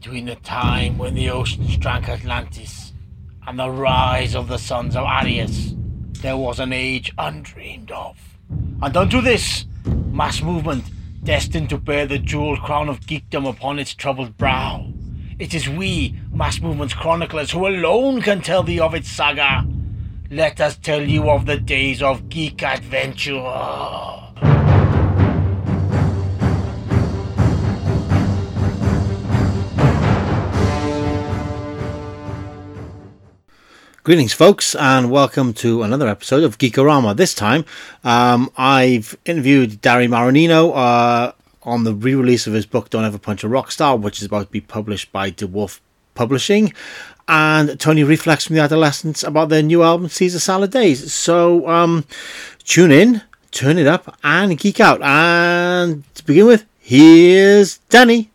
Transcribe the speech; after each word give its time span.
between 0.00 0.24
the 0.24 0.36
time 0.36 0.96
when 0.96 1.12
the 1.12 1.28
oceans 1.28 1.76
drank 1.76 2.08
Atlantis 2.08 2.94
and 3.46 3.58
the 3.58 3.68
rise 3.68 4.34
of 4.34 4.48
the 4.48 4.56
sons 4.56 4.96
of 4.96 5.04
Aryas, 5.04 5.76
there 6.22 6.38
was 6.38 6.58
an 6.58 6.72
age 6.72 7.12
undreamed 7.18 7.90
of. 7.90 8.16
And 8.80 8.96
unto 8.96 9.20
this 9.20 9.66
mass 9.84 10.40
movement, 10.40 10.84
destined 11.22 11.68
to 11.68 11.76
bear 11.76 12.06
the 12.06 12.18
jeweled 12.18 12.60
crown 12.60 12.88
of 12.88 13.00
geekdom 13.00 13.46
upon 13.46 13.78
its 13.78 13.92
troubled 13.92 14.38
brow, 14.38 14.90
it 15.38 15.52
is 15.52 15.68
we, 15.68 16.18
mass 16.32 16.62
movement's 16.62 16.94
chroniclers, 16.94 17.50
who 17.50 17.66
alone 17.66 18.22
can 18.22 18.40
tell 18.40 18.62
thee 18.62 18.80
of 18.80 18.94
its 18.94 19.10
saga. 19.10 19.66
Let 20.30 20.62
us 20.62 20.78
tell 20.78 21.02
you 21.02 21.28
of 21.28 21.44
the 21.44 21.58
days 21.58 22.02
of 22.02 22.30
geek 22.30 22.62
adventure. 22.62 24.29
Greetings, 34.10 34.32
folks, 34.32 34.74
and 34.74 35.08
welcome 35.08 35.52
to 35.52 35.84
another 35.84 36.08
episode 36.08 36.42
of 36.42 36.58
Geekorama. 36.58 37.16
This 37.16 37.32
time, 37.32 37.64
um, 38.02 38.50
I've 38.56 39.16
interviewed 39.24 39.80
Danny 39.80 40.08
Maranino 40.08 40.74
uh, 40.74 41.32
on 41.62 41.84
the 41.84 41.94
re-release 41.94 42.48
of 42.48 42.52
his 42.52 42.66
book 42.66 42.90
"Don't 42.90 43.04
Ever 43.04 43.18
Punch 43.18 43.44
a 43.44 43.48
Rock 43.48 43.70
Star," 43.70 43.96
which 43.96 44.18
is 44.18 44.24
about 44.24 44.46
to 44.46 44.50
be 44.50 44.60
published 44.60 45.12
by 45.12 45.30
DeWolf 45.30 45.78
Publishing, 46.16 46.72
and 47.28 47.78
Tony 47.78 48.02
Reflex 48.02 48.46
from 48.46 48.56
the 48.56 48.62
Adolescents 48.62 49.22
about 49.22 49.48
their 49.48 49.62
new 49.62 49.84
album 49.84 50.08
"Caesar 50.08 50.40
Salad 50.40 50.72
Days." 50.72 51.14
So, 51.14 51.68
um, 51.68 52.04
tune 52.64 52.90
in, 52.90 53.22
turn 53.52 53.78
it 53.78 53.86
up, 53.86 54.18
and 54.24 54.58
geek 54.58 54.80
out. 54.80 55.00
And 55.02 56.02
to 56.16 56.24
begin 56.24 56.46
with, 56.46 56.64
here's 56.80 57.78
Danny. 57.90 58.29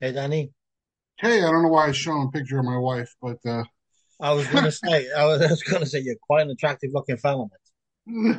Hey, 0.00 0.12
Danny. 0.12 0.50
Hey, 1.18 1.44
I 1.44 1.50
don't 1.50 1.62
know 1.62 1.68
why 1.68 1.88
I 1.88 1.92
showing 1.92 2.28
a 2.28 2.30
picture 2.30 2.58
of 2.58 2.64
my 2.64 2.78
wife, 2.78 3.14
but 3.20 3.36
uh, 3.46 3.64
I 4.18 4.32
was 4.32 4.46
going 4.46 4.64
to 4.70 4.72
say, 4.72 5.08
I 5.14 5.26
was, 5.26 5.40
was 5.40 5.62
to 5.62 5.84
say, 5.84 6.00
you're 6.00 6.14
quite 6.22 6.46
an 6.46 6.50
attractive 6.50 6.92
looking 6.94 7.18
fellow. 7.18 7.50
you 8.06 8.34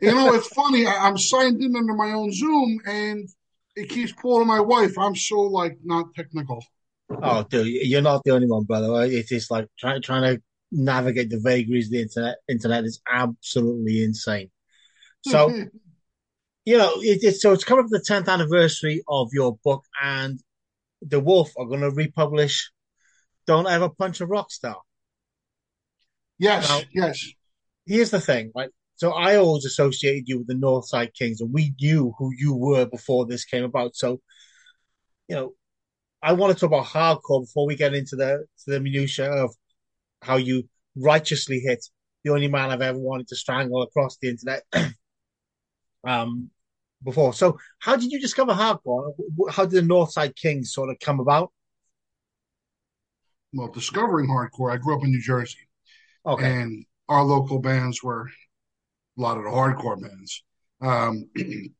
know, 0.00 0.34
it's 0.34 0.46
funny. 0.48 0.86
I, 0.86 1.08
am 1.08 1.18
signed 1.18 1.60
in 1.60 1.74
under 1.74 1.94
my 1.94 2.12
own 2.12 2.30
Zoom, 2.30 2.78
and 2.86 3.28
it 3.74 3.88
keeps 3.88 4.12
pulling 4.12 4.46
my 4.46 4.60
wife. 4.60 4.96
I'm 4.96 5.16
so 5.16 5.40
like 5.40 5.78
not 5.82 6.14
technical. 6.14 6.64
Oh, 7.10 7.42
dude, 7.42 7.66
you're 7.66 8.00
not 8.00 8.22
the 8.22 8.30
only 8.30 8.46
one, 8.46 8.62
brother. 8.62 9.02
It's 9.02 9.30
just 9.30 9.50
like 9.50 9.66
trying 9.76 10.00
trying 10.00 10.36
to 10.36 10.42
navigate 10.70 11.30
the 11.30 11.40
vagaries 11.40 11.86
of 11.86 11.90
the 11.90 12.02
internet. 12.02 12.36
Internet 12.48 12.84
is 12.84 13.00
absolutely 13.10 14.04
insane. 14.04 14.50
So, 15.26 15.48
you 16.66 16.76
know, 16.76 17.00
it, 17.00 17.20
it's 17.22 17.40
so 17.40 17.52
it's 17.52 17.64
coming 17.64 17.84
up 17.84 17.90
the 17.90 17.98
10th 17.98 18.28
anniversary 18.28 19.02
of 19.08 19.30
your 19.32 19.56
book, 19.64 19.82
and 20.02 20.38
DeWolf 21.06 21.50
are 21.58 21.66
going 21.66 21.80
to 21.80 21.90
republish 21.90 22.70
Don't 23.46 23.66
Ever 23.66 23.88
Punch 23.88 24.20
a 24.20 24.26
Rock 24.26 24.50
Star. 24.50 24.76
Yes, 26.38 26.68
now, 26.68 26.80
yes. 26.92 27.32
Here's 27.86 28.10
the 28.10 28.20
thing, 28.20 28.50
right? 28.54 28.70
So 28.96 29.10
I 29.12 29.36
always 29.36 29.64
associated 29.64 30.28
you 30.28 30.38
with 30.38 30.46
the 30.46 30.54
Northside 30.54 31.14
Kings, 31.14 31.40
and 31.40 31.52
we 31.52 31.74
knew 31.80 32.14
who 32.18 32.30
you 32.36 32.54
were 32.54 32.86
before 32.86 33.26
this 33.26 33.44
came 33.44 33.64
about. 33.64 33.96
So, 33.96 34.20
you 35.28 35.36
know, 35.36 35.54
I 36.22 36.32
want 36.32 36.54
to 36.54 36.58
talk 36.58 36.68
about 36.68 36.86
hardcore 36.86 37.42
before 37.42 37.66
we 37.66 37.76
get 37.76 37.94
into 37.94 38.16
the 38.16 38.46
to 38.64 38.70
the 38.70 38.80
minutia 38.80 39.30
of 39.30 39.54
how 40.22 40.36
you 40.36 40.68
righteously 40.96 41.60
hit 41.60 41.84
the 42.24 42.32
only 42.32 42.48
man 42.48 42.70
I've 42.70 42.80
ever 42.80 42.98
wanted 42.98 43.28
to 43.28 43.36
strangle 43.36 43.82
across 43.82 44.16
the 44.16 44.30
internet. 44.30 44.62
um, 46.06 46.50
before. 47.04 47.32
So, 47.32 47.58
how 47.78 47.96
did 47.96 48.10
you 48.10 48.20
discover 48.20 48.52
hardcore? 48.52 49.12
How 49.50 49.66
did 49.66 49.86
the 49.86 49.94
Northside 49.94 50.34
Kings 50.34 50.72
sort 50.72 50.90
of 50.90 50.98
come 50.98 51.20
about? 51.20 51.52
Well, 53.52 53.68
discovering 53.68 54.28
hardcore, 54.28 54.72
I 54.72 54.78
grew 54.78 54.96
up 54.96 55.04
in 55.04 55.10
New 55.10 55.22
Jersey. 55.22 55.68
Okay. 56.26 56.44
And 56.44 56.84
our 57.08 57.22
local 57.22 57.60
bands 57.60 58.02
were 58.02 58.28
a 59.16 59.20
lot 59.20 59.36
of 59.36 59.44
the 59.44 59.50
hardcore 59.50 60.00
bands. 60.00 60.42
Um, 60.80 61.28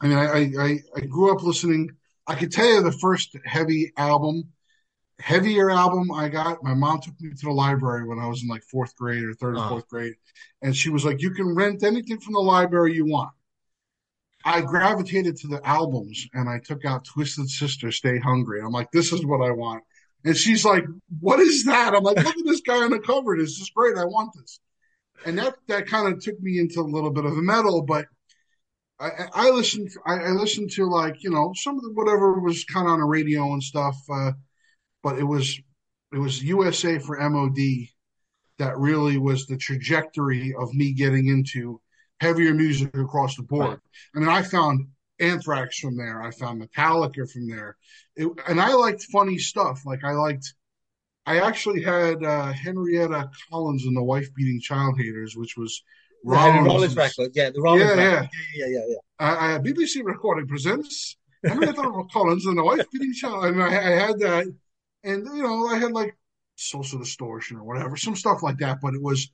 I 0.00 0.08
mean, 0.08 0.18
I, 0.18 0.52
I, 0.60 0.78
I 0.96 1.00
grew 1.02 1.32
up 1.32 1.42
listening. 1.42 1.90
I 2.26 2.34
could 2.34 2.52
tell 2.52 2.66
you 2.66 2.82
the 2.82 2.92
first 2.92 3.36
heavy 3.44 3.92
album, 3.96 4.48
heavier 5.20 5.70
album 5.70 6.10
I 6.10 6.28
got. 6.28 6.62
My 6.62 6.74
mom 6.74 7.00
took 7.00 7.18
me 7.20 7.30
to 7.30 7.46
the 7.46 7.52
library 7.52 8.06
when 8.06 8.18
I 8.18 8.26
was 8.26 8.42
in 8.42 8.48
like 8.48 8.64
fourth 8.64 8.94
grade 8.96 9.22
or 9.22 9.34
3rd 9.34 9.56
uh-huh. 9.56 9.64
or 9.64 9.68
fourth 9.68 9.88
grade. 9.88 10.14
And 10.60 10.76
she 10.76 10.90
was 10.90 11.04
like, 11.04 11.22
You 11.22 11.30
can 11.30 11.54
rent 11.54 11.84
anything 11.84 12.18
from 12.18 12.34
the 12.34 12.40
library 12.40 12.94
you 12.94 13.06
want. 13.06 13.30
I 14.44 14.60
gravitated 14.60 15.36
to 15.38 15.48
the 15.48 15.66
albums 15.66 16.26
and 16.34 16.48
I 16.48 16.58
took 16.58 16.84
out 16.84 17.04
Twisted 17.04 17.48
Sister, 17.48 17.92
Stay 17.92 18.18
Hungry. 18.18 18.60
I'm 18.60 18.72
like, 18.72 18.90
this 18.92 19.12
is 19.12 19.24
what 19.24 19.40
I 19.40 19.50
want. 19.50 19.82
And 20.24 20.36
she's 20.36 20.64
like, 20.64 20.84
what 21.20 21.40
is 21.40 21.64
that? 21.64 21.94
I'm 21.94 22.02
like, 22.02 22.16
look 22.16 22.36
at 22.36 22.44
this 22.44 22.60
guy 22.60 22.82
on 22.82 22.90
the 22.90 23.00
cover. 23.00 23.36
This 23.36 23.58
is 23.58 23.70
great. 23.74 23.96
I 23.96 24.04
want 24.04 24.30
this. 24.34 24.60
And 25.26 25.38
that, 25.38 25.54
that 25.68 25.86
kind 25.86 26.12
of 26.12 26.20
took 26.20 26.40
me 26.40 26.58
into 26.58 26.80
a 26.80 26.82
little 26.82 27.10
bit 27.10 27.24
of 27.24 27.34
the 27.34 27.42
metal, 27.42 27.82
but 27.82 28.06
I, 28.98 29.10
I 29.34 29.50
listened, 29.50 29.90
I, 30.06 30.14
I, 30.14 30.30
listened 30.30 30.70
to 30.72 30.86
like, 30.86 31.22
you 31.22 31.30
know, 31.30 31.52
some 31.56 31.76
of 31.76 31.82
the, 31.82 31.92
whatever 31.92 32.40
was 32.40 32.64
kind 32.64 32.86
of 32.86 32.92
on 32.92 33.00
the 33.00 33.06
radio 33.06 33.52
and 33.52 33.62
stuff. 33.62 33.96
Uh, 34.12 34.32
but 35.02 35.18
it 35.18 35.24
was, 35.24 35.58
it 36.12 36.18
was 36.18 36.42
USA 36.42 36.98
for 36.98 37.18
MOD 37.18 37.88
that 38.58 38.78
really 38.78 39.18
was 39.18 39.46
the 39.46 39.56
trajectory 39.56 40.54
of 40.56 40.72
me 40.72 40.92
getting 40.92 41.26
into 41.26 41.80
heavier 42.22 42.54
music 42.54 42.96
across 42.96 43.36
the 43.36 43.42
board. 43.42 43.68
Right. 43.68 43.78
I 44.14 44.18
mean, 44.20 44.28
I 44.28 44.42
found 44.42 44.86
Anthrax 45.18 45.80
from 45.80 45.96
there. 45.96 46.22
I 46.22 46.30
found 46.30 46.62
Metallica 46.62 47.30
from 47.30 47.48
there. 47.48 47.76
It, 48.14 48.28
and 48.48 48.60
I 48.60 48.74
liked 48.74 49.02
funny 49.12 49.38
stuff. 49.38 49.82
Like 49.84 50.04
I 50.04 50.12
liked, 50.12 50.54
I 51.26 51.40
actually 51.40 51.82
had 51.82 52.22
uh, 52.24 52.52
Henrietta 52.52 53.28
Collins 53.50 53.86
and 53.86 53.96
the 53.96 54.02
Wife 54.02 54.32
Beating 54.34 54.60
Child 54.60 54.98
Haters, 54.98 55.36
which 55.36 55.56
was 55.56 55.82
Rollins. 56.24 56.66
Rollins 56.66 56.96
record. 56.96 57.32
Yeah, 57.34 57.50
the 57.50 57.60
Rollins 57.60 57.82
yeah, 57.82 57.96
yeah. 57.96 58.26
yeah, 58.54 58.66
yeah, 58.66 58.84
yeah, 58.88 58.94
yeah. 59.20 59.58
BBC 59.58 60.04
Recording 60.04 60.46
presents 60.46 61.16
Henrietta 61.44 62.04
Collins 62.12 62.46
and 62.46 62.56
the 62.56 62.64
Wife 62.64 62.86
Beating 62.92 63.14
Child. 63.14 63.44
And 63.46 63.62
I, 63.62 63.66
I 63.66 63.90
had 64.06 64.18
that. 64.20 64.46
And, 65.04 65.26
you 65.26 65.42
know, 65.42 65.66
I 65.66 65.78
had 65.78 65.90
like 65.90 66.16
Social 66.54 67.00
Distortion 67.00 67.56
or 67.56 67.64
whatever, 67.64 67.96
some 67.96 68.14
stuff 68.14 68.44
like 68.44 68.58
that. 68.58 68.78
But 68.80 68.94
it 68.94 69.02
was, 69.02 69.28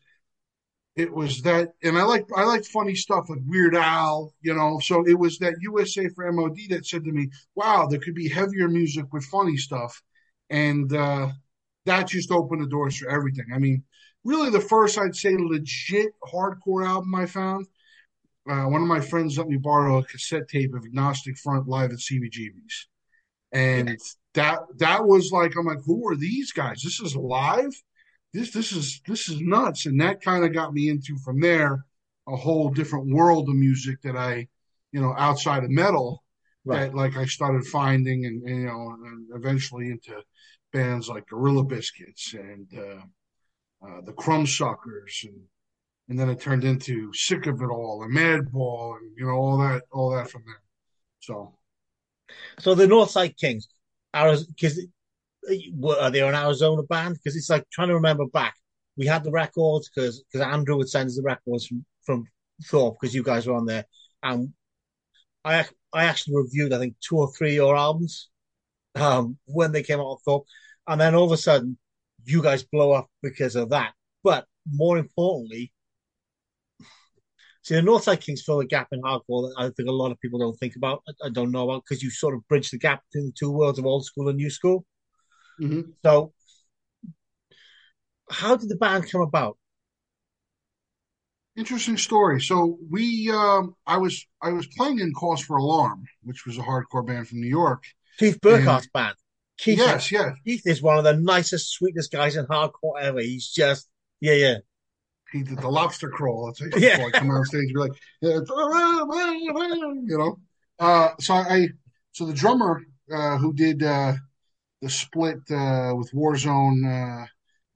it 0.98 1.14
was 1.14 1.42
that, 1.42 1.74
and 1.84 1.96
I 1.96 2.02
like 2.02 2.26
I 2.36 2.44
like 2.44 2.64
funny 2.64 2.96
stuff 2.96 3.30
like 3.30 3.38
Weird 3.46 3.76
Al, 3.76 4.34
you 4.42 4.52
know. 4.52 4.80
So 4.82 5.06
it 5.06 5.16
was 5.16 5.38
that 5.38 5.54
USA 5.60 6.08
for 6.08 6.30
MOD 6.32 6.58
that 6.70 6.86
said 6.86 7.04
to 7.04 7.12
me, 7.12 7.30
"Wow, 7.54 7.86
there 7.86 8.00
could 8.00 8.16
be 8.16 8.28
heavier 8.28 8.68
music 8.68 9.06
with 9.12 9.24
funny 9.26 9.56
stuff," 9.56 10.02
and 10.50 10.92
uh, 10.92 11.28
that 11.86 12.08
just 12.08 12.32
opened 12.32 12.62
the 12.62 12.68
doors 12.68 12.98
for 12.98 13.08
everything. 13.08 13.46
I 13.54 13.58
mean, 13.58 13.84
really, 14.24 14.50
the 14.50 14.60
first 14.60 14.98
I'd 14.98 15.14
say 15.14 15.36
legit 15.38 16.10
hardcore 16.32 16.84
album 16.84 17.14
I 17.14 17.26
found. 17.26 17.66
Uh, 18.50 18.64
one 18.64 18.82
of 18.82 18.88
my 18.88 19.00
friends 19.00 19.38
let 19.38 19.46
me 19.46 19.56
borrow 19.56 19.98
a 19.98 20.04
cassette 20.04 20.48
tape 20.48 20.74
of 20.74 20.84
Agnostic 20.84 21.38
Front 21.38 21.68
live 21.68 21.92
at 21.92 21.98
CBGB's, 21.98 22.88
and 23.52 23.96
that 24.34 24.62
that 24.78 25.06
was 25.06 25.30
like 25.30 25.54
I'm 25.56 25.66
like, 25.66 25.84
who 25.84 26.08
are 26.08 26.16
these 26.16 26.50
guys? 26.50 26.80
This 26.82 26.98
is 26.98 27.14
live 27.14 27.72
this 28.38 28.52
this 28.52 28.72
is 28.72 29.00
this 29.06 29.28
is 29.28 29.40
nuts. 29.40 29.86
And 29.86 30.00
that 30.00 30.22
kind 30.22 30.44
of 30.44 30.52
got 30.52 30.72
me 30.72 30.88
into 30.88 31.16
from 31.18 31.40
there 31.40 31.84
a 32.26 32.36
whole 32.36 32.68
different 32.68 33.08
world 33.08 33.48
of 33.48 33.54
music 33.54 34.02
that 34.02 34.14
i 34.16 34.46
you 34.92 35.00
know 35.00 35.14
outside 35.16 35.64
of 35.64 35.70
metal 35.70 36.22
right. 36.64 36.80
that 36.80 36.94
like 36.94 37.16
i 37.16 37.24
started 37.24 37.64
finding 37.66 38.26
and, 38.26 38.42
and, 38.42 38.60
you 38.60 38.66
know 38.66 38.96
and 39.02 39.26
eventually 39.34 39.86
into 39.86 40.22
bands 40.72 41.08
like 41.08 41.26
gorilla 41.26 41.64
biscuits 41.64 42.34
and 42.34 42.68
uh, 42.76 43.00
uh, 43.86 44.00
the 44.02 44.12
Crumbsuckers 44.12 45.24
and 45.24 45.40
and 46.08 46.18
then 46.18 46.30
it 46.30 46.40
turned 46.40 46.64
into 46.64 47.12
sick 47.12 47.46
of 47.46 47.60
it 47.60 47.66
all 47.66 48.02
and 48.02 48.16
madball 48.16 48.96
and 48.96 49.12
you 49.16 49.26
know 49.26 49.32
all 49.32 49.58
that 49.58 49.82
all 49.92 50.10
that 50.10 50.30
from 50.30 50.42
there. 50.46 50.60
So. 51.20 51.54
So 52.58 52.74
the 52.74 52.86
northside 52.86 53.36
kings 53.36 53.68
are 54.12 54.36
because 54.36 54.84
are 56.00 56.10
they 56.10 56.20
an 56.20 56.34
Arizona 56.34 56.82
band? 56.82 57.14
Because 57.14 57.36
it's 57.36 57.50
like 57.50 57.64
trying 57.70 57.88
to 57.88 57.94
remember 57.94 58.26
back. 58.26 58.54
We 58.96 59.06
had 59.06 59.24
the 59.24 59.30
records 59.30 59.88
because 59.88 60.22
because 60.24 60.46
Andrew 60.46 60.76
would 60.76 60.88
send 60.88 61.08
us 61.08 61.16
the 61.16 61.22
records 61.22 61.66
from 61.66 61.84
from 62.04 62.26
Thorp 62.64 62.96
because 63.00 63.14
you 63.14 63.22
guys 63.22 63.46
were 63.46 63.54
on 63.54 63.66
there, 63.66 63.84
and 64.22 64.52
I 65.44 65.66
I 65.92 66.04
actually 66.04 66.36
reviewed 66.36 66.72
I 66.72 66.78
think 66.78 66.94
two 67.00 67.16
or 67.18 67.32
three 67.32 67.50
of 67.50 67.54
your 67.54 67.76
albums 67.76 68.28
um, 68.94 69.38
when 69.46 69.72
they 69.72 69.82
came 69.82 70.00
out 70.00 70.12
of 70.12 70.22
Thorp, 70.26 70.44
and 70.86 71.00
then 71.00 71.14
all 71.14 71.26
of 71.26 71.32
a 71.32 71.36
sudden 71.36 71.78
you 72.24 72.42
guys 72.42 72.62
blow 72.64 72.92
up 72.92 73.08
because 73.22 73.56
of 73.56 73.70
that. 73.70 73.92
But 74.24 74.46
more 74.70 74.98
importantly, 74.98 75.72
see 77.62 77.74
the 77.74 77.80
Northside 77.80 78.20
Kings 78.20 78.42
fill 78.42 78.58
the 78.58 78.66
gap 78.66 78.88
in 78.92 79.02
hardcore 79.02 79.48
that 79.48 79.54
I 79.58 79.70
think 79.70 79.88
a 79.88 79.92
lot 79.92 80.10
of 80.10 80.20
people 80.20 80.38
don't 80.38 80.58
think 80.58 80.76
about. 80.76 81.02
I 81.24 81.28
don't 81.30 81.52
know 81.52 81.70
about 81.70 81.84
because 81.88 82.02
you 82.02 82.10
sort 82.10 82.34
of 82.34 82.46
bridge 82.48 82.70
the 82.70 82.78
gap 82.78 83.02
between 83.10 83.26
the 83.28 83.34
two 83.38 83.50
worlds 83.50 83.78
of 83.78 83.86
old 83.86 84.04
school 84.04 84.28
and 84.28 84.36
new 84.36 84.50
school. 84.50 84.84
Mm-hmm. 85.60 85.90
So, 86.04 86.32
how 88.30 88.56
did 88.56 88.68
the 88.68 88.76
band 88.76 89.10
come 89.10 89.22
about? 89.22 89.58
Interesting 91.56 91.96
story. 91.96 92.40
So 92.40 92.78
we, 92.88 93.30
um, 93.32 93.74
I 93.86 93.96
was, 93.96 94.24
I 94.40 94.50
was 94.50 94.68
playing 94.68 95.00
in 95.00 95.12
Cause 95.12 95.40
for 95.40 95.56
Alarm, 95.56 96.04
which 96.22 96.46
was 96.46 96.56
a 96.56 96.62
hardcore 96.62 97.04
band 97.04 97.26
from 97.26 97.40
New 97.40 97.48
York. 97.48 97.82
Keith 98.18 98.38
Burkhardt's 98.40 98.84
and, 98.84 98.92
band. 98.92 99.16
Keith, 99.58 99.78
yes, 99.78 100.12
yes. 100.12 100.36
Keith 100.44 100.62
is 100.66 100.80
one 100.80 100.98
of 100.98 101.04
the 101.04 101.14
nicest, 101.14 101.72
sweetest 101.72 102.12
guys 102.12 102.36
in 102.36 102.46
hardcore 102.46 103.00
ever. 103.00 103.20
He's 103.20 103.48
just, 103.48 103.88
yeah, 104.20 104.34
yeah. 104.34 104.56
He 105.32 105.42
did 105.42 105.58
the 105.58 105.68
lobster 105.68 106.08
crawl. 106.08 106.46
That's 106.46 106.60
how 106.60 106.80
yeah. 106.80 107.02
Like, 107.02 107.14
come 107.14 107.30
on 107.30 107.44
stage 107.44 107.64
and 107.64 107.74
be 107.74 107.80
like, 107.80 107.92
yeah, 108.22 108.38
you 110.06 110.16
know. 110.16 110.38
Uh, 110.78 111.10
so 111.18 111.34
I, 111.34 111.68
so 112.12 112.24
the 112.24 112.32
drummer 112.32 112.82
uh, 113.12 113.36
who 113.36 113.52
did 113.52 113.82
uh, 113.82 114.14
the 114.80 114.90
split 114.90 115.38
uh, 115.50 115.92
with 115.96 116.12
Warzone, 116.12 116.84
uh, 116.84 117.26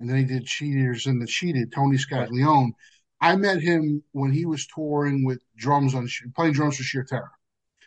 and 0.01 0.09
then 0.09 0.17
he 0.17 0.25
did 0.25 0.47
Cheaters 0.47 1.07
and 1.07 1.21
the 1.21 1.27
Cheated, 1.27 1.73
Tony 1.73 1.99
Scott 1.99 2.29
Right. 2.31 2.73
I 3.21 3.37
met 3.37 3.61
him 3.61 4.03
when 4.11 4.33
he 4.33 4.47
was 4.47 4.67
touring 4.67 5.25
with 5.25 5.41
drums 5.57 5.95
on 5.95 6.09
playing 6.35 6.55
drums 6.55 6.77
for 6.77 6.83
Sheer 6.83 7.05
Terror. 7.05 7.31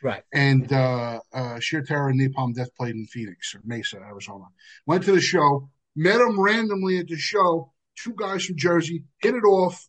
Right. 0.01 0.23
And 0.33 0.71
uh, 0.71 1.19
uh, 1.33 1.59
Sheer 1.59 1.81
Terror 1.83 2.09
and 2.09 2.19
Napalm 2.19 2.53
Death 2.53 2.73
played 2.75 2.95
in 2.95 3.05
Phoenix 3.07 3.53
or 3.53 3.61
Mesa, 3.65 3.97
Arizona. 3.97 4.45
Went 4.85 5.03
to 5.05 5.11
the 5.11 5.19
show, 5.19 5.69
met 5.95 6.21
him 6.21 6.39
randomly 6.39 6.99
at 6.99 7.07
the 7.07 7.17
show. 7.17 7.73
Two 7.97 8.13
guys 8.17 8.45
from 8.45 8.55
Jersey 8.57 9.03
hit 9.21 9.35
it 9.35 9.43
off 9.43 9.87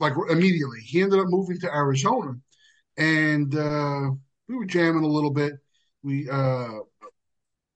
like 0.00 0.12
immediately. 0.30 0.80
He 0.84 1.02
ended 1.02 1.20
up 1.20 1.26
moving 1.28 1.58
to 1.60 1.74
Arizona, 1.74 2.34
and 2.96 3.54
uh, 3.54 4.10
we 4.48 4.56
were 4.56 4.66
jamming 4.66 5.04
a 5.04 5.08
little 5.08 5.32
bit. 5.32 5.54
We 6.02 6.28
uh, 6.28 6.78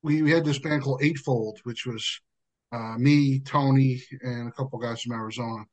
we, 0.02 0.22
we 0.22 0.30
had 0.30 0.44
this 0.44 0.58
band 0.58 0.82
called 0.82 1.02
Eightfold, 1.02 1.60
which 1.64 1.86
was 1.86 2.20
uh, 2.72 2.96
me, 2.98 3.40
Tony, 3.40 4.02
and 4.22 4.48
a 4.48 4.52
couple 4.52 4.78
guys 4.78 5.02
from 5.02 5.12
Arizona. 5.12 5.64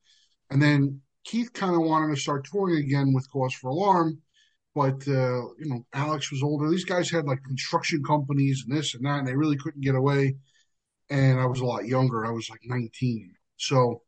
And 0.49 0.61
then 0.61 1.01
Keith 1.23 1.51
kind 1.53 1.75
of 1.75 1.81
wanted 1.81 2.13
to 2.13 2.21
start 2.21 2.45
touring 2.45 2.83
again 2.83 3.13
with 3.13 3.29
Cause 3.31 3.53
for 3.53 3.69
Alarm, 3.69 4.21
but 4.75 5.07
uh, 5.07 5.41
you 5.57 5.65
know 5.65 5.85
Alex 5.93 6.31
was 6.31 6.43
older. 6.43 6.69
These 6.69 6.85
guys 6.85 7.09
had 7.09 7.25
like 7.25 7.43
construction 7.43 8.03
companies 8.03 8.65
and 8.67 8.75
this 8.75 8.95
and 8.95 9.05
that, 9.05 9.19
and 9.19 9.27
they 9.27 9.35
really 9.35 9.57
couldn't 9.57 9.81
get 9.81 9.95
away. 9.95 10.35
And 11.09 11.39
I 11.39 11.45
was 11.45 11.59
a 11.59 11.65
lot 11.65 11.85
younger. 11.85 12.25
I 12.25 12.31
was 12.31 12.49
like 12.49 12.61
19, 12.65 13.33
so 13.57 14.01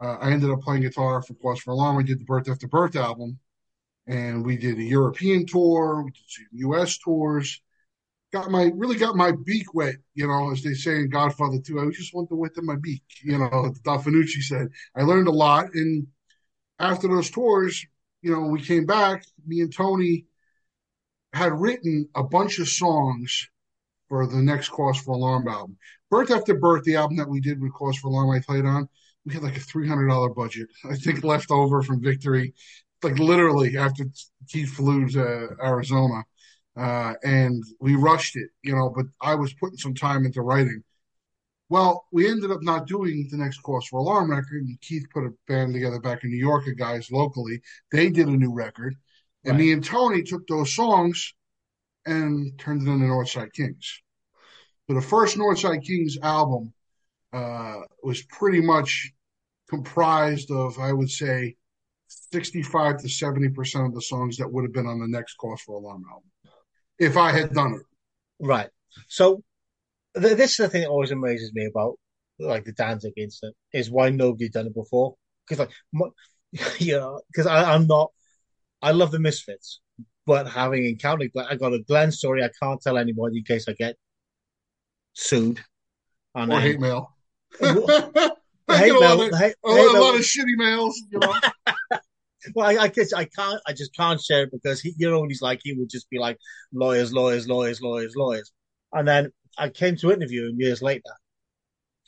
uh, 0.00 0.16
I 0.20 0.32
ended 0.32 0.50
up 0.50 0.60
playing 0.60 0.82
guitar 0.82 1.22
for 1.22 1.34
Cause 1.34 1.60
for 1.60 1.72
Alarm. 1.72 1.96
We 1.96 2.04
did 2.04 2.20
the 2.20 2.24
Birth 2.24 2.48
After 2.48 2.68
Birth 2.68 2.96
album, 2.96 3.38
and 4.06 4.44
we 4.44 4.56
did 4.56 4.78
a 4.78 4.82
European 4.82 5.46
tour, 5.46 6.02
we 6.04 6.10
did 6.10 6.22
some 6.26 6.46
U.S. 6.52 6.98
tours. 6.98 7.60
Got 8.32 8.50
my 8.50 8.70
really 8.74 8.96
got 8.96 9.16
my 9.16 9.32
beak 9.32 9.74
wet, 9.74 9.96
you 10.14 10.26
know, 10.26 10.52
as 10.52 10.62
they 10.62 10.74
say 10.74 10.96
in 10.96 11.10
Godfather 11.10 11.58
2. 11.58 11.80
I 11.80 11.90
just 11.90 12.14
want 12.14 12.28
to 12.28 12.36
wet 12.36 12.52
my 12.58 12.76
beak, 12.76 13.02
you 13.22 13.36
know, 13.36 13.74
Da 13.84 13.98
Fanucci 13.98 14.42
said. 14.42 14.68
I 14.96 15.02
learned 15.02 15.26
a 15.26 15.32
lot. 15.32 15.74
And 15.74 16.06
after 16.78 17.08
those 17.08 17.30
tours, 17.30 17.84
you 18.22 18.30
know, 18.30 18.40
when 18.40 18.52
we 18.52 18.62
came 18.62 18.86
back, 18.86 19.24
me 19.46 19.60
and 19.62 19.74
Tony 19.74 20.26
had 21.32 21.52
written 21.52 22.08
a 22.14 22.22
bunch 22.22 22.58
of 22.60 22.68
songs 22.68 23.48
for 24.08 24.26
the 24.26 24.36
next 24.36 24.68
Cause 24.68 24.98
for 24.98 25.14
Alarm 25.14 25.48
album. 25.48 25.76
Birth 26.10 26.30
After 26.30 26.54
Birth, 26.54 26.84
the 26.84 26.96
album 26.96 27.16
that 27.16 27.28
we 27.28 27.40
did 27.40 27.60
with 27.60 27.72
Cause 27.72 27.96
for 27.98 28.08
Alarm, 28.08 28.30
I 28.30 28.40
played 28.40 28.64
on, 28.64 28.88
we 29.24 29.34
had 29.34 29.42
like 29.42 29.56
a 29.56 29.60
$300 29.60 30.34
budget, 30.34 30.68
I 30.90 30.94
think, 30.96 31.24
left 31.24 31.50
over 31.50 31.82
from 31.82 32.02
Victory 32.02 32.54
like 33.02 33.18
literally 33.18 33.76
after 33.76 34.04
Keith 34.48 34.70
flew 34.70 35.08
to 35.08 35.22
uh, 35.22 35.48
Arizona, 35.62 36.24
uh, 36.76 37.14
and 37.22 37.62
we 37.80 37.94
rushed 37.94 38.36
it, 38.36 38.50
you 38.62 38.74
know. 38.74 38.92
But 38.94 39.06
I 39.20 39.34
was 39.34 39.52
putting 39.54 39.78
some 39.78 39.94
time 39.94 40.24
into 40.24 40.42
writing. 40.42 40.82
Well, 41.68 42.06
we 42.10 42.28
ended 42.28 42.50
up 42.50 42.62
not 42.62 42.88
doing 42.88 43.28
the 43.30 43.36
next 43.36 43.62
Cause 43.62 43.86
for 43.86 44.00
Alarm 44.00 44.30
record, 44.30 44.64
and 44.64 44.80
Keith 44.80 45.06
put 45.12 45.24
a 45.24 45.32
band 45.46 45.72
together 45.72 46.00
back 46.00 46.24
in 46.24 46.30
New 46.30 46.36
York, 46.36 46.66
of 46.66 46.76
guys 46.76 47.10
locally. 47.12 47.60
They 47.92 48.10
did 48.10 48.26
a 48.26 48.36
new 48.36 48.52
record, 48.52 48.96
and 49.44 49.52
right. 49.52 49.60
me 49.60 49.72
and 49.72 49.84
Tony 49.84 50.22
took 50.22 50.46
those 50.48 50.74
songs 50.74 51.32
and 52.06 52.58
turned 52.58 52.86
it 52.86 52.90
into 52.90 53.06
Northside 53.06 53.52
Kings. 53.52 54.02
So 54.88 54.94
the 54.94 55.02
first 55.02 55.36
Northside 55.36 55.84
Kings 55.84 56.18
album 56.22 56.72
uh, 57.32 57.82
was 58.02 58.22
pretty 58.22 58.60
much 58.60 59.12
comprised 59.68 60.50
of, 60.50 60.76
I 60.80 60.92
would 60.92 61.10
say, 61.10 61.54
65 62.32 62.98
to 63.02 63.06
70% 63.06 63.86
of 63.86 63.94
the 63.94 64.02
songs 64.02 64.38
that 64.38 64.52
would 64.52 64.64
have 64.64 64.72
been 64.72 64.88
on 64.88 64.98
the 64.98 65.06
next 65.06 65.34
Cause 65.34 65.60
for 65.60 65.76
Alarm 65.76 66.04
album 66.10 66.30
if 67.00 67.16
I 67.16 67.32
had 67.32 67.52
done 67.52 67.74
it. 67.74 67.82
Right. 68.38 68.68
So 69.08 69.42
th- 70.14 70.36
this 70.36 70.52
is 70.52 70.56
the 70.58 70.68
thing 70.68 70.82
that 70.82 70.90
always 70.90 71.10
amazes 71.10 71.52
me 71.52 71.64
about 71.64 71.98
like 72.38 72.64
the 72.64 72.72
Danzig 72.72 73.14
incident 73.16 73.56
is 73.72 73.90
why 73.90 74.10
nobody 74.10 74.48
done 74.48 74.66
it 74.66 74.74
before. 74.74 75.16
Because 75.44 75.58
like, 75.58 75.70
my, 75.92 76.06
you 76.78 76.92
know, 76.92 77.20
because 77.32 77.46
I'm 77.46 77.86
not, 77.86 78.12
I 78.82 78.92
love 78.92 79.10
the 79.10 79.18
Misfits, 79.18 79.80
but 80.26 80.48
having 80.48 80.86
encountered, 80.86 81.32
I 81.36 81.56
got 81.56 81.74
a 81.74 81.80
Glenn 81.80 82.12
story 82.12 82.44
I 82.44 82.50
can't 82.62 82.80
tell 82.80 82.98
anybody 82.98 83.38
in 83.38 83.44
case 83.44 83.66
I 83.68 83.72
get 83.72 83.96
sued. 85.14 85.60
And, 86.34 86.52
or 86.52 86.60
hate 86.60 86.80
mail. 86.80 87.16
I 87.60 88.30
get 88.68 88.94
a, 88.94 88.98
lot 88.98 89.20
of, 89.20 89.38
hate, 89.38 89.54
a, 89.64 89.74
hate 89.74 89.96
a 89.96 90.00
lot 90.00 90.14
of 90.14 90.20
shitty 90.20 90.56
mails, 90.56 91.02
you 91.10 91.18
know. 91.18 91.34
well, 92.54 92.66
I, 92.66 92.84
I 92.84 92.88
guess 92.88 93.12
I 93.12 93.24
can't. 93.24 93.60
I 93.66 93.72
just 93.72 93.94
can't 93.94 94.20
share 94.20 94.44
it 94.44 94.52
because 94.52 94.80
he, 94.80 94.94
you 94.96 95.10
know, 95.10 95.24
he's 95.26 95.42
like 95.42 95.60
he 95.62 95.72
would 95.74 95.90
just 95.90 96.08
be 96.10 96.18
like 96.18 96.38
lawyers, 96.72 97.12
lawyers, 97.12 97.48
lawyers, 97.48 97.80
lawyers, 97.80 98.14
lawyers, 98.16 98.52
and 98.92 99.06
then 99.06 99.32
I 99.58 99.68
came 99.68 99.96
to 99.96 100.12
interview 100.12 100.48
him 100.48 100.60
years 100.60 100.82
later, 100.82 101.12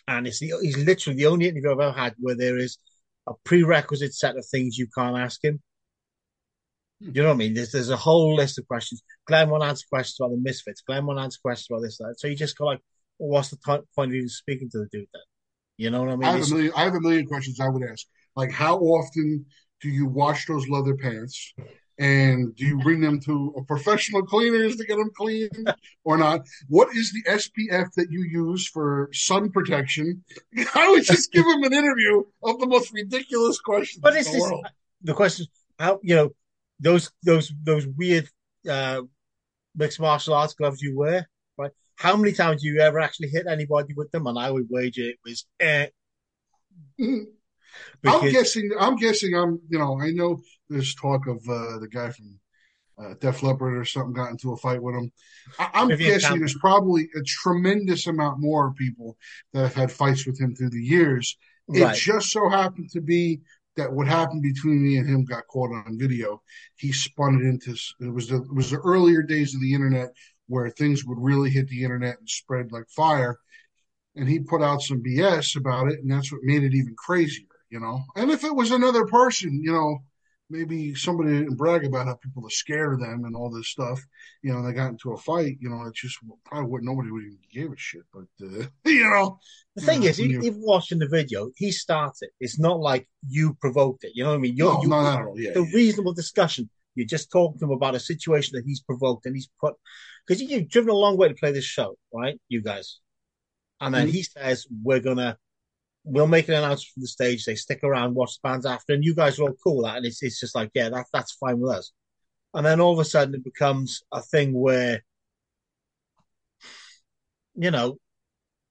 and 0.09 0.27
it's 0.27 0.41
the 0.41 0.55
he's 0.63 0.79
literally 0.79 1.17
the 1.17 1.27
only 1.27 1.49
interview 1.49 1.73
I've 1.73 1.81
ever 1.81 1.93
had 1.93 2.15
where 2.19 2.37
there 2.37 2.59
is 2.59 2.79
a 3.27 3.33
prerequisite 3.45 4.15
set 4.15 4.37
of 4.37 4.47
things 4.47 4.79
you 4.79 4.87
can't 4.97 5.19
ask 5.19 5.43
him. 5.45 5.61
Hmm. 7.03 7.11
You 7.15 7.23
know 7.23 7.29
what 7.29 7.35
I 7.35 7.39
mean? 7.39 7.55
There's 7.55 7.73
there's 7.73 7.91
a 7.91 7.97
whole 7.97 8.35
list 8.35 8.59
of 8.59 8.67
questions. 8.67 9.03
Glenn 9.27 9.51
won't 9.51 9.65
answer 9.65 9.87
questions 9.91 10.17
about 10.21 10.31
the 10.31 10.41
misfits. 10.43 10.83
Glenn 10.83 11.07
won't 11.07 11.21
answer 11.21 11.39
questions 11.43 11.69
about 11.71 11.83
this, 11.83 11.99
that. 11.99 12.15
So 12.19 12.29
you 12.29 12.37
just 12.37 12.57
go 12.57 12.67
like, 12.67 12.81
well, 13.19 13.31
what's 13.31 13.51
the 13.51 13.57
t- 13.57 13.87
point 13.95 14.11
of 14.11 14.15
even 14.15 14.29
speaking 14.29 14.71
to 14.71 14.79
the 14.79 14.89
dude 14.91 15.09
then? 15.13 15.23
You 15.77 15.91
know 15.91 16.01
what 16.03 16.11
I 16.11 16.17
mean? 16.17 16.25
I 16.25 16.33
have, 16.37 16.47
a 16.47 16.55
million, 16.55 16.73
I 16.77 16.85
have 16.85 16.95
a 16.95 17.01
million 17.01 17.27
questions 17.27 17.59
I 17.59 17.69
would 17.69 17.83
ask. 17.83 18.07
Like, 18.37 18.53
how 18.53 18.79
often 18.79 19.47
do 19.83 19.89
you 19.89 20.07
wash 20.07 20.47
those 20.47 20.69
leather 20.69 20.97
pants? 20.97 21.53
And 21.99 22.57
do 22.57 22.65
you 22.65 22.79
bring 22.79 23.01
them 23.01 23.21
to 23.21 23.55
a 23.57 23.65
professional 23.65 24.23
cleaners 24.23 24.77
to 24.77 24.85
get 24.85 24.97
them 24.97 25.11
clean 25.15 25.51
or 26.05 26.17
not? 26.17 26.41
What 26.69 26.89
is 26.97 27.13
the 27.13 27.23
SPF 27.31 27.93
that 27.97 28.11
you 28.11 28.23
use 28.23 28.67
for 28.67 29.11
sun 29.13 29.51
protection? 29.51 30.25
I 30.75 30.91
would 30.91 31.05
just 31.05 31.31
give 31.33 31.45
him 31.45 31.63
an 31.65 31.75
interview 31.75 32.23
of 32.43 32.59
the 32.61 32.67
most 32.67 32.93
ridiculous 32.93 33.61
questions. 33.61 34.01
But 34.01 34.17
it's 34.17 34.31
the, 34.31 34.39
this, 34.39 34.73
the 35.03 35.15
question, 35.15 35.47
how 35.79 36.01
you 36.03 36.17
know 36.17 36.31
those 36.81 37.11
those 37.23 37.53
those 37.63 37.87
weird 37.87 38.29
uh, 38.69 39.03
mixed 39.77 40.01
martial 40.01 40.35
arts 40.35 40.55
gloves 40.55 40.81
you 40.81 40.97
wear, 40.97 41.29
right? 41.59 41.73
How 41.97 42.17
many 42.17 42.33
times 42.33 42.63
do 42.63 42.69
you 42.69 42.81
ever 42.81 43.01
actually 43.01 43.29
hit 43.29 43.47
anybody 43.47 43.93
with 43.95 44.11
them? 44.13 44.27
And 44.27 44.39
I 44.39 44.51
would 44.51 44.67
wager 44.71 45.03
it 45.03 45.19
was. 45.25 45.47
Eh. 45.61 45.87
Because... 48.03 48.23
I'm 48.23 48.33
guessing. 48.33 48.71
I'm 48.79 48.97
guessing. 48.97 49.35
I'm. 49.35 49.61
You 49.69 49.79
know. 49.79 50.01
I 50.01 50.11
know 50.11 50.41
there's 50.69 50.95
talk 50.95 51.27
of 51.27 51.37
uh, 51.49 51.79
the 51.79 51.89
guy 51.91 52.11
from 52.11 52.39
uh, 52.99 53.15
Def 53.21 53.43
Leppard 53.43 53.77
or 53.77 53.85
something 53.85 54.13
got 54.13 54.31
into 54.31 54.53
a 54.53 54.57
fight 54.57 54.83
with 54.83 54.95
him. 54.95 55.13
I, 55.59 55.83
am 55.83 55.89
guessing 55.89 56.39
there's 56.39 56.59
probably 56.59 57.09
a 57.17 57.23
tremendous 57.23 58.07
amount 58.07 58.41
more 58.41 58.73
people 58.75 59.17
that 59.53 59.63
have 59.63 59.75
had 59.75 59.93
fights 59.93 60.27
with 60.27 60.41
him 60.41 60.55
through 60.55 60.71
the 60.71 60.83
years. 60.83 61.37
Right. 61.69 61.95
It 61.95 61.99
just 61.99 62.31
so 62.31 62.49
happened 62.49 62.91
to 62.91 63.01
be 63.01 63.41
that 63.77 63.93
what 63.93 64.07
happened 64.07 64.43
between 64.43 64.83
me 64.83 64.97
and 64.99 65.09
him 65.09 65.25
got 65.25 65.47
caught 65.49 65.71
on 65.71 65.99
video. 65.99 66.43
He 66.77 66.93
spun 66.93 67.37
it 67.37 67.47
into 67.47 67.77
it 68.01 68.13
was 68.13 68.29
the 68.29 68.37
it 68.37 68.55
was 68.55 68.71
the 68.71 68.79
earlier 68.79 69.23
days 69.23 69.55
of 69.55 69.61
the 69.61 69.75
internet 69.75 70.11
where 70.49 70.69
things 70.71 71.05
would 71.05 71.19
really 71.19 71.51
hit 71.51 71.69
the 71.69 71.83
internet 71.83 72.19
and 72.19 72.29
spread 72.29 72.73
like 72.73 72.89
fire. 72.95 73.39
And 74.15 74.29
he 74.29 74.41
put 74.41 74.61
out 74.61 74.83
some 74.83 75.03
BS 75.03 75.57
about 75.57 75.89
it, 75.89 76.01
and 76.01 76.11
that's 76.11 76.31
what 76.31 76.43
made 76.43 76.65
it 76.65 76.75
even 76.75 76.95
crazier 76.99 77.47
you 77.73 77.81
know. 77.81 78.05
And 78.15 78.31
if 78.31 78.45
it 78.45 78.55
was 78.55 78.71
another 78.71 79.07
person, 79.07 79.61
you 79.65 79.73
know, 79.73 79.99
maybe 80.51 80.95
somebody 80.95 81.31
didn't 81.31 81.57
brag 81.57 81.87
about 81.87 82.07
how 82.07 82.15
people 82.17 82.47
are 82.47 82.51
scared 82.51 82.93
of 82.93 83.01
them 83.01 83.25
and 83.25 83.35
all 83.35 83.51
this 83.51 83.69
stuff, 83.69 83.99
you 84.43 84.53
know, 84.53 84.63
they 84.63 84.75
got 84.75 84.91
into 84.91 85.13
a 85.13 85.17
fight, 85.17 85.57
you 85.59 85.71
know, 85.71 85.87
it 85.87 85.95
just 85.95 86.19
probably 86.45 86.71
would 86.71 86.83
nobody 86.83 87.11
would 87.11 87.25
even 87.25 87.39
give 87.51 87.73
a 87.73 87.77
shit. 87.77 88.03
But 88.13 88.27
uh, 88.43 88.67
you 88.85 89.09
know, 89.09 89.39
the 89.75 89.83
thing 89.83 90.01
know, 90.01 90.07
is, 90.07 90.21
you, 90.21 90.43
even 90.43 90.61
watching 90.61 90.99
the 90.99 91.09
video, 91.09 91.51
he 91.57 91.73
started. 91.73 92.29
It's 92.39 92.61
not 92.61 92.79
like 92.79 93.09
you 93.27 93.55
provoked 93.55 94.05
it. 94.05 94.13
You 94.15 94.25
know 94.25 94.31
what 94.31 94.37
I 94.37 94.41
mean? 94.41 94.57
You're, 94.57 94.75
no, 94.75 94.83
you, 94.83 94.89
no, 94.89 95.03
no, 95.03 95.35
yeah, 95.37 95.53
the 95.55 95.63
reasonable 95.75 96.13
discussion. 96.13 96.69
You 96.95 97.07
just 97.07 97.33
talk 97.33 97.59
to 97.59 97.65
him 97.65 97.71
about 97.71 97.95
a 97.95 98.01
situation 98.01 98.55
that 98.55 98.67
he's 98.67 98.83
provoked 98.83 99.25
and 99.25 99.35
he's 99.35 99.49
put 99.59 99.77
because 100.27 100.43
you've 100.43 100.69
driven 100.69 100.91
a 100.91 100.95
long 100.95 101.17
way 101.17 101.29
to 101.29 101.35
play 101.35 101.51
this 101.51 101.65
show, 101.65 101.97
right? 102.13 102.39
You 102.51 102.61
guys, 102.61 103.01
and 103.81 103.95
then 103.95 104.09
mm-hmm. 104.09 104.13
he 104.13 104.23
says 104.25 104.67
we're 104.83 105.01
gonna 105.01 105.39
we'll 106.05 106.27
make 106.27 106.49
an 106.49 106.55
announcement 106.55 106.93
from 106.95 107.03
the 107.03 107.09
stage. 107.09 107.45
They 107.45 107.55
stick 107.55 107.81
around, 107.83 108.15
watch 108.15 108.35
the 108.35 108.49
bands 108.49 108.67
after, 108.67 108.93
and 108.95 109.05
you 109.05 109.15
guys 109.15 109.39
are 109.39 109.45
all 109.45 109.57
cool. 109.63 109.87
And 109.87 110.05
it's 110.05 110.23
it's 110.23 110.41
just 110.41 110.55
like 110.55 110.71
yeah, 110.75 110.89
that 110.91 111.07
that's 111.13 111.33
fine 111.33 111.61
with 111.61 111.73
us. 111.73 111.93
And 112.55 112.67
then 112.67 112.81
all 112.81 112.93
of 112.93 112.99
a 112.99 113.05
sudden 113.05 113.35
it 113.35 113.45
becomes 113.45 114.03
a 114.13 114.23
thing 114.23 114.53
where 114.53 115.03
you 117.55 117.71
know 117.71 117.99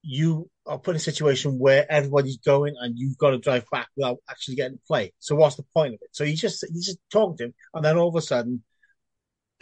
you 0.04 0.50
are 0.66 0.80
put 0.80 0.92
in 0.92 0.98
a 0.98 1.00
situation 1.00 1.60
where 1.60 1.92
everybody's 1.92 2.38
going 2.38 2.76
and 2.80 2.98
you've 2.98 3.18
got 3.18 3.32
to 3.32 3.38
drive 3.38 3.66
back 3.72 3.88
without 3.96 4.18
actually 4.30 4.56
getting 4.56 4.78
to 4.78 4.84
play. 4.88 5.14
So 5.20 5.36
what's 5.36 5.56
the 5.56 5.66
point 5.74 5.94
of 5.94 6.00
it? 6.02 6.10
So 6.12 6.24
you 6.24 6.36
just 6.36 6.64
you 6.64 6.82
just 6.82 7.00
talk 7.12 7.38
to 7.38 7.46
him, 7.46 7.54
and 7.74 7.84
then 7.86 7.98
all 7.98 8.10
of 8.10 8.16
a 8.16 8.22
sudden, 8.22 8.64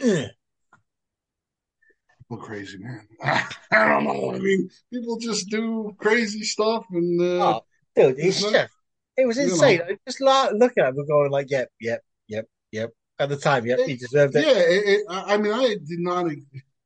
crazy 2.36 2.78
man. 2.78 3.06
I 3.22 3.88
don't 3.88 4.04
know. 4.04 4.34
I 4.34 4.38
mean, 4.38 4.68
people 4.92 5.18
just 5.18 5.48
do 5.48 5.94
crazy 5.98 6.42
stuff, 6.42 6.84
and 6.90 7.20
uh, 7.20 7.24
oh, 7.24 7.60
dude, 7.96 8.18
it's 8.18 8.40
just 8.40 8.70
it 9.16 9.26
was 9.26 9.38
insane. 9.38 9.80
You 9.88 9.92
know. 9.92 9.96
Just 10.06 10.20
looking 10.20 10.84
at 10.84 10.94
him 10.94 11.06
going 11.06 11.30
like, 11.30 11.50
yep, 11.50 11.68
yep, 11.80 12.02
yep, 12.28 12.46
yep. 12.72 12.90
At 13.18 13.28
the 13.28 13.36
time, 13.36 13.66
yep, 13.66 13.80
he 13.80 13.96
deserved 13.96 14.34
it. 14.36 14.46
Yeah, 14.46 14.52
it, 14.52 15.00
it, 15.00 15.06
I 15.08 15.36
mean, 15.36 15.52
I 15.52 15.76
did 15.86 16.00
not. 16.00 16.30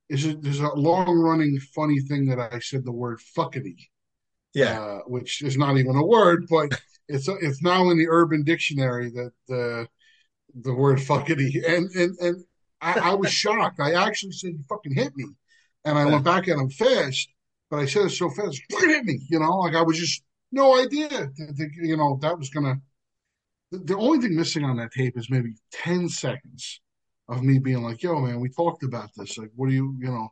Is 0.09 0.27
it, 0.27 0.43
there's 0.43 0.61
a 0.61 0.69
long 0.75 1.19
running 1.19 1.59
funny 1.75 2.01
thing 2.01 2.27
that 2.27 2.39
I 2.39 2.59
said 2.59 2.85
the 2.85 2.93
word 2.93 3.21
fuckity 3.37 3.77
yeah, 4.55 4.81
uh, 4.81 4.99
which 5.07 5.43
is 5.43 5.59
not 5.59 5.77
even 5.77 5.97
a 5.97 6.07
word, 6.07 6.47
but 6.49 6.71
it's 7.09 7.29
it's 7.29 7.63
now 7.63 7.91
in 7.91 7.99
the 7.99 8.09
Urban 8.09 8.45
Dictionary 8.45 9.11
that 9.11 9.33
the 9.49 9.89
the 10.55 10.73
word 10.73 10.99
fuckity, 10.99 11.63
and 11.67 11.91
and 11.91 12.17
and 12.21 12.45
I, 12.85 13.11
I 13.11 13.15
was 13.15 13.33
shocked. 13.33 13.81
I 13.81 13.95
actually 13.95 14.33
said, 14.33 14.53
"You 14.53 14.65
fucking 14.69 14.95
hit 14.95 15.17
me," 15.17 15.27
and 15.85 15.99
I 15.99 16.05
went 16.05 16.25
back 16.25 16.49
at 16.49 16.59
him 16.59 16.69
fast, 16.69 17.29
but 17.71 17.79
I 17.79 17.87
said 17.87 18.07
it 18.07 18.11
so 18.11 18.29
fast, 18.31 18.61
"Fucking 18.71 18.89
hit 18.89 19.05
me," 19.05 19.21
you 19.31 19.39
know, 19.41 19.59
like 19.59 19.75
I 19.75 19.83
was 19.83 19.99
just 19.99 20.23
no 20.53 20.79
idea, 20.79 21.09
that, 21.09 21.35
that, 21.37 21.71
you 21.77 21.97
know, 21.97 22.19
that 22.23 22.39
was 22.39 22.51
gonna. 22.51 22.77
The, 23.71 23.79
the 23.79 23.97
only 23.97 24.21
thing 24.21 24.37
missing 24.37 24.65
on 24.65 24.77
that 24.77 24.93
tape 24.93 25.17
is 25.17 25.31
maybe 25.31 25.55
ten 25.73 26.09
seconds 26.09 26.81
of 27.29 27.43
me 27.43 27.59
being 27.59 27.83
like, 27.83 28.03
"Yo, 28.03 28.21
man, 28.21 28.41
we 28.41 28.51
talked 28.51 28.83
about 28.83 29.11
this. 29.17 29.39
Like, 29.39 29.51
what 29.57 29.69
do 29.69 29.75
you, 29.75 29.97
you 29.99 30.09
know?" 30.09 30.29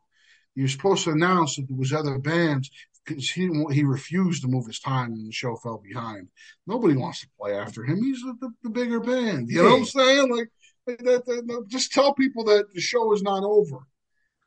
You're 0.55 0.69
supposed 0.69 1.05
to 1.05 1.13
announce 1.13 1.57
that 1.57 1.67
there 1.67 1.79
was 1.79 1.95
other 1.95 2.19
bands 2.19 2.71
because 3.05 3.31
he 3.31 3.49
he 3.71 3.85
refused 3.85 4.43
to 4.43 4.49
move 4.49 4.67
his 4.67 4.81
time 4.81 5.13
and 5.13 5.27
the 5.27 5.33
show 5.33 5.57
fell 5.57 5.79
behind. 5.79 6.29
Nobody 6.67 6.95
wants 6.95 7.21
to 7.23 7.29
play 7.41 7.55
after 7.55 7.85
him. 7.85 8.03
He's 8.03 8.21
the, 8.21 8.51
the 8.63 8.69
bigger 8.69 9.01
band. 9.01 9.49
You 9.49 9.63
know 9.63 9.71
what 9.71 9.79
I'm 9.79 9.85
saying? 9.87 10.37
Like, 10.37 10.49
that, 10.87 11.25
that, 11.27 11.65
just 11.69 11.93
tell 11.93 12.15
people 12.15 12.45
that 12.45 12.73
the 12.75 12.81
show 12.81 13.13
is 13.13 13.23
not 13.23 13.45
over. 13.45 13.79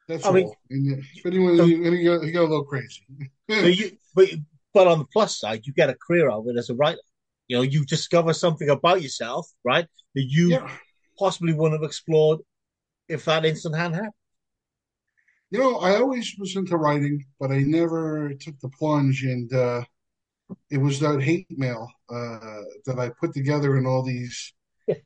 That's 0.07 0.25
I 0.25 0.29
all. 0.29 0.33
Mean, 0.35 0.51
and 0.69 1.03
if 1.15 1.25
anyone, 1.25 1.57
so, 1.57 1.65
he, 1.65 2.03
got, 2.03 2.23
he 2.23 2.31
got 2.31 2.41
a 2.41 2.49
little 2.49 2.65
crazy. 2.65 3.05
but, 3.47 3.77
you, 3.77 3.91
but 4.13 4.29
but 4.73 4.87
on 4.87 4.99
the 4.99 5.05
plus 5.05 5.39
side, 5.39 5.65
you 5.65 5.73
get 5.73 5.89
a 5.89 5.95
career 5.95 6.29
out 6.29 6.41
of 6.41 6.47
it 6.47 6.57
as 6.57 6.69
a 6.69 6.75
writer. 6.75 6.99
You 7.47 7.57
know, 7.57 7.63
you 7.63 7.85
discover 7.85 8.33
something 8.33 8.69
about 8.69 9.01
yourself, 9.01 9.49
right? 9.63 9.87
That 10.15 10.23
you 10.23 10.51
yeah. 10.51 10.69
possibly 11.17 11.53
wouldn't 11.53 11.81
have 11.81 11.87
explored 11.87 12.39
if 13.07 13.25
that 13.25 13.45
instant 13.45 13.75
hadn't 13.75 13.93
happened. 13.93 14.13
You 15.51 15.59
know, 15.59 15.77
I 15.77 15.95
always 15.95 16.35
was 16.39 16.55
into 16.55 16.75
writing, 16.75 17.23
but 17.39 17.51
I 17.51 17.59
never 17.59 18.33
took 18.33 18.59
the 18.59 18.69
plunge. 18.69 19.23
And 19.23 19.53
uh, 19.53 19.83
it 20.69 20.79
was 20.79 20.99
that 20.99 21.21
hate 21.21 21.47
mail 21.49 21.87
uh, 22.09 22.61
that 22.85 22.99
I 22.99 23.11
put 23.19 23.33
together 23.33 23.77
in 23.77 23.85
all 23.85 24.03
these 24.03 24.54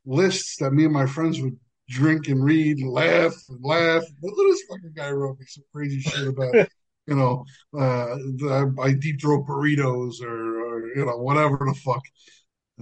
lists 0.04 0.56
that 0.58 0.72
me 0.72 0.84
and 0.84 0.92
my 0.92 1.06
friends 1.06 1.40
would 1.40 1.58
drink 1.88 2.28
and 2.28 2.44
read 2.44 2.78
and 2.78 2.90
laugh 2.90 3.34
and 3.48 3.58
laugh. 3.62 4.02
At 4.02 4.10
this 4.20 4.62
fucking 4.68 4.92
guy 4.94 5.10
wrote 5.10 5.38
me 5.38 5.46
some 5.48 5.64
crazy 5.72 6.00
shit 6.00 6.28
about, 6.28 6.54
you 7.06 7.16
know, 7.16 7.44
uh, 7.76 8.16
the, 8.16 8.74
I 8.80 8.92
deep 8.92 9.20
throat 9.20 9.46
burritos 9.46 10.22
or, 10.22 10.60
or, 10.60 10.96
you 10.96 11.04
know, 11.04 11.18
whatever 11.18 11.58
the 11.58 11.74
fuck. 11.74 12.02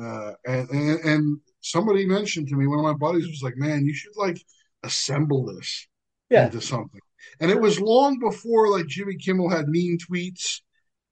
Uh, 0.00 0.33
and, 0.47 0.71
and, 0.71 1.00
and 1.00 1.40
somebody 1.61 2.07
mentioned 2.07 2.49
to 2.49 2.57
me, 2.57 2.67
one 2.67 2.78
of 2.78 2.85
my 2.85 2.93
buddies 2.93 3.26
was 3.26 3.43
like, 3.43 3.57
man, 3.57 3.85
you 3.85 3.95
should 3.95 4.17
like 4.17 4.40
assemble 4.83 5.47
this 5.47 5.88
yeah. 6.31 6.47
into 6.47 6.61
something. 6.61 7.00
And 7.40 7.50
it 7.50 7.61
was 7.61 7.81
long 7.81 8.19
before 8.19 8.69
like 8.69 8.87
Jimmy 8.87 9.17
Kimmel 9.17 9.50
had 9.50 9.69
mean 9.69 9.99
tweets 9.99 10.61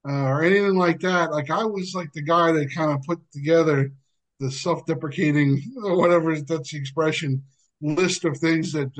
uh, 0.08 0.12
or 0.12 0.42
anything 0.42 0.76
like 0.76 1.00
that. 1.00 1.32
Like 1.32 1.50
I 1.50 1.64
was 1.64 1.94
like 1.94 2.12
the 2.12 2.22
guy 2.22 2.52
that 2.52 2.74
kind 2.74 2.92
of 2.92 3.02
put 3.02 3.20
together 3.32 3.90
the 4.40 4.50
self-deprecating, 4.50 5.62
whatever 5.76 6.40
that's 6.40 6.72
the 6.72 6.78
expression, 6.78 7.42
list 7.80 8.24
of 8.24 8.36
things 8.36 8.72
that 8.72 8.90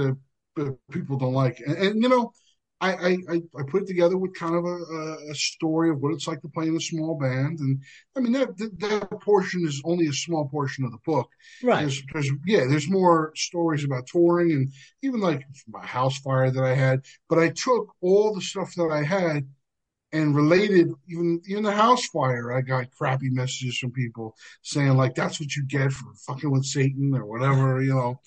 uh, 0.58 0.70
people 0.90 1.18
don't 1.18 1.34
like. 1.34 1.60
And, 1.66 1.76
and 1.76 2.02
you 2.02 2.08
know, 2.08 2.32
I, 2.80 2.92
I, 2.92 3.42
I 3.58 3.62
put 3.66 3.82
it 3.82 3.88
together 3.88 4.18
with 4.18 4.34
kind 4.34 4.54
of 4.54 4.64
a, 4.66 5.30
a, 5.30 5.34
story 5.34 5.88
of 5.88 6.00
what 6.00 6.12
it's 6.12 6.28
like 6.28 6.42
to 6.42 6.48
play 6.48 6.68
in 6.68 6.76
a 6.76 6.80
small 6.80 7.18
band, 7.18 7.58
and 7.58 7.80
I 8.14 8.20
mean 8.20 8.32
that, 8.32 8.56
that, 8.58 8.78
that 8.80 9.20
portion 9.22 9.66
is 9.66 9.80
only 9.84 10.08
a 10.08 10.12
small 10.12 10.46
portion 10.48 10.84
of 10.84 10.90
the 10.90 10.98
book. 11.06 11.30
Right. 11.62 11.80
There's, 11.80 12.02
there's 12.12 12.30
yeah, 12.44 12.66
there's 12.68 12.90
more 12.90 13.32
stories 13.34 13.84
about 13.84 14.06
touring 14.06 14.52
and 14.52 14.72
even 15.02 15.20
like 15.20 15.42
my 15.68 15.86
house 15.86 16.18
fire 16.18 16.50
that 16.50 16.64
I 16.64 16.74
had. 16.74 17.00
But 17.30 17.38
I 17.38 17.48
took 17.48 17.94
all 18.02 18.34
the 18.34 18.42
stuff 18.42 18.74
that 18.74 18.90
I 18.90 19.02
had 19.02 19.48
and 20.16 20.34
related 20.34 20.90
even 21.08 21.40
even 21.46 21.62
the 21.62 21.72
house 21.72 22.06
fire. 22.06 22.52
I 22.52 22.60
got 22.60 22.90
crappy 22.90 23.30
messages 23.30 23.78
from 23.78 23.92
people 23.92 24.34
saying 24.62 24.96
like 24.96 25.14
that's 25.14 25.40
what 25.40 25.54
you 25.54 25.64
get 25.66 25.92
for 25.92 26.12
fucking 26.26 26.50
with 26.50 26.64
Satan 26.64 27.14
or 27.14 27.26
whatever, 27.26 27.82
you 27.82 27.94
know. 27.94 28.20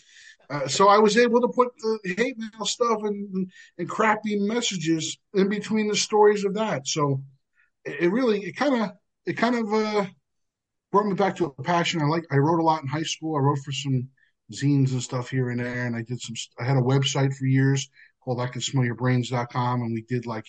Uh, 0.49 0.67
so 0.67 0.87
I 0.87 0.97
was 0.97 1.15
able 1.15 1.41
to 1.41 1.47
put 1.47 1.69
the 1.77 2.15
hate 2.17 2.37
mail 2.37 2.65
stuff 2.65 3.03
and, 3.03 3.51
and 3.77 3.89
crappy 3.89 4.39
messages 4.39 5.17
in 5.35 5.47
between 5.47 5.87
the 5.87 5.95
stories 5.95 6.43
of 6.43 6.55
that. 6.55 6.87
So 6.87 7.21
it, 7.85 8.05
it 8.05 8.09
really, 8.09 8.41
it 8.41 8.53
kind 8.53 8.81
of, 8.81 8.91
it 9.27 9.33
kind 9.33 9.55
of 9.55 9.71
uh, 9.71 10.05
brought 10.91 11.05
me 11.05 11.13
back 11.13 11.35
to 11.35 11.45
a 11.45 11.63
passion. 11.63 12.01
I 12.01 12.05
like, 12.05 12.25
I 12.31 12.37
wrote 12.37 12.59
a 12.59 12.63
lot 12.63 12.81
in 12.81 12.87
high 12.87 13.03
school. 13.03 13.35
I 13.35 13.41
wrote 13.41 13.59
for 13.59 13.71
some 13.71 14.09
zines 14.51 14.91
and 14.91 15.03
stuff 15.03 15.29
here 15.29 15.51
and 15.51 15.59
there. 15.59 15.85
And 15.85 15.95
I 15.95 16.01
did 16.01 16.19
some, 16.19 16.35
I 16.59 16.63
had 16.63 16.77
a 16.77 16.81
website 16.81 17.35
for 17.35 17.45
years 17.45 17.87
called 18.23 18.41
I 18.41 18.47
can 18.47 18.61
smell 18.61 18.85
your 18.85 18.95
brains.com. 18.95 19.81
And 19.81 19.93
we 19.93 20.01
did 20.01 20.25
like 20.25 20.47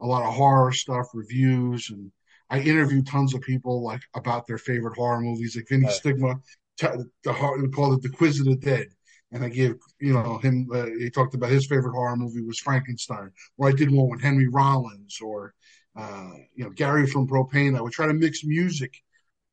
a 0.00 0.06
lot 0.06 0.26
of 0.26 0.34
horror 0.34 0.72
stuff, 0.72 1.08
reviews. 1.14 1.90
And 1.90 2.10
I 2.50 2.60
interviewed 2.60 3.06
tons 3.06 3.34
of 3.34 3.40
people 3.42 3.82
like 3.82 4.02
about 4.14 4.46
their 4.46 4.58
favorite 4.58 4.96
horror 4.96 5.20
movies, 5.20 5.56
like 5.56 5.68
Vinnie 5.68 5.86
right. 5.86 5.92
Stigma, 5.92 6.36
the, 6.80 7.06
the, 7.24 7.56
we 7.60 7.68
called 7.68 7.98
it 7.98 8.02
the 8.02 8.16
Quiz 8.16 8.40
of 8.40 8.46
the 8.46 8.56
Dead 8.56 8.88
and 9.32 9.44
I 9.44 9.48
gave 9.48 9.74
you 10.00 10.12
know 10.12 10.38
him. 10.38 10.68
Uh, 10.72 10.86
he 10.86 11.10
talked 11.10 11.34
about 11.34 11.50
his 11.50 11.66
favorite 11.66 11.92
horror 11.92 12.16
movie 12.16 12.42
was 12.42 12.58
Frankenstein, 12.58 13.30
or 13.56 13.68
I 13.68 13.72
did 13.72 13.90
one 13.90 14.08
with 14.08 14.22
Henry 14.22 14.48
Rollins, 14.48 15.20
or 15.20 15.54
uh, 15.96 16.30
you 16.54 16.64
know 16.64 16.70
Gary 16.70 17.06
from 17.06 17.28
Propane. 17.28 17.76
I 17.76 17.80
would 17.80 17.92
try 17.92 18.06
to 18.06 18.14
mix 18.14 18.44
music 18.44 18.94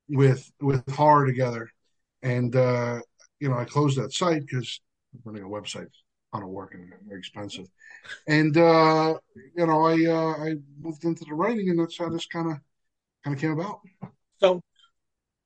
with 0.08 0.50
with 0.62 0.88
horror 0.90 1.25
together, 1.25 1.70
and 2.22 2.56
uh, 2.56 3.02
you 3.40 3.50
know 3.50 3.58
I 3.58 3.66
closed 3.66 3.98
that 3.98 4.14
site 4.14 4.46
because 4.46 4.82
running 5.24 5.44
a 5.44 5.48
website 5.48 5.88
on 6.36 6.44
a 6.44 6.48
work 6.48 6.74
and 6.74 6.94
very 7.08 7.20
expensive, 7.20 7.68
and 8.27 8.58
uh, 8.58 9.15
you 9.56 9.65
know 9.65 9.86
I 9.86 10.06
uh, 10.06 10.44
I 10.44 10.56
moved 10.80 11.06
into 11.06 11.25
the 11.25 11.34
writing, 11.34 11.70
and 11.70 11.80
that's 11.80 11.98
how 11.98 12.10
this 12.10 12.25
kind 12.27 12.51
of 12.51 12.58
kind 13.24 13.36
of 13.36 13.42
came 13.42 13.51
about. 13.51 13.80
So 14.39 14.62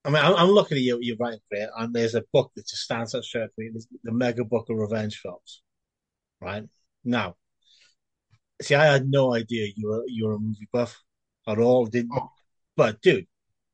I 0.05 0.09
mean, 0.09 0.23
I'm, 0.23 0.49
looking 0.49 0.77
at 0.77 0.83
you, 0.83 0.97
you're 1.01 1.17
writing 1.17 1.41
for 1.49 1.57
it, 1.57 1.69
and 1.77 1.93
there's 1.93 2.15
a 2.15 2.23
book 2.31 2.51
that 2.55 2.67
just 2.67 2.83
stands 2.83 3.13
out 3.13 3.23
straight 3.23 3.49
for 3.53 3.61
me. 3.61 3.71
the 4.03 4.11
Mega 4.11 4.45
Book 4.45 4.67
of 4.69 4.77
Revenge 4.77 5.17
Films. 5.17 5.61
Right 6.41 6.63
now, 7.03 7.35
see, 8.61 8.75
I 8.75 8.85
had 8.85 9.09
no 9.09 9.35
idea 9.35 9.67
you 9.75 9.89
were 9.89 10.03
you 10.07 10.27
were 10.27 10.35
a 10.35 10.39
movie 10.39 10.69
buff 10.71 11.01
at 11.47 11.59
all. 11.59 11.85
Didn't, 11.85 12.11
oh. 12.15 12.29
but 12.77 13.01
dude, 13.01 13.27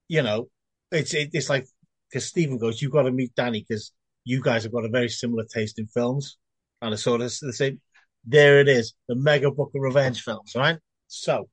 you 0.07 0.23
know, 0.23 0.49
it's 0.91 1.13
it, 1.13 1.29
it's 1.33 1.49
like 1.49 1.67
because 2.09 2.25
Stephen 2.25 2.57
goes, 2.57 2.81
you've 2.81 2.91
got 2.91 3.03
to 3.03 3.11
meet 3.11 3.35
Danny 3.35 3.63
because 3.67 3.91
you 4.23 4.41
guys 4.41 4.63
have 4.63 4.71
got 4.71 4.85
a 4.85 4.89
very 4.89 5.09
similar 5.09 5.45
taste 5.45 5.77
in 5.77 5.85
films, 5.87 6.37
and 6.85 6.93
it's 6.93 7.03
sort 7.03 7.21
of 7.21 7.33
the 7.41 7.53
same. 7.53 7.81
There 8.25 8.59
it 8.59 8.67
is, 8.67 8.93
the 9.07 9.15
Mega 9.15 9.51
Book 9.51 9.71
of 9.75 9.81
Revenge 9.81 10.21
Films. 10.21 10.53
Right. 10.55 10.77
So, 11.07 11.49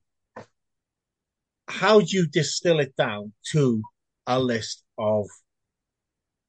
how 1.67 1.99
do 1.99 2.07
you 2.07 2.27
distill 2.27 2.79
it 2.79 2.95
down 2.95 3.33
to 3.51 3.81
a 4.27 4.39
list 4.39 4.83
of 4.97 5.25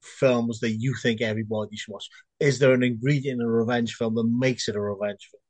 films 0.01 0.59
that 0.59 0.71
you 0.71 0.95
think 1.01 1.21
everybody 1.21 1.75
should 1.75 1.91
watch? 1.91 2.09
Is 2.39 2.59
there 2.59 2.73
an 2.73 2.83
ingredient 2.83 3.41
in 3.41 3.47
a 3.47 3.49
revenge 3.49 3.95
film 3.95 4.15
that 4.15 4.27
makes 4.27 4.69
it 4.69 4.75
a 4.75 4.81
revenge 4.81 5.29
film? 5.31 5.44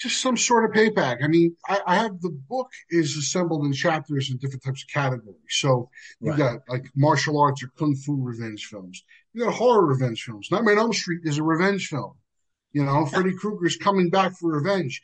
Just 0.00 0.20
some 0.20 0.36
sort 0.36 0.64
of 0.64 0.76
payback. 0.76 1.24
I 1.24 1.28
mean, 1.28 1.56
I, 1.68 1.80
I 1.86 1.96
have 1.96 2.20
the 2.20 2.30
book 2.30 2.70
is 2.88 3.16
assembled 3.16 3.64
in 3.64 3.72
chapters 3.72 4.30
in 4.30 4.36
different 4.36 4.62
types 4.62 4.82
of 4.82 4.88
categories. 4.88 5.36
So 5.48 5.90
you 6.20 6.30
right. 6.30 6.38
got 6.38 6.60
like 6.68 6.86
martial 6.94 7.40
arts 7.40 7.62
or 7.62 7.70
kung 7.78 7.96
fu 7.96 8.16
revenge 8.16 8.66
films. 8.66 9.04
You 9.32 9.44
got 9.44 9.54
horror 9.54 9.86
revenge 9.86 10.22
films. 10.22 10.48
Nightmare 10.50 10.74
on 10.74 10.80
Elm 10.80 10.92
Street 10.92 11.20
is 11.24 11.38
a 11.38 11.42
revenge 11.42 11.88
film. 11.88 12.14
You 12.72 12.84
know. 12.84 13.06
Freddy 13.06 13.34
Krueger's 13.34 13.76
coming 13.76 14.10
back 14.10 14.36
for 14.36 14.52
revenge. 14.52 15.02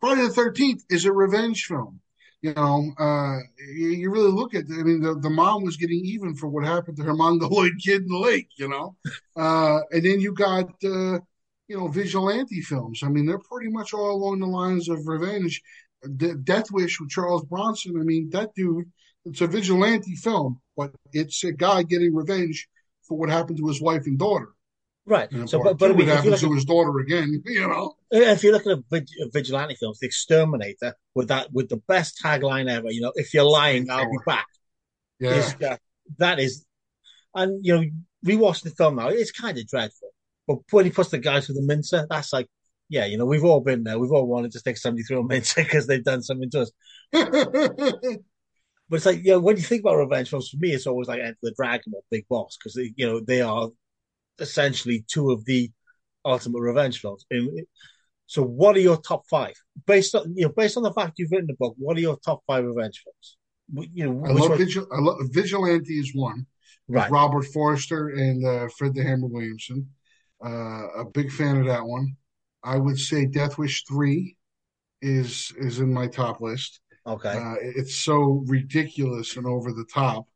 Friday 0.00 0.22
the 0.22 0.30
Thirteenth 0.30 0.84
is 0.88 1.04
a 1.04 1.12
revenge 1.12 1.66
film 1.66 2.00
you 2.42 2.54
know, 2.54 2.92
uh, 2.98 3.38
you, 3.58 3.88
you, 3.88 4.10
really 4.10 4.30
look 4.30 4.54
at, 4.54 4.64
I 4.70 4.82
mean, 4.82 5.02
the, 5.02 5.14
the 5.14 5.28
mom 5.28 5.62
was 5.62 5.76
getting 5.76 6.00
even 6.04 6.34
for 6.34 6.48
what 6.48 6.64
happened 6.64 6.96
to 6.96 7.02
her 7.02 7.14
mongoloid 7.14 7.72
kid 7.84 8.02
in 8.02 8.08
the 8.08 8.18
lake, 8.18 8.48
you 8.56 8.68
know? 8.68 8.96
Uh, 9.36 9.80
and 9.90 10.04
then 10.04 10.20
you 10.20 10.34
got, 10.34 10.68
uh, 10.84 11.18
you 11.70 11.78
know, 11.78 11.86
vigilante 11.86 12.60
films. 12.62 13.00
I 13.04 13.08
mean, 13.08 13.26
they're 13.26 13.38
pretty 13.38 13.70
much 13.70 13.94
all 13.94 14.10
along 14.10 14.40
the 14.40 14.46
lines 14.46 14.88
of 14.88 15.06
revenge. 15.06 15.62
De- 16.16 16.34
Death 16.34 16.72
Wish 16.72 16.98
with 16.98 17.10
Charles 17.10 17.44
Bronson. 17.44 17.96
I 17.96 18.02
mean, 18.02 18.28
that 18.30 18.52
dude, 18.56 18.90
it's 19.24 19.40
a 19.40 19.46
vigilante 19.46 20.16
film, 20.16 20.60
but 20.76 20.90
it's 21.12 21.44
a 21.44 21.52
guy 21.52 21.84
getting 21.84 22.12
revenge 22.12 22.66
for 23.06 23.16
what 23.16 23.30
happened 23.30 23.58
to 23.58 23.68
his 23.68 23.80
wife 23.80 24.02
and 24.06 24.18
daughter. 24.18 24.48
Right. 25.06 25.28
So, 25.46 25.62
but, 25.62 25.78
but 25.78 25.92
I 25.92 25.94
mean, 25.94 26.08
what 26.08 26.16
happens 26.16 26.40
to 26.40 26.52
his 26.52 26.64
daughter 26.64 26.98
again? 26.98 27.40
You 27.46 27.68
know, 27.68 27.94
if 28.10 28.42
you 28.42 28.50
look 28.50 28.66
at 28.66 28.76
a 28.76 29.28
vigilante 29.32 29.76
films, 29.76 30.00
The 30.00 30.06
Exterminator, 30.06 30.96
with 31.14 31.28
that 31.28 31.52
with 31.52 31.68
the 31.68 31.80
best 31.86 32.20
tagline 32.20 32.68
ever, 32.68 32.90
you 32.90 33.00
know, 33.00 33.12
if 33.14 33.32
you're 33.32 33.44
lying, 33.44 33.88
I'll 33.90 34.10
be 34.10 34.18
back. 34.26 34.46
Yeah, 35.20 35.52
uh, 35.64 35.76
that 36.18 36.40
is, 36.40 36.64
and 37.32 37.64
you 37.64 37.76
know, 37.76 37.84
rewatching 38.26 38.64
the 38.64 38.70
film 38.70 38.96
now, 38.96 39.08
it's 39.08 39.30
kind 39.30 39.56
of 39.56 39.68
dreadful. 39.68 40.10
But 40.50 40.58
when 40.72 40.84
he 40.84 40.90
puts 40.90 41.10
the 41.10 41.18
guys 41.18 41.46
with 41.46 41.58
the 41.58 41.62
mincer, 41.62 42.08
that's 42.10 42.32
like, 42.32 42.48
yeah, 42.88 43.04
you 43.04 43.16
know, 43.16 43.24
we've 43.24 43.44
all 43.44 43.60
been 43.60 43.84
there. 43.84 44.00
We've 44.00 44.10
all 44.10 44.26
wanted 44.26 44.50
to 44.50 44.58
stick 44.58 44.78
somebody 44.78 45.04
through 45.04 45.20
a 45.20 45.24
mincer 45.24 45.62
because 45.62 45.86
they've 45.86 46.02
done 46.02 46.22
something 46.22 46.50
to 46.50 46.62
us. 46.62 46.72
But 48.88 48.96
it's 48.96 49.06
like, 49.06 49.18
you 49.18 49.30
know, 49.30 49.38
when 49.38 49.56
you 49.56 49.62
think 49.62 49.82
about 49.82 49.98
revenge 49.98 50.30
films, 50.30 50.48
for 50.48 50.56
me, 50.56 50.72
it's 50.72 50.88
always 50.88 51.06
like 51.06 51.20
Enter 51.20 51.38
the 51.44 51.54
Dragon 51.56 51.92
or 51.94 52.02
Big 52.10 52.26
Boss 52.28 52.58
because, 52.58 52.74
you 52.74 53.06
know, 53.06 53.20
they 53.20 53.40
are 53.40 53.68
essentially 54.40 55.04
two 55.06 55.30
of 55.30 55.44
the 55.44 55.70
ultimate 56.24 56.58
revenge 56.58 57.00
films. 57.00 57.24
So, 58.26 58.42
what 58.42 58.76
are 58.76 58.80
your 58.80 58.96
top 58.96 59.28
five 59.30 59.54
based 59.86 60.16
on 60.16 60.34
you 60.36 60.46
know 60.46 60.52
based 60.56 60.76
on 60.76 60.82
the 60.82 60.92
fact 60.92 61.18
you've 61.18 61.30
written 61.30 61.46
the 61.46 61.54
book? 61.54 61.76
What 61.78 61.96
are 61.96 62.00
your 62.00 62.18
top 62.18 62.42
five 62.48 62.64
revenge 62.64 63.04
films? 63.04 63.90
You 63.94 64.06
know, 64.06 64.24
I 64.26 64.32
love, 64.32 64.58
Vigil- 64.58 64.88
I 64.92 64.98
love 64.98 65.18
Vigilante 65.30 65.94
is 65.94 66.10
one, 66.12 66.46
right? 66.88 67.08
Robert 67.10 67.44
Forster 67.44 68.08
and 68.08 68.44
uh, 68.44 68.68
Fred 68.76 68.94
the 68.94 69.04
Hammer 69.04 69.28
Williamson. 69.28 69.88
Uh, 70.44 70.88
a 71.00 71.04
big 71.04 71.30
fan 71.30 71.58
of 71.58 71.66
that 71.66 71.84
one. 71.84 72.16
I 72.62 72.76
would 72.76 72.98
say 72.98 73.26
Death 73.26 73.58
Wish 73.58 73.84
three 73.84 74.36
is 75.02 75.52
is 75.56 75.80
in 75.80 75.92
my 75.92 76.06
top 76.06 76.40
list. 76.40 76.80
Okay. 77.06 77.30
Uh, 77.30 77.54
it's 77.60 77.96
so 77.96 78.42
ridiculous 78.46 79.36
and 79.36 79.46
over 79.46 79.72
the 79.72 79.86
top. 79.92 80.26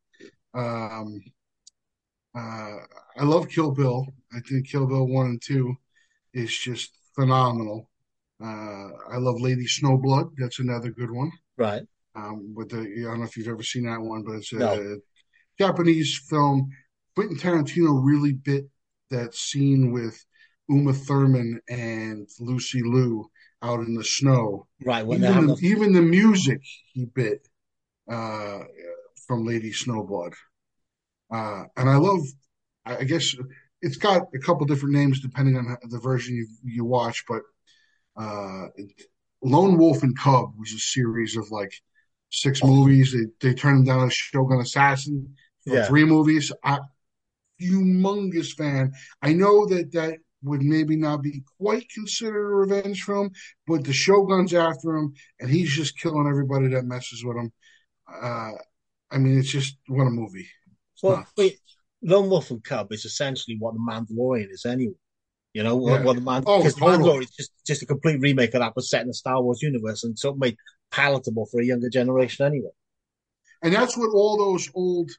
Um, 0.54 1.22
uh, 2.34 2.76
I 3.16 3.22
love 3.22 3.48
Kill 3.48 3.70
Bill. 3.70 4.06
I 4.32 4.40
think 4.40 4.68
Kill 4.68 4.86
Bill 4.86 5.06
one 5.06 5.26
and 5.26 5.42
two 5.42 5.74
is 6.32 6.56
just 6.56 6.90
phenomenal. 7.14 7.90
Uh, 8.42 8.88
I 9.10 9.18
love 9.18 9.40
Lady 9.40 9.66
Snowblood. 9.66 10.32
That's 10.38 10.58
another 10.58 10.90
good 10.90 11.10
one. 11.10 11.30
Right. 11.56 11.82
Um, 12.16 12.54
with 12.54 12.70
the 12.70 12.80
I 12.80 13.10
don't 13.10 13.20
know 13.20 13.24
if 13.24 13.36
you've 13.36 13.48
ever 13.48 13.62
seen 13.62 13.86
that 13.86 14.00
one, 14.00 14.22
but 14.22 14.36
it's 14.36 14.52
a 14.52 14.56
no. 14.56 15.00
Japanese 15.58 16.20
film. 16.28 16.70
Quentin 17.14 17.36
Tarantino 17.36 18.00
really 18.02 18.32
bit 18.32 18.66
that 19.16 19.34
scene 19.34 19.92
with 19.92 20.16
Uma 20.68 20.92
Thurman 20.92 21.60
and 21.68 22.28
Lucy 22.40 22.82
Liu 22.82 23.30
out 23.62 23.80
in 23.80 23.94
the 23.94 24.04
snow. 24.04 24.66
Right. 24.84 25.06
When 25.06 25.24
even, 25.24 25.46
the, 25.46 25.56
even 25.62 25.92
the 25.92 26.02
music 26.02 26.60
he 26.92 27.06
bit 27.06 27.46
uh, 28.10 28.60
from 29.26 29.46
Lady 29.46 29.72
Snowblood. 29.72 30.34
Uh, 31.32 31.64
and 31.76 31.88
I 31.88 31.96
love, 31.96 32.20
I 32.84 33.04
guess 33.04 33.34
it's 33.80 33.96
got 33.96 34.28
a 34.34 34.38
couple 34.38 34.66
different 34.66 34.94
names 34.94 35.20
depending 35.20 35.56
on 35.56 35.76
the 35.88 35.98
version 35.98 36.36
you, 36.36 36.46
you 36.62 36.84
watch, 36.84 37.24
but 37.26 37.42
uh, 38.16 38.66
Lone 39.42 39.78
Wolf 39.78 40.02
and 40.02 40.16
Cub 40.18 40.52
was 40.58 40.72
a 40.72 40.78
series 40.78 41.36
of 41.36 41.50
like 41.50 41.72
six 42.30 42.62
movies. 42.62 43.12
They, 43.12 43.26
they 43.48 43.54
turned 43.54 43.80
him 43.80 43.84
down 43.84 44.06
as 44.06 44.14
Shogun 44.14 44.60
Assassin 44.60 45.34
for 45.66 45.76
yeah. 45.76 45.86
three 45.86 46.04
movies. 46.04 46.52
I, 46.62 46.78
humongous 47.60 48.54
fan. 48.54 48.92
I 49.22 49.32
know 49.32 49.66
that 49.66 49.92
that 49.92 50.18
would 50.42 50.62
maybe 50.62 50.96
not 50.96 51.22
be 51.22 51.42
quite 51.58 51.88
considered 51.90 52.46
a 52.46 52.54
revenge 52.54 53.02
film, 53.02 53.30
but 53.66 53.84
the 53.84 53.92
Shogun's 53.92 54.52
after 54.54 54.96
him, 54.96 55.14
and 55.40 55.50
he's 55.50 55.74
just 55.74 55.98
killing 55.98 56.28
everybody 56.28 56.68
that 56.68 56.84
messes 56.84 57.24
with 57.24 57.36
him. 57.36 57.52
Uh, 58.08 58.52
I 59.10 59.18
mean, 59.18 59.38
it's 59.38 59.50
just 59.50 59.76
what 59.88 60.06
a 60.06 60.10
movie. 60.10 60.46
It's 60.92 61.02
well, 61.02 61.26
wait, 61.36 61.58
Lone 62.02 62.28
Wolf 62.28 62.50
and 62.50 62.62
Cub 62.62 62.92
is 62.92 63.04
essentially 63.04 63.56
what 63.58 63.74
the 63.74 63.80
Mandalorian 63.80 64.50
is 64.50 64.66
anyway. 64.66 64.94
You 65.54 65.62
know, 65.62 65.88
yeah. 65.88 66.02
what 66.02 66.16
the 66.16 66.22
man 66.22 66.40
because 66.40 66.74
oh, 66.76 66.86
totally. 66.90 67.10
Mandalorian 67.10 67.22
is 67.22 67.30
just 67.30 67.52
just 67.66 67.82
a 67.82 67.86
complete 67.86 68.20
remake 68.20 68.54
of 68.54 68.60
that, 68.60 68.72
but 68.74 68.84
set 68.84 69.02
in 69.02 69.08
the 69.08 69.14
Star 69.14 69.42
Wars 69.42 69.62
universe, 69.62 70.04
and 70.04 70.18
so 70.18 70.34
made 70.34 70.56
palatable 70.90 71.46
for 71.46 71.60
a 71.60 71.64
younger 71.64 71.88
generation 71.88 72.44
anyway. 72.44 72.70
And 73.62 73.72
that's 73.72 73.96
what 73.96 74.10
all 74.12 74.36
those 74.36 74.68
old 74.74 75.10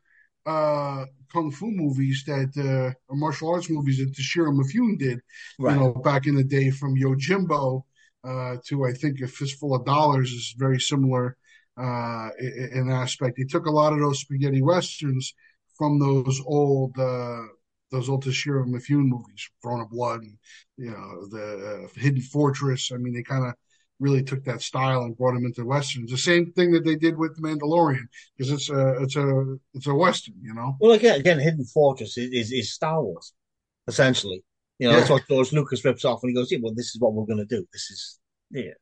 uh, 0.45 1.05
kung 1.31 1.51
fu 1.51 1.71
movies 1.71 2.23
that 2.25 2.51
uh, 2.57 2.93
or 3.09 3.15
martial 3.15 3.51
arts 3.53 3.69
movies 3.69 3.97
that 3.97 4.13
Toshiro 4.13 4.51
Mifune 4.53 4.97
did, 4.97 5.19
right. 5.59 5.73
you 5.73 5.79
know, 5.79 5.93
back 5.93 6.27
in 6.27 6.35
the 6.35 6.43
day 6.43 6.69
from 6.69 6.95
Yojimbo 6.95 7.83
uh, 8.23 8.57
to 8.65 8.85
I 8.85 8.93
think 8.93 9.21
a 9.21 9.27
fistful 9.27 9.75
of 9.75 9.85
dollars 9.85 10.31
is 10.31 10.55
very 10.57 10.79
similar 10.79 11.37
uh, 11.77 12.29
in, 12.39 12.69
in, 12.73 12.89
aspect. 12.89 13.37
He 13.37 13.45
took 13.45 13.65
a 13.65 13.71
lot 13.71 13.93
of 13.93 13.99
those 13.99 14.19
spaghetti 14.19 14.61
westerns 14.61 15.33
from 15.77 15.99
those 15.99 16.41
old 16.45 16.97
uh, 16.97 17.41
those 17.91 18.09
old 18.09 18.23
Toshiro 18.23 18.65
Mifune 18.65 19.07
movies, 19.07 19.49
Throne 19.61 19.81
of 19.81 19.89
Blood, 19.89 20.21
and 20.21 20.37
you 20.77 20.91
know 20.91 21.27
the 21.27 21.85
uh, 21.85 21.99
Hidden 21.99 22.21
Fortress. 22.21 22.91
I 22.93 22.97
mean, 22.97 23.13
they 23.13 23.23
kind 23.23 23.45
of 23.45 23.53
really 23.99 24.23
took 24.23 24.43
that 24.45 24.61
style 24.61 25.01
and 25.03 25.17
brought 25.17 25.33
them 25.33 25.45
into 25.45 25.65
westerns. 25.65 26.11
The 26.11 26.17
same 26.17 26.51
thing 26.51 26.71
that 26.71 26.83
they 26.83 26.95
did 26.95 27.17
with 27.17 27.35
the 27.35 27.41
Mandalorian, 27.41 28.07
because 28.37 28.51
it's 28.51 28.69
a 28.69 29.01
it's 29.01 29.15
a 29.15 29.57
it's 29.73 29.87
a 29.87 29.93
western, 29.93 30.35
you 30.41 30.53
know. 30.53 30.75
Well, 30.79 30.91
again, 30.93 31.19
again, 31.19 31.39
Hidden 31.39 31.65
Fortress 31.65 32.17
is 32.17 32.31
is, 32.31 32.51
is 32.51 32.73
Star 32.73 33.01
Wars, 33.01 33.33
essentially. 33.87 34.43
You 34.79 34.87
know, 34.87 34.93
yeah. 34.93 34.99
that's 34.99 35.09
what 35.09 35.27
George 35.27 35.53
Lucas 35.53 35.85
rips 35.85 36.03
off, 36.03 36.19
and 36.23 36.31
he 36.31 36.35
goes, 36.35 36.51
"Yeah, 36.51 36.59
well, 36.61 36.73
this 36.73 36.87
is 36.87 36.99
what 36.99 37.13
we're 37.13 37.25
going 37.25 37.37
to 37.39 37.45
do. 37.45 37.65
This 37.71 37.89
is 37.89 38.19
yeah." 38.51 38.73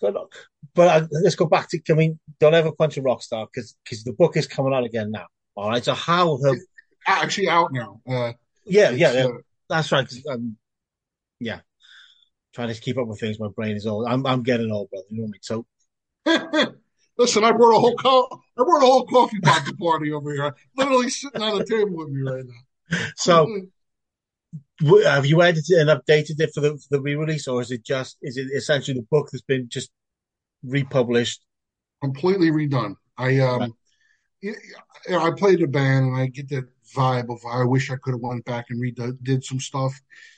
So, 0.00 0.10
look, 0.10 0.34
but 0.74 0.88
uh, 0.88 1.06
let's 1.22 1.36
go 1.36 1.46
back 1.46 1.70
to. 1.70 1.80
I 1.88 1.94
mean, 1.94 2.18
don't 2.40 2.54
ever 2.54 2.72
punch 2.72 2.96
a 2.98 3.02
rock 3.02 3.22
star 3.22 3.46
because 3.46 3.76
because 3.84 4.04
the 4.04 4.12
book 4.12 4.36
is 4.36 4.46
coming 4.46 4.74
out 4.74 4.84
again 4.84 5.10
now. 5.10 5.26
All 5.56 5.70
right, 5.70 5.84
so 5.84 5.94
how 5.94 6.38
have 6.44 6.56
actually 7.06 7.48
out 7.48 7.72
now? 7.72 8.00
Uh, 8.06 8.32
yeah, 8.66 8.90
yeah, 8.90 9.12
yeah. 9.12 9.24
Uh, 9.26 9.38
that's 9.68 9.92
right. 9.92 10.12
Um, 10.28 10.56
yeah, 11.40 11.60
trying 12.54 12.72
to 12.72 12.80
keep 12.80 12.98
up 12.98 13.06
with 13.06 13.20
things. 13.20 13.40
My 13.40 13.48
brain 13.48 13.76
is 13.76 13.86
old. 13.86 14.06
I'm 14.08 14.26
I'm 14.26 14.42
getting 14.42 14.70
old, 14.70 14.90
brother. 14.90 15.06
You 15.10 15.22
know 15.22 15.28
what 15.28 15.28
I 15.28 16.34
mean? 16.36 16.66
So. 16.66 16.74
Listen, 17.16 17.44
I 17.44 17.52
brought 17.52 17.76
a 17.76 17.78
whole 17.78 17.94
co- 17.94 18.28
I 18.58 18.64
brought 18.64 18.82
a 18.82 18.86
whole 18.86 19.06
coffee 19.06 19.38
pot 19.40 19.64
to 19.66 19.76
party 19.76 20.12
over 20.12 20.32
here. 20.32 20.54
Literally 20.76 21.08
sitting 21.10 21.42
on 21.42 21.58
the 21.58 21.64
table 21.64 21.96
with 21.96 22.08
me 22.08 22.22
right 22.22 22.44
now. 22.44 23.06
So, 23.16 23.46
have 25.04 25.24
you 25.24 25.40
edited 25.42 25.78
and 25.78 25.90
updated 25.90 26.40
it 26.40 26.50
for 26.52 26.60
the 26.60 26.70
for 26.76 26.86
the 26.90 27.00
re-release, 27.00 27.46
or 27.46 27.60
is 27.60 27.70
it 27.70 27.84
just 27.84 28.16
is 28.20 28.36
it 28.36 28.48
essentially 28.56 28.98
the 28.98 29.06
book 29.10 29.28
that's 29.30 29.42
been 29.42 29.68
just 29.68 29.90
republished, 30.64 31.44
completely 32.00 32.50
redone? 32.50 32.96
I 33.16 33.38
um, 33.38 33.74
right. 34.42 34.56
I 35.10 35.30
played 35.36 35.62
a 35.62 35.68
band, 35.68 36.06
and 36.06 36.16
I 36.16 36.26
get 36.26 36.48
that 36.48 36.68
vibe 36.94 37.30
of 37.30 37.40
I 37.50 37.64
wish 37.64 37.90
I 37.90 37.96
could 37.96 38.14
have 38.14 38.20
went 38.20 38.44
back 38.44 38.66
and 38.70 38.80
redid 38.80 39.44
some 39.44 39.60
stuff. 39.60 39.94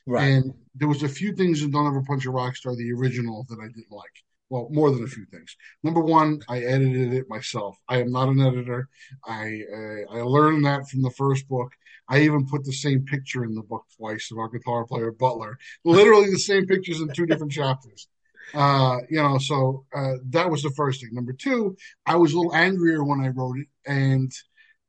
Right. 0.07 0.25
And 0.25 0.55
there 0.75 0.89
was 0.89 1.03
a 1.03 1.09
few 1.09 1.35
things 1.35 1.63
in 1.63 1.71
Don't 1.71 1.87
Ever 1.87 2.03
Punch 2.03 2.27
a 2.27 2.29
Rockstar, 2.29 2.77
the 2.77 2.93
original, 2.93 3.47
that 3.49 3.59
I 3.61 3.67
didn't 3.67 3.91
like. 3.91 4.25
Well, 4.49 4.69
more 4.71 4.93
than 4.93 5.03
a 5.03 5.09
few 5.09 5.25
things. 5.27 5.57
Number 5.83 6.01
one, 6.01 6.41
I 6.49 6.61
edited 6.61 7.13
it 7.13 7.29
myself. 7.29 7.77
I 7.89 8.01
am 8.01 8.13
not 8.13 8.29
an 8.29 8.41
editor. 8.41 8.89
I 9.27 9.63
uh, 9.73 10.19
I 10.19 10.21
learned 10.23 10.65
that 10.65 10.89
from 10.89 11.03
the 11.03 11.11
first 11.11 11.49
book. 11.49 11.73
I 12.09 12.21
even 12.21 12.47
put 12.47 12.65
the 12.65 12.73
same 12.73 13.05
picture 13.05 13.45
in 13.45 13.55
the 13.55 13.63
book 13.63 13.85
twice 13.97 14.31
of 14.31 14.39
our 14.39 14.49
guitar 14.49 14.85
player 14.85 15.11
Butler. 15.11 15.59
Literally 15.85 16.31
the 16.31 16.39
same 16.39 16.67
pictures 16.67 17.01
in 17.01 17.09
two 17.13 17.27
different 17.27 17.53
chapters. 17.53 18.07
Uh, 18.55 18.99
you 19.11 19.21
know, 19.21 19.39
so 19.39 19.85
uh, 19.93 20.15
that 20.31 20.49
was 20.49 20.63
the 20.63 20.71
first 20.71 21.01
thing. 21.01 21.11
Number 21.13 21.33
two, 21.33 21.77
I 22.07 22.15
was 22.15 22.33
a 22.33 22.37
little 22.37 22.55
angrier 22.55 23.03
when 23.03 23.21
I 23.21 23.29
wrote 23.29 23.59
it, 23.59 23.67
and 23.85 24.33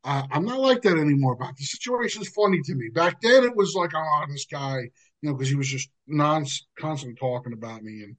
uh, 0.08 0.24
I'm 0.32 0.46
not 0.46 0.60
like 0.60 0.82
that 0.84 0.98
anymore. 0.98 1.36
But 1.36 1.58
the 1.58 1.65
situation 1.65 2.22
is 2.22 2.30
funny 2.30 2.62
to 2.63 2.76
me. 2.76 2.89
Back 2.93 3.20
then, 3.22 3.43
it 3.43 3.56
was 3.56 3.76
like, 3.76 3.91
oh, 3.93 4.24
this 4.30 4.46
guy, 4.46 4.89
you 5.22 5.30
know, 5.30 5.34
because 5.34 5.50
he 5.50 5.56
was 5.56 5.67
just 5.67 5.89
non 6.08 6.46
constantly 6.80 7.15
talking 7.20 7.54
about 7.54 7.84
me, 7.84 8.04
and 8.04 8.15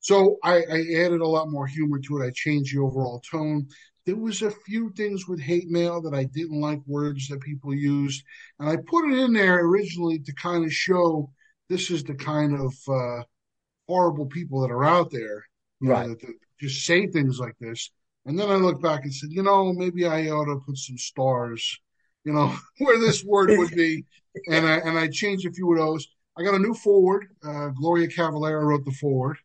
so 0.00 0.36
I, 0.44 0.56
I 0.58 0.80
added 1.04 1.22
a 1.22 1.26
lot 1.26 1.50
more 1.50 1.66
humor 1.66 1.98
to 1.98 2.18
it. 2.18 2.26
I 2.26 2.30
changed 2.34 2.76
the 2.76 2.82
overall 2.82 3.22
tone. 3.28 3.66
There 4.04 4.16
was 4.16 4.42
a 4.42 4.50
few 4.50 4.92
things 4.92 5.26
with 5.26 5.40
hate 5.40 5.68
mail 5.68 6.00
that 6.02 6.14
I 6.14 6.24
didn't 6.24 6.60
like 6.60 6.80
words 6.86 7.26
that 7.28 7.40
people 7.40 7.74
used, 7.74 8.22
and 8.60 8.68
I 8.68 8.76
put 8.76 9.10
it 9.10 9.18
in 9.18 9.32
there 9.32 9.64
originally 9.66 10.18
to 10.20 10.34
kind 10.34 10.64
of 10.64 10.72
show 10.72 11.30
this 11.68 11.90
is 11.90 12.04
the 12.04 12.14
kind 12.14 12.54
of 12.54 12.74
uh, 12.88 13.22
horrible 13.88 14.26
people 14.26 14.60
that 14.60 14.70
are 14.70 14.84
out 14.84 15.10
there, 15.10 15.44
right? 15.80 16.08
Know, 16.08 16.14
that, 16.14 16.20
that 16.20 16.34
just 16.60 16.84
say 16.84 17.06
things 17.06 17.38
like 17.40 17.56
this. 17.58 17.90
And 18.26 18.38
then 18.38 18.50
I 18.50 18.56
looked 18.56 18.82
back 18.82 19.04
and 19.04 19.14
said, 19.14 19.30
you 19.30 19.42
know, 19.42 19.72
maybe 19.72 20.04
I 20.04 20.28
ought 20.28 20.46
to 20.46 20.60
put 20.66 20.76
some 20.76 20.98
stars, 20.98 21.78
you 22.24 22.32
know, 22.32 22.54
where 22.78 22.98
this 22.98 23.24
word 23.24 23.56
would 23.56 23.70
be. 23.70 24.04
And 24.48 24.66
I 24.66 24.78
and 24.78 24.98
I 24.98 25.08
changed 25.08 25.46
a 25.46 25.52
few 25.52 25.72
of 25.72 25.78
those. 25.78 26.06
I 26.36 26.42
got 26.42 26.54
a 26.54 26.58
new 26.58 26.74
forward. 26.74 27.28
Uh, 27.42 27.68
Gloria 27.68 28.08
Cavalera 28.08 28.62
wrote 28.62 28.84
the 28.84 28.90
forward. 28.90 29.38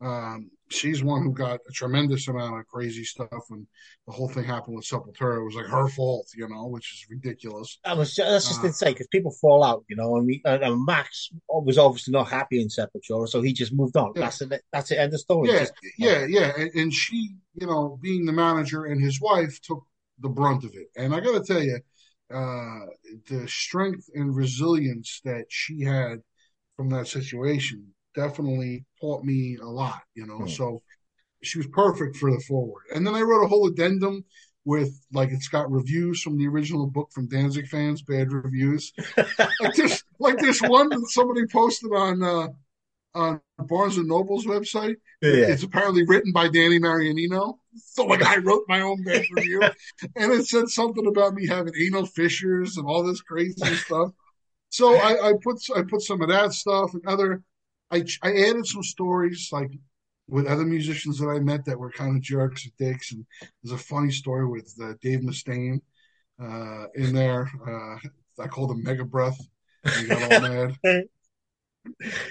Um, 0.00 0.50
she's 0.68 1.02
one 1.02 1.22
who 1.22 1.32
got 1.32 1.60
a 1.68 1.72
tremendous 1.72 2.28
amount 2.28 2.58
of 2.58 2.66
crazy 2.66 3.04
stuff 3.04 3.44
when 3.48 3.66
the 4.06 4.12
whole 4.12 4.28
thing 4.28 4.44
happened 4.44 4.76
with 4.76 4.84
Sepultura. 4.84 5.40
It 5.40 5.44
was 5.44 5.54
like 5.54 5.66
her 5.66 5.88
fault, 5.88 6.28
you 6.34 6.48
know, 6.48 6.66
which 6.66 6.92
is 6.92 7.06
ridiculous. 7.08 7.78
I 7.84 7.94
was 7.94 8.14
that's 8.14 8.48
just 8.48 8.62
uh, 8.62 8.68
insane 8.68 8.92
because 8.92 9.06
people 9.08 9.32
fall 9.40 9.62
out, 9.62 9.84
you 9.88 9.96
know. 9.96 10.16
And, 10.16 10.26
we, 10.26 10.42
and, 10.44 10.84
Max 10.84 11.30
was 11.48 11.78
obviously 11.78 12.12
not 12.12 12.28
happy 12.28 12.60
in 12.60 12.68
Sepultura, 12.68 13.28
so 13.28 13.42
he 13.42 13.52
just 13.52 13.72
moved 13.72 13.96
on. 13.96 14.12
Yeah. 14.14 14.22
That's 14.22 14.40
it. 14.40 14.62
That's 14.72 14.88
the 14.88 14.98
end 14.98 15.06
of 15.06 15.12
the 15.12 15.18
story. 15.18 15.48
Yeah, 15.50 15.58
just, 15.60 15.72
yeah, 15.98 16.26
yeah. 16.26 16.52
And, 16.56 16.70
and 16.74 16.92
she, 16.92 17.36
you 17.54 17.66
know, 17.66 17.98
being 18.02 18.26
the 18.26 18.32
manager 18.32 18.84
and 18.84 19.00
his 19.00 19.20
wife 19.20 19.60
took 19.60 19.84
the 20.20 20.28
brunt 20.28 20.64
of 20.64 20.74
it. 20.74 20.88
And 20.96 21.14
I 21.14 21.20
got 21.20 21.44
to 21.44 21.52
tell 21.52 21.62
you, 21.62 21.78
uh, 22.32 22.86
the 23.28 23.46
strength 23.46 24.08
and 24.14 24.34
resilience 24.34 25.20
that 25.24 25.44
she 25.48 25.82
had 25.82 26.20
from 26.76 26.90
that 26.90 27.06
situation 27.06 27.86
definitely 28.16 28.84
taught 29.00 29.22
me 29.22 29.56
a 29.62 29.66
lot, 29.66 30.00
you 30.14 30.26
know. 30.26 30.38
Hmm. 30.38 30.48
So 30.48 30.82
she 31.42 31.58
was 31.58 31.68
perfect 31.68 32.16
for 32.16 32.30
the 32.32 32.40
forward. 32.40 32.82
And 32.94 33.06
then 33.06 33.14
I 33.14 33.20
wrote 33.20 33.44
a 33.44 33.48
whole 33.48 33.68
addendum 33.68 34.24
with 34.64 35.00
like 35.12 35.30
it's 35.30 35.48
got 35.48 35.70
reviews 35.70 36.20
from 36.20 36.36
the 36.36 36.48
original 36.48 36.88
book 36.88 37.10
from 37.12 37.28
Danzig 37.28 37.68
fans, 37.68 38.02
bad 38.02 38.32
reviews. 38.32 38.92
like 39.60 39.74
this 39.74 40.02
like 40.18 40.38
this 40.38 40.60
one 40.60 40.88
that 40.88 41.06
somebody 41.10 41.46
posted 41.46 41.92
on 41.92 42.22
uh 42.22 42.48
on 43.14 43.40
Barnes 43.58 43.96
and 43.96 44.08
Noble's 44.08 44.44
website. 44.44 44.96
Yeah. 45.22 45.46
It's 45.48 45.62
apparently 45.62 46.04
written 46.04 46.32
by 46.32 46.48
Danny 46.48 46.78
Marianino. 46.78 47.58
So 47.76 48.04
like 48.04 48.22
I 48.22 48.38
wrote 48.38 48.64
my 48.68 48.80
own 48.80 49.02
bad 49.04 49.24
review. 49.30 49.62
and 50.16 50.32
it 50.32 50.46
said 50.46 50.68
something 50.68 51.06
about 51.06 51.34
me 51.34 51.46
having 51.46 51.72
anal 51.80 52.06
fissures 52.06 52.76
and 52.76 52.86
all 52.86 53.04
this 53.04 53.22
crazy 53.22 53.64
stuff. 53.76 54.10
So 54.68 54.96
I, 54.96 55.28
I 55.28 55.32
put 55.42 55.58
I 55.74 55.82
put 55.88 56.02
some 56.02 56.20
of 56.22 56.28
that 56.28 56.52
stuff 56.52 56.92
and 56.92 57.06
other 57.06 57.42
I 57.90 58.04
I 58.22 58.30
added 58.30 58.66
some 58.66 58.82
stories 58.82 59.48
like 59.52 59.70
with 60.28 60.46
other 60.46 60.64
musicians 60.64 61.18
that 61.18 61.28
I 61.28 61.38
met 61.38 61.64
that 61.66 61.78
were 61.78 61.90
kind 61.90 62.16
of 62.16 62.22
jerks 62.22 62.64
and 62.64 62.76
dicks. 62.78 63.12
And 63.12 63.24
there's 63.62 63.80
a 63.80 63.84
funny 63.84 64.10
story 64.10 64.46
with 64.46 64.72
uh, 64.82 64.94
Dave 65.00 65.20
Mustaine 65.20 65.80
uh, 66.40 66.86
in 66.94 67.14
there. 67.14 67.50
Uh, 67.66 68.42
I 68.42 68.48
called 68.48 68.72
him 68.72 68.82
Mega 68.82 69.04
Breath. 69.04 69.38
He 69.98 70.06
got 70.06 70.32
all 70.32 70.40
mad. 70.40 70.76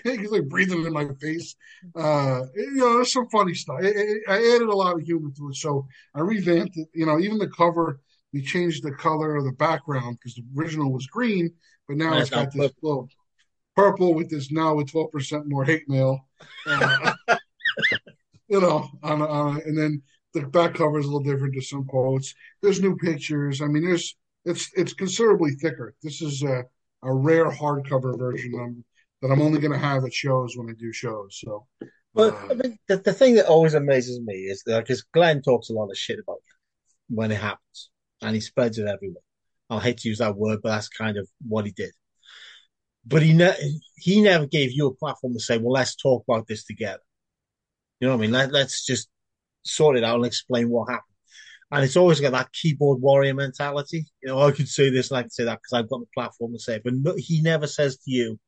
He's 0.03 0.31
like 0.31 0.49
breathing 0.49 0.85
in 0.85 0.91
my 0.91 1.07
face. 1.21 1.55
Uh, 1.95 2.41
you 2.55 2.73
know, 2.73 2.95
there's 2.95 3.13
some 3.13 3.29
funny 3.29 3.53
stuff. 3.53 3.77
I, 3.81 3.87
I, 4.27 4.55
added 4.55 4.67
a 4.67 4.75
lot 4.75 4.95
of 4.95 5.01
humor 5.01 5.29
to 5.37 5.49
it, 5.49 5.55
so 5.55 5.87
I 6.13 6.19
revamped 6.19 6.75
it. 6.75 6.89
You 6.93 7.05
know, 7.05 7.19
even 7.19 7.37
the 7.37 7.47
cover, 7.47 8.01
we 8.33 8.41
changed 8.41 8.83
the 8.83 8.91
color 8.91 9.37
of 9.37 9.45
the 9.45 9.53
background 9.53 10.17
because 10.19 10.35
the 10.35 10.43
original 10.57 10.91
was 10.91 11.07
green, 11.07 11.53
but 11.87 11.95
now 11.95 12.17
it's 12.17 12.29
got 12.29 12.51
this 12.51 12.73
little 12.81 13.07
purple 13.75 14.13
with 14.13 14.29
this 14.29 14.51
now 14.51 14.75
with 14.75 14.91
12% 14.91 15.43
more 15.45 15.65
hate 15.65 15.87
mail. 15.87 16.19
Uh, 16.65 17.13
you 18.47 18.61
know, 18.61 18.89
on, 19.03 19.21
on 19.21 19.61
and 19.65 19.77
then 19.77 20.01
the 20.33 20.41
back 20.47 20.75
cover 20.75 20.99
is 20.99 21.05
a 21.05 21.07
little 21.07 21.23
different 21.23 21.53
to 21.55 21.61
some 21.61 21.85
quotes. 21.85 22.33
There's 22.61 22.81
new 22.81 22.95
pictures. 22.97 23.61
I 23.61 23.67
mean, 23.67 23.83
there's 23.85 24.15
it's 24.43 24.69
it's 24.75 24.93
considerably 24.93 25.51
thicker. 25.51 25.95
This 26.03 26.21
is 26.21 26.43
a, 26.43 26.63
a 27.03 27.13
rare 27.13 27.49
hardcover 27.49 28.17
version 28.17 28.53
I'm, 28.59 28.83
that 29.21 29.33
I'm 29.33 29.41
only 29.41 29.59
going 29.59 29.73
to 29.73 29.79
have 29.79 30.03
at 30.05 30.13
shows 30.13 30.55
when 30.55 30.69
I 30.69 30.73
do 30.73 30.91
shows. 30.93 31.39
So, 31.43 31.65
but 32.13 32.33
uh, 32.33 32.47
I 32.51 32.53
mean, 32.53 32.77
the, 32.87 32.97
the 32.97 33.13
thing 33.13 33.35
that 33.35 33.47
always 33.47 33.73
amazes 33.73 34.19
me 34.21 34.35
is 34.35 34.63
that 34.65 34.81
because 34.81 35.03
Glenn 35.13 35.41
talks 35.41 35.69
a 35.69 35.73
lot 35.73 35.89
of 35.89 35.97
shit 35.97 36.19
about 36.19 36.37
when 37.09 37.31
it 37.31 37.41
happens, 37.41 37.89
and 38.21 38.35
he 38.35 38.41
spreads 38.41 38.77
it 38.77 38.87
everywhere. 38.87 39.21
I 39.69 39.79
hate 39.79 39.97
to 39.99 40.09
use 40.09 40.19
that 40.19 40.35
word, 40.35 40.59
but 40.61 40.69
that's 40.69 40.89
kind 40.89 41.17
of 41.17 41.27
what 41.47 41.65
he 41.65 41.71
did. 41.71 41.91
But 43.05 43.21
he 43.21 43.33
ne- 43.33 43.79
he 43.97 44.21
never 44.21 44.47
gave 44.47 44.71
you 44.71 44.87
a 44.87 44.95
platform 44.95 45.33
to 45.33 45.39
say, 45.39 45.57
"Well, 45.57 45.73
let's 45.73 45.95
talk 45.95 46.23
about 46.27 46.47
this 46.47 46.65
together." 46.65 47.03
You 47.99 48.07
know 48.07 48.15
what 48.15 48.19
I 48.19 48.21
mean? 48.21 48.31
Let, 48.31 48.51
let's 48.51 48.85
just 48.85 49.09
sort 49.63 49.97
it 49.97 50.03
out 50.03 50.17
and 50.17 50.25
explain 50.25 50.69
what 50.69 50.89
happened. 50.89 51.15
And 51.71 51.83
it's 51.83 51.97
always 51.97 52.19
got 52.19 52.31
that 52.33 52.53
keyboard 52.53 53.01
warrior 53.01 53.33
mentality. 53.33 54.05
You 54.21 54.29
know, 54.29 54.39
I 54.39 54.51
could 54.51 54.67
say 54.67 54.89
this 54.89 55.09
and 55.09 55.17
I 55.17 55.23
could 55.23 55.33
say 55.33 55.45
that 55.45 55.59
because 55.61 55.73
I've 55.73 55.89
got 55.89 55.99
the 56.01 56.07
platform 56.13 56.53
to 56.53 56.59
say 56.59 56.75
it. 56.75 56.83
But 56.83 56.93
no, 56.93 57.15
he 57.17 57.41
never 57.41 57.67
says 57.67 57.97
to 57.97 58.11
you, 58.11 58.39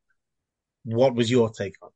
what 0.83 1.15
was 1.15 1.29
your 1.29 1.49
take 1.49 1.75
on 1.81 1.89
it? 1.89 1.93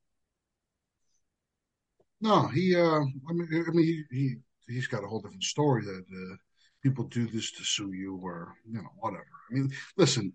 No, 2.21 2.47
he, 2.47 2.75
uh, 2.75 2.99
I 2.99 3.33
mean, 3.33 3.65
I 3.67 3.71
mean, 3.71 3.85
he, 3.85 4.03
he, 4.11 4.35
he's 4.67 4.87
got 4.87 5.03
a 5.03 5.07
whole 5.07 5.21
different 5.21 5.43
story 5.43 5.83
that, 5.85 6.05
uh, 6.11 6.35
people 6.81 7.05
do 7.05 7.27
this 7.27 7.51
to 7.51 7.63
sue 7.63 7.93
you 7.93 8.19
or 8.23 8.55
you 8.67 8.73
know 8.73 8.89
whatever. 8.99 9.25
I 9.49 9.53
mean 9.53 9.71
listen 9.97 10.33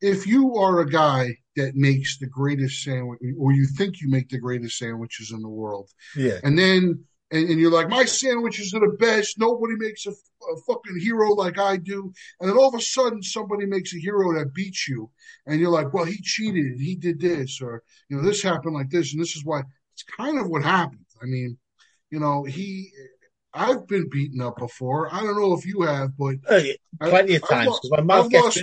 if 0.00 0.26
you 0.26 0.56
are 0.56 0.80
a 0.80 0.90
guy 0.90 1.36
that 1.56 1.74
makes 1.74 2.18
the 2.18 2.26
greatest 2.26 2.82
sandwich 2.82 3.20
or 3.38 3.52
you 3.52 3.66
think 3.66 4.00
you 4.00 4.10
make 4.10 4.28
the 4.28 4.38
greatest 4.38 4.78
sandwiches 4.78 5.32
in 5.32 5.42
the 5.42 5.48
world 5.48 5.90
yeah. 6.16 6.38
and 6.44 6.58
then 6.58 7.04
and, 7.30 7.48
and 7.48 7.60
you're 7.60 7.70
like 7.70 7.88
my 7.88 8.04
sandwiches 8.04 8.72
are 8.74 8.80
the 8.80 8.96
best. 8.98 9.38
Nobody 9.38 9.74
makes 9.76 10.06
a, 10.06 10.10
a 10.10 10.56
fucking 10.66 10.98
hero 11.00 11.32
like 11.32 11.58
i 11.58 11.76
do. 11.76 12.12
And 12.40 12.48
then 12.48 12.56
all 12.56 12.68
of 12.68 12.74
a 12.74 12.82
sudden 12.82 13.22
somebody 13.22 13.66
makes 13.66 13.94
a 13.94 13.98
hero 13.98 14.38
that 14.38 14.54
beats 14.54 14.88
you 14.88 15.10
and 15.46 15.60
you're 15.60 15.70
like 15.70 15.92
well 15.92 16.04
he 16.04 16.20
cheated 16.22 16.64
and 16.64 16.80
he 16.80 16.94
did 16.94 17.20
this 17.20 17.60
or 17.60 17.82
you 18.08 18.16
know 18.16 18.22
this 18.22 18.42
happened 18.42 18.74
like 18.74 18.90
this 18.90 19.12
and 19.12 19.20
this 19.20 19.36
is 19.36 19.44
why 19.44 19.62
it's 19.92 20.04
kind 20.04 20.38
of 20.38 20.48
what 20.48 20.62
happened. 20.62 21.04
I 21.22 21.26
mean 21.26 21.58
you 22.10 22.20
know 22.20 22.44
he 22.44 22.90
I've 23.54 23.86
been 23.86 24.08
beaten 24.08 24.40
up 24.40 24.58
before. 24.58 25.12
I 25.12 25.20
don't 25.20 25.38
know 25.40 25.54
if 25.54 25.66
you 25.66 25.82
have, 25.82 26.16
but 26.16 26.42
plenty 26.44 27.32
I, 27.32 27.36
of 27.36 27.48
times 27.48 27.78
because 27.80 27.90
my 27.90 28.02
mouth 28.02 28.30
gets 28.30 28.44
lost, 28.44 28.62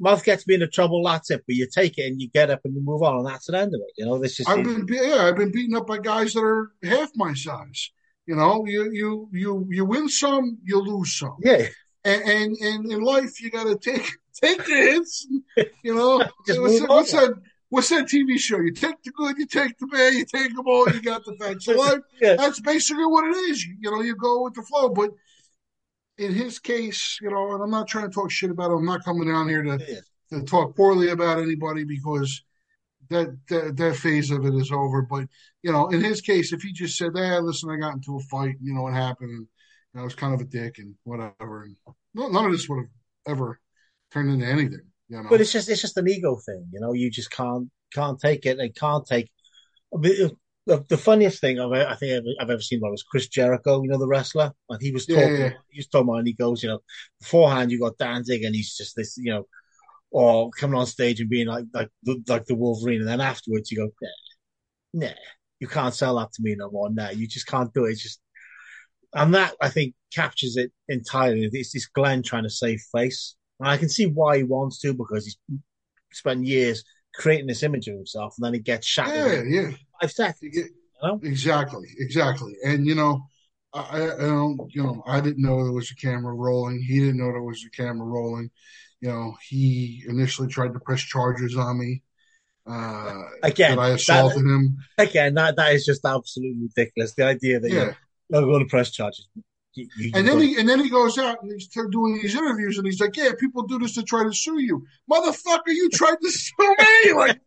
mouth 0.00 0.24
gets 0.24 0.46
me 0.46 0.54
into 0.54 0.66
trouble. 0.66 1.02
That's 1.04 1.30
it. 1.30 1.44
But 1.46 1.54
you 1.54 1.68
take 1.72 1.98
it 1.98 2.06
and 2.06 2.20
you 2.20 2.28
get 2.28 2.50
up 2.50 2.60
and 2.64 2.74
you 2.74 2.80
move 2.82 3.02
on, 3.02 3.18
and 3.18 3.26
that's 3.26 3.46
the 3.46 3.58
end 3.58 3.74
of 3.74 3.80
it. 3.80 3.92
You 3.96 4.06
know, 4.06 4.18
this 4.18 4.40
is 4.40 4.46
I've 4.46 4.64
been 4.64 4.86
yeah, 4.88 5.26
I've 5.26 5.36
been 5.36 5.52
beaten 5.52 5.76
up 5.76 5.86
by 5.86 5.98
guys 5.98 6.34
that 6.34 6.40
are 6.40 6.72
half 6.82 7.10
my 7.14 7.34
size. 7.34 7.90
You 8.26 8.36
know, 8.36 8.64
you 8.66 8.90
you 8.92 9.28
you 9.32 9.66
you 9.70 9.84
win 9.84 10.08
some, 10.08 10.58
you 10.64 10.80
lose 10.80 11.16
some. 11.16 11.36
Yeah. 11.42 11.66
And 12.04 12.22
and, 12.22 12.56
and 12.56 12.92
in 12.92 13.00
life, 13.02 13.40
you 13.40 13.50
got 13.50 13.64
to 13.64 13.76
take 13.76 14.10
take 14.40 14.58
the 14.58 14.72
hits. 14.72 15.26
You 15.82 15.94
know, 15.94 16.18
what's, 16.46 16.80
what's 16.82 17.12
that? 17.12 17.34
What's 17.70 17.88
that 17.88 18.06
TV 18.06 18.38
show? 18.38 18.60
You 18.60 18.72
take 18.72 19.02
the 19.02 19.10
good, 19.12 19.38
you 19.38 19.46
take 19.46 19.78
the 19.78 19.86
bad, 19.86 20.12
you 20.12 20.24
take 20.26 20.54
them 20.54 20.66
all, 20.66 20.88
you 20.88 21.00
got 21.00 21.24
the 21.24 21.34
facts. 21.36 21.64
So 21.64 21.72
life, 21.78 22.00
yeah. 22.20 22.36
that's 22.36 22.60
basically 22.60 23.06
what 23.06 23.24
it 23.24 23.36
is. 23.50 23.64
You, 23.64 23.76
you 23.80 23.90
know, 23.90 24.02
you 24.02 24.14
go 24.16 24.44
with 24.44 24.54
the 24.54 24.62
flow. 24.62 24.90
But 24.90 25.10
in 26.18 26.34
his 26.34 26.58
case, 26.58 27.18
you 27.22 27.30
know, 27.30 27.54
and 27.54 27.62
I'm 27.62 27.70
not 27.70 27.88
trying 27.88 28.08
to 28.08 28.14
talk 28.14 28.30
shit 28.30 28.50
about 28.50 28.70
him. 28.70 28.78
I'm 28.78 28.86
not 28.86 29.04
coming 29.04 29.28
down 29.28 29.48
here 29.48 29.62
to, 29.62 29.78
yeah. 29.88 30.38
to 30.38 30.44
talk 30.44 30.76
poorly 30.76 31.10
about 31.10 31.38
anybody 31.38 31.84
because 31.84 32.42
that, 33.08 33.36
that 33.48 33.76
that 33.76 33.96
phase 33.96 34.30
of 34.30 34.44
it 34.44 34.54
is 34.54 34.70
over. 34.70 35.02
But 35.02 35.28
you 35.62 35.72
know, 35.72 35.88
in 35.88 36.02
his 36.02 36.20
case, 36.20 36.52
if 36.52 36.62
he 36.62 36.72
just 36.72 36.96
said, 36.96 37.12
"Hey, 37.14 37.38
listen, 37.40 37.70
I 37.70 37.76
got 37.76 37.94
into 37.94 38.16
a 38.16 38.20
fight. 38.20 38.56
You 38.60 38.74
know 38.74 38.82
what 38.82 38.94
happened, 38.94 39.30
and 39.30 39.40
you 39.40 39.94
know, 39.94 40.02
I 40.02 40.04
was 40.04 40.14
kind 40.14 40.34
of 40.34 40.40
a 40.40 40.44
dick 40.44 40.78
and 40.78 40.94
whatever," 41.04 41.64
and 41.64 41.76
none 42.14 42.44
of 42.44 42.52
this 42.52 42.68
would 42.68 42.78
have 42.78 43.36
ever 43.36 43.60
turned 44.12 44.30
into 44.30 44.46
anything. 44.46 44.89
You 45.10 45.22
know? 45.22 45.28
But 45.28 45.40
it's 45.40 45.52
just 45.52 45.68
it's 45.68 45.82
just 45.82 45.96
an 45.96 46.08
ego 46.08 46.36
thing, 46.46 46.66
you 46.72 46.80
know. 46.80 46.92
You 46.92 47.10
just 47.10 47.30
can't 47.30 47.68
can't 47.92 48.18
take 48.18 48.46
it. 48.46 48.56
They 48.56 48.70
can't 48.70 49.04
take. 49.04 49.30
Uh, 49.92 49.98
the, 50.66 50.84
the 50.88 50.98
funniest 50.98 51.40
thing 51.40 51.58
I've, 51.58 51.72
I 51.72 51.96
think 51.96 52.12
I've, 52.12 52.44
I've 52.44 52.50
ever 52.50 52.62
seen 52.62 52.80
was 52.80 53.02
Chris 53.02 53.26
Jericho, 53.26 53.82
you 53.82 53.88
know, 53.88 53.98
the 53.98 54.06
wrestler, 54.06 54.52
and 54.68 54.80
he 54.80 54.92
was 54.92 55.06
talking. 55.06 55.32
Yeah, 55.32 55.38
yeah. 55.38 55.52
He 55.70 55.78
was 55.80 55.88
talking 55.88 56.08
about, 56.08 56.18
and 56.18 56.28
he 56.28 56.32
goes, 56.34 56.62
you 56.62 56.68
know, 56.68 56.78
beforehand 57.18 57.72
you 57.72 57.80
got 57.80 57.98
Danzig, 57.98 58.44
and 58.44 58.54
he's 58.54 58.76
just 58.76 58.94
this, 58.94 59.16
you 59.16 59.32
know, 59.32 59.46
or 60.12 60.50
coming 60.50 60.78
on 60.78 60.86
stage 60.86 61.20
and 61.20 61.28
being 61.28 61.48
like 61.48 61.64
like 61.74 61.88
the, 62.04 62.22
like 62.28 62.46
the 62.46 62.54
Wolverine, 62.54 63.00
and 63.00 63.08
then 63.08 63.20
afterwards 63.20 63.72
you 63.72 63.78
go, 63.78 63.90
nah, 64.92 65.08
nah, 65.08 65.14
you 65.58 65.66
can't 65.66 65.94
sell 65.94 66.16
that 66.18 66.32
to 66.34 66.42
me 66.42 66.54
no 66.56 66.70
more. 66.70 66.88
Nah, 66.90 67.10
you 67.10 67.26
just 67.26 67.48
can't 67.48 67.74
do 67.74 67.86
it. 67.86 67.92
It's 67.92 68.02
just, 68.02 68.20
and 69.12 69.34
that 69.34 69.54
I 69.60 69.70
think 69.70 69.94
captures 70.14 70.56
it 70.56 70.70
entirely. 70.88 71.48
It's 71.52 71.72
this 71.72 71.86
Glenn 71.86 72.22
trying 72.22 72.44
to 72.44 72.50
save 72.50 72.80
face. 72.92 73.34
And 73.60 73.68
I 73.68 73.76
can 73.76 73.88
see 73.88 74.06
why 74.06 74.38
he 74.38 74.42
wants 74.42 74.80
to 74.80 74.94
because 74.94 75.24
he's 75.26 75.36
spent 76.12 76.44
years 76.44 76.82
creating 77.14 77.46
this 77.46 77.62
image 77.62 77.88
of 77.88 77.94
himself, 77.94 78.34
and 78.36 78.44
then 78.44 78.54
he 78.54 78.60
gets 78.60 78.86
shot. 78.86 79.08
Yeah, 79.08 79.42
yeah. 79.46 79.70
Five 80.00 80.10
seconds. 80.10 80.56
You 80.56 80.68
know? 81.02 81.20
Exactly, 81.22 81.88
exactly. 81.98 82.54
And 82.64 82.86
you 82.86 82.94
know, 82.94 83.20
I, 83.74 84.04
I 84.04 84.16
don't, 84.18 84.60
you 84.74 84.82
know, 84.82 85.02
I 85.06 85.20
didn't 85.20 85.42
know 85.42 85.62
there 85.62 85.72
was 85.72 85.90
a 85.90 85.96
camera 85.96 86.32
rolling. 86.32 86.82
He 86.82 87.00
didn't 87.00 87.18
know 87.18 87.32
there 87.32 87.42
was 87.42 87.64
a 87.64 87.70
camera 87.70 88.06
rolling. 88.06 88.50
You 89.00 89.08
know, 89.08 89.36
he 89.48 90.04
initially 90.08 90.48
tried 90.48 90.72
to 90.72 90.80
press 90.80 91.00
charges 91.00 91.56
on 91.56 91.78
me. 91.78 92.02
Uh, 92.66 93.22
again, 93.42 93.76
that 93.76 93.82
I 93.82 93.88
assaulted 93.90 94.38
that, 94.38 94.48
him. 94.48 94.78
Again, 94.98 95.34
that 95.34 95.56
that 95.56 95.74
is 95.74 95.84
just 95.84 96.04
absolutely 96.04 96.62
ridiculous. 96.62 97.14
The 97.14 97.24
idea 97.24 97.60
that 97.60 97.70
yeah. 97.70 97.92
you're 98.28 98.42
going 98.42 98.64
to 98.64 98.70
press 98.70 98.90
charges. 98.90 99.28
You, 99.74 99.88
you 99.98 100.10
and 100.14 100.26
then 100.26 100.40
he 100.40 100.58
and 100.58 100.68
then 100.68 100.80
he 100.80 100.90
goes 100.90 101.16
out 101.16 101.42
and 101.42 101.52
he's 101.52 101.68
doing 101.68 102.18
these 102.20 102.34
interviews 102.34 102.76
and 102.76 102.86
he's 102.86 103.00
like, 103.00 103.16
"Yeah, 103.16 103.30
people 103.38 103.62
do 103.62 103.78
this 103.78 103.94
to 103.94 104.02
try 104.02 104.24
to 104.24 104.32
sue 104.32 104.58
you, 104.58 104.84
motherfucker. 105.10 105.68
You 105.68 105.88
tried 105.90 106.16
to 106.20 106.30
sue 106.30 106.76
me, 106.78 107.12
like 107.12 107.40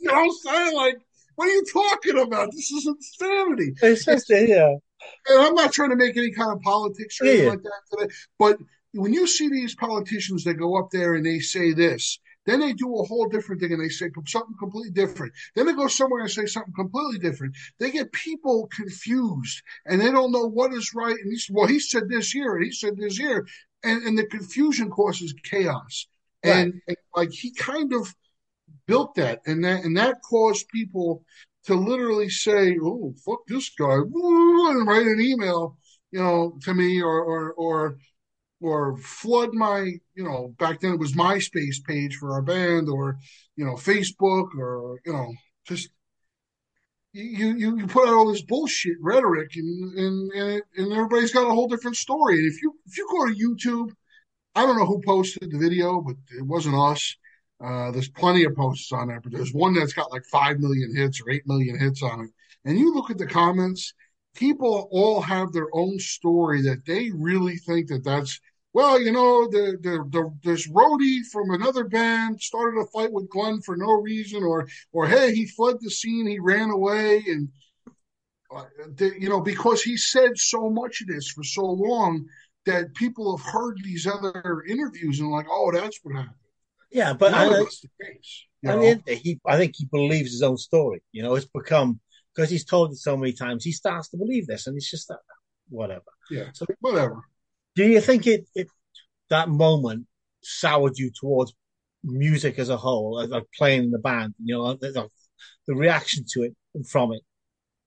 you 0.00 0.08
know 0.08 0.14
what 0.14 0.24
I'm 0.24 0.30
saying? 0.32 0.76
Like, 0.76 0.98
what 1.36 1.46
are 1.46 1.52
you 1.52 1.64
talking 1.72 2.18
about? 2.18 2.50
This 2.52 2.70
is 2.72 2.86
insanity." 2.86 3.74
It's 3.82 4.04
just 4.04 4.30
yeah. 4.30 4.74
And 5.28 5.40
I'm 5.40 5.54
not 5.54 5.72
trying 5.72 5.90
to 5.90 5.96
make 5.96 6.16
any 6.16 6.32
kind 6.32 6.50
of 6.50 6.60
politics 6.60 7.20
or 7.20 7.26
anything 7.26 7.44
yeah. 7.44 7.50
like 7.50 7.62
that 7.62 7.98
today, 7.98 8.12
but 8.38 8.58
when 8.92 9.12
you 9.12 9.26
see 9.26 9.48
these 9.48 9.74
politicians 9.74 10.44
that 10.44 10.54
go 10.54 10.76
up 10.76 10.90
there 10.90 11.14
and 11.14 11.24
they 11.24 11.38
say 11.38 11.72
this, 11.72 12.18
then 12.46 12.60
they 12.60 12.72
do 12.72 12.96
a 12.96 13.04
whole 13.04 13.28
different 13.28 13.60
thing 13.60 13.72
and 13.72 13.82
they 13.82 13.88
say 13.88 14.10
something 14.26 14.56
completely 14.58 14.90
different. 14.90 15.32
Then 15.54 15.66
they 15.66 15.72
go 15.72 15.88
somewhere 15.88 16.22
and 16.22 16.30
say 16.30 16.46
something 16.46 16.72
completely 16.74 17.18
different. 17.18 17.54
They 17.78 17.90
get 17.90 18.12
people 18.12 18.68
confused 18.74 19.62
and 19.86 20.00
they 20.00 20.10
don't 20.10 20.32
know 20.32 20.46
what 20.46 20.72
is 20.72 20.94
right. 20.94 21.16
And 21.16 21.30
he 21.30 21.38
said, 21.38 21.54
well, 21.54 21.66
he 21.66 21.78
said 21.78 22.08
this 22.08 22.30
here 22.30 22.56
and 22.56 22.64
he 22.64 22.72
said 22.72 22.96
this 22.96 23.16
here. 23.18 23.46
And, 23.84 24.02
and 24.04 24.18
the 24.18 24.26
confusion 24.26 24.90
causes 24.90 25.34
chaos. 25.44 26.06
Right. 26.44 26.56
And, 26.56 26.80
and 26.88 26.96
like 27.14 27.30
he 27.30 27.52
kind 27.52 27.92
of 27.92 28.14
built 28.86 29.14
that 29.14 29.40
and 29.46 29.64
that 29.64 29.84
and 29.84 29.96
that 29.96 30.16
caused 30.22 30.68
people 30.68 31.24
to 31.64 31.74
literally 31.74 32.28
say, 32.30 32.76
"Oh, 32.82 33.14
fuck 33.24 33.40
this 33.46 33.70
guy," 33.78 33.94
and 34.14 34.86
write 34.86 35.06
an 35.06 35.20
email, 35.20 35.76
you 36.10 36.20
know, 36.20 36.58
to 36.62 36.74
me 36.74 37.02
or 37.02 37.20
or 37.20 37.52
or 37.52 37.98
or 38.60 38.96
flood 38.98 39.54
my, 39.54 39.80
you 40.14 40.24
know, 40.24 40.54
back 40.58 40.80
then 40.80 40.92
it 40.94 40.98
was 41.00 41.12
MySpace 41.12 41.82
page 41.84 42.16
for 42.16 42.32
our 42.32 42.42
band 42.42 42.88
or, 42.88 43.18
you 43.56 43.64
know, 43.64 43.74
Facebook 43.74 44.48
or, 44.58 45.00
you 45.04 45.12
know, 45.12 45.32
just 45.66 45.90
you 47.12 47.54
you 47.54 47.78
you 47.78 47.86
put 47.86 48.08
out 48.08 48.14
all 48.14 48.30
this 48.30 48.42
bullshit 48.42 48.96
rhetoric 49.00 49.56
and 49.56 49.98
and 49.98 50.32
and, 50.32 50.62
and 50.76 50.92
everybody's 50.92 51.32
got 51.32 51.48
a 51.48 51.54
whole 51.54 51.68
different 51.68 51.96
story. 51.96 52.38
And 52.38 52.52
if 52.52 52.62
you 52.62 52.74
if 52.86 52.96
you 52.96 53.08
go 53.10 53.26
to 53.26 53.34
YouTube, 53.34 53.92
I 54.54 54.66
don't 54.66 54.76
know 54.76 54.86
who 54.86 55.02
posted 55.04 55.50
the 55.50 55.58
video, 55.58 56.00
but 56.00 56.16
it 56.36 56.46
wasn't 56.46 56.76
us. 56.76 57.16
Uh, 57.62 57.90
there's 57.90 58.08
plenty 58.08 58.44
of 58.44 58.54
posts 58.54 58.90
on 58.92 59.08
there, 59.08 59.20
but 59.20 59.32
there's 59.32 59.52
one 59.52 59.74
that's 59.74 59.92
got 59.92 60.10
like 60.10 60.24
five 60.32 60.58
million 60.58 60.94
hits 60.96 61.20
or 61.20 61.30
eight 61.30 61.46
million 61.46 61.78
hits 61.78 62.02
on 62.02 62.20
it. 62.20 62.30
And 62.64 62.78
you 62.78 62.94
look 62.94 63.10
at 63.10 63.18
the 63.18 63.26
comments, 63.26 63.92
people 64.34 64.88
all 64.90 65.20
have 65.20 65.52
their 65.52 65.68
own 65.74 65.98
story 65.98 66.62
that 66.62 66.86
they 66.86 67.10
really 67.10 67.56
think 67.56 67.88
that 67.88 68.04
that's 68.04 68.40
well, 68.72 69.00
you 69.00 69.10
know, 69.10 69.48
the, 69.48 69.78
the, 69.80 70.04
the 70.10 70.32
this 70.44 70.68
roadie 70.70 71.24
from 71.32 71.50
another 71.50 71.84
band 71.84 72.40
started 72.40 72.80
a 72.80 72.86
fight 72.86 73.12
with 73.12 73.28
Glenn 73.28 73.60
for 73.62 73.76
no 73.76 73.92
reason, 73.92 74.44
or 74.44 74.68
or 74.92 75.06
hey, 75.06 75.34
he 75.34 75.46
fled 75.46 75.76
the 75.80 75.90
scene, 75.90 76.26
he 76.26 76.38
ran 76.38 76.70
away, 76.70 77.22
and 77.26 77.48
uh, 78.54 78.64
the, 78.96 79.12
you 79.18 79.28
know 79.28 79.40
because 79.40 79.82
he 79.82 79.96
said 79.96 80.38
so 80.38 80.70
much 80.70 81.00
of 81.00 81.08
this 81.08 81.28
for 81.28 81.42
so 81.42 81.64
long 81.64 82.26
that 82.66 82.94
people 82.94 83.36
have 83.36 83.46
heard 83.46 83.76
these 83.82 84.06
other 84.06 84.62
interviews 84.68 85.18
and 85.18 85.30
like, 85.30 85.46
oh, 85.50 85.72
that's 85.72 85.98
what 86.02 86.14
happened. 86.14 86.34
Yeah, 86.92 87.12
but 87.12 87.32
I, 87.32 87.48
the 87.48 87.66
case, 88.02 88.44
I 88.66 88.76
mean, 88.76 89.02
he 89.06 89.40
I 89.46 89.56
think 89.56 89.74
he 89.76 89.86
believes 89.86 90.30
his 90.30 90.42
own 90.42 90.58
story. 90.58 91.02
You 91.10 91.22
know, 91.22 91.34
it's 91.34 91.46
become 91.46 91.98
because 92.34 92.50
he's 92.50 92.64
told 92.64 92.92
it 92.92 92.98
so 92.98 93.16
many 93.16 93.32
times, 93.32 93.64
he 93.64 93.72
starts 93.72 94.08
to 94.10 94.16
believe 94.16 94.46
this, 94.46 94.66
and 94.68 94.76
it's 94.76 94.90
just 94.90 95.08
that 95.08 95.18
whatever. 95.68 96.04
Yeah, 96.30 96.50
so 96.52 96.66
whatever. 96.80 97.22
Do 97.80 97.88
you 97.88 98.02
think 98.02 98.26
it, 98.26 98.46
it 98.54 98.68
that 99.30 99.48
moment 99.48 100.06
soured 100.42 100.98
you 100.98 101.10
towards 101.18 101.54
music 102.04 102.58
as 102.58 102.68
a 102.68 102.76
whole, 102.76 103.26
like 103.26 103.44
playing 103.56 103.84
in 103.84 103.90
the 103.90 103.98
band? 103.98 104.34
You 104.38 104.56
know, 104.56 104.74
the, 104.74 105.08
the 105.66 105.74
reaction 105.74 106.26
to 106.32 106.42
it 106.42 106.54
and 106.74 106.86
from 106.86 107.14
it. 107.14 107.22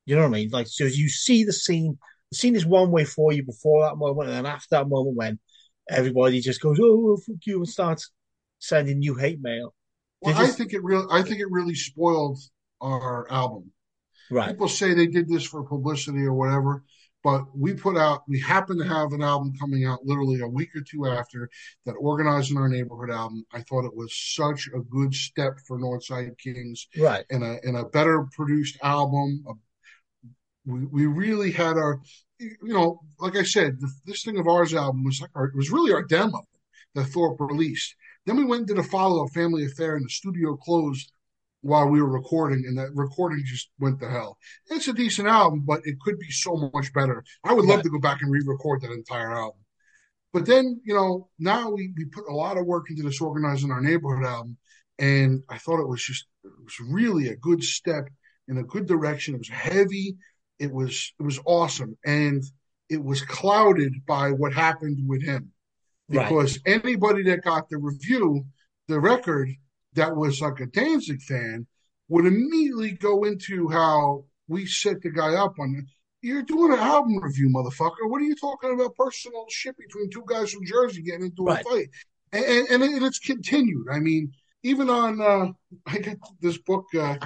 You 0.08 0.16
know 0.16 0.24
what 0.24 0.30
I 0.30 0.32
mean? 0.32 0.50
Like, 0.50 0.66
so 0.66 0.86
you 0.86 1.10
see 1.10 1.44
the 1.44 1.54
scene, 1.54 2.00
the 2.32 2.38
scene 2.38 2.56
is 2.56 2.66
one 2.66 2.90
way 2.90 3.06
for 3.06 3.34
you 3.34 3.46
before 3.46 3.84
that 3.84 3.98
moment, 3.98 4.30
and 4.30 4.38
then 4.38 4.46
after 4.48 4.70
that 4.72 4.90
moment, 4.90 5.16
when 5.16 5.40
everybody 5.88 6.42
just 6.42 6.60
goes, 6.60 6.80
"Oh, 6.82 7.16
fuck 7.18 7.36
you," 7.46 7.58
and 7.58 7.70
starts 7.70 8.10
sending 8.58 9.04
you 9.04 9.14
hate 9.14 9.42
mail. 9.42 9.76
Well, 10.22 10.36
I 10.36 10.48
think 10.48 10.74
it 10.74 10.84
really, 10.84 11.06
I 11.12 11.22
think 11.22 11.40
it 11.40 11.52
really 11.52 11.76
spoiled 11.76 12.40
our 12.82 13.32
album. 13.32 13.72
Right. 14.32 14.50
People 14.50 14.70
say 14.70 14.96
they 14.96 15.06
did 15.06 15.30
this 15.30 15.46
for 15.46 15.62
publicity 15.62 16.24
or 16.24 16.34
whatever. 16.34 16.84
But 17.24 17.46
we 17.58 17.74
put 17.74 17.98
out, 17.98 18.24
we 18.28 18.40
happen 18.42 18.78
to 18.80 18.88
have 18.88 19.14
an 19.14 19.24
album 19.24 19.54
coming 19.58 19.86
out 19.86 20.06
literally 20.06 20.42
a 20.42 20.48
week 20.48 20.76
or 20.76 20.82
two 20.82 21.06
after 21.06 21.50
that 21.86 21.94
organizing 21.94 22.58
our 22.58 22.68
neighborhood 22.68 23.10
album. 23.10 23.46
I 23.54 23.62
thought 23.62 23.86
it 23.86 23.96
was 23.96 24.14
such 24.14 24.68
a 24.76 24.80
good 24.80 25.14
step 25.14 25.54
for 25.66 25.80
Northside 25.80 26.38
Kings. 26.38 26.88
Right. 26.98 27.24
And 27.30 27.44
a, 27.44 27.60
and 27.64 27.78
a 27.78 27.86
better 27.86 28.28
produced 28.34 28.78
album. 28.84 29.46
Uh, 29.50 29.54
we, 30.66 30.86
we 30.86 31.06
really 31.06 31.52
had 31.52 31.78
our, 31.78 32.02
you 32.40 32.58
know, 32.62 33.00
like 33.20 33.38
I 33.38 33.44
said, 33.44 33.78
this 34.06 34.24
thing 34.24 34.38
of 34.38 34.48
ours 34.48 34.74
album 34.74 35.06
was 35.06 35.22
like 35.22 35.32
our, 35.34 35.46
it 35.46 35.56
was 35.56 35.72
really 35.72 35.94
our 35.94 36.04
demo 36.04 36.42
that 36.96 37.08
Thorp 37.08 37.40
released. 37.40 37.96
Then 38.26 38.38
we 38.38 38.46
went 38.46 38.62
and 38.62 38.68
did 38.68 38.80
a 38.80 38.84
follow 38.84 39.24
up 39.24 39.32
family 39.32 39.66
affair 39.66 39.96
and 39.96 40.06
the 40.06 40.10
studio 40.10 40.56
closed 40.56 41.12
while 41.64 41.88
we 41.88 42.02
were 42.02 42.10
recording, 42.10 42.66
and 42.68 42.78
that 42.78 42.94
recording 42.94 43.42
just 43.46 43.70
went 43.80 44.00
to 44.02 44.10
hell. 44.10 44.38
It's 44.68 44.90
a 44.90 44.94
decent 44.94 45.30
album, 45.30 45.64
but 45.66 45.80
it 45.86 45.98
could 46.02 46.20
be 46.20 46.30
so 46.30 46.70
much 46.74 46.94
better. 46.94 47.24
I 47.44 47.54
would 47.54 47.66
love 47.66 47.82
to 47.84 47.90
go 47.90 48.00
back 48.00 48.22
and 48.22 48.30
re-record 48.30 48.82
that 48.82 48.92
entire 48.92 49.32
album. 49.32 49.62
But 50.34 50.46
then, 50.46 50.82
you 50.84 50.94
know, 50.94 51.30
now 51.40 51.70
we, 51.70 51.94
we 51.96 52.06
put 52.06 52.28
a 52.28 52.34
lot 52.34 52.58
of 52.58 52.66
work 52.66 52.90
into 52.90 53.04
this 53.04 53.22
organizing 53.22 53.72
our 53.72 53.80
neighborhood 53.80 54.26
album, 54.26 54.58
and 55.00 55.42
I 55.50 55.58
thought 55.58 55.80
it 55.80 55.88
was 55.88 56.04
just 56.04 56.26
it 56.44 56.52
was 56.62 56.76
really 56.82 57.30
a 57.30 57.36
good 57.38 57.64
step 57.64 58.10
in 58.50 58.58
a 58.58 58.64
good 58.64 58.86
direction. 58.86 59.36
It 59.36 59.40
was 59.40 59.50
heavy, 59.50 60.18
it 60.60 60.72
was 60.72 61.14
it 61.18 61.24
was 61.24 61.40
awesome, 61.46 61.98
and 62.06 62.44
it 62.90 63.02
was 63.02 63.22
clouded 63.22 64.06
by 64.06 64.32
what 64.32 64.54
happened 64.54 65.00
with 65.08 65.24
him. 65.24 65.52
Because 66.10 66.60
right. 66.66 66.82
anybody 66.84 67.24
that 67.24 67.44
got 67.44 67.70
the 67.70 67.78
review, 67.78 68.46
the 68.90 69.00
record, 69.00 69.50
that 69.96 70.16
was 70.16 70.42
like 70.42 70.60
a 70.60 70.66
Danzig 70.66 71.22
fan 71.22 71.68
would 72.10 72.26
immediately 72.26 72.92
go 72.92 73.24
into 73.24 73.70
how 73.70 74.26
we 74.48 74.66
set 74.66 75.02
the 75.02 75.10
guy 75.10 75.34
up 75.36 75.56
on 75.60 75.88
you're 76.24 76.42
doing 76.42 76.72
an 76.72 76.80
album 76.80 77.22
review, 77.22 77.50
motherfucker. 77.50 78.08
What 78.10 78.22
are 78.22 78.26
you 78.26 78.36
talking 78.36 78.74
about? 78.74 78.96
Personal 78.96 79.46
shit 79.50 79.78
between 79.78 80.10
two 80.10 80.24
guys 80.26 80.54
from 80.54 80.66
Jersey 80.66 81.02
getting 81.02 81.26
into 81.26 81.44
right. 81.44 81.60
a 81.60 81.70
fight, 81.70 81.90
and, 82.32 82.46
and, 82.70 82.84
and, 82.84 83.04
it's 83.04 83.20
continued. 83.20 83.88
I 83.92 84.00
mean, 84.00 84.32
even 84.64 84.90
on 84.90 85.22
uh, 85.22 85.52
I 85.86 85.98
get 85.98 86.18
this 86.40 86.58
book, 86.58 86.86
uh, 86.98 87.18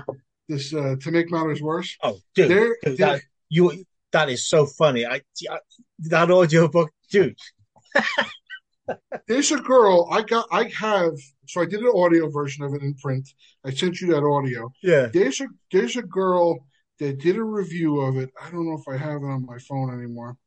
this 0.49 0.73
uh, 0.73 0.95
to 0.99 1.11
make 1.11 1.31
matters 1.31 1.61
worse. 1.61 1.95
Oh, 2.01 2.17
dude, 2.33 2.49
dude 2.83 2.97
that, 2.97 3.21
you 3.49 3.85
that 4.11 4.29
is 4.29 4.49
so 4.49 4.65
funny. 4.65 5.05
I, 5.05 5.21
I 5.49 5.59
that 5.99 6.31
audio 6.31 6.67
book, 6.67 6.89
dude. 7.11 7.37
There's 9.27 9.51
a 9.51 9.57
girl 9.57 10.07
I 10.11 10.21
got. 10.21 10.47
I 10.51 10.71
have. 10.79 11.13
So 11.47 11.61
I 11.61 11.65
did 11.65 11.81
an 11.81 11.91
audio 11.95 12.29
version 12.29 12.63
of 12.63 12.73
it 12.73 12.81
in 12.81 12.93
print. 12.95 13.27
I 13.65 13.71
sent 13.71 14.01
you 14.01 14.07
that 14.07 14.23
audio. 14.23 14.71
Yeah. 14.81 15.07
There's 15.07 15.41
a 15.41 15.47
there's 15.71 15.95
a 15.95 16.03
girl 16.03 16.65
that 16.99 17.19
did 17.19 17.37
a 17.37 17.43
review 17.43 18.01
of 18.01 18.17
it. 18.17 18.29
I 18.41 18.49
don't 18.49 18.65
know 18.65 18.77
if 18.79 18.87
I 18.87 18.97
have 18.97 19.21
it 19.21 19.25
on 19.25 19.45
my 19.45 19.57
phone 19.59 19.93
anymore. 19.93 20.37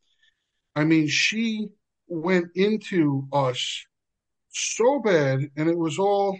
I 0.75 0.85
mean, 0.85 1.09
she 1.09 1.69
went 2.09 2.47
into 2.55 3.27
us 3.33 3.85
so 4.51 5.01
bad, 5.01 5.51
and 5.57 5.69
it 5.69 5.79
was 5.79 5.99
all. 5.99 6.39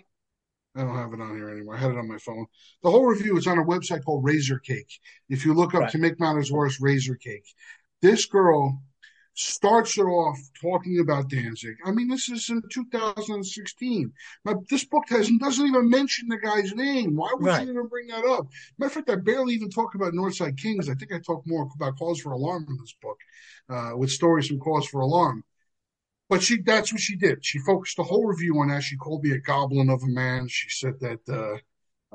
I 0.77 0.83
don't 0.83 0.97
have 0.97 1.13
it 1.13 1.21
on 1.21 1.37
here 1.37 1.51
anymore. 1.51 1.75
I 1.75 1.79
had 1.79 1.91
it 1.91 1.99
on 1.99 2.09
my 2.09 2.19
phone. 2.19 2.47
The 2.85 2.91
whole 2.91 3.05
review 3.05 3.37
is 3.37 3.49
on 3.49 3.59
a 3.59 3.65
website 3.65 4.05
called 4.05 4.25
Razor 4.25 4.61
Cake. 4.61 5.01
If 5.29 5.45
you 5.45 5.53
look 5.53 5.75
up 5.75 5.81
right. 5.81 5.91
to 5.91 5.99
make 5.99 6.21
matters 6.21 6.53
worse, 6.53 6.81
Razor 6.81 7.17
Cake. 7.17 7.47
This 8.03 8.27
girl 8.27 8.81
starts 9.41 9.97
it 9.97 10.03
off 10.03 10.39
talking 10.61 11.01
about 11.01 11.31
Danzig. 11.31 11.77
I 11.85 11.93
mean, 11.93 12.09
this 12.09 12.29
is 12.29 12.51
in 12.51 12.63
2016. 12.71 14.13
Now, 14.45 14.63
this 14.69 14.85
book 14.85 15.05
has, 15.09 15.31
doesn't 15.41 15.67
even 15.67 15.89
mention 15.89 16.29
the 16.29 16.37
guy's 16.37 16.75
name. 16.75 17.17
Why 17.17 17.31
would 17.35 17.47
right. 17.47 17.65
you 17.65 17.73
even 17.73 17.89
bring 17.89 18.09
that 18.09 18.25
up? 18.25 18.49
Matter 18.79 18.89
of 18.89 18.93
fact, 18.93 19.11
I 19.11 19.17
barely 19.17 19.55
even 19.55 19.71
talk 19.71 19.95
about 19.95 20.13
Northside 20.13 20.59
Kings. 20.59 20.89
I 20.89 20.95
think 20.95 21.13
I 21.13 21.19
talk 21.19 21.47
more 21.47 21.69
about 21.75 21.99
Cause 21.99 22.21
for 22.21 22.33
Alarm 22.33 22.67
in 22.69 22.77
this 22.79 22.95
book, 23.01 23.19
uh, 23.71 23.97
with 23.97 24.11
stories 24.11 24.49
from 24.49 24.61
Cause 24.61 24.87
for 24.87 25.01
Alarm. 25.01 25.43
But 26.29 26.43
she, 26.43 26.61
that's 26.61 26.93
what 26.93 27.01
she 27.01 27.17
did. 27.17 27.45
She 27.45 27.59
focused 27.61 27.97
the 27.97 28.05
whole 28.05 28.27
review 28.27 28.59
on 28.59 28.69
that. 28.69 28.83
She 28.83 28.97
called 28.97 29.25
me 29.25 29.33
a 29.33 29.39
goblin 29.39 29.89
of 29.89 30.03
a 30.03 30.07
man. 30.07 30.49
She 30.49 30.69
said 30.69 31.01
that, 31.01 31.21
uh, 31.29 31.57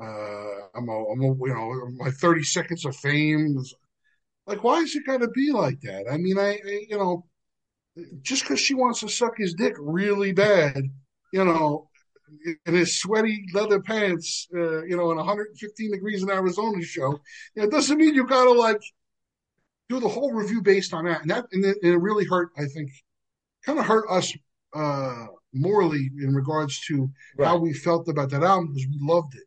uh, 0.02 0.68
I'm 0.74 0.88
a, 0.88 1.04
I'm 1.12 1.20
a, 1.20 1.26
you 1.26 1.54
know, 1.54 1.90
my 1.96 2.10
30 2.10 2.44
seconds 2.44 2.84
of 2.84 2.96
fame 2.96 3.62
like, 4.46 4.62
why 4.62 4.80
is 4.80 4.94
it 4.94 5.06
got 5.06 5.20
to 5.20 5.28
be 5.28 5.52
like 5.52 5.80
that? 5.82 6.06
I 6.10 6.16
mean, 6.16 6.38
I, 6.38 6.52
I 6.52 6.86
you 6.88 6.96
know, 6.96 7.26
just 8.22 8.42
because 8.42 8.60
she 8.60 8.74
wants 8.74 9.00
to 9.00 9.08
suck 9.08 9.36
his 9.36 9.54
dick 9.54 9.74
really 9.78 10.32
bad, 10.32 10.82
you 11.32 11.44
know, 11.44 11.88
in 12.66 12.74
his 12.74 12.98
sweaty 12.98 13.44
leather 13.54 13.80
pants, 13.80 14.46
uh, 14.54 14.84
you 14.84 14.96
know, 14.96 15.10
in 15.10 15.16
115 15.16 15.90
degrees 15.90 16.22
in 16.22 16.30
Arizona 16.30 16.82
show, 16.82 17.18
it 17.54 17.70
doesn't 17.70 17.98
mean 17.98 18.14
you 18.14 18.26
got 18.26 18.44
to 18.44 18.52
like 18.52 18.80
do 19.88 20.00
the 20.00 20.08
whole 20.08 20.32
review 20.32 20.62
based 20.62 20.92
on 20.92 21.04
that. 21.04 21.22
And 21.22 21.30
that, 21.30 21.46
and 21.52 21.64
it, 21.64 21.78
and 21.82 21.92
it 21.92 21.98
really 21.98 22.24
hurt, 22.24 22.50
I 22.56 22.66
think, 22.66 22.90
kind 23.64 23.78
of 23.78 23.86
hurt 23.86 24.06
us 24.10 24.32
uh, 24.74 25.26
morally 25.52 26.10
in 26.22 26.34
regards 26.34 26.80
to 26.86 27.08
right. 27.36 27.46
how 27.46 27.58
we 27.58 27.72
felt 27.72 28.08
about 28.08 28.30
that 28.30 28.42
album 28.42 28.72
because 28.72 28.88
we 28.88 28.98
loved 29.00 29.34
it. 29.34 29.44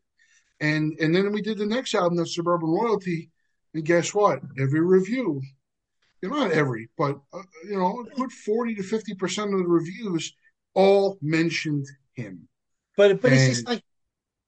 And 0.61 0.97
and 0.99 1.15
then 1.15 1.31
we 1.31 1.41
did 1.41 1.57
the 1.57 1.65
next 1.65 1.93
album, 1.93 2.17
the 2.17 2.25
Suburban 2.25 2.69
Royalty, 2.69 3.29
and 3.73 3.85
guess 3.85 4.13
what? 4.13 4.41
Every 4.59 4.81
review, 4.81 5.41
you 6.21 6.29
know, 6.29 6.37
not 6.37 6.51
every, 6.51 6.89
but 6.97 7.19
uh, 7.33 7.41
you 7.65 7.77
know, 7.77 8.05
a 8.05 8.15
good 8.15 8.31
forty 8.31 8.75
to 8.75 8.83
fifty 8.83 9.13
percent 9.15 9.53
of 9.53 9.59
the 9.59 9.67
reviews 9.67 10.33
all 10.73 11.17
mentioned 11.21 11.85
him. 12.13 12.47
But 12.97 13.21
but 13.21 13.31
and, 13.31 13.39
it's 13.39 13.47
just 13.47 13.67
like 13.67 13.83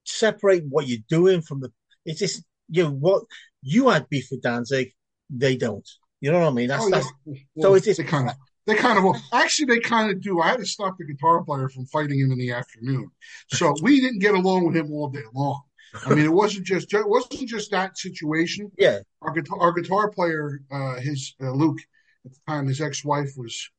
separate 0.04 0.64
what 0.68 0.86
you're 0.86 0.98
doing 1.08 1.40
from 1.40 1.60
the. 1.60 1.70
It's 2.04 2.18
just 2.18 2.44
you 2.68 2.84
know 2.84 2.90
what 2.90 3.24
you 3.62 3.88
had 3.88 4.08
beef 4.08 4.28
with 4.30 4.42
Danzig, 4.42 4.92
they 5.30 5.56
don't. 5.56 5.88
You 6.20 6.30
know 6.30 6.40
what 6.40 6.48
I 6.48 6.52
mean? 6.52 6.68
That's, 6.68 6.84
oh, 6.84 6.90
that's 6.90 7.12
well, 7.24 7.36
so 7.60 7.74
it's 7.74 7.86
just 7.86 7.98
they 7.98 8.04
kind 8.04 8.28
of 8.28 8.36
they 8.66 8.74
kind 8.74 8.98
of 8.98 9.16
actually 9.32 9.66
they 9.66 9.80
kind 9.80 10.10
of 10.10 10.20
do. 10.20 10.40
I 10.40 10.50
had 10.50 10.60
to 10.60 10.66
stop 10.66 10.96
the 10.98 11.04
guitar 11.04 11.42
player 11.42 11.68
from 11.68 11.86
fighting 11.86 12.18
him 12.18 12.32
in 12.32 12.38
the 12.38 12.52
afternoon, 12.52 13.10
so 13.48 13.74
we 13.82 14.00
didn't 14.00 14.20
get 14.20 14.34
along 14.34 14.66
with 14.66 14.76
him 14.76 14.92
all 14.92 15.08
day 15.08 15.22
long. 15.34 15.62
I 16.06 16.14
mean, 16.14 16.24
it 16.24 16.32
wasn't 16.32 16.66
just 16.66 16.92
it 16.92 17.08
wasn't 17.08 17.48
just 17.48 17.70
that 17.70 17.98
situation. 17.98 18.70
Yeah, 18.78 19.00
our 19.20 19.32
guitar 19.32 19.58
our 19.60 19.72
guitar 19.72 20.10
player, 20.10 20.60
uh, 20.70 20.96
his 20.96 21.34
uh, 21.42 21.50
Luke 21.50 21.78
at 22.24 22.32
the 22.32 22.38
time, 22.48 22.66
his 22.66 22.80
ex 22.80 23.04
wife 23.04 23.32
was 23.36 23.70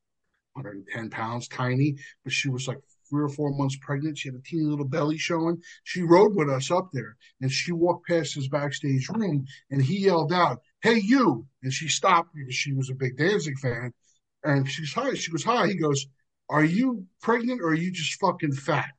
110 0.53 1.09
pounds, 1.09 1.47
tiny, 1.47 1.95
but 2.23 2.33
she 2.33 2.49
was 2.49 2.67
like 2.67 2.79
three 3.09 3.23
or 3.23 3.29
four 3.29 3.51
months 3.51 3.77
pregnant. 3.81 4.17
She 4.17 4.29
had 4.29 4.35
a 4.35 4.41
teeny 4.41 4.63
little 4.63 4.87
belly 4.87 5.17
showing. 5.17 5.61
She 5.83 6.01
rode 6.03 6.35
with 6.35 6.49
us 6.49 6.71
up 6.71 6.89
there, 6.93 7.15
and 7.41 7.51
she 7.51 7.71
walked 7.71 8.07
past 8.07 8.35
his 8.35 8.47
backstage 8.47 9.09
room, 9.09 9.45
and 9.71 9.81
he 9.81 9.99
yelled 9.99 10.33
out, 10.33 10.59
"Hey, 10.81 10.99
you!" 10.99 11.47
And 11.63 11.73
she 11.73 11.87
stopped 11.87 12.33
because 12.35 12.55
she 12.55 12.73
was 12.73 12.89
a 12.89 12.95
big 12.95 13.17
Danzig 13.17 13.57
fan, 13.59 13.93
and 14.43 14.69
she's 14.69 14.93
hi. 14.93 15.13
She 15.13 15.31
goes 15.31 15.43
hi. 15.43 15.67
He 15.67 15.75
goes, 15.75 16.05
Are 16.49 16.63
you 16.63 17.05
pregnant 17.21 17.61
or 17.61 17.69
are 17.69 17.73
you 17.73 17.91
just 17.91 18.19
fucking 18.19 18.53
fat? 18.53 18.91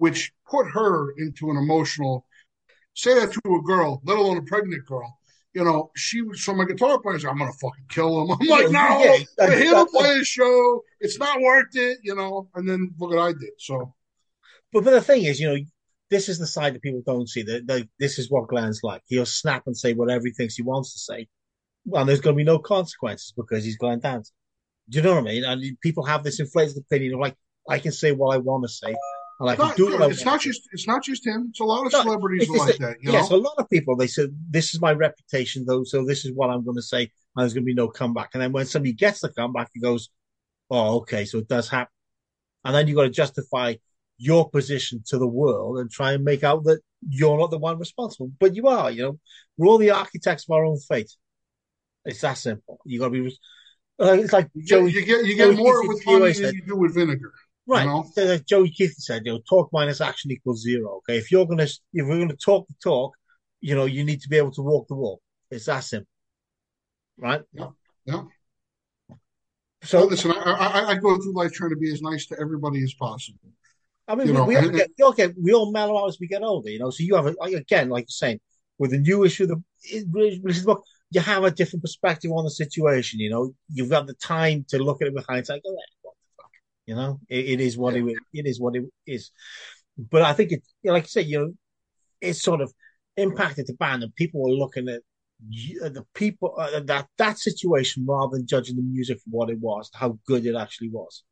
Which 0.00 0.32
put 0.50 0.66
her 0.70 1.12
into 1.18 1.50
an 1.50 1.56
emotional. 1.56 2.26
Say 2.94 3.14
that 3.14 3.32
to 3.32 3.54
a 3.54 3.62
girl, 3.62 4.00
let 4.04 4.18
alone 4.18 4.38
a 4.38 4.42
pregnant 4.42 4.84
girl. 4.86 5.18
You 5.52 5.64
know, 5.64 5.90
she 5.96 6.22
was 6.22 6.42
so 6.42 6.54
my 6.54 6.64
guitar 6.64 6.98
player. 7.00 7.16
I'm 7.28 7.38
gonna 7.38 7.52
fucking 7.52 7.86
kill 7.88 8.22
him. 8.22 8.30
I'm 8.40 8.46
like, 8.46 8.70
no, 8.70 8.80
yeah, 9.04 9.24
we're 9.38 9.58
here 9.58 9.74
to 9.74 9.86
play 9.86 10.18
a 10.20 10.24
show. 10.24 10.82
It's 11.00 11.18
not 11.18 11.40
worth 11.40 11.74
it, 11.74 11.98
you 12.02 12.14
know. 12.14 12.48
And 12.54 12.68
then 12.68 12.94
look 12.98 13.10
what 13.10 13.18
I 13.18 13.32
did. 13.32 13.50
So, 13.58 13.94
but 14.72 14.84
but 14.84 14.92
the 14.92 15.00
thing 15.00 15.24
is, 15.24 15.38
you 15.38 15.48
know, 15.48 15.58
this 16.08 16.28
is 16.28 16.38
the 16.38 16.46
side 16.46 16.74
that 16.74 16.82
people 16.82 17.02
don't 17.06 17.28
see. 17.28 17.42
That 17.42 17.88
this 17.98 18.18
is 18.18 18.30
what 18.30 18.48
Glenn's 18.48 18.80
like. 18.82 19.02
He'll 19.06 19.26
snap 19.26 19.64
and 19.66 19.76
say 19.76 19.92
whatever 19.92 20.24
he 20.24 20.32
thinks 20.32 20.56
he 20.56 20.62
wants 20.62 20.92
to 20.94 20.98
say, 20.98 21.28
and 21.92 22.08
there's 22.08 22.20
going 22.20 22.34
to 22.34 22.40
be 22.40 22.44
no 22.44 22.58
consequences 22.58 23.32
because 23.36 23.64
he's 23.64 23.76
Glenn 23.76 24.00
Danzig. 24.00 24.32
Do 24.88 24.98
you 24.98 25.02
know 25.02 25.14
what 25.14 25.20
I 25.20 25.24
mean? 25.24 25.44
And 25.44 25.80
people 25.80 26.04
have 26.04 26.24
this 26.24 26.40
inflated 26.40 26.76
opinion 26.76 27.14
of 27.14 27.20
like, 27.20 27.36
I 27.68 27.78
can 27.78 27.92
say 27.92 28.12
what 28.12 28.34
I 28.34 28.38
want 28.38 28.64
to 28.64 28.68
say. 28.68 28.94
I 29.48 29.56
can 29.56 29.74
do 29.76 29.94
it. 29.94 30.10
It's 30.10 30.24
not 30.24 30.40
just 30.40 30.68
it's 30.72 30.86
not 30.86 31.02
just 31.02 31.26
him. 31.26 31.46
It's 31.50 31.60
a 31.60 31.64
lot 31.64 31.86
of 31.86 31.92
no, 31.92 32.02
celebrities 32.02 32.48
like 32.48 32.76
that. 32.76 32.96
You 33.00 33.12
yes, 33.12 33.30
know? 33.30 33.36
a 33.36 33.38
lot 33.38 33.54
of 33.56 33.70
people. 33.70 33.96
They 33.96 34.06
said 34.06 34.30
this 34.50 34.74
is 34.74 34.80
my 34.80 34.92
reputation, 34.92 35.64
though, 35.66 35.82
so 35.84 36.04
this 36.04 36.24
is 36.24 36.32
what 36.32 36.50
I'm 36.50 36.64
going 36.64 36.76
to 36.76 36.82
say, 36.82 37.02
and 37.02 37.10
there's 37.36 37.54
going 37.54 37.62
to 37.62 37.66
be 37.66 37.74
no 37.74 37.88
comeback. 37.88 38.30
And 38.34 38.42
then 38.42 38.52
when 38.52 38.66
somebody 38.66 38.92
gets 38.92 39.20
the 39.20 39.30
comeback, 39.30 39.70
he 39.72 39.80
goes, 39.80 40.10
"Oh, 40.70 40.98
okay, 40.98 41.24
so 41.24 41.38
it 41.38 41.48
does 41.48 41.68
happen." 41.68 41.92
And 42.64 42.74
then 42.74 42.86
you 42.86 42.98
have 42.98 43.04
got 43.04 43.08
to 43.08 43.14
justify 43.14 43.74
your 44.18 44.50
position 44.50 45.02
to 45.06 45.18
the 45.18 45.26
world 45.26 45.78
and 45.78 45.90
try 45.90 46.12
and 46.12 46.22
make 46.22 46.44
out 46.44 46.64
that 46.64 46.80
you're 47.08 47.38
not 47.38 47.50
the 47.50 47.58
one 47.58 47.78
responsible, 47.78 48.30
but 48.38 48.54
you 48.54 48.68
are. 48.68 48.90
You 48.90 49.02
know, 49.02 49.18
we're 49.56 49.68
all 49.68 49.78
the 49.78 49.90
architects 49.90 50.44
of 50.44 50.54
our 50.54 50.64
own 50.66 50.78
fate. 50.78 51.10
It's 52.04 52.20
that 52.20 52.34
simple. 52.34 52.78
You 52.84 52.98
got 52.98 53.12
to 53.12 53.22
be. 53.22 53.38
Uh, 53.98 54.12
it's 54.12 54.32
like 54.32 54.50
Joey. 54.64 54.92
You 54.92 55.04
get 55.04 55.24
you 55.24 55.36
get 55.36 55.56
more 55.56 55.86
with 55.88 56.04
honey 56.04 56.32
than 56.32 56.54
you 56.54 56.62
do 56.66 56.76
with 56.76 56.94
vinegar. 56.94 57.32
Right. 57.66 57.82
You 57.82 57.88
know? 57.88 58.10
Like 58.16 58.46
Joey 58.46 58.70
Keithley 58.70 58.94
said, 58.98 59.22
you 59.24 59.32
know, 59.32 59.40
talk 59.48 59.70
minus 59.72 60.00
action 60.00 60.30
equals 60.30 60.62
zero. 60.62 60.98
Okay. 60.98 61.18
If 61.18 61.30
you're 61.30 61.46
gonna 61.46 61.64
if 61.64 61.80
we're 62.06 62.18
gonna 62.18 62.36
talk 62.36 62.66
the 62.68 62.74
talk, 62.82 63.14
you 63.60 63.74
know, 63.74 63.84
you 63.84 64.04
need 64.04 64.20
to 64.22 64.28
be 64.28 64.36
able 64.36 64.52
to 64.52 64.62
walk 64.62 64.88
the 64.88 64.94
walk. 64.94 65.20
It's 65.50 65.66
that 65.66 65.80
simple. 65.80 66.08
Right? 67.18 67.42
Yeah. 67.52 67.68
Yeah. 68.06 68.22
So 69.82 70.00
well, 70.00 70.08
listen, 70.08 70.32
I, 70.32 70.52
I, 70.52 70.90
I 70.90 70.94
go 70.96 71.16
through 71.16 71.34
life 71.34 71.52
trying 71.52 71.70
to 71.70 71.76
be 71.76 71.90
as 71.90 72.02
nice 72.02 72.26
to 72.26 72.38
everybody 72.38 72.82
as 72.82 72.94
possible. 72.94 73.38
I 74.06 74.14
mean, 74.14 74.26
you 74.26 74.32
we, 74.32 74.38
know, 74.38 74.44
we, 74.44 74.56
all 74.56 74.68
get, 74.68 74.90
get 75.16 75.34
we 75.40 75.54
all 75.54 75.70
mellow 75.70 76.02
out 76.02 76.08
as 76.08 76.18
we 76.20 76.26
get 76.26 76.42
older, 76.42 76.68
you 76.68 76.78
know. 76.80 76.90
So 76.90 77.04
you 77.04 77.14
have 77.14 77.26
a, 77.26 77.34
again, 77.42 77.88
like 77.88 78.02
you're 78.02 78.08
saying, 78.08 78.40
with 78.78 78.90
the 78.90 78.98
new 78.98 79.24
issue, 79.24 79.46
the 79.46 79.62
book, 80.64 80.82
you 81.10 81.20
have 81.20 81.44
a 81.44 81.50
different 81.50 81.82
perspective 81.82 82.30
on 82.32 82.44
the 82.44 82.50
situation. 82.50 83.20
You 83.20 83.30
know, 83.30 83.54
you've 83.68 83.90
got 83.90 84.06
the 84.06 84.14
time 84.14 84.64
to 84.68 84.78
look 84.78 85.00
at 85.00 85.08
it 85.08 85.14
with 85.14 85.26
hindsight. 85.26 85.62
Go, 85.62 85.70
what 85.70 85.84
the 85.86 85.92
fuck? 85.99 85.99
You 86.90 86.96
know, 86.96 87.20
it, 87.28 87.44
it 87.54 87.60
is 87.60 87.78
what 87.78 87.94
it, 87.94 88.04
it 88.32 88.46
is 88.46 88.60
what 88.60 88.74
it 88.74 88.84
is. 89.06 89.30
But 89.96 90.22
I 90.22 90.32
think 90.32 90.50
it, 90.50 90.62
like 90.82 91.04
I 91.04 91.06
said, 91.06 91.26
you 91.26 91.38
know, 91.38 91.52
it's 92.20 92.42
sort 92.42 92.60
of 92.60 92.72
impacted 93.16 93.68
the 93.68 93.74
band, 93.74 94.02
and 94.02 94.14
people 94.16 94.42
were 94.42 94.50
looking 94.50 94.88
at 94.88 95.02
the 95.38 96.04
people 96.14 96.56
uh, 96.58 96.80
that 96.80 97.06
that 97.16 97.38
situation 97.38 98.06
rather 98.08 98.36
than 98.36 98.46
judging 98.46 98.74
the 98.74 98.82
music 98.82 99.18
for 99.18 99.30
what 99.30 99.50
it 99.50 99.60
was, 99.60 99.88
how 99.94 100.18
good 100.26 100.44
it 100.44 100.56
actually 100.56 100.90
was. 100.90 101.22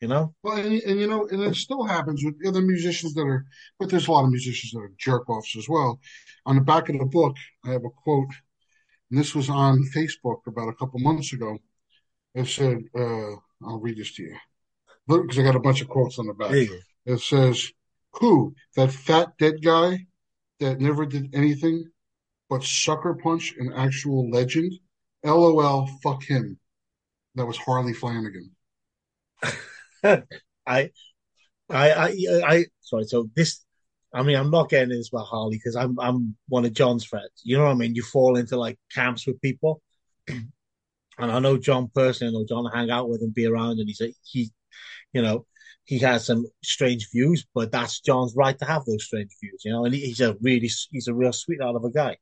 You 0.00 0.08
know. 0.08 0.34
Well, 0.42 0.56
and, 0.56 0.82
and 0.82 0.98
you 0.98 1.06
know, 1.06 1.28
and 1.28 1.42
it 1.44 1.54
still 1.54 1.84
happens 1.84 2.24
with 2.24 2.34
other 2.44 2.60
musicians 2.60 3.14
that 3.14 3.22
are, 3.22 3.46
but 3.78 3.90
there's 3.90 4.08
a 4.08 4.12
lot 4.12 4.24
of 4.24 4.30
musicians 4.30 4.72
that 4.72 4.80
are 4.80 4.92
jerk 4.98 5.30
offs 5.30 5.56
as 5.56 5.68
well. 5.68 6.00
On 6.44 6.56
the 6.56 6.62
back 6.62 6.88
of 6.88 6.98
the 6.98 7.06
book, 7.06 7.36
I 7.64 7.70
have 7.70 7.84
a 7.84 7.90
quote 7.90 8.34
and 9.10 9.18
this 9.18 9.34
was 9.34 9.48
on 9.48 9.84
Facebook 9.94 10.40
about 10.46 10.68
a 10.68 10.74
couple 10.74 11.00
months 11.00 11.32
ago. 11.32 11.58
It 12.34 12.46
said, 12.46 12.84
uh, 12.94 13.36
I'll 13.64 13.80
read 13.80 13.96
this 13.96 14.14
to 14.16 14.22
you. 14.22 14.36
Because 15.08 15.38
I 15.38 15.42
got 15.42 15.56
a 15.56 15.60
bunch 15.60 15.80
of 15.80 15.88
quotes 15.88 16.18
on 16.18 16.26
the 16.26 16.34
back. 16.34 16.50
It 17.06 17.20
says, 17.20 17.70
Who? 18.14 18.54
That 18.76 18.92
fat 18.92 19.32
dead 19.38 19.62
guy 19.62 20.06
that 20.60 20.80
never 20.80 21.06
did 21.06 21.34
anything 21.34 21.90
but 22.50 22.62
sucker 22.62 23.14
punch 23.14 23.54
an 23.58 23.72
actual 23.74 24.30
legend? 24.30 24.72
LOL, 25.24 25.86
fuck 26.02 26.22
him. 26.22 26.58
That 27.34 27.46
was 27.46 27.56
Harley 27.56 27.92
Flanagan. 27.92 28.50
I, 30.04 30.22
I, 30.66 30.90
I, 31.70 32.14
I, 32.46 32.66
sorry. 32.80 33.04
So 33.04 33.28
this 33.34 33.64
I 34.12 34.22
mean, 34.22 34.36
I'm 34.36 34.50
not 34.50 34.70
getting 34.70 34.88
this 34.88 35.10
about 35.12 35.26
Harley 35.26 35.56
because 35.56 35.76
I'm 35.76 35.98
I'm 36.00 36.36
one 36.48 36.64
of 36.64 36.72
John's 36.72 37.04
friends. 37.04 37.42
You 37.42 37.58
know 37.58 37.64
what 37.64 37.72
I 37.72 37.74
mean? 37.74 37.94
You 37.94 38.02
fall 38.02 38.36
into 38.36 38.56
like 38.56 38.78
camps 38.94 39.26
with 39.26 39.40
people, 39.40 39.82
and 40.28 40.50
I 41.18 41.38
know 41.40 41.58
John 41.58 41.90
personally. 41.94 42.34
I 42.34 42.38
know 42.38 42.46
John 42.48 42.70
hang 42.72 42.90
out 42.90 43.08
with 43.08 43.20
and 43.20 43.34
be 43.34 43.46
around, 43.46 43.78
and 43.80 43.88
he's 43.88 44.00
a, 44.00 44.14
he, 44.24 44.50
you 45.12 45.22
know, 45.22 45.46
he 45.84 45.98
has 46.00 46.26
some 46.26 46.46
strange 46.62 47.08
views, 47.10 47.46
but 47.54 47.72
that's 47.72 48.00
John's 48.00 48.34
right 48.36 48.58
to 48.58 48.64
have 48.64 48.84
those 48.84 49.04
strange 49.04 49.30
views. 49.42 49.62
You 49.64 49.72
know, 49.72 49.84
and 49.84 49.94
he's 49.94 50.20
a 50.20 50.36
really 50.40 50.70
he's 50.90 51.08
a 51.08 51.14
real 51.14 51.32
sweetheart 51.32 51.76
of 51.76 51.84
a 51.84 51.90
guy. 51.90 52.16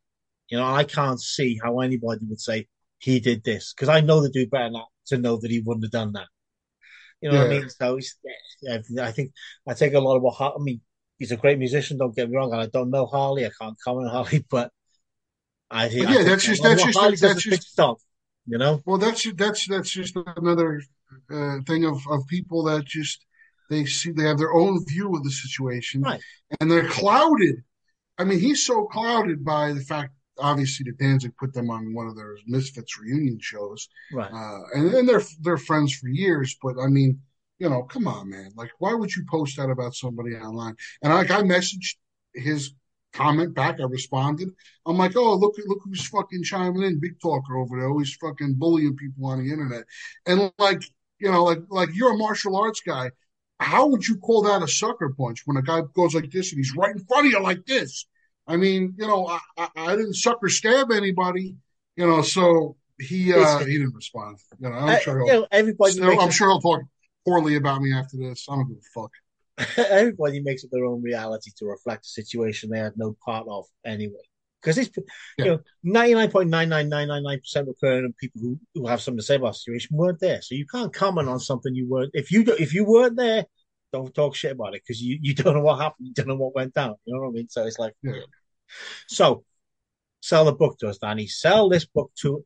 You 0.49 0.59
know, 0.59 0.65
I 0.65 0.85
can't 0.85 1.21
see 1.21 1.59
how 1.63 1.81
anybody 1.81 2.21
would 2.29 2.41
say 2.41 2.69
he 2.99 3.21
did 3.21 3.45
this 3.45 3.75
because 3.75 3.89
I 3.89 4.01
know 4.01 4.21
the 4.21 4.31
dude 4.31 4.51
better 4.51 4.71
not 4.71 4.89
to 5.07 5.19
know 5.19 5.37
that 5.39 5.51
he 5.51 5.61
wouldn't 5.61 5.85
have 5.85 5.91
done 5.91 6.13
that. 6.13 6.29
You 7.21 7.31
know 7.31 7.37
yeah. 7.37 7.43
what 7.43 7.53
I 7.53 7.59
mean? 7.59 7.71
So 7.71 7.99
I 9.03 9.13
think 9.13 9.33
I 9.67 9.75
take 9.75 9.95
a 9.95 10.01
lot 10.01 10.17
of 10.17 10.23
what 10.23 10.41
I 10.41 10.59
mean 10.59 10.81
he's 11.19 11.33
a 11.33 11.37
great 11.37 11.59
musician. 11.59 11.99
Don't 11.99 12.15
get 12.15 12.29
me 12.29 12.37
wrong, 12.37 12.53
and 12.53 12.61
I 12.61 12.67
don't 12.67 12.91
know 12.91 13.07
Harley. 13.07 13.47
I 13.47 13.51
can't 13.61 13.77
comment 13.83 14.09
on 14.09 14.13
Harley, 14.13 14.45
but 14.51 14.71
I 15.71 15.89
think 15.89 16.09
yeah, 16.09 16.23
that's 16.23 16.45
just 16.45 16.63
that's 16.63 16.83
just 16.83 17.21
that's 17.21 17.43
just 17.43 17.75
song, 17.75 17.97
you 18.47 18.59
know. 18.59 18.83
Well, 18.85 18.99
that's 18.99 19.31
that's 19.35 19.67
that's 19.67 19.91
just 19.91 20.17
another 20.37 20.83
uh, 21.31 21.59
thing 21.67 21.85
of 21.85 22.01
of 22.09 22.27
people 22.29 22.65
that 22.65 22.85
just 22.85 23.25
they 23.71 23.85
see 23.85 24.13
they 24.13 24.25
have 24.25 24.39
their 24.39 24.55
own 24.55 24.85
view 24.87 25.15
of 25.15 25.25
the 25.25 25.31
situation, 25.31 26.03
right. 26.03 26.21
and 26.61 26.71
they're 26.71 26.89
clouded. 26.89 27.57
I 28.19 28.25
mean, 28.25 28.41
he's 28.41 28.65
so 28.65 28.87
clouded 28.87 29.45
by 29.45 29.73
the 29.73 29.81
fact, 29.81 30.15
obviously, 30.39 30.85
that 30.85 30.99
Danzig 30.99 31.37
put 31.39 31.53
them 31.53 31.71
on 31.71 31.93
one 31.93 32.07
of 32.07 32.17
their 32.17 32.37
Misfits 32.47 32.99
reunion 32.99 33.39
shows, 33.41 33.89
right? 34.13 34.31
Uh, 34.33 34.61
and, 34.75 34.95
and 34.95 35.09
they're 35.09 35.23
they're 35.41 35.59
friends 35.59 35.95
for 35.95 36.09
years, 36.09 36.57
but 36.63 36.79
I 36.81 36.87
mean 36.87 37.21
you 37.59 37.71
know, 37.71 37.83
come 37.85 38.07
on, 38.07 38.29
man. 38.29 38.51
Like, 38.55 38.71
why 38.79 38.95
would 38.95 39.15
you 39.15 39.25
post 39.31 39.57
that 39.57 39.71
about 39.71 39.95
somebody 39.95 40.35
online? 40.35 40.77
And 41.03 41.13
like, 41.13 41.31
I 41.31 41.43
messaged 41.43 41.97
his 42.35 42.75
comment 43.17 43.55
back. 43.55 43.81
I 43.81 43.85
responded. 43.85 44.51
I'm 44.85 44.99
like, 44.99 45.17
oh, 45.17 45.35
look, 45.35 45.57
look 45.67 45.81
who's 45.85 46.07
fucking 46.07 46.45
chiming 46.45 46.83
in, 46.83 47.01
big 47.01 47.19
talker 47.21 47.57
over 47.57 47.79
there, 47.79 47.89
always 47.89 48.15
fucking 48.15 48.55
bullying 48.55 48.97
people 48.97 49.27
on 49.27 49.39
the 49.39 49.51
internet. 49.51 49.85
And 50.27 50.53
like, 50.59 50.83
you 51.19 51.31
know, 51.31 51.45
like, 51.45 51.61
like 51.69 51.89
you're 51.95 52.15
a 52.15 52.17
martial 52.17 52.57
arts 52.57 52.83
guy. 52.87 53.11
How 53.59 53.87
would 53.87 54.07
you 54.07 54.19
call 54.19 54.43
that 54.43 54.63
a 54.63 54.69
sucker 54.69 55.15
punch 55.19 55.43
when 55.47 55.57
a 55.57 55.63
guy 55.63 55.81
goes 55.95 56.15
like 56.15 56.31
this 56.31 56.53
and 56.53 56.59
he's 56.59 56.77
right 56.77 56.95
in 56.95 57.05
front 57.07 57.27
of 57.27 57.33
you 57.33 57.41
like 57.41 57.65
this? 57.65 58.07
I 58.47 58.57
mean, 58.57 58.95
you 58.99 59.07
know, 59.07 59.27
I, 59.27 59.41
I, 59.57 59.69
I 59.77 59.97
didn't 59.97 60.15
sucker 60.15 60.49
stab 60.49 60.93
anybody, 60.93 61.57
you 61.97 62.07
know, 62.07 62.23
so 62.23 62.77
he 63.01 63.33
uh, 63.33 63.59
he 63.61 63.79
didn't 63.79 63.95
respond. 63.95 64.39
You 64.61 64.69
know, 64.69 64.77
I'm 64.77 65.01
sure 65.01 65.19
he'll, 65.19 65.27
you 65.27 65.41
know, 65.41 65.47
everybody. 65.51 66.01
I'm 66.03 66.31
sure 66.31 66.49
he'll 66.49 66.61
talk 66.61 66.83
poorly 67.25 67.57
about 67.57 67.81
me 67.81 67.93
after 67.93 68.19
this. 68.19 68.47
I 68.49 68.57
don't 68.57 68.69
give 68.69 68.77
a 68.77 69.01
fuck. 69.01 69.11
Everybody 69.77 70.41
makes 70.41 70.65
it 70.65 70.71
their 70.73 70.85
own 70.85 71.03
reality 71.03 71.51
to 71.59 71.67
reflect 71.67 72.07
a 72.07 72.09
situation 72.09 72.71
they 72.71 72.79
had 72.79 72.97
no 72.97 73.17
part 73.25 73.47
of 73.49 73.65
anyway. 73.85 74.23
Because 74.61 74.79
it's 74.79 74.91
yeah. 75.39 75.45
you 75.45 75.51
know 75.53 75.61
ninety 75.85 76.15
nine 76.15 76.31
point 76.31 76.49
nine 76.49 76.69
nine 76.69 76.89
nine 76.89 77.09
nine 77.09 77.23
nine 77.23 77.39
percent 77.39 77.69
recurring 77.69 78.05
of 78.05 78.17
people 78.17 78.41
who, 78.41 78.59
who 78.75 78.87
have 78.87 79.01
something 79.01 79.19
to 79.19 79.25
say 79.25 79.37
about 79.37 79.53
the 79.53 79.59
situation 79.59 79.97
weren't 79.97 80.21
there, 80.21 80.43
so 80.43 80.55
you 80.55 80.67
can't 80.67 80.93
comment 80.93 81.29
on 81.29 81.39
something 81.39 81.75
you 81.75 81.89
weren't. 81.89 82.11
If 82.15 82.33
you 82.33 82.43
if 82.59 82.75
you 82.75 82.85
weren't 82.85 83.17
there, 83.17 83.47
don't 83.93 84.15
talk 84.15 84.35
shit 84.35 84.53
about 84.53 84.75
it 84.75 84.83
because 84.83 85.01
you, 85.01 85.19
you 85.23 85.35
don't 85.35 85.55
know 85.55 85.63
what 85.63 85.81
happened, 85.81 86.09
you 86.09 86.15
don't 86.15 86.29
know 86.29 86.37
what 86.37 86.55
went 86.55 86.75
down. 86.75 86.97
You 87.05 87.15
know 87.15 87.21
what 87.21 87.29
I 87.29 87.33
mean? 87.33 87.49
So 87.49 87.65
it's 87.65 87.79
like, 87.79 87.95
yeah. 88.03 88.13
so 89.09 89.45
sell 90.21 90.45
the 90.45 90.53
book 90.53 90.79
to 90.79 90.89
us, 90.89 90.99
Danny. 90.99 91.27
Sell 91.27 91.69
this 91.69 91.87
book 91.87 92.11
to 92.23 92.45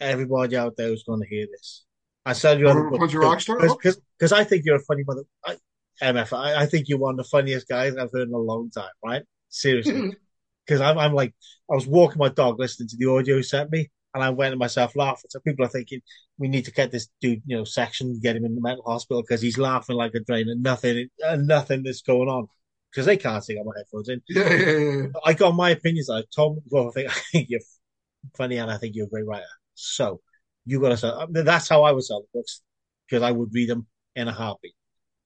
everybody 0.00 0.56
out 0.56 0.76
there 0.76 0.88
who's 0.88 1.04
going 1.04 1.20
to 1.20 1.28
hear 1.28 1.46
this. 1.50 1.84
I 2.24 2.32
sell 2.32 2.58
you 2.58 2.68
other 2.68 2.90
books 2.90 3.12
because 4.18 4.32
I 4.32 4.44
think 4.44 4.64
you're 4.64 4.76
a 4.76 4.80
funny 4.80 5.02
mother. 5.06 5.24
I, 5.44 5.56
MF, 6.02 6.36
I, 6.36 6.62
I, 6.62 6.66
think 6.66 6.88
you're 6.88 6.98
one 6.98 7.14
of 7.14 7.18
the 7.18 7.24
funniest 7.24 7.68
guys 7.68 7.96
I've 7.96 8.12
heard 8.12 8.28
in 8.28 8.34
a 8.34 8.38
long 8.38 8.70
time. 8.70 8.90
Right? 9.04 9.22
Seriously, 9.48 9.94
mm-hmm. 9.94 10.10
because 10.66 10.80
I'm, 10.80 10.98
I'm 10.98 11.14
like 11.14 11.34
I 11.70 11.74
was 11.74 11.86
walking 11.86 12.18
my 12.18 12.28
dog 12.28 12.58
listening 12.58 12.88
to 12.90 12.96
the 12.96 13.10
audio 13.10 13.36
you 13.36 13.42
sent 13.42 13.70
me, 13.70 13.90
and 14.14 14.22
I 14.22 14.30
went 14.30 14.52
to 14.52 14.58
myself 14.58 14.96
laughing. 14.96 15.30
So 15.30 15.40
people 15.40 15.64
are 15.64 15.68
thinking 15.68 16.00
we 16.38 16.48
need 16.48 16.64
to 16.66 16.72
get 16.72 16.90
this 16.90 17.08
dude, 17.20 17.42
you 17.46 17.56
know, 17.56 17.64
section, 17.64 18.20
get 18.22 18.36
him 18.36 18.44
in 18.44 18.54
the 18.54 18.60
mental 18.60 18.84
hospital 18.84 19.22
because 19.22 19.42
he's 19.42 19.58
laughing 19.58 19.96
like 19.96 20.14
a 20.14 20.20
drain 20.20 20.48
and 20.48 20.62
nothing, 20.62 21.08
and 21.20 21.46
nothing 21.46 21.82
that's 21.82 22.02
going 22.02 22.28
on 22.28 22.46
because 22.90 23.06
they 23.06 23.16
can't 23.16 23.44
see. 23.44 23.56
Got 23.56 23.66
my 23.66 23.72
headphones 23.76 24.08
in. 24.08 24.22
Yeah, 24.28 24.52
yeah, 24.52 24.78
yeah. 24.78 25.06
I 25.24 25.32
got 25.34 25.54
my 25.54 25.70
opinions. 25.70 26.10
I 26.10 26.22
told 26.34 26.62
well, 26.70 26.88
I 26.88 26.90
think 26.92 27.10
I 27.16 27.20
think 27.32 27.50
you're 27.50 27.60
funny 28.36 28.58
and 28.58 28.70
I 28.70 28.78
think 28.78 28.94
you're 28.94 29.06
a 29.06 29.10
great 29.10 29.26
writer. 29.26 29.44
So 29.74 30.20
you 30.64 30.80
got 30.80 30.90
to 30.90 30.96
sell. 30.96 31.26
That's 31.30 31.68
how 31.68 31.82
I 31.82 31.92
would 31.92 32.04
sell 32.04 32.20
the 32.20 32.38
books 32.38 32.62
because 33.08 33.22
I 33.22 33.30
would 33.30 33.52
read 33.52 33.68
them 33.68 33.86
in 34.14 34.28
a 34.28 34.32
heartbeat. 34.32 34.74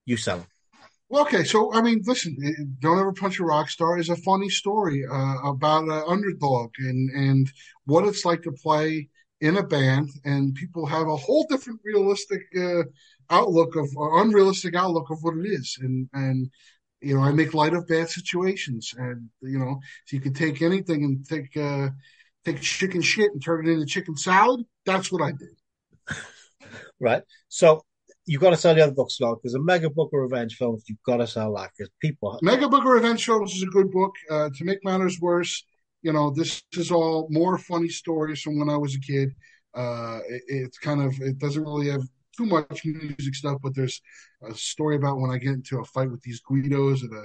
You 0.05 0.17
sell 0.17 0.39
them. 0.39 0.47
Okay, 1.13 1.45
so 1.45 1.73
I 1.75 1.83
mean, 1.83 2.01
listen, 2.07 2.37
"Don't 2.81 2.99
Ever 2.99 3.13
Punch 3.13 3.39
a 3.39 3.45
Rock 3.45 3.69
Star" 3.69 3.99
is 3.99 4.09
a 4.09 4.17
funny 4.17 4.49
story 4.49 5.05
uh, 5.05 5.37
about 5.45 5.85
an 5.85 6.03
underdog 6.07 6.71
and 6.79 7.11
and 7.11 7.53
what 7.85 8.07
it's 8.07 8.25
like 8.25 8.41
to 8.43 8.53
play 8.53 9.09
in 9.43 9.59
a 9.59 9.63
band, 9.63 10.09
and 10.25 10.55
people 10.55 10.87
have 10.87 11.09
a 11.09 11.17
whole 11.17 11.47
different 11.51 11.81
realistic 11.85 12.41
uh, 12.59 12.85
outlook 13.29 13.77
of 13.77 13.89
uh, 13.99 14.23
unrealistic 14.23 14.75
outlook 14.75 15.11
of 15.11 15.19
what 15.23 15.37
it 15.37 15.47
is, 15.47 15.77
and 15.83 16.09
and 16.15 16.51
you 17.03 17.15
know 17.15 17.21
I 17.23 17.33
make 17.33 17.53
light 17.53 17.75
of 17.75 17.87
bad 17.89 18.09
situations, 18.09 18.95
and 18.97 19.29
you 19.43 19.59
know 19.59 19.81
so 20.07 20.17
you 20.17 20.23
can 20.23 20.33
take 20.33 20.63
anything 20.63 21.05
and 21.05 21.27
take 21.29 21.55
uh, 21.59 21.91
take 22.47 22.63
chicken 22.63 23.03
shit 23.03 23.33
and 23.33 23.45
turn 23.45 23.69
it 23.69 23.73
into 23.73 23.85
chicken 23.87 24.17
salad. 24.17 24.65
That's 24.87 25.13
what 25.13 25.21
I 25.23 25.33
did. 25.33 26.17
right. 27.01 27.23
So 27.49 27.83
you've 28.27 28.41
got 28.41 28.51
to 28.51 28.57
sell 28.57 28.75
the 28.75 28.83
other 28.83 28.93
books 28.93 29.19
now 29.21 29.35
because 29.35 29.55
a 29.55 29.61
mega 29.61 29.91
book 29.91 30.11
of 30.13 30.21
revenge 30.21 30.57
films. 30.57 30.85
You've 30.89 31.03
got 31.05 31.19
to 31.19 31.27
sell 31.27 31.55
that 31.57 31.71
because 31.77 31.91
people. 32.01 32.39
Mega 32.43 32.69
book 32.69 32.85
of 32.85 32.91
revenge 32.91 33.25
films 33.25 33.55
is 33.55 33.63
a 33.63 33.67
good 33.67 33.91
book. 33.91 34.13
Uh, 34.31 34.51
to 34.57 34.65
make 34.65 34.79
matters 34.85 35.19
worse, 35.21 35.65
you 36.03 36.13
know 36.13 36.31
this 36.31 36.63
is 36.73 36.91
all 36.91 37.29
more 37.31 37.59
funny 37.59 37.89
stories 37.89 38.41
from 38.41 38.59
when 38.59 38.69
I 38.69 38.77
was 38.77 38.95
a 38.95 39.01
kid. 39.01 39.31
Uh, 39.75 40.21
it, 40.29 40.43
it's 40.49 40.79
kind 40.79 41.03
of 41.03 41.15
it 41.21 41.39
doesn't 41.39 41.65
really 41.65 41.91
have 41.91 42.03
too 42.37 42.47
much 42.47 42.85
music 42.85 43.35
stuff, 43.35 43.59
but 43.63 43.75
there's 43.75 44.01
a 44.49 44.55
story 44.55 44.97
about 44.97 45.19
when 45.19 45.31
I 45.31 45.39
get 45.39 45.53
into 45.53 45.81
a 45.81 45.85
fight 45.85 46.11
with 46.11 46.23
these 46.23 46.41
Guidos 46.41 47.03
and 47.03 47.13
a 47.15 47.25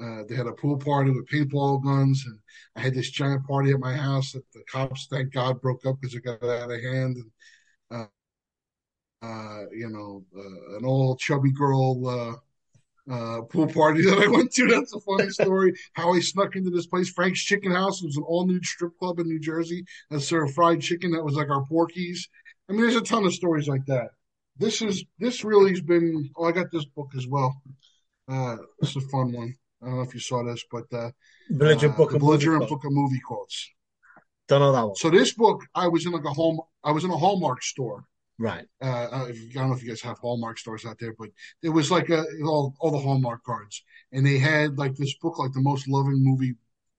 uh, 0.00 0.22
they 0.26 0.34
had 0.34 0.46
a 0.46 0.52
pool 0.52 0.78
party 0.78 1.10
with 1.10 1.28
paintball 1.28 1.84
guns, 1.84 2.24
and 2.26 2.38
I 2.76 2.80
had 2.80 2.94
this 2.94 3.10
giant 3.10 3.46
party 3.46 3.72
at 3.72 3.78
my 3.78 3.94
house 3.94 4.32
that 4.32 4.50
the 4.52 4.62
cops, 4.70 5.06
thank 5.10 5.32
God, 5.32 5.60
broke 5.60 5.84
up 5.84 5.96
because 6.00 6.14
it 6.14 6.24
got 6.24 6.42
out 6.42 6.70
of 6.70 6.82
hand. 6.82 7.18
And 7.90 8.08
uh, 9.22 9.64
you 9.72 9.88
know, 9.88 10.24
uh, 10.36 10.76
an 10.76 10.84
old 10.84 11.18
chubby 11.18 11.52
girl 11.52 12.06
uh, 12.08 12.34
uh, 13.10 13.42
pool 13.42 13.66
party 13.66 14.02
that 14.08 14.18
I 14.18 14.28
went 14.28 14.52
to. 14.54 14.66
That's 14.66 14.94
a 14.94 15.00
funny 15.00 15.30
story. 15.30 15.74
How 15.94 16.12
I 16.12 16.20
snuck 16.20 16.56
into 16.56 16.70
this 16.70 16.86
place, 16.86 17.10
Frank's 17.10 17.42
Chicken 17.42 17.72
House. 17.72 18.02
It 18.02 18.06
was 18.06 18.16
an 18.16 18.24
all 18.24 18.46
new 18.46 18.62
strip 18.62 18.96
club 18.98 19.18
in 19.18 19.28
New 19.28 19.40
Jersey 19.40 19.84
that 20.10 20.20
served 20.20 20.54
fried 20.54 20.80
chicken. 20.80 21.12
That 21.12 21.24
was 21.24 21.34
like 21.34 21.50
our 21.50 21.64
Porky's. 21.66 22.28
I 22.68 22.72
mean, 22.72 22.82
there's 22.82 22.96
a 22.96 23.00
ton 23.00 23.24
of 23.24 23.34
stories 23.34 23.68
like 23.68 23.84
that. 23.86 24.10
This 24.58 24.82
is 24.82 25.04
this 25.18 25.44
really 25.44 25.70
has 25.70 25.80
been. 25.80 26.30
Oh, 26.36 26.44
I 26.44 26.52
got 26.52 26.70
this 26.72 26.84
book 26.84 27.10
as 27.16 27.26
well. 27.26 27.60
Uh, 28.28 28.56
it's 28.80 28.96
a 28.96 29.00
fun 29.00 29.32
one. 29.32 29.54
I 29.82 29.86
don't 29.86 29.96
know 29.96 30.02
if 30.02 30.14
you 30.14 30.20
saw 30.20 30.44
this, 30.44 30.64
but 30.70 30.84
uh, 30.92 31.10
Belligerent 31.50 31.94
uh, 31.94 31.96
book, 31.96 32.12
the 32.12 32.18
Belligerent 32.18 32.68
book 32.68 32.84
of 32.84 32.92
movie 32.92 33.20
quotes. 33.20 33.70
Don't 34.48 34.60
know 34.60 34.72
that 34.72 34.86
one. 34.86 34.94
So 34.96 35.10
this 35.10 35.32
book, 35.32 35.62
I 35.74 35.88
was 35.88 36.06
in 36.06 36.12
like 36.12 36.24
a 36.24 36.32
home. 36.32 36.60
I 36.84 36.92
was 36.92 37.04
in 37.04 37.10
a 37.10 37.16
Hallmark 37.16 37.62
store. 37.62 38.04
Right. 38.42 38.66
Uh, 38.82 38.86
uh 38.86 39.28
I 39.28 39.32
don't 39.54 39.68
know 39.68 39.74
if 39.76 39.84
you 39.84 39.88
guys 39.88 40.00
have 40.00 40.18
Hallmark 40.18 40.58
stores 40.58 40.84
out 40.84 40.98
there, 40.98 41.14
but 41.16 41.28
it 41.62 41.68
was 41.68 41.92
like 41.92 42.10
a, 42.10 42.24
all 42.44 42.74
all 42.80 42.90
the 42.90 42.98
Hallmark 42.98 43.44
cards, 43.44 43.84
and 44.10 44.26
they 44.26 44.36
had 44.36 44.78
like 44.78 44.96
this 44.96 45.14
book, 45.18 45.38
like 45.38 45.52
the 45.52 45.60
most 45.60 45.86
loving 45.86 46.24
movie 46.24 46.54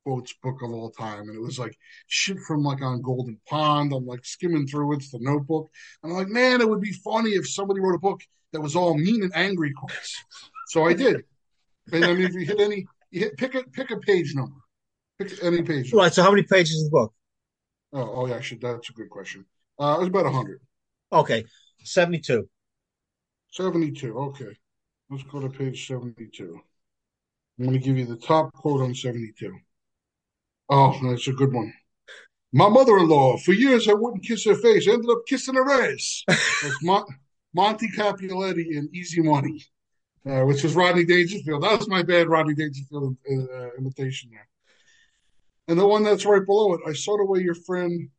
quotes 0.06 0.34
book 0.42 0.62
of 0.62 0.72
all 0.72 0.90
time, 0.92 1.28
and 1.28 1.36
it 1.36 1.42
was 1.42 1.60
like 1.60 1.78
shit 2.08 2.40
from 2.48 2.64
like 2.64 2.82
on 2.82 3.02
Golden 3.02 3.38
Pond. 3.46 3.92
I'm 3.92 4.06
like 4.06 4.24
skimming 4.24 4.68
through 4.68 4.94
it, 4.94 4.96
it's 4.98 5.12
the 5.12 5.20
Notebook, 5.20 5.70
and 6.02 6.14
I'm 6.14 6.18
like, 6.18 6.30
man, 6.30 6.62
it 6.62 6.70
would 6.70 6.80
be 6.80 6.94
funny 6.94 7.32
if 7.32 7.50
somebody 7.50 7.82
wrote 7.82 7.96
a 7.96 8.00
book 8.00 8.22
that 8.54 8.62
was 8.62 8.78
all 8.78 8.98
mean 8.98 9.22
and 9.22 9.36
angry 9.36 9.74
quotes. 9.74 10.24
So 10.70 10.86
I 10.86 10.94
did. 10.94 11.26
And 11.92 12.06
I 12.06 12.14
mean, 12.14 12.26
if 12.26 12.34
you 12.36 12.46
hit 12.46 12.62
any, 12.62 12.86
you 13.12 13.20
hit 13.20 13.36
pick 13.36 13.54
a 13.56 13.64
pick 13.64 13.92
a 13.92 13.98
page 13.98 14.34
number, 14.34 14.62
pick 15.20 15.44
any 15.44 15.62
page. 15.62 15.92
Number. 15.92 16.04
Right. 16.04 16.14
So 16.14 16.24
how 16.24 16.32
many 16.32 16.44
pages 16.44 16.72
is 16.72 16.86
the 16.86 16.90
book? 16.90 17.14
Oh, 17.92 18.14
oh 18.16 18.28
yeah, 18.28 18.40
should, 18.40 18.62
that's 18.62 18.90
a 18.90 18.94
good 18.94 19.10
question. 19.10 19.46
Uh, 19.78 19.96
it 19.98 20.00
was 20.00 20.08
about 20.08 20.32
hundred. 20.32 20.62
Okay, 21.14 21.46
seventy-two. 21.84 22.50
Seventy-two. 23.52 24.18
Okay, 24.18 24.58
let's 25.10 25.24
go 25.24 25.40
to 25.40 25.50
page 25.50 25.88
seventy-two. 25.88 26.60
I'm 27.60 27.66
going 27.66 27.80
to 27.80 27.86
give 27.86 27.98
you 27.98 28.06
the 28.06 28.18
top 28.18 28.52
quote 28.54 28.82
on 28.82 28.96
seventy-two. 28.96 29.56
Oh, 30.70 31.00
that's 31.04 31.28
a 31.28 31.34
good 31.34 31.54
one. 31.54 31.74
My 32.52 32.68
mother-in-law, 32.68 33.38
for 33.38 33.54
years 33.54 33.88
I 33.88 33.94
wouldn't 33.94 34.26
kiss 34.26 34.46
her 34.46 34.56
face. 34.56 34.88
Ended 34.88 35.10
up 35.10 35.26
kissing 35.28 35.56
her 35.56 35.72
ass. 35.72 36.24
That's 36.28 36.84
Mon- 36.84 37.06
Monty 37.54 37.90
Capuletti 37.90 38.76
in 38.76 38.90
Easy 38.94 39.22
Money 39.22 39.64
uh, 40.26 40.42
which 40.44 40.64
was 40.64 40.76
Rodney 40.76 41.06
Dangerfield. 41.06 41.64
That 41.64 41.80
was 41.80 41.88
my 41.88 42.04
bad 42.04 42.28
Rodney 42.28 42.54
Dangerfield 42.54 43.18
uh, 43.30 43.70
imitation 43.78 44.30
there. 44.32 44.48
And 45.68 45.80
the 45.80 45.88
one 45.88 46.04
that's 46.04 46.26
right 46.26 46.46
below 46.46 46.74
it, 46.74 46.82
I 46.88 46.94
saw 46.94 47.18
the 47.18 47.26
way 47.26 47.40
your 47.40 47.56
friend 47.56 48.10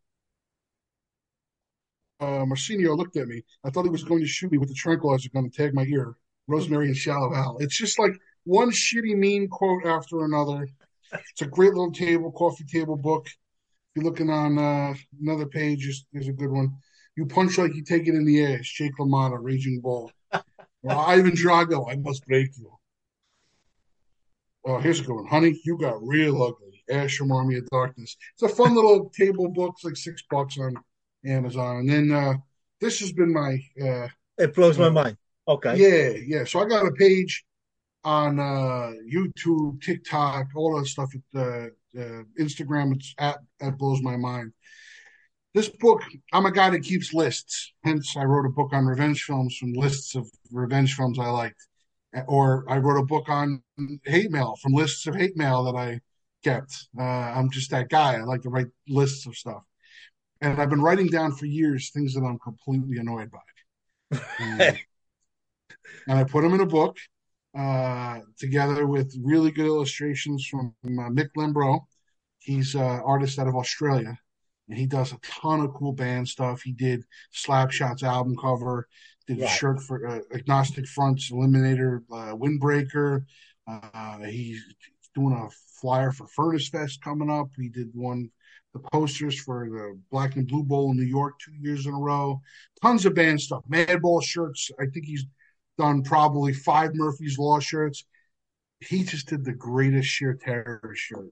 uh, 2.21 2.45
Mauricio 2.45 2.97
looked 2.97 3.17
at 3.17 3.29
me. 3.29 3.43
I 3.65 3.71
thought 3.71 3.85
he 3.85 3.91
was 3.91 4.05
going 4.05 4.21
to 4.21 4.27
shoot 4.27 4.53
me 4.53 4.59
with 4.59 4.69
the 4.69 4.75
tranquilizer 4.75 5.29
gun 5.31 5.45
to 5.45 5.51
tag 5.51 5.75
my 5.75 5.85
ear. 5.85 6.17
Rosemary 6.47 6.87
and 6.87 6.97
Shallow 6.97 7.33
Hal. 7.33 7.57
It's 7.61 7.77
just 7.77 7.99
like 7.99 8.13
one 8.45 8.71
shitty 8.71 9.17
mean 9.17 9.49
quote 9.49 9.87
after 9.87 10.25
another. 10.25 10.69
It's 11.13 11.43
a 11.43 11.47
great 11.47 11.73
little 11.73 11.93
table, 11.93 12.33
coffee 12.33 12.65
table 12.65 12.97
book. 12.97 13.27
If 13.27 14.03
you're 14.03 14.05
looking 14.05 14.31
on 14.31 14.59
uh, 14.59 14.95
another 15.21 15.47
page, 15.47 16.05
there's, 16.13 16.29
a 16.29 16.33
good 16.33 16.51
one. 16.51 16.77
You 17.17 17.27
punch 17.27 17.59
like 17.59 17.75
you 17.75 17.83
take 17.83 18.09
it 18.09 18.15
in 18.15 18.25
the 18.25 18.45
ass. 18.45 18.67
Jake 18.67 18.97
LaMotta, 18.99 19.39
Raging 19.41 19.81
Bull. 19.81 20.11
Well, 20.83 21.01
Ivan 21.01 21.31
Drago, 21.31 21.91
I 21.91 21.97
must 21.97 22.27
break 22.27 22.51
you. 22.59 22.71
Oh, 24.67 24.77
here's 24.81 25.01
a 25.01 25.03
good 25.03 25.15
one. 25.15 25.27
Honey, 25.27 25.59
you 25.65 25.79
got 25.79 26.07
real 26.07 26.43
ugly. 26.43 26.85
Ashram 26.91 27.35
Army 27.35 27.57
of 27.57 27.67
Darkness. 27.71 28.19
It's 28.35 28.43
a 28.43 28.55
fun 28.55 28.75
little 28.75 29.09
table 29.09 29.49
book. 29.49 29.77
It's 29.77 29.85
like 29.85 29.97
six 29.97 30.23
bucks 30.31 30.59
on 30.59 30.77
Amazon. 31.27 31.79
And 31.79 31.89
then 31.89 32.13
uh, 32.13 32.35
this 32.81 33.01
has 33.01 33.13
been 33.13 33.33
my. 33.33 33.59
Uh, 33.81 34.09
it 34.39 34.55
blows 34.55 34.79
my 34.79 34.91
mind. 34.91 35.17
Okay. 35.47 35.77
Yeah, 35.77 36.19
yeah. 36.27 36.45
So 36.45 36.61
I 36.61 36.67
got 36.67 36.87
a 36.87 36.93
page 36.93 37.45
on 38.05 38.39
uh, 38.39 38.93
YouTube, 39.11 39.81
TikTok, 39.83 40.47
all 40.55 40.79
that 40.79 40.87
stuff. 40.87 41.13
Uh, 41.35 41.67
uh, 41.97 42.23
Instagram, 42.41 42.95
it's 42.97 43.15
at, 43.19 43.39
at 43.61 43.79
blows 43.79 44.03
my 44.03 44.17
mind 44.17 44.53
this 45.55 45.69
book, 45.69 46.03
I'm 46.33 46.47
a 46.47 46.53
guy 46.53 46.71
that 46.71 46.81
keeps 46.81 47.15
lists. 47.15 47.73
Hence, 47.85 48.17
I 48.17 48.25
wrote 48.25 48.45
a 48.45 48.51
book 48.51 48.73
on 48.73 48.87
revenge 48.87 49.23
films 49.23 49.57
from 49.57 49.73
lists 49.73 50.17
of 50.17 50.29
revenge 50.51 50.95
films 50.95 51.19
I 51.19 51.29
liked. 51.29 51.67
Or 52.27 52.65
I 52.69 52.79
wrote 52.79 53.01
a 53.01 53.07
book 53.07 53.29
on 53.29 53.63
hate 54.05 54.31
mail 54.31 54.57
from 54.61 54.73
lists 54.73 55.07
of 55.07 55.15
hate 55.15 55.37
mail 55.37 55.65
that 55.65 55.77
I 55.77 56.01
kept. 56.43 56.89
Uh, 56.99 57.03
I'm 57.03 57.51
just 57.51 57.71
that 57.71 57.89
guy. 57.89 58.15
I 58.15 58.23
like 58.23 58.43
to 58.43 58.51
write 58.51 58.67
lists 58.89 59.27
of 59.27 59.37
stuff. 59.37 59.63
And 60.41 60.61
I've 60.61 60.71
been 60.71 60.83
writing 60.83 61.07
down 61.07 61.33
for 61.33 61.47
years 61.47 61.91
things 61.91 62.15
that 62.15 62.23
I'm 62.23 62.39
completely 62.39 62.99
annoyed 62.99 63.31
by. 63.31 64.19
and, 64.39 64.79
and 66.07 66.19
I 66.19 66.25
put 66.25 66.43
them 66.43 66.55
in 66.55 66.61
a 66.61 66.67
book 66.67 66.97
uh, 67.57 68.21
together 68.39 68.87
with 68.87 69.15
really 69.23 69.51
good 69.51 69.67
illustrations 69.67 70.47
from 70.47 70.75
uh, 70.85 71.09
Mick 71.11 71.31
Lembro. 71.37 71.81
He's 72.39 72.75
an 72.75 72.83
artist 72.83 73.39
out 73.39 73.49
of 73.49 73.57
Australia 73.57 74.19
and 74.69 74.79
he 74.79 74.87
does 74.87 75.13
a 75.13 75.19
ton 75.23 75.61
of 75.61 75.75
cool 75.75 75.93
band 75.93 76.29
stuff. 76.29 76.63
He 76.63 76.73
did 76.73 77.05
Slapshot's 77.33 78.03
album 78.03 78.37
cover, 78.37 78.89
did 79.27 79.41
a 79.41 79.49
shirt 79.49 79.81
for 79.81 80.07
uh, 80.07 80.21
Agnostic 80.35 80.87
Front's 80.87 81.31
Eliminator 81.31 82.03
uh, 82.11 82.35
Windbreaker. 82.35 83.25
Uh, 83.67 84.19
he's 84.19 84.63
doing 85.15 85.35
a 85.35 85.49
flyer 85.81 86.13
for 86.13 86.27
Furnace 86.29 86.69
Fest 86.69 87.03
coming 87.03 87.31
up. 87.31 87.49
He 87.57 87.69
did 87.69 87.91
one 87.95 88.31
the 88.75 88.81
posters 88.93 89.41
for 89.41 89.69
the 89.71 89.99
Black 90.11 90.37
and 90.37 90.47
Blue 90.47 90.65
Bowl 90.65 90.91
in 90.91 90.97
New 90.97 91.05
York 91.05 91.35
two 91.39 91.55
years 91.55 91.87
in 91.87 91.95
a 91.95 91.99
row. 91.99 92.41
Tons 92.83 93.07
of 93.07 93.15
band 93.15 93.41
stuff. 93.41 93.63
Madball 93.71 94.23
shirts. 94.23 94.71
I 94.79 94.87
think 94.87 95.07
he's 95.07 95.25
done 95.79 96.03
probably 96.03 96.53
five 96.53 96.91
Murphy's 96.95 97.39
Law 97.39 97.61
shirts. 97.61 98.05
He 98.81 99.05
just 99.05 99.29
did 99.29 99.45
the 99.45 99.53
greatest 99.53 100.09
sheer 100.09 100.35
terror 100.35 100.93
shirt. 100.95 101.31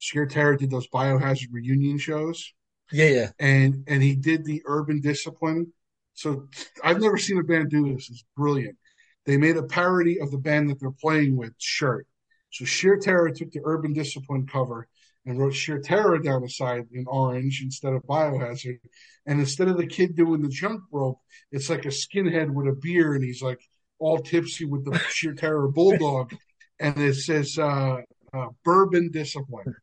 Sheer 0.00 0.26
Terror 0.26 0.56
did 0.56 0.70
those 0.70 0.88
biohazard 0.88 1.48
reunion 1.50 1.96
shows. 1.96 2.52
Yeah, 2.92 3.08
yeah. 3.08 3.30
And 3.38 3.84
and 3.86 4.02
he 4.02 4.14
did 4.14 4.44
the 4.44 4.60
urban 4.66 5.00
discipline. 5.00 5.72
So 6.12 6.48
I've 6.82 7.00
never 7.00 7.16
seen 7.16 7.38
a 7.38 7.42
band 7.42 7.70
do 7.70 7.94
this. 7.94 8.10
It's 8.10 8.24
brilliant. 8.36 8.76
They 9.24 9.38
made 9.38 9.56
a 9.56 9.62
parody 9.62 10.20
of 10.20 10.30
the 10.30 10.38
band 10.38 10.68
that 10.68 10.78
they're 10.78 10.90
playing 10.90 11.36
with 11.36 11.54
shirt. 11.58 12.06
So 12.50 12.64
Sheer 12.64 12.98
Terror 12.98 13.30
took 13.30 13.50
the 13.50 13.62
urban 13.64 13.94
discipline 13.94 14.46
cover 14.46 14.88
and 15.26 15.38
wrote 15.38 15.54
Sheer 15.54 15.80
Terror 15.80 16.18
down 16.18 16.42
the 16.42 16.48
side 16.48 16.84
in 16.92 17.04
orange 17.06 17.62
instead 17.62 17.94
of 17.94 18.02
biohazard. 18.02 18.78
And 19.26 19.40
instead 19.40 19.68
of 19.68 19.76
the 19.76 19.86
kid 19.86 20.16
doing 20.16 20.42
the 20.42 20.48
junk 20.48 20.82
rope, 20.92 21.18
it's 21.50 21.70
like 21.70 21.86
a 21.86 21.88
skinhead 21.88 22.50
with 22.50 22.66
a 22.66 22.78
beer 22.80 23.14
and 23.14 23.24
he's 23.24 23.42
like 23.42 23.60
all 23.98 24.18
tipsy 24.18 24.64
with 24.64 24.84
the 24.84 24.98
Sheer 25.10 25.34
Terror 25.34 25.68
bulldog. 25.68 26.34
And 26.78 26.98
it 26.98 27.14
says 27.14 27.58
uh, 27.58 27.98
uh, 28.32 28.46
bourbon 28.64 29.10
discipline. 29.10 29.74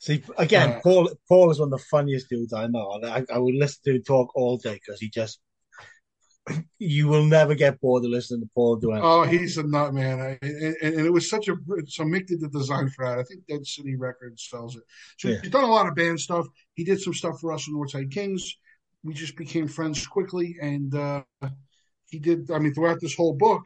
See, 0.00 0.22
again, 0.36 0.70
uh, 0.70 0.80
Paul 0.82 1.10
Paul 1.28 1.50
is 1.50 1.60
one 1.60 1.72
of 1.72 1.78
the 1.78 1.84
funniest 1.90 2.28
dudes 2.28 2.52
I 2.52 2.66
know. 2.66 3.00
I, 3.04 3.24
I 3.32 3.38
would 3.38 3.54
listen 3.54 3.80
to 3.84 3.94
him 3.94 4.02
talk 4.02 4.34
all 4.34 4.58
day 4.58 4.74
because 4.74 5.00
he 5.00 5.08
just 5.08 5.40
you 6.78 7.08
will 7.08 7.24
never 7.24 7.54
get 7.54 7.80
bored 7.80 8.04
of 8.04 8.10
listening 8.10 8.40
to 8.40 8.50
Paul 8.54 8.80
anything. 8.82 9.00
Oh, 9.02 9.22
he's 9.22 9.58
a 9.58 9.62
nut, 9.62 9.94
man. 9.94 10.20
I, 10.20 10.38
and, 10.42 10.76
and, 10.82 11.06
it 11.06 11.12
was 11.12 11.30
such 11.30 11.48
a 11.48 11.56
so 11.86 12.04
Mick 12.04 12.26
did 12.26 12.40
the 12.40 12.48
design 12.48 12.88
for 12.90 13.06
that. 13.06 13.18
I 13.18 13.22
think 13.22 13.46
Dead 13.46 13.66
City 13.66 13.96
Records 13.96 14.48
sells 14.50 14.76
it. 14.76 14.82
So 15.18 15.28
yeah. 15.28 15.36
he's 15.40 15.50
done 15.50 15.64
a 15.64 15.70
lot 15.70 15.86
of 15.86 15.94
band 15.94 16.20
stuff. 16.20 16.46
He 16.74 16.84
did 16.84 17.00
some 17.00 17.14
stuff 17.14 17.40
for 17.40 17.52
us 17.52 17.68
in 17.68 17.74
Northside 17.74 18.10
Kings. 18.10 18.56
We 19.04 19.14
just 19.14 19.36
became 19.36 19.68
friends 19.68 20.06
quickly, 20.06 20.56
and 20.60 20.94
uh, 20.94 21.22
he 22.10 22.18
did. 22.18 22.50
I 22.50 22.58
mean, 22.58 22.74
throughout 22.74 23.00
this 23.00 23.14
whole 23.14 23.34
book, 23.34 23.62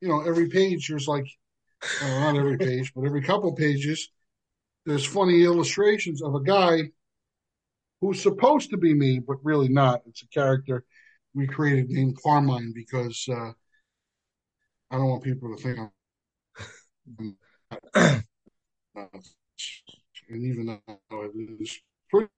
you 0.00 0.08
know, 0.08 0.20
every 0.20 0.48
page 0.48 0.88
there's 0.88 1.08
like, 1.08 1.26
well, 2.00 2.20
not 2.20 2.38
every 2.38 2.58
page, 2.58 2.92
but 2.94 3.04
every 3.04 3.22
couple 3.22 3.52
pages 3.54 4.08
there's 4.84 5.06
funny 5.06 5.44
illustrations 5.44 6.22
of 6.22 6.34
a 6.34 6.42
guy 6.42 6.82
who's 8.00 8.20
supposed 8.20 8.70
to 8.70 8.76
be 8.76 8.94
me, 8.94 9.20
but 9.20 9.36
really 9.44 9.68
not. 9.68 10.02
It's 10.06 10.22
a 10.22 10.28
character 10.28 10.84
we 11.34 11.46
created 11.46 11.90
named 11.90 12.18
Carmine 12.22 12.72
because 12.74 13.26
uh, 13.30 13.52
I 14.90 14.96
don't 14.96 15.08
want 15.08 15.24
people 15.24 15.56
to 15.56 15.62
think 15.62 15.78
I'm. 15.78 15.90
and 20.28 20.44
even 20.44 20.66
though 20.66 21.22
it 21.24 21.32
is 21.60 21.80
pretty 22.10 22.32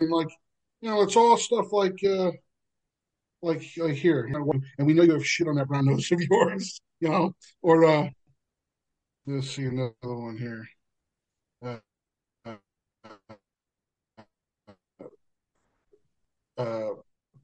like 0.00 0.28
you 0.80 0.90
know, 0.90 1.02
it's 1.02 1.16
all 1.16 1.36
stuff 1.36 1.72
like 1.72 1.98
uh 2.04 2.30
like 3.42 3.62
uh, 3.80 3.86
here, 3.86 4.26
you 4.26 4.32
know, 4.32 4.52
and 4.78 4.86
we 4.86 4.94
know 4.94 5.02
you 5.02 5.12
have 5.12 5.26
shit 5.26 5.48
on 5.48 5.56
that 5.56 5.68
brown 5.68 5.86
nose 5.86 6.10
of 6.12 6.20
yours, 6.30 6.80
you 7.00 7.08
know, 7.08 7.34
or 7.62 7.84
uh 7.84 8.08
let's 9.26 9.50
see 9.50 9.64
another 9.64 9.94
one 10.02 10.36
here. 10.36 10.66
Uh, 11.62 11.76
uh, 12.44 12.56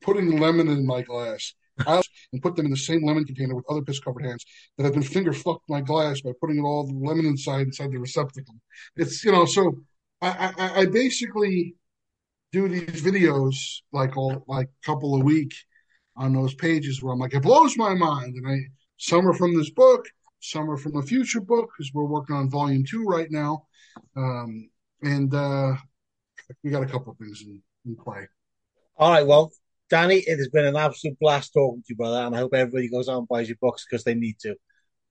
putting 0.01 0.39
lemon 0.39 0.69
in 0.69 0.87
my 0.87 1.03
glass. 1.03 1.55
I 1.87 2.03
and 2.33 2.43
put 2.43 2.57
them 2.57 2.67
in 2.67 2.71
the 2.71 2.77
same 2.77 3.05
lemon 3.05 3.25
container 3.25 3.55
with 3.55 3.65
other 3.69 3.83
piss 3.83 4.01
covered 4.01 4.25
hands 4.25 4.45
that 4.77 4.85
have 4.85 4.93
been 4.93 5.03
finger 5.03 5.33
fucked 5.33 5.69
my 5.69 5.81
glass 5.81 6.21
by 6.21 6.33
putting 6.41 6.59
it 6.59 6.63
all 6.63 6.87
the 6.87 6.95
lemon 6.95 7.27
inside 7.27 7.67
inside 7.67 7.91
the 7.91 7.99
receptacle. 7.99 8.55
It's 8.97 9.25
you 9.25 9.33
know, 9.33 9.45
so 9.45 9.79
I, 10.21 10.53
I, 10.59 10.81
I 10.81 10.87
basically 10.87 11.75
do 12.53 12.69
these 12.69 13.03
videos 13.03 13.57
like 13.93 14.17
all 14.17 14.45
like 14.47 14.69
couple 14.85 15.15
a 15.17 15.25
week 15.25 15.55
on 16.17 16.35
those 16.35 16.55
pages 16.55 17.03
where 17.03 17.13
I'm 17.13 17.19
like, 17.19 17.35
it 17.35 17.43
blows 17.43 17.77
my 17.77 17.95
mind. 17.95 18.35
And 18.37 18.47
I 18.47 18.59
some 18.99 19.27
are 19.27 19.35
from 19.35 19.57
this 19.57 19.71
book, 19.71 20.05
some 20.41 20.71
are 20.71 20.77
from 20.77 20.97
a 20.97 21.03
future 21.03 21.41
book 21.41 21.71
because 21.77 21.93
we're 21.95 22.05
working 22.05 22.37
on 22.37 22.51
volume 22.51 22.85
two 22.89 23.05
right 23.05 23.31
now. 23.31 23.67
Um, 24.17 24.71
and 25.03 25.33
uh, 25.35 25.75
we 26.63 26.71
got 26.71 26.83
a 26.83 26.87
couple 26.87 27.15
things 27.19 27.43
in, 27.43 27.63
in 27.87 27.97
play. 27.97 28.27
All 29.01 29.11
right. 29.11 29.26
Well, 29.26 29.51
Danny, 29.88 30.16
it 30.16 30.36
has 30.36 30.48
been 30.48 30.66
an 30.66 30.76
absolute 30.76 31.18
blast 31.18 31.55
talking 31.55 31.80
to 31.80 31.86
you, 31.88 31.96
brother. 31.96 32.18
And 32.18 32.36
I 32.36 32.38
hope 32.38 32.53
everybody 32.53 32.90
goes 32.90 33.09
out 33.09 33.18
and 33.18 33.26
buys 33.26 33.48
your 33.48 33.57
books 33.59 33.86
because 33.88 34.05
they 34.05 34.12
need 34.12 34.38
to. 34.40 34.55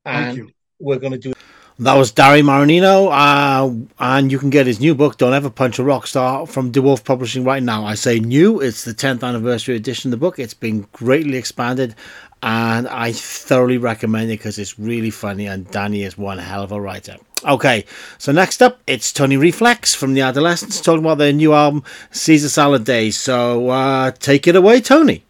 And 0.05 0.25
Thank 0.25 0.37
you. 0.37 0.49
We're 0.79 0.99
going 0.99 1.13
to 1.13 1.17
do. 1.17 1.33
That 1.79 1.95
was 1.95 2.11
Danny 2.11 2.41
Maranino, 2.41 3.09
uh, 3.09 3.73
and 3.99 4.31
you 4.31 4.37
can 4.37 4.49
get 4.49 4.67
his 4.67 4.81
new 4.81 4.93
book, 4.93 5.17
Don't 5.17 5.33
Ever 5.33 5.49
Punch 5.49 5.79
a 5.79 5.83
Rock 5.83 6.07
Star, 6.07 6.45
from 6.45 6.73
DeWolf 6.73 7.05
Publishing 7.05 7.45
right 7.45 7.63
now. 7.63 7.85
I 7.85 7.95
say 7.95 8.19
new, 8.19 8.59
it's 8.59 8.83
the 8.83 8.93
10th 8.93 9.23
anniversary 9.23 9.77
edition 9.77 10.09
of 10.09 10.11
the 10.11 10.17
book. 10.17 10.39
It's 10.39 10.53
been 10.53 10.87
greatly 10.91 11.37
expanded, 11.37 11.95
and 12.43 12.85
I 12.85 13.13
thoroughly 13.13 13.77
recommend 13.77 14.25
it 14.29 14.39
because 14.39 14.59
it's 14.59 14.77
really 14.77 15.09
funny, 15.09 15.47
and 15.47 15.71
Danny 15.71 16.03
is 16.03 16.17
one 16.17 16.37
hell 16.37 16.63
of 16.63 16.73
a 16.73 16.81
writer. 16.81 17.15
Okay, 17.45 17.85
so 18.17 18.31
next 18.33 18.61
up, 18.61 18.79
it's 18.85 19.13
Tony 19.13 19.37
Reflex 19.37 19.95
from 19.95 20.13
the 20.13 20.21
Adolescents 20.21 20.81
talking 20.81 21.05
about 21.05 21.19
their 21.19 21.31
new 21.31 21.53
album, 21.53 21.83
Caesar 22.11 22.49
Salad 22.49 22.83
Days. 22.83 23.17
So 23.17 23.69
uh, 23.69 24.11
take 24.11 24.47
it 24.47 24.55
away, 24.55 24.81
Tony. 24.81 25.23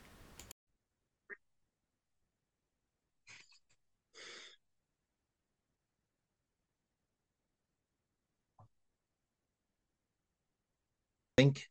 think 11.40 11.70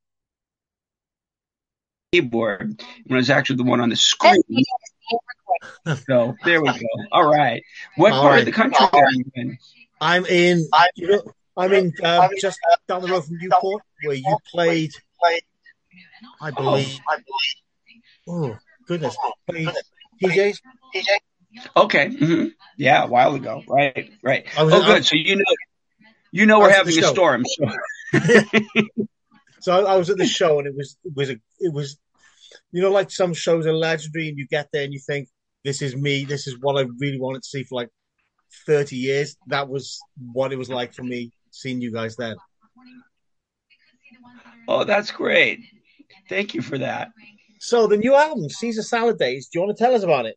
keyboard 2.12 2.80
when 3.06 3.18
it's 3.20 3.28
actually 3.28 3.56
the 3.56 3.64
one 3.64 3.80
on 3.82 3.90
the 3.90 3.96
screen. 3.96 4.40
so 6.06 6.34
there 6.44 6.62
we 6.62 6.68
go. 6.68 6.86
All 7.12 7.30
right. 7.30 7.62
What 7.96 8.12
All 8.12 8.22
part 8.22 8.32
right. 8.32 8.38
of 8.40 8.46
the 8.46 8.52
country 8.52 8.86
are 8.90 9.12
you 9.12 9.24
in? 9.34 9.58
I'm 10.00 10.26
in. 10.26 10.68
You 10.96 11.08
know, 11.08 11.22
I'm 11.56 11.72
in 11.72 11.92
um, 12.04 12.30
just 12.40 12.58
down 12.86 13.02
the 13.02 13.08
road 13.08 13.24
from 13.24 13.38
Newport, 13.38 13.82
where 14.04 14.16
you 14.16 14.36
played. 14.50 14.92
I 16.40 16.50
believe. 16.50 16.98
Oh 18.28 18.56
goodness, 18.86 19.16
played 19.48 19.68
TJ's. 20.22 20.60
Okay. 21.76 22.08
Mm-hmm. 22.08 22.48
Yeah, 22.76 23.04
a 23.04 23.06
while 23.06 23.34
ago. 23.34 23.62
Right. 23.66 24.12
Right. 24.22 24.46
Was, 24.58 24.72
oh, 24.72 24.84
good. 24.84 25.04
so 25.04 25.16
you 25.16 25.36
know, 25.36 25.44
you 26.30 26.46
know, 26.46 26.60
we're 26.60 26.70
having 26.70 26.98
a 26.98 27.02
storm. 27.02 27.44
So. 27.46 28.20
So 29.60 29.72
I, 29.72 29.94
I, 29.94 29.96
was 29.96 30.08
at 30.10 30.18
the 30.18 30.26
show, 30.26 30.58
and 30.58 30.68
it 30.68 30.74
was 30.76 30.96
it 31.04 31.12
was 31.14 31.30
a 31.30 31.36
it 31.58 31.72
was, 31.72 31.98
you 32.72 32.82
know, 32.82 32.90
like 32.90 33.10
some 33.10 33.34
shows 33.34 33.66
are 33.66 33.74
legendary, 33.74 34.28
and 34.28 34.38
you 34.38 34.46
get 34.46 34.68
there 34.72 34.84
and 34.84 34.92
you 34.92 35.00
think, 35.00 35.28
this 35.64 35.82
is 35.82 35.96
me, 35.96 36.24
this 36.24 36.46
is 36.46 36.56
what 36.60 36.78
I 36.78 36.88
really 36.98 37.20
wanted 37.20 37.42
to 37.42 37.48
see 37.48 37.64
for 37.64 37.76
like 37.76 37.90
thirty 38.66 38.96
years. 38.96 39.36
That 39.46 39.68
was 39.68 39.98
what 40.32 40.52
it 40.52 40.56
was 40.56 40.70
like 40.70 40.92
for 40.94 41.02
me 41.02 41.32
seeing 41.50 41.80
you 41.80 41.92
guys 41.92 42.16
then. 42.16 42.36
Oh, 44.66 44.84
that's 44.84 45.10
great! 45.10 45.60
Thank 46.28 46.54
you 46.54 46.62
for 46.62 46.78
that. 46.78 47.08
So 47.60 47.86
the 47.86 47.96
new 47.96 48.14
album, 48.14 48.48
Caesar 48.48 48.82
Salad 48.82 49.18
Days. 49.18 49.48
Do 49.48 49.58
you 49.58 49.66
want 49.66 49.76
to 49.76 49.82
tell 49.82 49.94
us 49.94 50.02
about 50.02 50.26
it? 50.26 50.36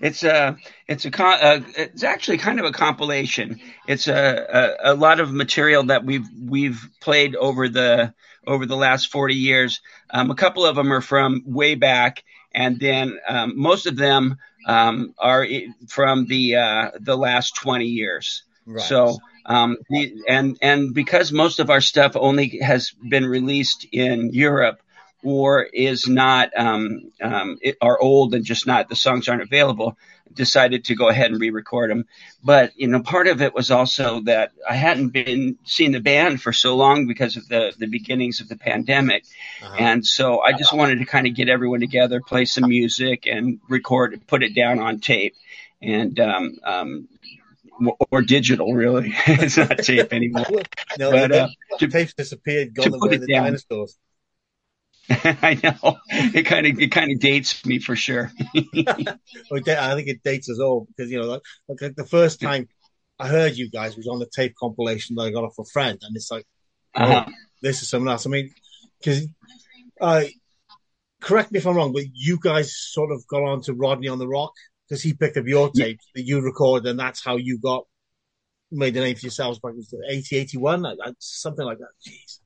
It's 0.00 0.22
a 0.22 0.56
it's 0.88 1.04
a 1.04 1.22
uh, 1.22 1.60
it's 1.76 2.04
actually 2.04 2.38
kind 2.38 2.58
of 2.58 2.64
a 2.64 2.72
compilation. 2.72 3.60
It's 3.86 4.08
a, 4.08 4.78
a, 4.82 4.92
a 4.92 4.94
lot 4.94 5.20
of 5.20 5.32
material 5.32 5.84
that 5.84 6.04
we've 6.04 6.26
we've 6.42 6.88
played 7.00 7.36
over 7.36 7.68
the 7.68 8.14
over 8.46 8.64
the 8.64 8.76
last 8.76 9.12
forty 9.12 9.34
years. 9.34 9.80
Um, 10.08 10.30
a 10.30 10.34
couple 10.34 10.64
of 10.64 10.76
them 10.76 10.92
are 10.92 11.02
from 11.02 11.42
way 11.44 11.74
back, 11.74 12.24
and 12.54 12.80
then 12.80 13.18
um, 13.28 13.52
most 13.56 13.86
of 13.86 13.96
them 13.96 14.36
um, 14.66 15.14
are 15.18 15.46
from 15.88 16.26
the 16.26 16.56
uh, 16.56 16.90
the 17.00 17.16
last 17.16 17.54
twenty 17.56 17.86
years. 17.86 18.42
Right. 18.66 18.84
So 18.84 19.18
um, 19.46 19.78
the, 19.88 20.22
and 20.28 20.58
and 20.62 20.94
because 20.94 21.32
most 21.32 21.60
of 21.60 21.70
our 21.70 21.80
stuff 21.80 22.12
only 22.14 22.58
has 22.60 22.90
been 22.90 23.26
released 23.26 23.86
in 23.90 24.30
Europe, 24.32 24.80
or 25.22 25.62
is 25.62 26.08
not 26.08 26.50
um, 26.56 27.12
um, 27.20 27.58
it, 27.60 27.76
are 27.80 28.00
old 28.00 28.34
and 28.34 28.44
just 28.44 28.66
not 28.66 28.88
the 28.88 28.96
songs 28.96 29.28
aren't 29.28 29.42
available 29.42 29.96
decided 30.32 30.84
to 30.84 30.94
go 30.94 31.08
ahead 31.08 31.30
and 31.32 31.40
re-record 31.40 31.90
them 31.90 32.04
but 32.42 32.70
you 32.76 32.86
know 32.86 33.02
part 33.02 33.26
of 33.26 33.42
it 33.42 33.52
was 33.52 33.70
also 33.72 34.20
that 34.20 34.52
i 34.68 34.74
hadn't 34.74 35.08
been 35.08 35.58
seeing 35.64 35.90
the 35.90 36.00
band 36.00 36.40
for 36.40 36.52
so 36.52 36.76
long 36.76 37.08
because 37.08 37.36
of 37.36 37.48
the 37.48 37.72
the 37.78 37.86
beginnings 37.86 38.40
of 38.40 38.48
the 38.48 38.56
pandemic 38.56 39.24
uh-huh. 39.60 39.76
and 39.78 40.06
so 40.06 40.40
i 40.40 40.52
just 40.52 40.72
wanted 40.72 41.00
to 41.00 41.04
kind 41.04 41.26
of 41.26 41.34
get 41.34 41.48
everyone 41.48 41.80
together 41.80 42.20
play 42.20 42.44
some 42.44 42.68
music 42.68 43.26
and 43.26 43.58
record 43.68 44.20
put 44.28 44.44
it 44.44 44.54
down 44.54 44.78
on 44.78 45.00
tape 45.00 45.34
and 45.82 46.20
um, 46.20 46.58
um, 46.64 47.08
or 48.10 48.22
digital, 48.22 48.72
really. 48.74 49.12
it's 49.26 49.56
not 49.56 49.78
tape 49.78 50.12
anymore. 50.12 50.44
no, 50.98 51.10
but, 51.10 51.32
uh, 51.32 51.48
tape 51.78 52.14
disappeared, 52.16 52.74
gone 52.74 52.94
away 52.94 53.16
the 53.16 53.26
down. 53.26 53.44
dinosaurs. 53.44 53.96
I 55.42 55.58
know 55.62 55.98
it 56.08 56.44
kind 56.44 56.66
of 56.66 56.78
it 56.78 56.92
kind 56.92 57.10
of 57.10 57.18
dates 57.18 57.66
me 57.66 57.80
for 57.80 57.96
sure. 57.96 58.30
I 58.54 59.94
think 59.94 60.08
it 60.08 60.22
dates 60.22 60.48
us 60.48 60.60
all 60.60 60.86
because 60.86 61.10
you 61.10 61.20
know, 61.20 61.26
like, 61.26 61.42
like, 61.68 61.96
the 61.96 62.06
first 62.06 62.40
time 62.40 62.68
I 63.18 63.26
heard 63.26 63.56
you 63.56 63.68
guys 63.68 63.96
was 63.96 64.06
on 64.06 64.20
the 64.20 64.30
tape 64.32 64.54
compilation 64.58 65.16
that 65.16 65.22
I 65.22 65.30
got 65.30 65.42
off 65.42 65.58
a 65.58 65.64
friend, 65.64 65.98
and 66.00 66.14
it's 66.14 66.30
like, 66.30 66.46
oh, 66.94 67.02
uh-huh. 67.02 67.30
this 67.60 67.82
is 67.82 67.88
something 67.88 68.08
else. 68.08 68.24
I 68.24 68.30
mean, 68.30 68.52
because 69.00 69.26
uh, 70.00 70.24
correct 71.20 71.50
me 71.50 71.58
if 71.58 71.66
I'm 71.66 71.76
wrong, 71.76 71.92
but 71.92 72.04
you 72.14 72.38
guys 72.40 72.76
sort 72.76 73.10
of 73.10 73.26
got 73.26 73.42
on 73.42 73.62
to 73.62 73.74
Rodney 73.74 74.08
on 74.08 74.18
the 74.18 74.26
ROQ 74.26 74.50
because 74.88 75.02
he 75.02 75.12
picked 75.12 75.36
up 75.36 75.46
your 75.46 75.70
tape 75.70 75.98
yeah. 76.14 76.22
that 76.22 76.26
you 76.28 76.40
recorded, 76.40 76.88
and 76.88 77.00
that's 77.00 77.24
how 77.24 77.36
you 77.36 77.58
got 77.58 77.84
made 78.70 78.96
a 78.96 79.00
name 79.00 79.16
for 79.16 79.26
yourselves 79.26 79.58
back 79.58 79.72
in 79.72 79.84
80, 80.08 80.36
81, 80.36 80.86
something 81.18 81.64
like 81.64 81.78
that. 81.78 81.88
Jeez. 82.06 82.38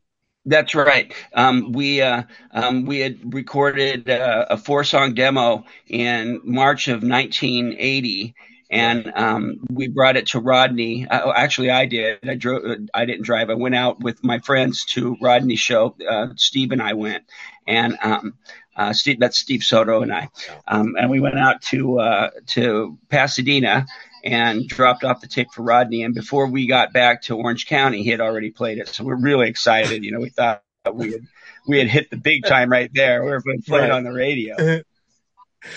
That's 0.47 0.75
right. 0.75 1.13
Um, 1.33 1.73
we 1.73 2.03
uh, 2.03 2.25
um, 2.51 2.85
we 2.85 2.99
had 3.01 3.33
recorded 3.33 4.11
uh, 4.11 4.47
a 4.51 4.59
four 4.59 4.85
song 4.85 5.15
demo 5.15 5.65
in 5.87 6.41
March 6.45 6.89
of 6.89 7.03
1980, 7.03 8.35
and 8.71 9.11
um, 9.17 9.61
we 9.71 9.89
brought 9.89 10.19
it 10.19 10.27
to 10.29 10.41
Rodney. 10.41 11.09
Uh, 11.09 11.33
actually, 11.35 11.71
I 11.71 11.87
did. 11.87 12.19
I 12.29 12.35
drove. 12.35 12.63
I 12.93 13.07
didn't 13.07 13.25
drive. 13.25 13.49
I 13.49 13.55
went 13.55 13.75
out 13.75 14.01
with 14.01 14.23
my 14.23 14.39
friends 14.41 14.85
to 14.93 15.17
Rodney's 15.23 15.61
show. 15.61 15.97
Uh, 16.07 16.29
Steve 16.37 16.73
and 16.73 16.83
I 16.83 16.93
went, 16.93 17.25
and 17.67 17.97
um, 18.03 18.35
uh, 18.77 18.93
Steve. 18.93 19.21
That's 19.21 19.39
Steve 19.39 19.63
Soto 19.65 20.03
and 20.03 20.13
I, 20.13 20.29
um, 20.69 20.95
and 20.99 21.09
we 21.11 21.21
went 21.21 21.39
out 21.39 21.63
to 21.73 22.01
uh, 22.01 22.31
to 22.49 22.99
Pasadena 23.09 23.87
and 24.25 24.67
dropped 24.67 25.05
off 25.05 25.21
the 25.21 25.29
tape 25.29 25.49
for 25.53 25.63
Rodney. 25.63 26.03
And 26.03 26.15
before 26.15 26.47
we 26.49 26.67
got 26.67 26.93
back 26.93 27.23
to 27.23 27.37
Orange 27.37 27.67
County, 27.67 28.03
he 28.03 28.11
had 28.11 28.21
already 28.21 28.51
played 28.51 28.79
it. 28.79 28.89
So 28.89 29.05
we're 29.05 29.21
really 29.21 29.49
excited. 29.49 30.03
You 30.03 30.13
know, 30.13 30.21
we 30.21 30.31
thought 30.31 30.63
we 30.93 31.13
had 31.13 31.21
we 31.69 31.79
had 31.79 31.89
hit 31.89 32.11
the 32.11 32.17
big 32.17 32.45
time 32.45 32.71
right 32.71 32.91
there. 32.93 33.23
We 33.23 33.31
were 33.31 33.41
going 33.41 33.63
to 33.63 33.73
right. 33.73 33.91
on 33.91 34.03
the 34.03 34.13
radio. 34.13 34.83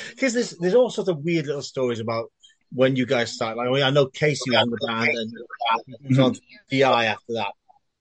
Because 0.10 0.34
there's 0.34 0.50
there's 0.50 0.74
all 0.74 0.90
sorts 0.90 1.10
of 1.10 1.24
weird 1.24 1.46
little 1.46 1.62
stories 1.62 2.02
about 2.02 2.30
when 2.74 2.98
you 2.98 3.06
guys 3.06 3.32
started. 3.32 3.56
Like, 3.56 3.70
I, 3.70 3.72
mean, 3.72 3.84
I 3.84 3.90
know 3.90 4.08
Casey 4.08 4.52
was 4.52 4.62
in 4.62 4.70
the 4.70 4.86
band 4.86 5.18
and 5.18 6.10
was 6.10 6.20
on 6.20 6.36
DI 6.70 7.06
after 7.06 7.34
that. 7.36 7.54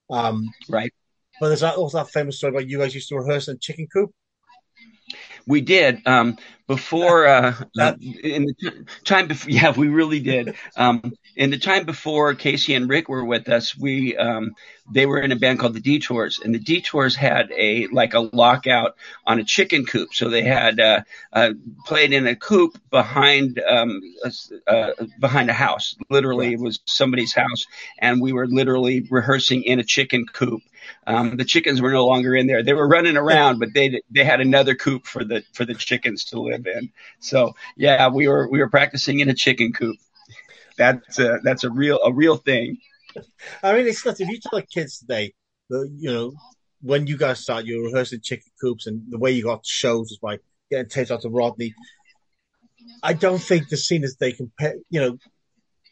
Um, 0.09 0.51
right. 0.67 0.93
But 1.39 1.47
there's 1.47 1.63
also 1.63 1.99
that 1.99 2.09
famous 2.09 2.37
story 2.37 2.51
about 2.51 2.67
you 2.67 2.79
guys 2.79 2.93
used 2.93 3.07
to 3.07 3.15
rehearse 3.15 3.47
in 3.47 3.59
Chicken 3.59 3.87
Coop. 3.87 4.11
We 5.45 5.61
did. 5.61 6.05
Um, 6.05 6.37
before 6.67 7.27
uh, 7.27 7.53
uh, 7.79 7.93
in 8.01 8.45
the 8.45 8.85
time 9.03 9.27
before 9.27 9.49
yeah 9.53 9.71
we 9.75 9.87
really 9.87 10.19
did. 10.19 10.55
Um, 10.75 11.13
in 11.35 11.49
the 11.51 11.57
time 11.59 11.85
before 11.85 12.33
casey 12.33 12.73
and 12.73 12.89
rick 12.89 13.09
were 13.09 13.23
with 13.23 13.47
us 13.49 13.77
we 13.77 14.17
um, 14.17 14.55
they 14.91 15.05
were 15.05 15.19
in 15.19 15.31
a 15.31 15.35
band 15.35 15.59
called 15.59 15.73
the 15.73 15.79
detours 15.79 16.39
and 16.43 16.53
the 16.53 16.59
detours 16.59 17.15
had 17.15 17.51
a 17.51 17.87
like 17.87 18.13
a 18.13 18.19
lockout 18.19 18.95
on 19.25 19.39
a 19.39 19.43
chicken 19.43 19.85
coop. 19.85 20.13
So 20.13 20.29
they 20.29 20.43
had 20.43 20.79
uh, 20.79 21.01
uh, 21.33 21.51
played 21.85 22.13
in 22.13 22.25
a 22.27 22.35
coop 22.35 22.77
behind 22.89 23.59
um, 23.67 24.01
uh, 24.67 24.91
behind 25.19 25.49
a 25.49 25.53
house. 25.53 25.95
Literally 26.09 26.53
it 26.53 26.59
was 26.59 26.79
somebody's 26.85 27.33
house 27.33 27.65
and 27.99 28.21
we 28.21 28.33
were 28.33 28.47
literally 28.47 29.05
rehearsing 29.09 29.63
in 29.63 29.79
a 29.79 29.83
chicken 29.83 30.25
coop. 30.25 30.61
Um, 31.05 31.35
the 31.37 31.45
chickens 31.45 31.81
were 31.81 31.91
no 31.91 32.05
longer 32.05 32.35
in 32.35 32.47
there. 32.47 32.63
They 32.63 32.73
were 32.73 32.87
running 32.87 33.17
around, 33.17 33.59
but 33.59 33.73
they 33.73 34.01
they 34.09 34.23
had 34.23 34.39
another 34.41 34.75
coop 34.75 35.05
for 35.05 35.23
the 35.23 35.43
for 35.53 35.65
the 35.65 35.73
chickens 35.75 36.25
to 36.25 36.39
live 36.39 36.56
in. 36.65 36.91
So 37.19 37.55
yeah, 37.75 38.09
we 38.09 38.27
were 38.27 38.49
we 38.49 38.59
were 38.59 38.69
practicing 38.69 39.19
in 39.19 39.29
a 39.29 39.33
chicken 39.33 39.73
coop. 39.73 39.97
That's 40.77 41.19
a, 41.19 41.39
that's 41.43 41.63
a 41.63 41.69
real 41.69 41.99
a 42.03 42.13
real 42.13 42.37
thing. 42.37 42.77
I 43.63 43.73
mean, 43.73 43.87
it's 43.87 44.05
not 44.05 44.19
if 44.19 44.29
you 44.29 44.39
tell 44.39 44.59
the 44.59 44.65
kids 44.65 44.99
today, 44.99 45.33
the, 45.69 45.89
you 45.95 46.11
know, 46.11 46.33
when 46.81 47.07
you 47.07 47.17
guys 47.17 47.39
start, 47.39 47.65
you 47.65 47.79
were 47.81 47.89
rehearsing 47.89 48.21
chicken 48.21 48.51
coops, 48.61 48.87
and 48.87 49.03
the 49.09 49.17
way 49.17 49.31
you 49.31 49.43
got 49.43 49.65
shows 49.65 50.09
was 50.09 50.19
by 50.21 50.39
getting 50.69 50.89
tapes 50.89 51.11
out 51.11 51.21
to 51.21 51.29
Rodney. 51.29 51.73
I 53.03 53.13
don't 53.13 53.41
think 53.41 53.69
the 53.69 53.77
scene 53.77 54.03
is 54.03 54.15
they 54.15 54.31
compare, 54.31 54.75
you 54.89 54.99
know, 54.99 55.17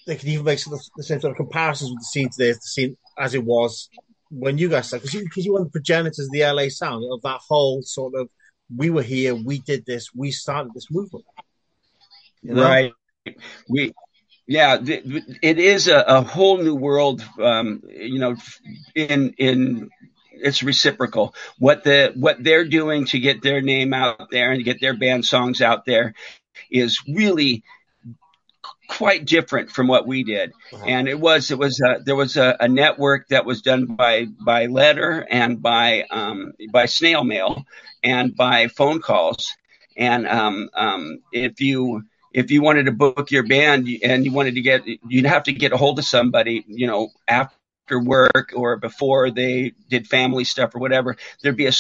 they 0.07 0.15
can 0.15 0.29
even 0.29 0.45
make 0.45 0.59
the 0.63 1.03
same 1.03 1.19
sort 1.19 1.31
of 1.31 1.37
comparisons 1.37 1.91
with 1.91 1.99
the 1.99 2.05
scene 2.05 2.29
today 2.29 2.49
as 2.49 2.57
the 2.57 2.67
scene 2.67 2.97
as 3.17 3.33
it 3.33 3.43
was 3.43 3.89
when 4.29 4.57
you 4.57 4.69
guys 4.69 4.87
started, 4.87 5.03
because 5.03 5.13
you, 5.13 5.43
you 5.43 5.53
were 5.53 5.63
the 5.63 5.69
progenitors 5.69 6.19
of 6.19 6.31
the 6.31 6.41
LA 6.41 6.69
sound 6.69 7.05
of 7.11 7.21
that 7.21 7.39
whole 7.47 7.81
sort 7.81 8.13
of 8.15 8.29
we 8.73 8.89
were 8.89 9.03
here, 9.03 9.35
we 9.35 9.59
did 9.59 9.85
this, 9.85 10.13
we 10.13 10.31
started 10.31 10.73
this 10.73 10.89
movement. 10.91 11.25
You 12.41 12.53
know? 12.53 12.63
Right. 12.63 12.93
We 13.67 13.93
yeah, 14.47 14.77
it 14.79 15.59
is 15.59 15.87
a, 15.87 16.01
a 16.01 16.21
whole 16.21 16.57
new 16.57 16.75
world. 16.75 17.23
Um, 17.41 17.81
you 17.89 18.19
know, 18.19 18.35
in 18.93 19.33
in 19.39 19.89
it's 20.31 20.61
reciprocal. 20.61 21.33
What 21.57 21.83
the 21.83 22.11
what 22.15 22.43
they're 22.43 22.67
doing 22.67 23.05
to 23.05 23.19
get 23.19 23.41
their 23.41 23.61
name 23.61 23.93
out 23.93 24.29
there 24.29 24.51
and 24.51 24.63
get 24.63 24.79
their 24.79 24.95
band 24.95 25.25
songs 25.25 25.61
out 25.61 25.85
there 25.85 26.13
is 26.69 26.99
really 27.07 27.63
quite 28.87 29.25
different 29.25 29.71
from 29.71 29.87
what 29.87 30.07
we 30.07 30.23
did. 30.23 30.51
Uh-huh. 30.73 30.83
And 30.85 31.07
it 31.07 31.19
was 31.19 31.51
it 31.51 31.57
was 31.57 31.81
a, 31.81 32.01
there 32.03 32.15
was 32.15 32.37
a, 32.37 32.55
a, 32.59 32.67
network 32.67 33.27
that 33.29 33.45
was 33.45 33.61
done 33.61 33.85
by 33.85 34.25
by 34.25 34.67
letter 34.67 35.25
and 35.29 35.61
by 35.61 36.05
um, 36.09 36.53
by 36.71 36.85
snail 36.85 37.23
mail 37.23 37.65
and 38.03 38.35
by 38.35 38.67
phone 38.67 39.01
calls. 39.01 39.53
And 39.97 40.27
um, 40.27 40.69
um, 40.73 41.19
if 41.31 41.61
you 41.61 42.03
if 42.33 42.51
you 42.51 42.61
wanted 42.61 42.87
to 42.87 42.91
book 42.91 43.31
your 43.31 43.43
band 43.43 43.87
and 44.03 44.25
you 44.25 44.31
wanted 44.31 44.55
to 44.55 44.61
get, 44.61 44.85
you'd 44.85 45.25
have 45.25 45.43
to 45.43 45.53
get 45.53 45.71
a 45.71 45.77
hold 45.77 45.99
of 45.99 46.05
somebody, 46.05 46.65
you 46.67 46.85
know, 46.85 47.09
after 47.27 48.03
work 48.03 48.51
or 48.53 48.75
before 48.75 49.31
they 49.31 49.71
did 49.89 50.05
family 50.05 50.43
stuff 50.43 50.75
or 50.75 50.79
whatever. 50.79 51.15
There'd 51.41 51.55
be 51.55 51.67
a 51.67 51.71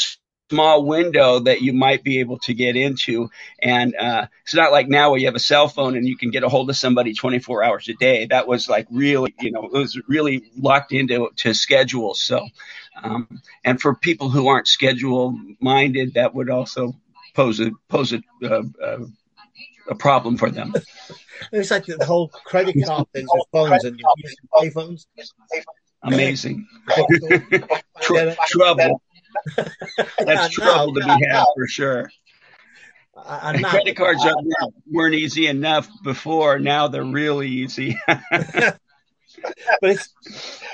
small 0.49 0.85
window 0.85 1.39
that 1.39 1.61
you 1.61 1.73
might 1.73 2.03
be 2.03 2.19
able 2.19 2.37
to 2.39 2.53
get 2.53 2.75
into. 2.75 3.29
And 3.59 3.95
uh, 3.95 4.27
it's 4.43 4.53
not 4.53 4.71
like 4.71 4.87
now 4.87 5.11
where 5.11 5.19
you 5.19 5.25
have 5.25 5.35
a 5.35 5.39
cell 5.39 5.67
phone 5.67 5.95
and 5.95 6.07
you 6.07 6.17
can 6.17 6.29
get 6.29 6.43
a 6.43 6.49
hold 6.49 6.69
of 6.69 6.77
somebody 6.77 7.13
24 7.13 7.63
hours 7.63 7.89
a 7.89 7.93
day. 7.93 8.27
That 8.27 8.47
was 8.47 8.69
like 8.69 8.87
really, 8.91 9.33
you 9.39 9.51
know, 9.51 9.63
it 9.65 9.73
was 9.73 9.99
really 10.07 10.43
locked 10.57 10.91
into 10.91 11.29
to 11.37 11.53
schedules. 11.53 12.21
So, 12.21 12.47
um, 13.01 13.41
and 13.63 13.81
for 13.81 13.95
people 13.95 14.29
who 14.29 14.47
aren't 14.47 14.67
schedule 14.67 15.37
minded, 15.59 16.13
that 16.13 16.35
would 16.35 16.49
also 16.49 16.93
pose 17.33 17.59
a 17.59 17.71
pose 17.89 18.13
a, 18.13 18.21
uh, 18.43 18.61
uh, 18.81 19.05
a 19.89 19.95
problem 19.95 20.37
for 20.37 20.51
them. 20.51 20.73
it's 21.51 21.71
like 21.71 21.85
the 21.85 22.05
whole 22.05 22.29
credit 22.29 22.75
card 22.85 23.07
things 23.13 23.29
with 23.33 23.47
phones 23.51 23.83
and 23.83 23.99
you 23.99 24.05
use 24.17 24.35
pay 24.59 24.69
phones. 24.69 25.07
Amazing. 26.03 26.67
trouble. 28.47 29.01
That's 30.19 30.53
trouble 30.53 30.93
to 30.95 31.01
be 31.01 31.25
had 31.25 31.45
for 31.55 31.67
sure. 31.67 32.09
And 33.15 33.63
credit 33.63 33.95
cards 33.95 34.25
weren't 34.91 35.15
easy 35.15 35.47
enough 35.47 35.89
before. 36.03 36.59
Now 36.59 36.87
they're 36.87 37.03
really 37.03 37.47
easy. 37.47 37.97
but 38.07 38.79
it's 39.81 40.13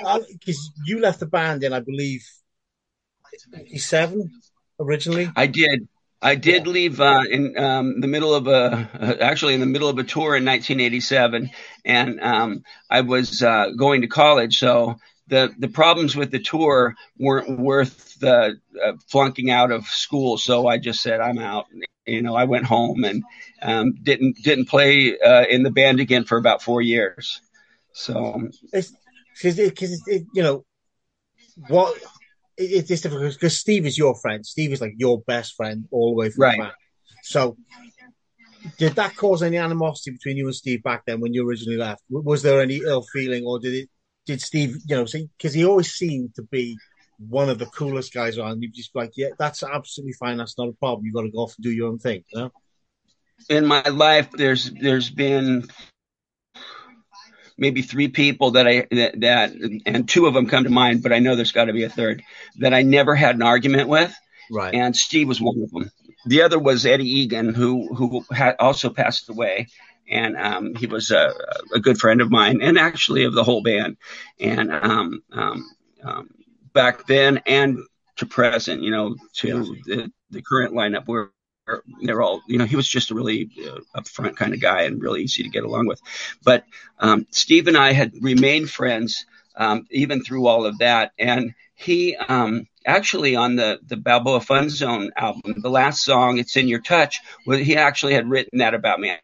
because 0.00 0.72
uh, 0.76 0.82
you 0.84 1.00
left 1.00 1.20
the 1.20 1.26
band 1.26 1.62
in, 1.62 1.72
I 1.72 1.80
believe, 1.80 2.26
87 3.54 4.30
originally. 4.80 5.30
I 5.36 5.46
did. 5.46 5.88
I 6.24 6.36
did 6.36 6.66
yeah. 6.66 6.72
leave 6.72 7.00
uh, 7.00 7.24
in 7.28 7.58
um, 7.58 8.00
the 8.00 8.06
middle 8.06 8.32
of 8.32 8.46
a 8.46 8.88
uh, 8.94 9.16
actually 9.20 9.54
in 9.54 9.60
the 9.60 9.66
middle 9.66 9.88
of 9.88 9.98
a 9.98 10.04
tour 10.04 10.36
in 10.36 10.44
1987, 10.44 11.50
and 11.84 12.20
um, 12.20 12.62
I 12.88 13.00
was 13.00 13.42
uh, 13.42 13.70
going 13.76 14.02
to 14.02 14.06
college, 14.06 14.58
so 14.58 14.98
the 15.32 15.50
the 15.58 15.68
problems 15.68 16.14
with 16.14 16.30
the 16.30 16.38
tour 16.38 16.94
weren't 17.18 17.58
worth 17.58 18.20
the 18.20 18.60
uh, 18.84 18.92
flunking 19.08 19.50
out 19.50 19.70
of 19.72 19.86
school. 19.86 20.36
So 20.36 20.66
I 20.66 20.76
just 20.76 21.00
said 21.00 21.20
I'm 21.20 21.38
out. 21.38 21.66
You 22.06 22.20
know, 22.20 22.36
I 22.36 22.44
went 22.44 22.66
home 22.66 23.02
and 23.04 23.24
um, 23.62 23.94
didn't 24.02 24.36
didn't 24.44 24.66
play 24.66 25.18
uh, 25.18 25.46
in 25.48 25.62
the 25.62 25.70
band 25.70 26.00
again 26.00 26.24
for 26.24 26.36
about 26.36 26.62
four 26.62 26.82
years. 26.82 27.40
So 27.94 28.50
because 28.72 29.56
because 29.56 30.06
you 30.06 30.42
know 30.42 30.66
what 31.68 31.96
it, 32.58 32.90
it's 32.90 33.00
difficult 33.00 33.32
because 33.32 33.58
Steve 33.58 33.86
is 33.86 33.96
your 33.96 34.14
friend. 34.14 34.44
Steve 34.44 34.72
is 34.72 34.82
like 34.82 34.94
your 34.98 35.22
best 35.22 35.54
friend 35.54 35.88
all 35.90 36.10
the 36.10 36.16
way 36.16 36.28
from 36.28 36.42
right. 36.42 36.58
back. 36.58 36.74
So, 37.22 37.56
did 38.76 38.96
that 38.96 39.16
cause 39.16 39.42
any 39.42 39.56
animosity 39.56 40.10
between 40.10 40.36
you 40.36 40.46
and 40.46 40.54
Steve 40.54 40.82
back 40.82 41.04
then 41.06 41.20
when 41.20 41.32
you 41.32 41.48
originally 41.48 41.78
left? 41.78 42.02
Was 42.10 42.42
there 42.42 42.60
any 42.60 42.82
ill 42.84 43.06
feeling, 43.14 43.46
or 43.46 43.58
did 43.60 43.72
it? 43.72 43.88
Did 44.26 44.40
Steve, 44.40 44.76
you 44.86 44.96
know, 44.96 45.04
see 45.04 45.28
because 45.36 45.52
he 45.52 45.64
always 45.64 45.92
seemed 45.92 46.34
to 46.36 46.42
be 46.42 46.76
one 47.28 47.48
of 47.48 47.58
the 47.58 47.66
coolest 47.66 48.12
guys 48.12 48.38
around. 48.38 48.62
You 48.62 48.70
just 48.70 48.94
like, 48.94 49.12
yeah, 49.16 49.28
that's 49.38 49.62
absolutely 49.62 50.14
fine. 50.14 50.36
That's 50.36 50.58
not 50.58 50.68
a 50.68 50.72
problem. 50.72 51.04
You've 51.04 51.14
got 51.14 51.22
to 51.22 51.30
go 51.30 51.38
off 51.38 51.54
and 51.56 51.64
do 51.64 51.70
your 51.70 51.88
own 51.88 51.98
thing. 51.98 52.24
You 52.32 52.40
know? 52.40 52.52
In 53.48 53.66
my 53.66 53.82
life, 53.82 54.30
there's 54.30 54.70
there's 54.70 55.10
been 55.10 55.68
maybe 57.58 57.82
three 57.82 58.08
people 58.08 58.52
that 58.52 58.66
I 58.66 58.86
that, 58.90 59.20
that 59.20 59.52
and 59.86 60.08
two 60.08 60.26
of 60.26 60.34
them 60.34 60.46
come 60.46 60.64
to 60.64 60.70
mind, 60.70 61.02
but 61.02 61.12
I 61.12 61.18
know 61.18 61.36
there's 61.36 61.52
got 61.52 61.66
to 61.66 61.72
be 61.72 61.84
a 61.84 61.88
third 61.88 62.22
that 62.58 62.74
I 62.74 62.82
never 62.82 63.14
had 63.14 63.34
an 63.36 63.42
argument 63.42 63.88
with. 63.88 64.14
Right. 64.50 64.74
And 64.74 64.96
Steve 64.96 65.28
was 65.28 65.40
one 65.40 65.60
of 65.62 65.70
them. 65.70 65.90
The 66.26 66.42
other 66.42 66.58
was 66.58 66.86
Eddie 66.86 67.20
Egan, 67.20 67.54
who 67.54 67.92
who 67.94 68.24
had 68.30 68.56
also 68.58 68.90
passed 68.90 69.28
away, 69.28 69.68
and 70.10 70.36
um, 70.36 70.74
he 70.74 70.86
was 70.86 71.10
a, 71.10 71.32
a, 71.74 71.80
good 71.80 71.98
friend 71.98 72.20
of 72.20 72.30
mine, 72.30 72.60
and 72.62 72.78
actually 72.78 73.24
of 73.24 73.34
the 73.34 73.44
whole 73.44 73.62
band. 73.62 73.96
And 74.40 74.72
um, 74.72 75.22
um, 75.32 75.70
um 76.02 76.30
back 76.72 77.06
then 77.06 77.40
and 77.46 77.78
to 78.16 78.26
present, 78.26 78.82
you 78.82 78.90
know, 78.90 79.16
to 79.34 79.76
the, 79.84 80.12
the 80.30 80.42
current 80.42 80.74
lineup, 80.74 81.06
where 81.06 81.30
they're 82.02 82.22
all, 82.22 82.42
you 82.46 82.58
know, 82.58 82.64
he 82.64 82.76
was 82.76 82.88
just 82.88 83.10
a 83.10 83.14
really 83.14 83.50
uh, 83.64 84.00
upfront 84.00 84.36
kind 84.36 84.52
of 84.52 84.60
guy 84.60 84.82
and 84.82 85.00
really 85.00 85.22
easy 85.22 85.42
to 85.42 85.48
get 85.48 85.64
along 85.64 85.86
with. 85.86 86.00
But 86.44 86.64
um, 86.98 87.26
Steve 87.30 87.68
and 87.68 87.76
I 87.76 87.92
had 87.92 88.12
remained 88.20 88.70
friends 88.70 89.26
um, 89.56 89.86
even 89.90 90.22
through 90.22 90.46
all 90.46 90.66
of 90.66 90.78
that. 90.78 91.12
And 91.18 91.54
he 91.74 92.16
um, 92.16 92.66
actually 92.86 93.36
on 93.36 93.56
the 93.56 93.80
the 93.86 93.96
Balboa 93.96 94.40
Fun 94.40 94.70
Zone 94.70 95.10
album, 95.16 95.54
the 95.58 95.70
last 95.70 96.04
song, 96.04 96.38
"It's 96.38 96.56
in 96.56 96.68
Your 96.68 96.80
Touch," 96.80 97.20
well, 97.46 97.58
he 97.58 97.76
actually 97.76 98.14
had 98.14 98.28
written 98.28 98.58
that 98.58 98.74
about 98.74 99.00
me. 99.00 99.16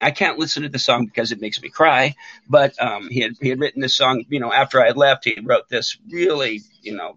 I 0.00 0.10
can't 0.10 0.38
listen 0.38 0.62
to 0.62 0.68
the 0.68 0.78
song 0.78 1.06
because 1.06 1.32
it 1.32 1.40
makes 1.40 1.60
me 1.60 1.68
cry. 1.68 2.14
But 2.48 2.80
um, 2.80 3.08
he 3.08 3.20
had 3.20 3.32
he 3.40 3.48
had 3.48 3.60
written 3.60 3.80
this 3.80 3.96
song, 3.96 4.24
you 4.28 4.40
know, 4.40 4.52
after 4.52 4.82
I 4.82 4.86
had 4.86 4.96
left. 4.96 5.24
He 5.24 5.38
wrote 5.42 5.68
this 5.68 5.96
really, 6.10 6.62
you 6.82 6.96
know, 6.96 7.16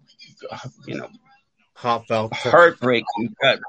you 0.86 0.96
know, 0.96 1.08
heartfelt, 1.74 2.32
heartbreaking, 2.34 3.34
gut 3.42 3.60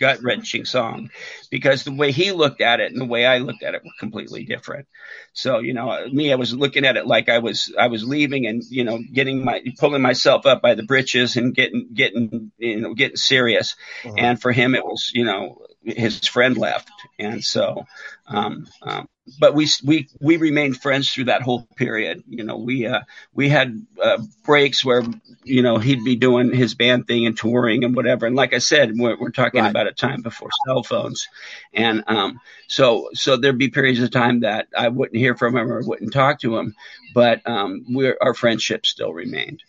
gut 0.00 0.22
wrenching 0.22 0.64
song, 0.64 1.10
because 1.50 1.84
the 1.84 1.94
way 1.94 2.12
he 2.12 2.32
looked 2.32 2.60
at 2.60 2.80
it 2.80 2.92
and 2.92 3.00
the 3.00 3.06
way 3.06 3.26
I 3.26 3.38
looked 3.38 3.62
at 3.62 3.74
it 3.74 3.82
were 3.84 3.90
completely 3.98 4.44
different. 4.44 4.86
So 5.32 5.60
you 5.60 5.74
know, 5.74 6.06
me, 6.10 6.32
I 6.32 6.36
was 6.36 6.54
looking 6.54 6.84
at 6.84 6.96
it 6.96 7.06
like 7.06 7.28
I 7.28 7.38
was 7.38 7.72
I 7.78 7.88
was 7.88 8.04
leaving 8.04 8.46
and 8.46 8.62
you 8.68 8.84
know 8.84 8.98
getting 9.12 9.44
my 9.44 9.62
pulling 9.78 10.02
myself 10.02 10.46
up 10.46 10.62
by 10.62 10.74
the 10.74 10.82
britches 10.82 11.36
and 11.36 11.54
getting 11.54 11.88
getting 11.94 12.52
you 12.58 12.80
know 12.80 12.94
getting 12.94 13.16
serious. 13.16 13.76
Uh-huh. 14.04 14.14
And 14.18 14.40
for 14.40 14.52
him, 14.52 14.74
it 14.74 14.84
was 14.84 15.10
you 15.14 15.24
know 15.24 15.58
his 15.96 16.26
friend 16.26 16.56
left, 16.56 16.90
and 17.18 17.44
so 17.44 17.86
um, 18.26 18.66
um, 18.82 19.08
but 19.38 19.54
we 19.54 19.68
we 19.84 20.08
we 20.20 20.36
remained 20.36 20.80
friends 20.80 21.12
through 21.12 21.24
that 21.24 21.42
whole 21.42 21.66
period. 21.76 22.22
You 22.28 22.44
know, 22.44 22.56
we 22.56 22.86
uh, 22.86 23.00
we 23.34 23.48
had 23.48 23.86
uh, 24.02 24.18
breaks 24.44 24.84
where 24.84 25.02
you 25.44 25.62
know 25.62 25.78
he'd 25.78 26.04
be 26.04 26.16
doing 26.16 26.52
his 26.52 26.74
band 26.74 27.06
thing 27.06 27.26
and 27.26 27.36
touring 27.36 27.84
and 27.84 27.94
whatever. 27.94 28.26
And 28.26 28.36
like 28.36 28.54
I 28.54 28.58
said, 28.58 28.92
we're, 28.94 29.18
we're 29.18 29.30
talking 29.30 29.62
right. 29.62 29.70
about 29.70 29.86
a 29.86 29.92
time 29.92 30.22
before 30.22 30.50
cell 30.66 30.82
phones, 30.82 31.28
and 31.72 32.04
um, 32.06 32.40
so 32.68 33.10
so 33.14 33.36
there'd 33.36 33.58
be 33.58 33.68
periods 33.68 34.00
of 34.00 34.10
time 34.10 34.40
that 34.40 34.68
I 34.76 34.88
wouldn't 34.88 35.18
hear 35.18 35.34
from 35.34 35.56
him 35.56 35.70
or 35.70 35.82
wouldn't 35.82 36.12
talk 36.12 36.40
to 36.40 36.56
him, 36.56 36.74
but 37.14 37.46
um, 37.46 37.84
we're 37.88 38.16
our 38.20 38.34
friendship 38.34 38.86
still 38.86 39.12
remained. 39.12 39.62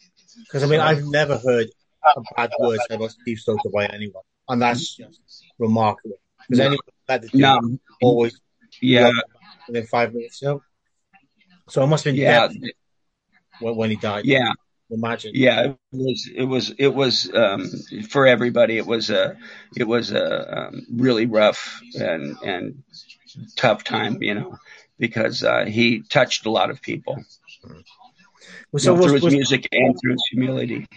Because 0.43 0.63
I 0.63 0.67
mean, 0.67 0.79
I've 0.79 1.05
never 1.05 1.37
heard 1.37 1.67
a 2.15 2.21
bad 2.35 2.51
word 2.59 2.79
about 2.89 3.11
Steve 3.11 3.39
Soto 3.39 3.69
by 3.69 3.85
anyone, 3.85 4.23
and 4.49 4.61
that's 4.61 4.95
just 4.95 5.45
remarkable. 5.57 6.19
Because 6.47 6.59
anyone 6.59 7.29
no, 7.33 7.79
always 8.01 8.39
yeah 8.81 9.11
within 9.67 9.85
five 9.85 10.13
minutes. 10.13 10.41
You 10.41 10.47
know? 10.47 10.63
So 11.69 11.83
it 11.83 11.87
must 11.87 12.03
have 12.03 12.15
been 12.15 12.21
yeah 12.21 12.49
when, 13.59 13.75
when 13.75 13.89
he 13.89 13.95
died. 13.95 14.25
Yeah. 14.25 14.51
Imagine. 14.91 15.33
Yeah, 15.35 15.65
it 15.65 15.77
was. 15.91 16.29
It 16.33 16.43
was. 16.45 16.69
It 16.79 16.87
was 16.95 17.31
um, 17.35 17.69
for 18.09 18.25
everybody. 18.25 18.77
It 18.77 18.87
was 18.87 19.11
a. 19.11 19.37
It 19.77 19.87
was 19.87 20.11
a 20.11 20.57
um, 20.57 20.81
really 20.91 21.27
rough 21.27 21.79
and 21.93 22.35
and 22.43 22.83
tough 23.55 23.83
time, 23.83 24.23
you 24.23 24.33
know, 24.33 24.57
because 24.97 25.43
uh, 25.43 25.65
he 25.65 26.01
touched 26.09 26.47
a 26.47 26.49
lot 26.49 26.71
of 26.71 26.81
people. 26.81 27.23
Well, 28.71 28.79
so 28.79 28.95
you 28.95 28.97
know, 28.97 29.03
was, 29.03 29.05
through 29.05 29.13
his 29.13 29.23
was, 29.25 29.33
music 29.35 29.67
and 29.71 29.95
through 30.01 30.13
his 30.13 30.23
humility. 30.31 30.87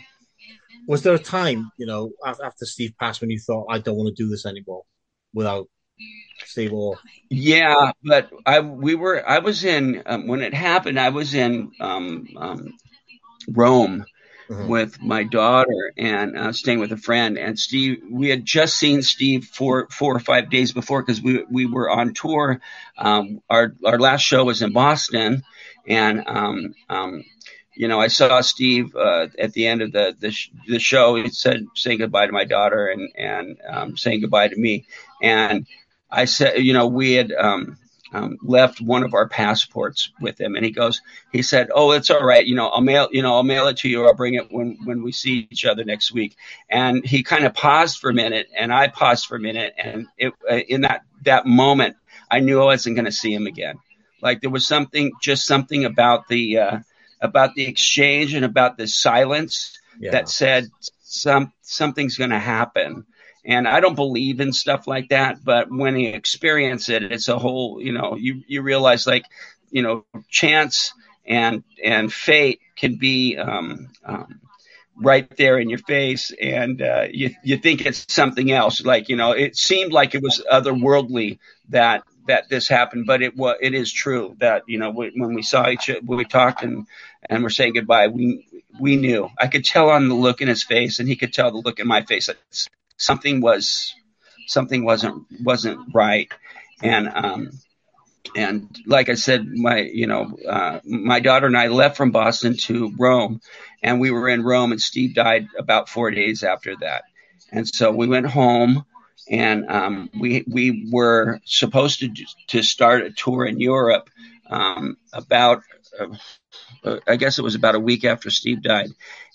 Was 0.89 1.03
there 1.03 1.14
a 1.14 1.18
time, 1.18 1.70
you 1.78 1.87
know, 1.87 2.11
after 2.24 2.64
Steve 2.64 2.95
passed, 2.99 3.20
when 3.20 3.30
you 3.30 3.39
thought, 3.39 3.66
"I 3.70 3.78
don't 3.78 3.97
want 3.97 4.14
to 4.14 4.22
do 4.22 4.28
this 4.28 4.47
anymore," 4.47 4.83
without 5.33 5.68
Steve 6.45 6.72
Orr? 6.72 6.99
Yeah, 7.30 7.93
but 8.03 8.30
I 8.45 8.61
we 8.61 8.95
were 8.95 9.28
I 9.28 9.39
was 9.39 9.64
in 9.64 10.03
um, 10.07 10.26
when 10.26 10.43
it 10.43 10.55
happened. 10.55 10.99
I 10.99 11.11
was 11.11 11.35
in 11.35 11.72
um, 11.80 12.26
um, 12.37 12.74
Rome 13.49 14.05
mm-hmm. 14.53 14.68
with 14.68 15.01
my 15.01 15.24
daughter 15.24 15.93
and 15.97 16.37
uh, 16.37 16.53
staying 16.53 16.80
with 16.80 16.93
a 16.93 16.97
friend. 16.97 17.39
And 17.39 17.59
Steve, 17.59 18.03
we 18.11 18.28
had 18.28 18.45
just 18.45 18.76
seen 18.76 19.03
Steve 19.03 19.45
four 19.45 19.89
four 19.91 20.14
or 20.16 20.20
five 20.20 20.51
days 20.51 20.72
before 20.72 21.03
because 21.03 21.22
we 21.22 21.45
we 21.51 21.66
were 21.66 21.91
on 21.91 22.14
tour. 22.14 22.61
Um, 22.99 23.41
our 23.49 23.74
our 23.85 23.99
last 23.99 24.22
show 24.22 24.45
was 24.45 24.62
in 24.62 24.72
Boston, 24.72 25.43
and 25.87 26.24
um, 26.26 26.74
um, 26.89 27.24
you 27.75 27.89
know, 27.89 28.01
I 28.01 28.09
saw 28.09 28.41
Steve 28.41 28.95
uh, 28.95 29.29
at 29.39 29.53
the 29.53 29.66
end 29.66 29.83
of 29.83 29.93
the 29.93 30.16
the, 30.18 30.31
sh- 30.31 30.51
the, 30.66 30.79
show. 30.79 31.14
He 31.14 31.29
said 31.31 31.66
saying 31.75 31.99
goodbye 31.99 32.27
to 32.27 32.33
my 32.33 32.45
daughter 32.45 32.89
and 32.89 33.11
and 33.16 33.59
um, 33.68 33.97
saying 33.97 34.20
goodbye 34.20 34.49
to 34.49 34.57
me. 34.57 34.87
And 35.23 35.66
I 36.11 36.27
said, 36.27 36.62
you 36.62 36.75
know, 36.75 36.87
we 36.87 37.12
had 37.12 37.33
um, 37.33 37.79
um, 38.12 38.37
left 38.43 38.81
one 38.81 39.03
of 39.03 39.14
our 39.14 39.29
passports 39.29 40.11
with 40.20 40.39
him, 40.39 40.55
and 40.55 40.64
he 40.64 40.70
goes, 40.70 41.01
he 41.33 41.43
said, 41.43 41.70
"Oh, 41.75 41.93
it's 41.93 42.11
all 42.11 42.23
right. 42.23 42.45
You 42.45 42.55
know, 42.55 42.68
I'll 42.68 42.83
mail, 42.83 43.09
you 43.11 43.23
know, 43.23 43.35
I'll 43.35 43.43
mail 43.43 43.68
it 43.68 43.79
to 43.79 43.89
you. 43.89 44.07
I'll 44.07 44.14
bring 44.14 44.35
it 44.35 44.53
when 44.53 44.79
when 44.85 45.03
we 45.03 45.12
see 45.12 45.49
each 45.51 45.64
other 45.64 45.85
next 45.85 46.12
week." 46.12 46.37
And 46.68 47.05
he 47.05 47.23
kind 47.23 47.45
of 47.45 47.55
paused 47.55 47.99
for 47.99 48.11
a 48.11 48.14
minute, 48.14 48.49
and 48.57 48.73
I 48.73 48.89
paused 48.89 49.27
for 49.27 49.37
a 49.37 49.41
minute, 49.41 49.75
and 49.79 50.07
it, 50.18 50.35
uh, 50.51 50.57
in 50.57 50.83
that 50.83 51.03
that 51.23 51.47
moment, 51.47 51.97
I 52.31 52.41
knew 52.41 52.61
I 52.61 52.66
wasn't 52.66 52.97
going 52.97 53.07
to 53.07 53.12
see 53.12 53.33
him 53.33 53.47
again. 53.47 53.79
Like 54.20 54.41
there 54.41 54.51
was 54.51 54.66
something, 54.66 55.12
just 55.20 55.47
something 55.47 55.85
about 55.85 56.29
the 56.29 56.59
uh, 56.59 56.79
about 57.23 57.55
the 57.55 57.64
exchange 57.64 58.35
and 58.35 58.45
about 58.45 58.77
the 58.77 58.87
silence 58.87 59.79
yeah. 59.99 60.11
that 60.11 60.29
said 60.29 60.68
some 61.03 61.53
something's 61.62 62.18
going 62.18 62.31
to 62.31 62.39
happen 62.39 63.07
and 63.45 63.66
I 63.66 63.81
don't 63.81 63.97
believe 63.97 64.41
in 64.41 64.53
stuff 64.53 64.87
like 64.87 65.09
that, 65.09 65.45
but 65.45 65.70
when 65.70 65.97
you 65.97 66.11
experience 66.11 66.89
it, 66.89 67.03
it's 67.03 67.29
a 67.29 67.39
whole, 67.39 67.81
you 67.81 67.93
know, 67.93 68.16
you, 68.16 68.43
you 68.47 68.62
realize 68.62 69.07
like, 69.07 69.25
you 69.70 69.83
know, 69.83 70.05
chance 70.29 70.93
and, 71.27 71.64
and 71.83 72.12
fate 72.12 72.61
can 72.77 72.97
be, 72.97 73.37
um, 73.37 73.89
um, 74.05 74.41
right 74.97 75.37
there 75.37 75.59
in 75.59 75.70
your 75.70 75.79
face 75.79 76.33
and 76.39 76.83
uh, 76.83 77.07
you 77.11 77.31
you 77.43 77.57
think 77.57 77.87
it's 77.87 78.12
something 78.12 78.53
else 78.53 78.85
like 78.85 79.09
you 79.09 79.16
know 79.16 79.33
it 79.33 79.57
seemed 79.57 79.91
like 79.91 80.14
it 80.14 80.23
was 80.23 80.45
otherworldly 80.53 81.39
that 81.70 82.05
that 82.29 82.51
this 82.51 82.68
happened 82.68 83.07
but 83.07 83.23
it 83.23 83.35
was 83.35 83.57
it 83.62 83.73
is 83.73 83.91
true 83.91 84.37
that 84.39 84.62
you 84.66 84.79
know 84.79 84.91
when 84.91 85.35
we 85.35 85.41
saw 85.41 85.70
each 85.70 85.89
other 85.89 86.01
we 86.05 86.27
talked 86.27 86.62
and 86.62 86.87
and 87.29 87.43
we're 87.43 87.51
saying 87.51 87.75
goodbye. 87.75 88.09
We 88.09 88.47
we 88.81 88.97
knew. 88.97 89.29
I 89.39 89.47
could 89.47 89.64
tell 89.64 89.91
on 89.91 90.09
the 90.09 90.14
look 90.14 90.41
in 90.41 90.49
his 90.49 90.62
face 90.62 90.99
and 90.99 91.09
he 91.09 91.16
could 91.16 91.33
tell 91.33 91.51
the 91.51 91.59
look 91.59 91.79
in 91.79 91.87
my 91.87 92.03
face 92.03 92.27
that 92.27 92.39
something 92.97 93.41
was 93.41 93.95
something 94.47 94.85
wasn't 94.85 95.25
wasn't 95.43 95.95
right. 95.95 96.31
And 96.83 97.09
um 97.12 97.51
and 98.37 98.77
like 98.87 99.09
I 99.09 99.14
said, 99.14 99.47
my 99.47 99.81
you 99.81 100.07
know 100.07 100.37
uh, 100.49 100.81
my 100.85 101.20
daughter 101.20 101.47
and 101.47 101.57
I 101.57 101.68
left 101.68 101.97
from 101.97 102.12
Boston 102.12 102.57
to 102.59 102.93
Rome, 102.99 103.41
and 103.83 104.01
we 104.01 104.11
were 104.11 104.29
in 104.29 104.43
Rome, 104.43 104.73
and 104.73 104.81
Steve 104.81 105.14
died 105.14 105.49
about 105.59 105.89
four 105.89 106.11
days 106.11 106.43
after 106.43 106.77
that, 106.77 107.05
and 107.51 107.68
so 107.68 107.91
we 107.91 108.07
went 108.07 108.27
home, 108.27 108.85
and 109.29 109.68
um, 109.68 110.11
we 110.18 110.45
we 110.47 110.89
were 110.91 111.41
supposed 111.45 112.01
to 112.01 112.11
to 112.49 112.62
start 112.62 113.03
a 113.03 113.11
tour 113.11 113.45
in 113.45 113.61
Europe 113.61 114.09
um, 114.49 114.97
about 115.12 115.62
uh, 115.99 116.99
I 117.07 117.16
guess 117.16 117.38
it 117.38 117.43
was 117.43 117.55
about 117.55 117.74
a 117.74 117.80
week 117.80 118.05
after 118.05 118.30
Steve 118.30 118.62
died, 118.62 118.90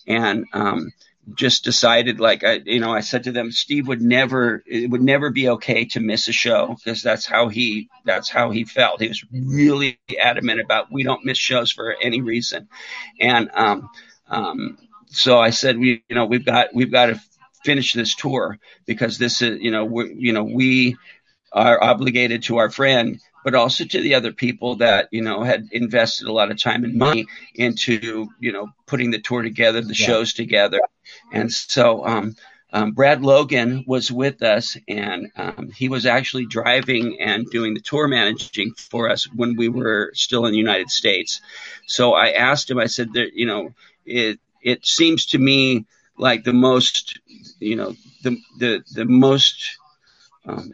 and 0.08 0.45
um, 0.53 0.91
just 1.36 1.64
decided 1.64 2.20
like 2.20 2.43
I 2.43 2.62
you 2.66 2.80
know 2.80 2.93
I 2.93 3.01
said 3.01 3.26
to 3.26 3.32
them 3.32 3.51
Steve 3.51 3.88
would 3.88 4.01
never 4.01 4.64
it 4.66 4.89
would 4.89 5.01
never 5.01 5.30
be 5.30 5.49
okay 5.49 5.86
to 5.86 5.99
miss 5.99 6.28
a 6.28 6.32
show 6.34 6.76
because 6.76 7.01
that's 7.01 7.26
how 7.26 7.49
he 7.49 7.89
that's 8.05 8.30
how 8.30 8.51
he 8.51 8.66
felt. 8.66 9.01
He 9.01 9.10
was 9.10 9.24
really 9.32 9.99
adamant 10.20 10.62
about 10.62 10.91
we 10.91 11.03
don't 11.03 11.26
miss 11.26 11.38
shows 11.38 11.72
for 11.72 11.95
any 12.01 12.22
reason 12.22 12.70
and 13.20 13.49
um 13.53 13.89
um 14.30 14.78
so 15.08 15.39
I 15.39 15.49
said 15.49 15.78
we 15.78 16.03
you 16.10 16.16
know 16.16 16.26
we've 16.26 16.45
got 16.45 16.74
we've 16.74 16.91
got 16.91 17.08
to 17.08 17.22
finish 17.64 17.93
this 17.93 18.16
tour 18.16 18.60
because 18.86 19.18
this 19.18 19.41
is 19.41 19.60
you 19.62 19.72
know 19.72 19.86
we 19.86 20.14
you 20.18 20.34
know 20.34 20.43
we 20.43 20.95
are 21.51 21.82
obligated 21.84 22.43
to 22.43 22.58
our 22.58 22.70
friend 22.70 23.20
but 23.48 23.56
also 23.56 23.86
to 23.86 24.02
the 24.02 24.16
other 24.16 24.34
people 24.34 24.76
that 24.76 25.08
you 25.10 25.22
know 25.22 25.41
had 25.41 25.70
invested 25.72 26.28
a 26.28 26.34
lot 26.34 26.52
of 26.52 26.62
time 26.62 26.84
and 26.84 26.95
money 26.95 27.28
into 27.56 28.28
you 28.41 28.52
know 28.52 28.68
putting 28.86 29.10
the 29.10 29.22
tour 29.22 29.41
together, 29.41 29.80
the 29.80 29.95
yeah. 29.95 30.06
shows 30.06 30.34
together, 30.34 30.82
and 31.32 31.50
so 31.50 32.06
um, 32.06 32.36
um, 32.74 32.91
Brad 32.91 33.22
Logan 33.22 33.86
was 33.88 34.12
with 34.12 34.43
us, 34.43 34.76
and 34.86 35.32
um, 35.38 35.72
he 35.74 35.88
was 35.88 36.06
actually 36.06 36.45
driving 36.45 37.22
and 37.22 37.45
doing 37.45 37.74
the 37.74 37.80
tour 37.80 38.10
managing 38.10 38.74
for 38.74 39.10
us 39.10 39.24
when 39.34 39.56
we 39.56 39.70
were 39.70 40.12
still 40.14 40.45
in 40.45 40.52
the 40.52 40.58
United 40.58 40.89
States. 40.89 41.39
So 41.86 42.16
I 42.16 42.32
asked 42.32 42.70
him, 42.70 42.80
I 42.80 42.88
said, 42.88 43.14
that, 43.14 43.32
you 43.34 43.45
know, 43.45 43.74
it 44.06 44.41
it 44.62 44.86
seems 44.86 45.28
to 45.28 45.38
me 45.38 45.86
like 46.18 46.43
the 46.43 46.52
most, 46.52 47.18
you 47.62 47.78
know, 47.78 47.95
the 48.24 48.38
the 48.60 48.84
the 48.93 49.06
most 49.06 49.78
um, 50.45 50.74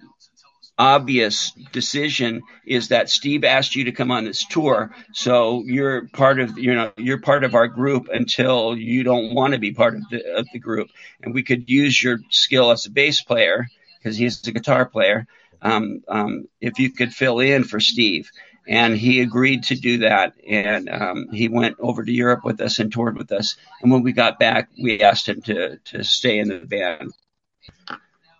obvious 0.78 1.52
decision 1.72 2.42
is 2.66 2.90
that 2.90 3.10
Steve 3.10 3.44
asked 3.44 3.76
you 3.76 3.86
to 3.86 3.92
come 3.92 4.12
on 4.12 4.26
this 4.26 4.46
tour, 4.46 4.96
so 5.14 5.64
you're 5.66 6.08
part 6.10 6.40
of 6.40 6.58
you 6.58 6.74
know 6.74 6.92
you're 6.98 7.22
part 7.22 7.44
of 7.44 7.56
our 7.56 7.68
group 7.68 8.10
until 8.12 8.76
you 8.76 9.04
don't 9.04 9.34
want 9.34 9.54
to 9.54 9.60
be 9.60 9.72
part 9.72 9.96
of 9.96 10.02
the 10.10 10.36
of 10.36 10.48
the 10.52 10.60
group, 10.60 10.90
and 11.22 11.34
we 11.34 11.44
could 11.44 11.70
use 11.70 12.02
your 12.02 12.20
skill 12.30 12.72
as 12.72 12.86
a 12.86 12.92
bass 12.92 13.22
player 13.22 13.68
because 13.98 14.18
he's 14.18 14.46
a 14.48 14.52
guitar 14.52 14.86
player. 14.86 15.28
Um, 15.62 16.04
um, 16.10 16.48
if 16.60 16.80
you 16.80 16.92
could 16.92 17.14
fill 17.14 17.40
in 17.40 17.64
for 17.64 17.80
Steve, 17.80 18.30
and 18.68 18.98
he 18.98 19.22
agreed 19.22 19.64
to 19.66 19.76
do 19.76 20.00
that, 20.00 20.34
and 20.48 20.90
um, 20.90 21.30
he 21.32 21.48
went 21.48 21.78
over 21.80 22.04
to 22.04 22.12
Europe 22.12 22.44
with 22.44 22.60
us 22.62 22.80
and 22.80 22.92
toured 22.92 23.18
with 23.18 23.32
us. 23.32 23.56
And 23.82 23.92
when 23.92 24.04
we 24.04 24.12
got 24.12 24.40
back, 24.40 24.70
we 24.82 25.02
asked 25.02 25.30
him 25.30 25.42
to 25.44 25.78
to 25.78 26.04
stay 26.04 26.40
in 26.40 26.50
the 26.50 26.60
band. 26.60 27.14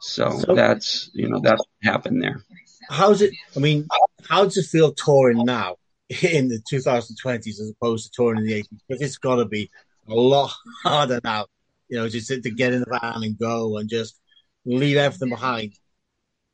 So, 0.04 0.38
so 0.38 0.54
that's 0.54 1.10
you 1.14 1.30
know 1.30 1.40
that's 1.40 1.60
what 1.60 1.94
happened 1.94 2.22
there. 2.22 2.44
How's 2.90 3.22
it? 3.22 3.34
I 3.56 3.60
mean, 3.60 3.88
how 4.28 4.44
does 4.44 4.58
it 4.58 4.66
feel 4.66 4.94
touring 4.94 5.46
now 5.46 5.78
in 6.22 6.50
the 6.50 6.62
2020s 6.70 7.48
as 7.48 7.72
opposed 7.72 8.06
to 8.06 8.12
touring 8.14 8.40
in 8.40 8.46
the 8.46 8.54
80s? 8.54 8.80
Because 8.88 9.02
it's 9.02 9.18
got 9.18 9.38
to 9.38 9.46
be 9.46 9.72
a 10.10 10.14
lot 10.14 10.52
harder 10.84 11.22
now. 11.24 11.46
You 11.88 12.00
know, 12.00 12.10
just 12.10 12.28
to, 12.28 12.42
to 12.42 12.52
get 12.52 12.74
in 12.74 12.82
the 12.82 13.00
van 13.00 13.24
and 13.24 13.40
go 13.40 13.78
and 13.78 13.90
just 13.90 14.20
leave 14.66 14.98
everything 14.98 15.30
behind 15.30 15.74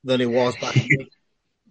than 0.04 0.22
it 0.22 0.30
was 0.30 0.56
back. 0.58 0.76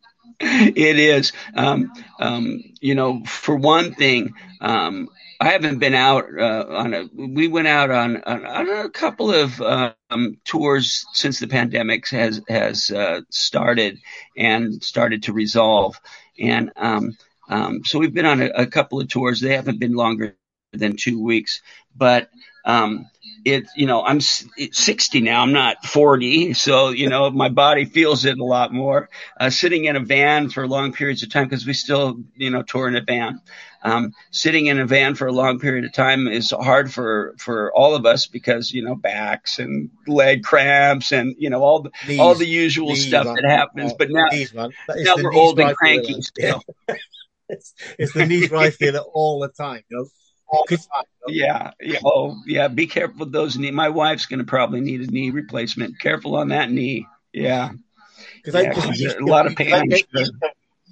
it 0.40 0.98
is. 0.98 1.32
Um, 1.54 1.92
um, 2.18 2.60
you 2.80 2.96
know, 2.96 3.22
for 3.24 3.54
one 3.54 3.94
thing, 3.94 4.34
um, 4.60 5.08
I 5.41 5.51
haven't 5.51 5.78
been 5.78 5.95
out 5.95 6.24
uh, 6.36 6.64
on 6.68 6.95
a. 6.95 7.09
We 7.14 7.47
went 7.47 7.68
out 7.68 7.91
on, 7.91 8.22
on, 8.24 8.45
on 8.45 8.68
a 8.68 8.91
couple 8.91 9.32
of 9.32 9.61
um, 9.61 10.36
tours 10.45 11.07
since 11.12 11.39
the 11.39 11.47
pandemic 11.47 12.09
has 12.09 12.43
has 12.49 12.91
uh, 12.91 13.20
started 13.30 14.01
and 14.36 14.82
started 14.82 15.22
to 15.24 15.32
resolve, 15.32 16.01
and 16.41 16.72
um, 16.74 17.16
um, 17.49 17.84
so 17.84 18.01
we've 18.01 18.12
been 18.12 18.26
on 18.26 18.43
a, 18.43 18.47
a, 18.49 18.66
couple 18.66 19.01
of 19.01 19.09
tours. 19.09 19.41
They 19.41 19.55
haven't 19.55 19.78
been 19.78 19.95
longer 19.95 20.36
than 20.78 20.96
two 20.96 21.22
weeks, 21.22 21.62
but 21.96 22.30
um, 22.64 23.06
it 23.44 23.66
you 23.76 23.86
know 23.86 24.04
I'm 24.04 24.20
60 24.20 25.20
now. 25.20 25.42
I'm 25.42 25.52
not 25.52 25.84
40, 25.84 26.54
so 26.54 26.90
you 26.90 27.08
know 27.08 27.30
my 27.30 27.48
body 27.48 27.84
feels 27.84 28.24
it 28.24 28.38
a 28.38 28.44
lot 28.44 28.72
more. 28.72 29.08
Uh, 29.38 29.50
sitting 29.50 29.86
in 29.86 29.96
a 29.96 30.00
van 30.00 30.50
for 30.50 30.66
long 30.66 30.92
periods 30.92 31.22
of 31.22 31.30
time 31.30 31.44
because 31.44 31.66
we 31.66 31.72
still 31.72 32.18
you 32.36 32.50
know 32.50 32.62
tour 32.62 32.88
in 32.88 32.96
a 32.96 33.02
van. 33.02 33.40
Um, 33.82 34.12
sitting 34.32 34.66
in 34.66 34.80
a 34.80 34.86
van 34.86 35.14
for 35.14 35.28
a 35.28 35.32
long 35.32 35.60
period 35.60 35.84
of 35.84 35.92
time 35.92 36.26
is 36.26 36.50
hard 36.50 36.92
for 36.92 37.34
for 37.38 37.72
all 37.72 37.94
of 37.94 38.06
us 38.06 38.26
because 38.26 38.72
you 38.72 38.84
know 38.84 38.96
backs 38.96 39.58
and 39.58 39.90
leg 40.06 40.42
cramps 40.42 41.12
and 41.12 41.36
you 41.38 41.48
know 41.48 41.62
all 41.62 41.82
the 41.82 41.90
knees, 42.06 42.18
all 42.18 42.34
the 42.34 42.46
usual 42.46 42.96
stuff 42.96 43.26
that 43.26 43.44
happens. 43.44 43.92
But 43.96 44.10
now 44.10 44.26
now 44.28 45.14
we're 45.16 45.32
old 45.32 45.60
and 45.60 45.76
cranky 45.76 46.20
still. 46.22 46.62
it's, 47.48 47.74
it's 47.98 48.12
the 48.12 48.26
knees 48.26 48.50
where 48.50 48.60
I 48.60 48.70
feel 48.70 48.96
it 48.96 49.02
all 49.12 49.40
the 49.40 49.48
time. 49.48 49.82
You 49.88 49.96
know? 49.96 50.06
Yeah, 51.28 51.72
yeah. 51.80 51.99
Oh, 52.05 52.36
yeah. 52.46 52.68
Be 52.68 52.86
careful 52.86 53.18
with 53.20 53.32
those 53.32 53.59
knee. 53.59 53.70
My 53.70 53.88
wife's 53.90 54.26
going 54.26 54.38
to 54.38 54.44
probably 54.44 54.80
need 54.80 55.01
a 55.03 55.07
knee 55.07 55.30
replacement. 55.30 55.99
Careful 55.99 56.36
on 56.36 56.49
that 56.49 56.70
knee. 56.70 57.07
Yeah, 57.32 57.70
Because 58.42 58.99
yeah, 58.99 59.12
a 59.18 59.24
lot 59.24 59.46
of 59.46 59.55
pain. 59.57 59.88
Because 59.88 60.32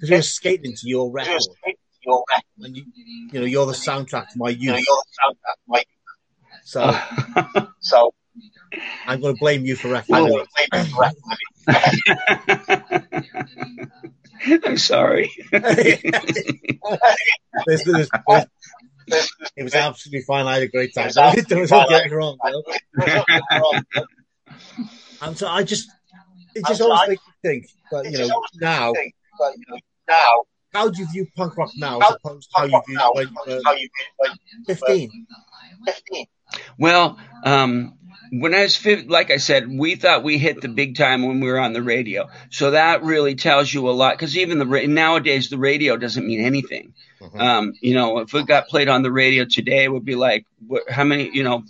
you're 0.01 0.21
skating 0.21 0.75
to 0.75 0.87
your 0.87 1.11
record. 1.11 1.41
And 2.59 2.77
you, 2.77 2.85
you 3.31 3.39
know, 3.39 3.45
you're 3.45 3.65
the 3.65 3.71
soundtrack 3.73 4.29
to 4.29 4.37
my 4.37 4.49
youth. 4.49 4.61
You 4.61 4.71
know, 4.71 4.77
you're 4.77 4.85
the 4.85 5.05
soundtrack 5.25 5.55
to 5.55 5.67
my 5.67 5.79
youth. 5.79 5.87
So, 6.63 6.97
so 7.79 8.13
I'm 9.05 9.21
going 9.21 9.35
to 9.35 9.39
blame 9.39 9.65
you 9.65 9.75
for 9.75 9.89
record. 9.89 10.47
I'm 14.65 14.77
sorry. 14.77 15.31
there's, 15.51 16.01
there's, 17.65 18.09
there's, 18.27 18.45
it 19.07 19.63
was 19.63 19.73
absolutely 19.75 20.21
fine. 20.21 20.45
I 20.45 20.55
had 20.55 20.63
a 20.63 20.67
great 20.67 20.93
time. 20.93 21.09
Don't, 21.13 21.47
don't 21.47 21.89
get 21.89 22.05
me 22.05 22.11
wrong. 22.11 22.37
and 25.21 25.37
so 25.37 25.47
I 25.47 25.63
just, 25.63 25.89
it 26.55 26.65
just 26.67 26.81
always 26.81 27.09
makes 27.09 27.21
you 27.25 27.33
think 27.49 27.67
But 27.91 28.05
you 28.11 28.17
know, 28.17 28.41
now, 28.59 28.93
now, 30.07 30.43
how 30.73 30.89
do 30.89 31.01
you 31.01 31.07
view 31.11 31.27
punk 31.35 31.57
rock 31.57 31.71
now 31.77 31.99
as 31.99 32.15
opposed 32.23 32.49
to 32.51 32.61
how 32.61 32.65
you 32.65 32.81
view 32.87 32.99
it 33.15 33.29
when, 33.45 33.57
uh, 34.29 34.35
15? 34.67 35.27
15. 35.85 36.25
Well, 36.77 37.17
um, 37.43 37.97
when 38.31 38.53
I 38.53 38.63
was 38.63 38.85
like 39.07 39.31
I 39.31 39.37
said, 39.37 39.69
we 39.69 39.95
thought 39.95 40.23
we 40.23 40.37
hit 40.37 40.61
the 40.61 40.67
big 40.67 40.95
time 40.95 41.25
when 41.25 41.39
we 41.39 41.47
were 41.47 41.59
on 41.59 41.73
the 41.73 41.81
radio. 41.81 42.29
So 42.49 42.71
that 42.71 43.03
really 43.03 43.35
tells 43.35 43.73
you 43.73 43.89
a 43.89 43.91
lot 43.91 44.13
because 44.13 44.37
even 44.37 44.59
the 44.59 44.87
nowadays 44.87 45.49
the 45.49 45.57
radio 45.57 45.97
doesn't 45.97 46.25
mean 46.25 46.41
anything. 46.41 46.93
Mm-hmm. 47.21 47.39
Um, 47.39 47.73
you 47.81 47.93
know, 47.93 48.19
if 48.19 48.33
it 48.33 48.45
got 48.45 48.67
played 48.67 48.89
on 48.89 49.01
the 49.01 49.11
radio 49.11 49.45
today, 49.45 49.85
it 49.85 49.91
would 49.91 50.05
be 50.05 50.15
like, 50.15 50.45
what, 50.65 50.89
how 50.89 51.03
many? 51.03 51.29
You 51.33 51.43
know, 51.43 51.63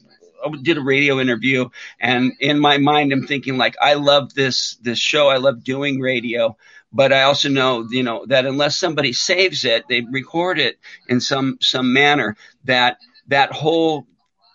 I 0.46 0.52
did 0.62 0.78
a 0.78 0.82
radio 0.82 1.20
interview, 1.20 1.70
and 2.00 2.34
in 2.40 2.60
my 2.60 2.78
mind, 2.78 3.12
I'm 3.12 3.28
thinking 3.28 3.58
like, 3.58 3.76
I 3.82 3.96
love 3.96 4.34
this 4.34 4.78
this 4.82 5.00
show. 5.00 5.30
I 5.30 5.38
love 5.38 5.64
doing 5.64 6.00
radio, 6.00 6.58
but 6.92 7.14
I 7.14 7.24
also 7.24 7.50
know, 7.50 7.88
you 7.90 8.04
know, 8.04 8.26
that 8.28 8.46
unless 8.46 8.78
somebody 8.78 9.14
saves 9.14 9.66
it, 9.66 9.86
they 9.88 10.02
record 10.02 10.60
it 10.60 10.80
in 11.08 11.22
some 11.22 11.58
some 11.62 11.94
manner 11.94 12.36
that 12.66 12.98
that 13.28 13.52
whole 13.52 14.08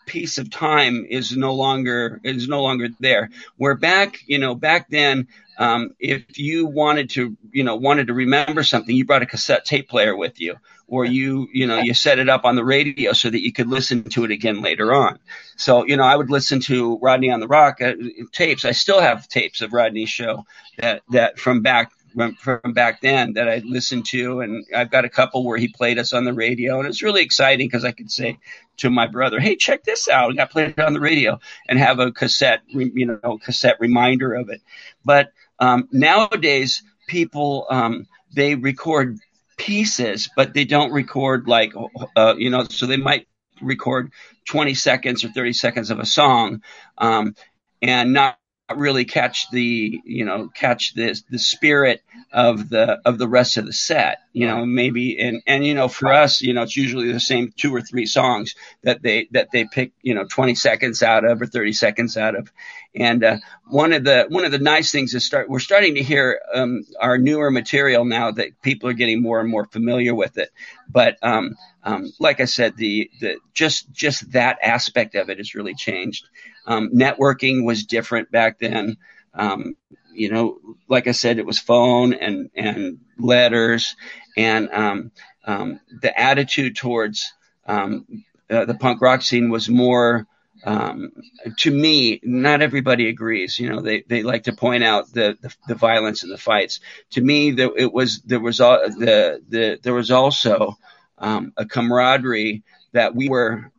piece 0.06 0.38
of 0.38 0.50
time 0.50 1.06
is 1.08 1.36
no 1.36 1.54
longer 1.54 2.20
is 2.24 2.48
no 2.48 2.62
longer 2.62 2.88
there. 3.00 3.30
Where 3.56 3.74
back, 3.74 4.20
you 4.26 4.38
know, 4.38 4.54
back 4.54 4.88
then, 4.90 5.28
um, 5.58 5.94
if 5.98 6.38
you 6.38 6.66
wanted 6.66 7.10
to, 7.10 7.36
you 7.52 7.64
know, 7.64 7.76
wanted 7.76 8.08
to 8.08 8.14
remember 8.14 8.62
something, 8.62 8.94
you 8.94 9.04
brought 9.04 9.22
a 9.22 9.26
cassette 9.26 9.64
tape 9.64 9.88
player 9.88 10.16
with 10.16 10.40
you, 10.40 10.56
or 10.88 11.04
you, 11.04 11.48
you 11.52 11.66
know, 11.66 11.78
you 11.78 11.94
set 11.94 12.18
it 12.18 12.28
up 12.28 12.44
on 12.44 12.56
the 12.56 12.64
radio 12.64 13.12
so 13.12 13.30
that 13.30 13.42
you 13.42 13.52
could 13.52 13.68
listen 13.68 14.04
to 14.04 14.24
it 14.24 14.30
again 14.30 14.62
later 14.62 14.92
on. 14.92 15.18
So, 15.56 15.86
you 15.86 15.96
know, 15.96 16.04
I 16.04 16.16
would 16.16 16.30
listen 16.30 16.60
to 16.62 16.98
Rodney 16.98 17.30
on 17.30 17.40
the 17.40 17.48
ROQ 17.48 17.80
uh, 17.80 18.24
tapes. 18.32 18.64
I 18.64 18.72
still 18.72 19.00
have 19.00 19.28
tapes 19.28 19.60
of 19.60 19.72
Rodney's 19.72 20.10
show 20.10 20.46
that 20.78 21.02
that 21.10 21.38
from 21.38 21.62
back 21.62 21.92
from 22.38 22.72
back 22.72 23.00
then 23.00 23.34
that 23.34 23.48
I 23.48 23.62
listened 23.64 24.06
to, 24.06 24.40
and 24.40 24.66
I've 24.74 24.90
got 24.90 25.04
a 25.04 25.08
couple 25.08 25.44
where 25.44 25.58
he 25.58 25.68
played 25.68 25.98
us 25.98 26.12
on 26.12 26.24
the 26.24 26.32
radio, 26.32 26.78
and 26.78 26.88
it's 26.88 27.02
really 27.02 27.22
exciting 27.22 27.66
because 27.66 27.84
I 27.84 27.92
could 27.92 28.10
say 28.10 28.38
to 28.78 28.90
my 28.90 29.06
brother, 29.06 29.40
"Hey, 29.40 29.56
check 29.56 29.84
this 29.84 30.08
out! 30.08 30.32
I 30.32 30.34
got 30.34 30.50
played 30.50 30.78
on 30.80 30.92
the 30.92 31.00
radio," 31.00 31.38
and 31.68 31.78
have 31.78 31.98
a 31.98 32.12
cassette, 32.12 32.62
you 32.68 33.06
know, 33.06 33.38
cassette 33.38 33.76
reminder 33.80 34.34
of 34.34 34.48
it. 34.48 34.60
But 35.04 35.32
um, 35.58 35.88
nowadays, 35.92 36.82
people 37.08 37.66
um, 37.70 38.06
they 38.34 38.54
record 38.54 39.18
pieces, 39.56 40.28
but 40.34 40.54
they 40.54 40.64
don't 40.64 40.92
record 40.92 41.46
like, 41.46 41.72
uh, 42.16 42.34
you 42.36 42.50
know, 42.50 42.64
so 42.64 42.86
they 42.86 42.96
might 42.96 43.28
record 43.60 44.10
20 44.48 44.74
seconds 44.74 45.24
or 45.24 45.28
30 45.28 45.52
seconds 45.52 45.90
of 45.90 46.00
a 46.00 46.06
song, 46.06 46.62
um, 46.98 47.34
and 47.80 48.12
not 48.12 48.38
really 48.78 49.04
catch 49.04 49.50
the 49.50 50.00
you 50.04 50.24
know 50.24 50.48
catch 50.48 50.94
the 50.94 51.20
the 51.30 51.38
spirit 51.38 52.02
of 52.32 52.68
the 52.68 53.00
of 53.04 53.18
the 53.18 53.28
rest 53.28 53.56
of 53.56 53.66
the 53.66 53.72
set 53.72 54.18
you 54.32 54.46
know 54.46 54.64
maybe 54.66 55.18
and 55.20 55.42
and 55.46 55.66
you 55.66 55.74
know 55.74 55.88
for 55.88 56.12
us 56.12 56.40
you 56.40 56.54
know 56.54 56.62
it's 56.62 56.76
usually 56.76 57.12
the 57.12 57.20
same 57.20 57.52
two 57.56 57.74
or 57.74 57.80
three 57.80 58.06
songs 58.06 58.54
that 58.82 59.02
they 59.02 59.28
that 59.32 59.48
they 59.52 59.64
pick 59.64 59.92
you 60.02 60.14
know 60.14 60.24
20 60.24 60.54
seconds 60.54 61.02
out 61.02 61.24
of 61.24 61.40
or 61.40 61.46
30 61.46 61.72
seconds 61.72 62.16
out 62.16 62.34
of. 62.36 62.52
And 62.94 63.24
uh, 63.24 63.36
one 63.66 63.92
of 63.92 64.04
the 64.04 64.26
one 64.28 64.44
of 64.44 64.52
the 64.52 64.58
nice 64.58 64.92
things 64.92 65.14
is 65.14 65.24
start 65.24 65.48
we're 65.48 65.60
starting 65.60 65.94
to 65.94 66.02
hear 66.02 66.40
um, 66.54 66.84
our 67.00 67.16
newer 67.18 67.50
material 67.50 68.04
now 68.04 68.30
that 68.32 68.60
people 68.62 68.88
are 68.90 68.94
getting 68.94 69.22
more 69.22 69.40
and 69.40 69.48
more 69.48 69.66
familiar 69.66 70.14
with 70.14 70.36
it. 70.36 70.50
But 70.90 71.16
um, 71.22 71.56
um, 71.82 72.12
like 72.20 72.40
I 72.40 72.44
said 72.44 72.76
the 72.76 73.10
the 73.20 73.38
just 73.54 73.90
just 73.92 74.32
that 74.32 74.58
aspect 74.62 75.14
of 75.14 75.30
it 75.30 75.38
has 75.38 75.54
really 75.54 75.74
changed 75.74 76.26
um, 76.66 76.90
networking 76.94 77.64
was 77.64 77.84
different 77.84 78.30
back 78.30 78.58
then. 78.58 78.96
Um, 79.34 79.76
you 80.12 80.30
know, 80.30 80.58
like 80.88 81.06
I 81.06 81.12
said, 81.12 81.38
it 81.38 81.46
was 81.46 81.58
phone 81.58 82.12
and 82.12 82.50
and 82.54 83.00
letters, 83.18 83.96
and 84.36 84.70
um, 84.70 85.10
um 85.44 85.80
the 86.00 86.18
attitude 86.18 86.76
towards 86.76 87.32
um, 87.66 88.24
uh, 88.50 88.64
the 88.64 88.74
punk 88.74 89.00
rock 89.00 89.22
scene 89.22 89.50
was 89.50 89.68
more. 89.68 90.26
Um, 90.64 91.10
to 91.56 91.72
me, 91.72 92.20
not 92.22 92.62
everybody 92.62 93.08
agrees. 93.08 93.58
You 93.58 93.68
know, 93.70 93.80
they, 93.80 94.02
they 94.02 94.22
like 94.22 94.44
to 94.44 94.52
point 94.52 94.84
out 94.84 95.12
the, 95.12 95.36
the, 95.40 95.52
the 95.66 95.74
violence 95.74 96.22
and 96.22 96.30
the 96.30 96.38
fights. 96.38 96.78
To 97.12 97.20
me, 97.20 97.50
there, 97.50 97.70
it 97.76 97.92
was 97.92 98.20
there 98.20 98.38
was 98.38 98.60
all, 98.60 98.78
the 98.78 99.42
the 99.48 99.80
there 99.82 99.94
was 99.94 100.12
also 100.12 100.78
a 101.18 101.66
camaraderie 101.68 102.62
that 102.92 103.14
we 103.14 103.28
were 103.28 103.72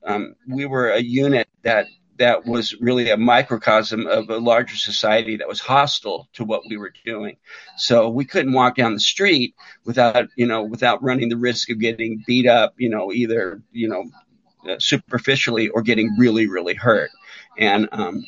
we 0.48 0.66
were 0.66 0.90
a 0.90 1.02
unit 1.02 1.48
that 1.62 1.88
that 2.18 2.46
was 2.46 2.76
really 2.80 3.10
a 3.10 3.18
microcosm 3.18 4.06
of 4.08 4.30
a 4.30 4.38
larger 4.38 4.76
society 4.76 5.38
that 5.38 5.48
was 5.48 5.60
hostile 5.60 6.30
to 6.34 6.44
what 6.44 6.62
we 6.70 6.78
were 6.78 6.94
doing. 7.06 7.38
So 7.78 8.10
we 8.10 8.26
couldn't 8.26 8.54
walk 8.54 8.76
down 8.76 8.94
the 8.94 9.00
street 9.00 9.56
without, 9.84 10.28
you 10.36 10.46
know, 10.46 10.64
without 10.64 11.04
running 11.04 11.30
the 11.30 11.38
risk 11.38 11.70
of 11.70 11.80
getting 11.80 12.24
beat 12.28 12.48
up, 12.48 12.76
you 12.78 12.90
know, 12.90 13.12
either, 13.12 13.62
you 13.72 13.88
know, 13.88 14.06
uh, 14.70 14.76
superficially 14.80 15.70
or 15.70 15.82
getting 15.82 16.16
really, 16.18 16.48
really 16.48 16.76
hurt. 16.76 17.10
And 17.58 17.90
um, 17.92 18.26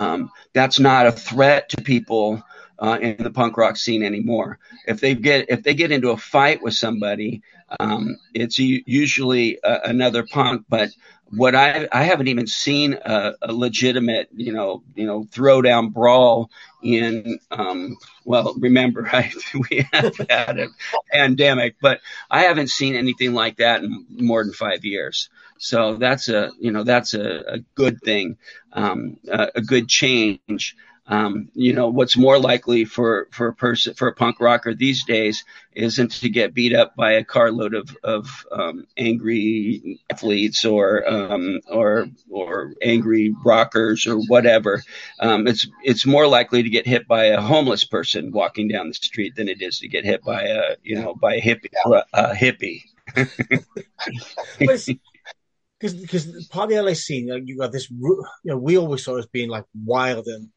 um, 0.00 0.30
that's 0.52 0.80
not 0.80 1.06
a 1.06 1.12
threat 1.12 1.68
to 1.70 1.82
people 1.82 2.42
uh, 2.78 2.98
in 3.00 3.22
the 3.22 3.30
punk 3.30 3.56
rock 3.56 3.76
scene 3.76 4.02
anymore. 4.02 4.58
If 4.86 5.00
they 5.00 5.14
get 5.14 5.50
if 5.50 5.62
they 5.62 5.74
get 5.74 5.92
into 5.92 6.10
a 6.10 6.16
fight 6.16 6.62
with 6.62 6.74
somebody, 6.74 7.42
um, 7.80 8.16
it's 8.34 8.58
usually 8.58 9.62
uh, 9.62 9.80
another 9.84 10.26
punk. 10.26 10.64
But 10.68 10.90
what 11.30 11.54
I 11.54 11.88
I 11.92 12.04
haven't 12.04 12.28
even 12.28 12.46
seen 12.46 12.94
a, 12.94 13.32
a 13.42 13.52
legitimate 13.52 14.28
you 14.34 14.52
know 14.52 14.82
you 14.94 15.06
know 15.06 15.24
throwdown 15.24 15.92
brawl 15.92 16.50
in 16.82 17.38
um, 17.50 17.96
well 18.24 18.54
remember 18.58 19.08
I, 19.12 19.32
we 19.70 19.86
have 19.92 20.16
had 20.28 20.58
a 20.58 20.68
pandemic, 21.12 21.76
but 21.80 22.00
I 22.30 22.42
haven't 22.42 22.70
seen 22.70 22.94
anything 22.94 23.32
like 23.34 23.56
that 23.56 23.82
in 23.82 24.06
more 24.10 24.44
than 24.44 24.52
five 24.52 24.84
years. 24.84 25.28
So 25.58 25.96
that's 25.96 26.28
a 26.28 26.50
you 26.60 26.72
know 26.72 26.84
that's 26.84 27.14
a, 27.14 27.42
a 27.54 27.58
good 27.74 28.00
thing, 28.02 28.36
um, 28.72 29.18
a, 29.28 29.48
a 29.56 29.60
good 29.62 29.88
change. 29.88 30.76
Um, 31.06 31.50
you 31.54 31.74
know, 31.74 31.88
what's 31.88 32.16
more 32.16 32.38
likely 32.38 32.86
for, 32.86 33.28
for 33.30 33.48
a 33.48 33.54
person, 33.54 33.92
for 33.92 34.08
a 34.08 34.14
punk 34.14 34.40
rocker 34.40 34.74
these 34.74 35.04
days 35.04 35.44
isn't 35.74 36.12
to 36.12 36.30
get 36.30 36.54
beat 36.54 36.74
up 36.74 36.96
by 36.96 37.12
a 37.12 37.24
carload 37.24 37.74
of, 37.74 37.94
of, 38.02 38.46
um, 38.50 38.86
angry 38.96 40.00
athletes 40.10 40.64
or, 40.64 41.06
um, 41.06 41.60
or, 41.70 42.06
or 42.30 42.74
angry 42.80 43.34
rockers 43.44 44.06
or 44.06 44.16
whatever. 44.16 44.82
Um, 45.20 45.46
it's, 45.46 45.66
it's 45.82 46.06
more 46.06 46.26
likely 46.26 46.62
to 46.62 46.70
get 46.70 46.86
hit 46.86 47.06
by 47.06 47.26
a 47.26 47.40
homeless 47.40 47.84
person 47.84 48.32
walking 48.32 48.68
down 48.68 48.88
the 48.88 48.94
street 48.94 49.36
than 49.36 49.48
it 49.48 49.60
is 49.60 49.80
to 49.80 49.88
get 49.88 50.06
hit 50.06 50.24
by 50.24 50.44
a, 50.44 50.76
you 50.82 50.94
know, 50.94 51.14
by 51.14 51.34
a 51.34 51.42
hippie, 51.42 51.68
a 52.14 52.34
hippie. 52.34 52.82
because 55.84 55.94
because 56.00 56.46
part 56.46 56.70
of 56.70 56.76
the 56.76 56.82
LA 56.82 56.94
scene, 56.94 57.28
like, 57.28 57.42
you 57.46 57.58
got 57.58 57.72
this, 57.72 57.90
you 57.90 58.24
know, 58.44 58.56
we 58.56 58.78
always 58.78 59.04
saw 59.04 59.16
it 59.16 59.20
as 59.20 59.26
being 59.26 59.50
like 59.50 59.64
wild 59.84 60.26
and 60.26 60.48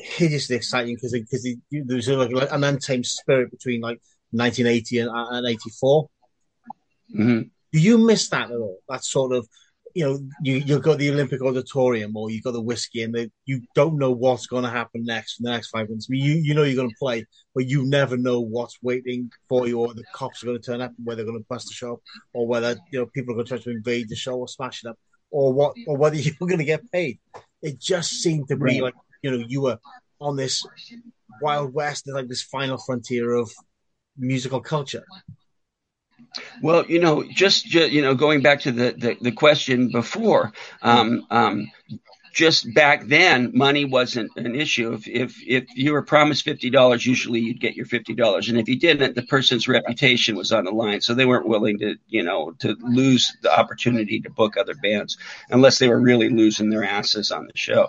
hideously 0.00 0.56
exciting 0.56 0.94
because 0.94 1.12
because 1.12 2.06
there 2.06 2.18
was 2.18 2.30
like 2.30 2.50
an 2.52 2.64
untamed 2.64 3.06
spirit 3.06 3.50
between 3.50 3.80
like 3.80 4.00
1980 4.30 4.98
and, 5.00 5.10
and 5.12 5.46
84. 5.46 6.08
Mm-hmm. 7.14 7.40
Do 7.72 7.80
you 7.80 7.98
miss 7.98 8.28
that 8.30 8.50
at 8.50 8.56
all? 8.56 8.78
That 8.88 9.04
sort 9.04 9.32
of, 9.32 9.46
you 9.94 10.04
know, 10.04 10.18
you 10.42 10.56
you 10.56 10.78
got 10.78 10.98
the 10.98 11.10
Olympic 11.10 11.40
Auditorium 11.40 12.16
or 12.16 12.30
you've 12.30 12.44
got 12.44 12.52
the 12.52 12.60
whiskey, 12.60 13.02
and 13.02 13.14
the, 13.14 13.30
you 13.44 13.62
don't 13.74 13.98
know 13.98 14.10
what's 14.10 14.46
going 14.46 14.64
to 14.64 14.70
happen 14.70 15.04
next 15.04 15.40
in 15.40 15.44
the 15.44 15.50
next 15.50 15.70
five 15.70 15.88
minutes. 15.88 16.06
I 16.08 16.12
mean, 16.12 16.24
you 16.24 16.34
you 16.34 16.54
know 16.54 16.64
you're 16.64 16.76
going 16.76 16.90
to 16.90 16.96
play, 16.98 17.24
but 17.54 17.66
you 17.66 17.86
never 17.86 18.16
know 18.16 18.40
what's 18.40 18.78
waiting 18.82 19.30
for 19.48 19.66
you, 19.66 19.78
or 19.78 19.94
the 19.94 20.04
cops 20.14 20.42
are 20.42 20.46
going 20.46 20.60
to 20.60 20.64
turn 20.64 20.82
up, 20.82 20.92
whether 21.02 21.16
they're 21.16 21.32
going 21.32 21.42
to 21.42 21.46
bust 21.48 21.68
the 21.68 21.74
shop, 21.74 22.00
or 22.34 22.46
whether 22.46 22.76
you 22.92 23.00
know 23.00 23.06
people 23.06 23.32
are 23.32 23.36
going 23.36 23.46
to 23.46 23.56
try 23.56 23.58
to 23.58 23.70
invade 23.70 24.08
the 24.08 24.16
show 24.16 24.34
or 24.34 24.48
smash 24.48 24.84
it 24.84 24.88
up, 24.88 24.98
or 25.30 25.52
what, 25.52 25.74
or 25.86 25.96
whether 25.96 26.16
you're 26.16 26.34
going 26.40 26.58
to 26.58 26.64
get 26.64 26.90
paid. 26.92 27.18
It 27.62 27.80
just 27.80 28.22
seemed 28.22 28.48
to 28.48 28.56
be 28.56 28.80
right. 28.80 28.82
like 28.82 28.94
you 29.22 29.30
know 29.30 29.44
you 29.48 29.62
were 29.62 29.78
on 30.20 30.36
this 30.36 30.64
wild 31.40 31.74
west, 31.74 32.08
like 32.08 32.28
this 32.28 32.42
final 32.42 32.78
frontier 32.78 33.32
of 33.32 33.50
musical 34.16 34.60
culture. 34.60 35.04
Well, 36.62 36.86
you 36.86 36.98
know, 36.98 37.24
just, 37.24 37.66
just 37.66 37.92
you 37.92 38.02
know, 38.02 38.14
going 38.14 38.42
back 38.42 38.60
to 38.60 38.72
the, 38.72 38.92
the, 38.92 39.16
the 39.20 39.32
question 39.32 39.90
before, 39.90 40.52
um, 40.82 41.26
um, 41.30 41.70
just 42.32 42.72
back 42.74 43.06
then, 43.06 43.50
money 43.54 43.86
wasn't 43.86 44.30
an 44.36 44.54
issue. 44.54 44.92
If 44.92 45.08
if 45.08 45.36
if 45.46 45.64
you 45.74 45.92
were 45.92 46.02
promised 46.02 46.44
fifty 46.44 46.68
dollars, 46.68 47.06
usually 47.06 47.40
you'd 47.40 47.60
get 47.60 47.76
your 47.76 47.86
fifty 47.86 48.14
dollars, 48.14 48.50
and 48.50 48.58
if 48.58 48.68
you 48.68 48.78
didn't, 48.78 49.14
the 49.14 49.22
person's 49.22 49.66
reputation 49.66 50.36
was 50.36 50.52
on 50.52 50.64
the 50.64 50.70
line, 50.70 51.00
so 51.00 51.14
they 51.14 51.24
weren't 51.24 51.48
willing 51.48 51.78
to 51.78 51.96
you 52.08 52.22
know 52.22 52.52
to 52.58 52.76
lose 52.82 53.34
the 53.40 53.58
opportunity 53.58 54.20
to 54.20 54.28
book 54.28 54.58
other 54.58 54.74
bands 54.74 55.16
unless 55.48 55.78
they 55.78 55.88
were 55.88 56.00
really 56.00 56.28
losing 56.28 56.68
their 56.68 56.84
asses 56.84 57.30
on 57.30 57.46
the 57.46 57.56
show. 57.56 57.88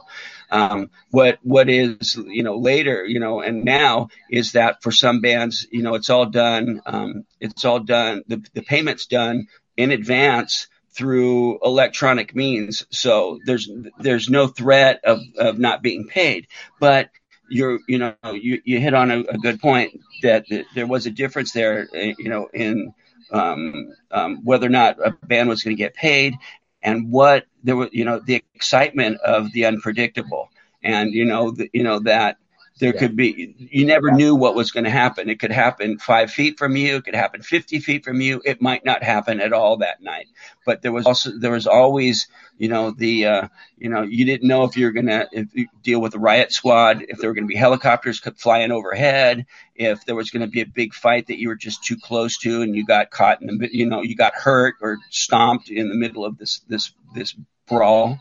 Um, 0.50 0.90
what 1.12 1.40
what 1.44 1.70
is 1.70 2.16
you 2.16 2.44
know 2.44 2.58
later 2.58 3.06
you 3.06 3.20
know 3.20 3.42
and 3.42 3.66
now 3.66 4.08
is 4.32 4.54
that 4.54 4.82
for 4.82 4.92
some 4.92 5.20
bands 5.20 5.68
you 5.72 5.84
know 5.84 5.96
it's 5.96 6.10
all 6.10 6.26
done 6.26 6.82
um, 6.86 7.26
it's 7.42 7.66
all 7.66 7.82
done 7.82 8.24
the 8.28 8.42
the 8.54 8.62
payment's 8.62 9.08
done 9.08 9.48
in 9.76 9.92
advance 9.92 10.68
through 10.98 11.60
electronic 11.64 12.36
means. 12.36 12.86
So 12.90 13.40
there's 13.46 13.70
there's 14.00 14.30
no 14.30 14.48
threat 14.48 15.02
of, 15.06 15.22
of 15.38 15.60
not 15.60 15.84
being 15.84 16.08
paid. 16.08 16.48
But 16.80 17.12
you're 17.50 17.80
you 17.88 18.00
know 18.00 18.16
you, 18.34 18.62
you 18.66 18.80
hit 18.80 18.94
on 18.94 19.12
a, 19.12 19.20
a 19.20 19.38
good 19.38 19.62
point 19.62 20.02
that, 20.24 20.46
there 20.76 20.88
was 20.88 21.06
a 21.06 21.12
difference 21.12 21.52
there 21.52 21.88
eh, 21.94 22.14
you 22.18 22.30
know 22.30 22.50
in 22.54 22.94
um, 23.32 23.94
um, 24.12 24.44
whether 24.44 24.66
or 24.66 24.72
not 24.72 24.98
a 25.00 25.12
band 25.26 25.50
was 25.50 25.64
going 25.64 25.76
to 25.76 25.82
get 25.82 25.94
paid 25.94 26.34
and 26.82 27.12
what 27.12 27.46
there 27.64 27.76
was 27.76 27.90
you 27.92 28.06
know 28.06 28.20
the 28.20 28.36
excitement 28.56 29.20
of 29.22 29.52
the 29.54 29.66
unpredictable. 29.66 30.50
And 30.84 31.14
you 31.14 31.26
know 31.26 31.52
the, 31.52 31.70
you 31.74 31.84
know 31.84 32.00
that 32.00 32.38
there 32.80 32.94
yeah. 32.94 33.00
could 33.00 33.16
be, 33.16 33.56
you 33.58 33.86
never 33.86 34.12
knew 34.12 34.36
what 34.36 34.54
was 34.54 34.72
going 34.72 34.84
to 34.84 34.90
happen. 34.90 35.30
It 35.30 35.40
could 35.40 35.52
happen 35.52 35.98
five 35.98 36.32
feet 36.32 36.60
from 36.60 36.76
you. 36.76 36.98
It 36.98 37.06
could 37.06 37.16
happen 37.16 37.42
50 37.42 37.80
feet 37.80 38.04
from 38.04 38.22
you. 38.22 38.42
It 38.46 38.62
might 38.62 38.86
not 38.86 39.04
happen 39.04 39.42
at 39.42 39.52
all 39.52 39.78
that 39.78 40.02
night. 40.02 40.28
But 40.66 40.82
there 40.82 40.92
was 40.92 41.06
also, 41.06 41.32
there 41.38 41.52
was 41.52 41.66
always, 41.66 42.28
you 42.58 42.68
know, 42.68 42.92
the, 42.92 43.26
uh, 43.26 43.48
you 43.78 43.90
know, 43.90 44.04
you 44.04 44.26
didn't 44.26 44.48
know 44.48 44.64
if 44.64 44.78
you 44.78 44.86
were 44.86 44.92
going 44.92 45.08
to 45.08 45.48
deal 45.82 46.00
with 46.00 46.14
a 46.14 46.20
riot 46.20 46.52
squad, 46.52 47.04
if 47.08 47.18
there 47.18 47.30
were 47.30 47.34
going 47.34 47.48
to 47.48 47.54
be 47.54 47.56
helicopters 47.56 48.20
flying 48.38 48.72
overhead, 48.72 49.48
if 49.76 50.06
there 50.06 50.16
was 50.16 50.30
going 50.30 50.46
to 50.46 50.52
be 50.52 50.62
a 50.62 50.66
big 50.66 50.94
fight 50.94 51.28
that 51.28 51.40
you 51.40 51.48
were 51.48 51.56
just 51.56 51.84
too 51.84 51.98
close 51.98 52.38
to 52.40 52.62
and 52.62 52.76
you 52.76 52.86
got 52.86 53.10
caught 53.10 53.42
in 53.42 53.58
the, 53.58 53.70
you 53.76 53.88
know, 53.88 54.04
you 54.04 54.16
got 54.16 54.36
hurt 54.36 54.76
or 54.82 54.98
stomped 55.10 55.70
in 55.70 55.90
the 55.90 55.96
middle 55.96 56.26
of 56.26 56.38
this, 56.38 56.62
this, 56.68 56.92
this 57.16 57.36
brawl. 57.68 58.20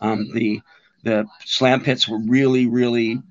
Um, 0.00 0.30
the, 0.34 0.60
the 1.04 1.26
slam 1.46 1.82
pits 1.82 2.06
were 2.06 2.18
really, 2.18 2.66
really 2.66 3.22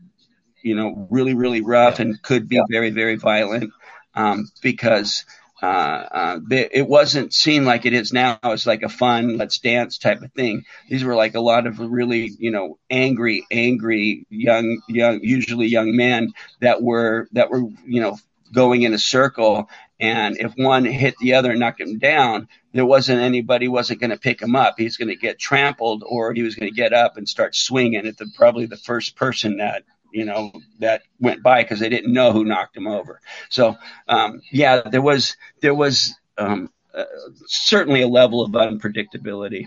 you 0.67 0.75
know, 0.75 1.07
really, 1.09 1.33
really 1.33 1.61
rough 1.61 1.99
and 1.99 2.21
could 2.21 2.47
be 2.49 2.61
very, 2.69 2.91
very 2.91 3.15
violent 3.15 3.71
um, 4.13 4.49
because 4.61 5.25
uh, 5.61 5.65
uh, 5.65 6.39
it 6.51 6.87
wasn't 6.87 7.33
seen 7.33 7.65
like 7.65 7.85
it 7.85 7.93
is 7.93 8.13
now 8.13 8.37
as 8.43 8.67
like 8.67 8.83
a 8.83 8.89
fun, 8.89 9.37
let's 9.37 9.57
dance 9.59 9.97
type 9.97 10.21
of 10.21 10.31
thing. 10.33 10.65
These 10.89 11.03
were 11.03 11.15
like 11.15 11.35
a 11.35 11.39
lot 11.39 11.65
of 11.65 11.79
really, 11.79 12.31
you 12.37 12.51
know, 12.51 12.77
angry, 12.89 13.45
angry 13.49 14.25
young, 14.29 14.81
young, 14.87 15.19
usually 15.23 15.67
young 15.67 15.95
men 15.95 16.33
that 16.59 16.83
were 16.83 17.27
that 17.31 17.49
were, 17.49 17.63
you 17.85 18.01
know, 18.01 18.17
going 18.53 18.83
in 18.83 18.93
a 18.93 18.99
circle. 18.99 19.69
And 19.99 20.37
if 20.37 20.53
one 20.55 20.85
hit 20.85 21.15
the 21.19 21.33
other 21.33 21.51
and 21.51 21.59
knocked 21.59 21.81
him 21.81 21.97
down, 21.97 22.49
there 22.71 22.85
wasn't 22.85 23.21
anybody 23.21 23.67
wasn't 23.67 23.99
going 23.99 24.11
to 24.11 24.19
pick 24.19 24.39
him 24.39 24.55
up. 24.55 24.75
He's 24.77 24.97
going 24.97 25.07
to 25.07 25.15
get 25.15 25.39
trampled, 25.39 26.03
or 26.07 26.33
he 26.33 26.43
was 26.43 26.53
going 26.53 26.71
to 26.71 26.75
get 26.75 26.93
up 26.93 27.17
and 27.17 27.27
start 27.27 27.55
swinging 27.55 28.05
at 28.05 28.17
the 28.17 28.27
probably 28.35 28.67
the 28.67 28.77
first 28.77 29.15
person 29.15 29.57
that 29.57 29.83
you 30.11 30.25
know, 30.25 30.51
that 30.79 31.03
went 31.19 31.43
by 31.43 31.63
because 31.63 31.79
they 31.79 31.89
didn't 31.89 32.13
know 32.13 32.31
who 32.31 32.45
knocked 32.45 32.75
him 32.75 32.87
over. 32.87 33.21
So, 33.49 33.75
um, 34.07 34.41
yeah, 34.51 34.81
there 34.81 35.01
was 35.01 35.37
there 35.61 35.75
was 35.75 36.15
um, 36.37 36.71
uh, 36.93 37.05
certainly 37.45 38.01
a 38.01 38.07
level 38.07 38.41
of 38.41 38.51
unpredictability. 38.51 39.65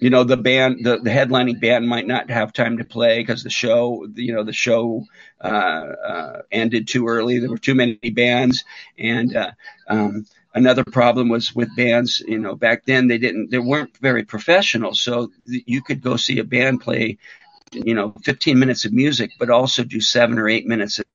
You 0.00 0.10
know, 0.10 0.22
the 0.22 0.36
band, 0.36 0.84
the, 0.84 0.98
the 0.98 1.10
headlining 1.10 1.60
band 1.60 1.88
might 1.88 2.06
not 2.06 2.30
have 2.30 2.52
time 2.52 2.78
to 2.78 2.84
play 2.84 3.18
because 3.18 3.42
the 3.42 3.50
show, 3.50 4.06
you 4.14 4.32
know, 4.32 4.44
the 4.44 4.52
show 4.52 5.04
uh, 5.40 5.46
uh, 5.48 6.42
ended 6.52 6.86
too 6.86 7.08
early. 7.08 7.40
There 7.40 7.50
were 7.50 7.58
too 7.58 7.74
many 7.74 7.98
bands, 8.10 8.64
and 8.96 9.34
uh, 9.34 9.50
um, 9.88 10.24
another 10.54 10.84
problem 10.84 11.28
was 11.28 11.52
with 11.52 11.74
bands. 11.76 12.22
You 12.26 12.38
know, 12.38 12.54
back 12.54 12.84
then 12.84 13.08
they 13.08 13.18
didn't, 13.18 13.50
they 13.50 13.58
weren't 13.58 13.96
very 13.98 14.24
professional, 14.24 14.94
so 14.94 15.32
you 15.46 15.82
could 15.82 16.00
go 16.00 16.16
see 16.16 16.38
a 16.38 16.44
band 16.44 16.80
play 16.80 17.18
you 17.72 17.94
know, 17.94 18.14
15 18.24 18.58
minutes 18.58 18.84
of 18.84 18.92
music, 18.92 19.32
but 19.38 19.50
also 19.50 19.84
do 19.84 20.00
seven 20.00 20.38
or 20.38 20.48
eight 20.48 20.66
minutes 20.66 20.98
of 20.98 21.06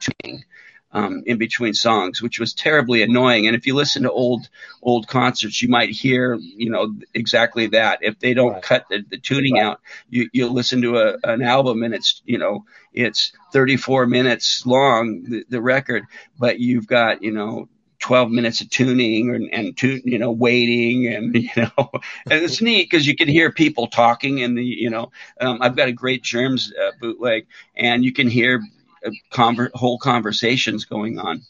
tuning 0.00 0.44
um, 0.92 1.22
in 1.26 1.36
between 1.36 1.74
songs, 1.74 2.22
which 2.22 2.40
was 2.40 2.54
terribly 2.54 3.02
annoying. 3.02 3.46
And 3.46 3.54
if 3.54 3.66
you 3.66 3.74
listen 3.74 4.04
to 4.04 4.10
old 4.10 4.48
old 4.82 5.06
concerts, 5.08 5.60
you 5.60 5.68
might 5.68 5.90
hear, 5.90 6.36
you 6.40 6.70
know, 6.70 6.94
exactly 7.12 7.66
that. 7.68 7.98
If 8.02 8.18
they 8.18 8.34
don't 8.34 8.54
right. 8.54 8.62
cut 8.62 8.86
the, 8.88 9.04
the 9.08 9.18
tuning 9.18 9.54
right. 9.54 9.64
out, 9.64 9.80
you 10.08 10.30
you 10.32 10.48
listen 10.48 10.82
to 10.82 10.98
a, 10.98 11.16
an 11.24 11.42
album 11.42 11.82
and 11.82 11.94
it's 11.94 12.22
you 12.24 12.38
know 12.38 12.64
it's 12.92 13.32
34 13.52 14.06
minutes 14.06 14.64
long 14.64 15.24
the, 15.24 15.44
the 15.48 15.60
record, 15.60 16.04
but 16.38 16.60
you've 16.60 16.86
got 16.86 17.22
you 17.22 17.32
know 17.32 17.68
12 18.06 18.30
minutes 18.30 18.60
of 18.60 18.70
tuning 18.70 19.34
and, 19.34 19.52
and 19.52 19.76
tune, 19.76 20.00
you 20.04 20.16
know, 20.16 20.30
waiting 20.30 21.12
and, 21.12 21.34
you 21.34 21.50
know, 21.56 21.72
and 22.30 22.44
it's 22.44 22.62
neat 22.62 22.88
because 22.88 23.04
you 23.04 23.16
can 23.16 23.26
hear 23.26 23.50
people 23.50 23.88
talking 23.88 24.44
and 24.44 24.56
the, 24.56 24.64
you 24.64 24.88
know, 24.88 25.10
um, 25.40 25.58
I've 25.60 25.74
got 25.74 25.88
a 25.88 25.92
great 25.92 26.22
Germs 26.22 26.72
uh, 26.80 26.92
bootleg 27.00 27.48
and 27.74 28.04
you 28.04 28.12
can 28.12 28.28
hear 28.28 28.62
uh, 29.04 29.10
conver- 29.32 29.72
whole 29.74 29.98
conversations 29.98 30.84
going 30.84 31.18
on. 31.18 31.42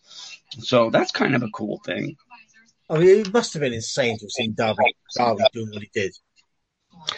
So 0.48 0.88
that's 0.88 1.10
kind 1.10 1.34
of 1.34 1.42
a 1.42 1.50
cool 1.50 1.82
thing. 1.84 2.16
I 2.88 2.96
mean, 3.00 3.20
it 3.20 3.32
must 3.34 3.52
have 3.52 3.60
been 3.60 3.74
insane 3.74 4.16
to 4.16 4.24
have 4.24 4.30
seen 4.30 4.54
Darby, 4.54 4.96
Darby 5.14 5.44
doing 5.52 5.68
what 5.72 5.82
he 5.82 5.90
did. 5.92 6.16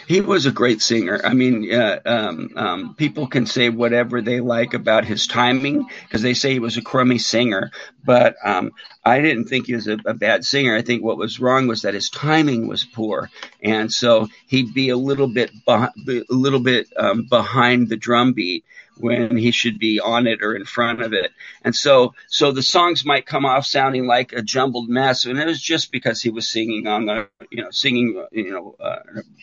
He 0.06 0.20
was 0.20 0.46
a 0.46 0.52
great 0.52 0.82
singer. 0.82 1.20
I 1.24 1.34
mean, 1.34 1.72
uh, 1.72 2.00
um, 2.04 2.50
um, 2.56 2.94
people 2.94 3.26
can 3.26 3.46
say 3.46 3.68
whatever 3.70 4.20
they 4.20 4.40
like 4.40 4.74
about 4.74 5.04
his 5.04 5.26
timing 5.26 5.86
because 6.04 6.22
they 6.22 6.34
say 6.34 6.52
he 6.52 6.58
was 6.58 6.76
a 6.76 6.82
crummy 6.82 7.18
singer, 7.18 7.70
but 8.04 8.36
um, 8.44 8.72
I 9.04 9.20
didn't 9.20 9.46
think 9.46 9.66
he 9.66 9.74
was 9.74 9.88
a, 9.88 9.98
a, 10.04 10.14
bad 10.14 10.44
singer. 10.44 10.76
I 10.76 10.82
think 10.82 11.02
what 11.02 11.16
was 11.16 11.40
wrong 11.40 11.66
was 11.66 11.82
that 11.82 11.94
his 11.94 12.10
timing 12.10 12.68
was 12.68 12.84
poor, 12.84 13.30
and 13.62 13.92
so 13.92 14.28
he'd 14.46 14.74
be 14.74 14.90
a 14.90 14.96
little 14.96 15.28
bit, 15.28 15.50
a 15.66 15.90
little 16.28 16.60
bit 16.60 16.88
um, 16.96 17.26
behind 17.28 17.88
the 17.88 17.96
drum 17.96 18.32
beat 18.32 18.64
when 18.98 19.36
he 19.36 19.50
should 19.50 19.78
be 19.78 20.00
on 20.00 20.26
it 20.26 20.42
or 20.42 20.54
in 20.54 20.64
front 20.64 21.02
of 21.02 21.12
it. 21.12 21.30
And 21.62 21.74
so, 21.74 22.14
so 22.28 22.52
the 22.52 22.62
songs 22.62 23.04
might 23.04 23.26
come 23.26 23.44
off 23.44 23.66
sounding 23.66 24.06
like 24.06 24.32
a 24.32 24.42
jumbled 24.42 24.88
mess, 24.88 25.24
and 25.24 25.38
it 25.38 25.46
was 25.46 25.60
just 25.60 25.92
because 25.92 26.20
he 26.20 26.30
was 26.30 26.48
singing 26.48 26.86
on 26.86 27.06
the, 27.06 27.28
you 27.50 27.62
know, 27.62 27.70
singing, 27.70 28.24
you 28.32 28.50
know, 28.50 28.76
uh, 28.80 28.98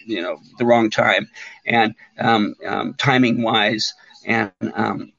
you 0.05 0.21
know, 0.21 0.37
the 0.57 0.65
wrong 0.65 0.89
time 0.89 1.29
and 1.65 1.95
um, 2.19 2.55
um, 2.65 2.93
timing 2.95 3.41
wise, 3.41 3.93
and 4.25 4.51
um, 4.73 5.11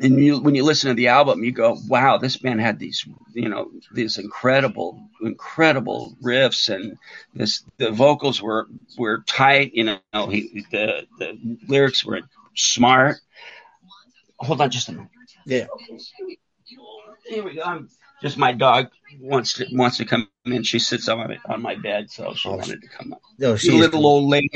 and 0.00 0.18
you, 0.18 0.40
when 0.40 0.54
you 0.54 0.64
listen 0.64 0.88
to 0.90 0.94
the 0.94 1.08
album, 1.08 1.42
you 1.42 1.52
go, 1.52 1.78
"Wow, 1.88 2.18
this 2.18 2.42
man 2.42 2.58
had 2.58 2.78
these, 2.78 3.06
you 3.34 3.48
know, 3.48 3.70
these 3.92 4.18
incredible, 4.18 5.08
incredible 5.22 6.16
riffs, 6.22 6.74
and 6.74 6.98
this 7.34 7.64
the 7.78 7.90
vocals 7.90 8.42
were 8.42 8.68
were 8.98 9.22
tight. 9.26 9.72
You 9.74 9.84
know, 10.12 10.26
he, 10.28 10.64
the 10.70 11.06
the 11.18 11.38
lyrics 11.66 12.04
were 12.04 12.20
smart, 12.54 13.16
hold 14.38 14.60
on 14.60 14.70
just 14.70 14.88
a 14.88 14.92
minute. 14.92 15.08
Yeah. 15.44 15.66
Here 17.26 17.44
we 17.44 17.54
go. 17.54 17.62
I'm, 17.62 17.88
just 18.22 18.38
my 18.38 18.52
dog 18.52 18.88
wants 19.20 19.54
to 19.54 19.66
wants 19.72 19.98
to 19.98 20.04
come 20.04 20.28
in. 20.44 20.62
She 20.62 20.78
sits 20.78 21.08
on 21.08 21.18
my 21.18 21.38
on 21.48 21.62
my 21.62 21.74
bed, 21.74 22.10
so 22.10 22.32
she 22.34 22.48
oh, 22.48 22.56
wanted 22.56 22.80
to 22.80 22.88
come 22.88 23.12
up. 23.12 23.20
No, 23.38 23.56
she's 23.56 23.72
a 23.72 23.76
little 23.76 24.00
cool. 24.00 24.06
old 24.06 24.24
lady. 24.30 24.50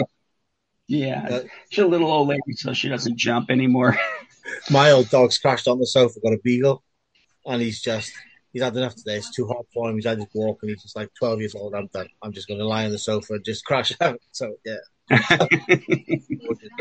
Yeah, 0.88 1.28
uh, 1.30 1.42
she's 1.68 1.84
a 1.84 1.86
little 1.86 2.10
old 2.10 2.28
lady, 2.28 2.52
so 2.54 2.72
she 2.72 2.88
doesn't 2.88 3.16
jump 3.16 3.50
anymore. 3.50 3.98
my 4.70 4.90
old 4.90 5.10
dog's 5.10 5.38
crashed 5.38 5.68
on 5.68 5.78
the 5.78 5.86
sofa, 5.86 6.20
got 6.20 6.32
a 6.32 6.38
beagle, 6.42 6.82
and 7.46 7.60
he's 7.60 7.80
just 7.80 8.12
he's 8.52 8.62
had 8.62 8.76
enough 8.76 8.96
today. 8.96 9.16
It's 9.16 9.34
too 9.34 9.46
hot 9.46 9.66
for 9.72 9.90
him. 9.90 9.96
He's 9.96 10.06
had 10.06 10.18
his 10.18 10.26
walk, 10.34 10.60
and 10.62 10.70
he's 10.70 10.82
just 10.82 10.96
like 10.96 11.10
twelve 11.18 11.38
years 11.40 11.54
old. 11.54 11.74
I'm 11.74 11.88
done. 11.88 12.08
I'm 12.22 12.32
just 12.32 12.48
going 12.48 12.60
to 12.60 12.66
lie 12.66 12.86
on 12.86 12.92
the 12.92 12.98
sofa 12.98 13.34
and 13.34 13.44
just 13.44 13.64
crash 13.64 13.92
out. 14.00 14.20
So 14.32 14.54
yeah. 14.64 14.76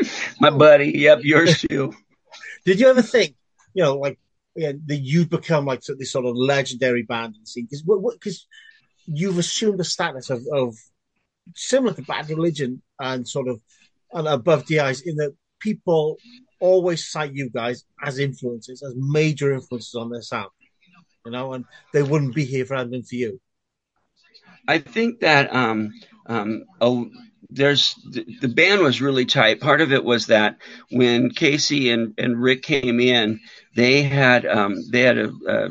my 0.40 0.50
buddy, 0.50 0.92
yep, 0.96 1.20
yours 1.22 1.60
too. 1.60 1.94
Did 2.64 2.80
you 2.80 2.88
ever 2.88 3.02
think, 3.02 3.36
you 3.74 3.82
know, 3.82 3.96
like 3.96 4.18
yeah, 4.56 4.72
that 4.86 4.96
you'd 4.96 5.30
become 5.30 5.64
like 5.64 5.82
this 5.82 6.12
sort 6.12 6.26
of 6.26 6.36
legendary 6.36 7.02
band 7.02 7.34
in 7.36 7.40
the 7.42 7.46
scene? 7.46 7.68
Because 7.70 7.82
because 8.14 8.46
you've 9.06 9.38
assumed 9.38 9.78
the 9.78 9.84
status 9.84 10.30
of, 10.30 10.42
of 10.52 10.74
similar 11.54 11.94
to 11.94 12.02
Bad 12.02 12.28
Religion 12.28 12.82
and 12.98 13.26
sort 13.26 13.48
of 13.48 13.60
and 14.12 14.26
above 14.26 14.66
the 14.66 14.80
eyes 14.80 15.02
in 15.02 15.16
that 15.16 15.34
people 15.60 16.16
always 16.58 17.08
cite 17.08 17.34
you 17.34 17.48
guys 17.48 17.84
as 18.02 18.18
influences, 18.18 18.82
as 18.82 18.94
major 18.96 19.52
influences 19.52 19.94
on 19.94 20.10
their 20.10 20.22
sound. 20.22 20.50
You 21.24 21.32
know, 21.32 21.52
and 21.52 21.64
they 21.92 22.02
wouldn't 22.02 22.34
be 22.34 22.44
here 22.44 22.64
if 22.64 22.70
it 22.70 22.74
hadn't 22.74 22.92
been 22.92 23.02
for 23.02 23.14
you. 23.14 23.40
I 24.66 24.78
think 24.78 25.20
that 25.20 25.54
um, 25.54 25.92
um, 26.26 26.64
a, 26.80 27.04
there's 27.50 27.94
the, 28.08 28.24
the, 28.40 28.48
band 28.48 28.82
was 28.82 29.00
really 29.00 29.26
tight. 29.26 29.60
Part 29.60 29.80
of 29.80 29.92
it 29.92 30.04
was 30.04 30.26
that 30.26 30.56
when 30.90 31.30
Casey 31.30 31.90
and, 31.90 32.14
and 32.18 32.36
Rikk 32.36 32.62
came 32.62 33.00
in, 33.00 33.40
they 33.74 34.02
had 34.02 34.46
um, 34.46 34.76
they 34.90 35.02
had 35.02 35.18
a, 35.18 35.32
a 35.46 35.68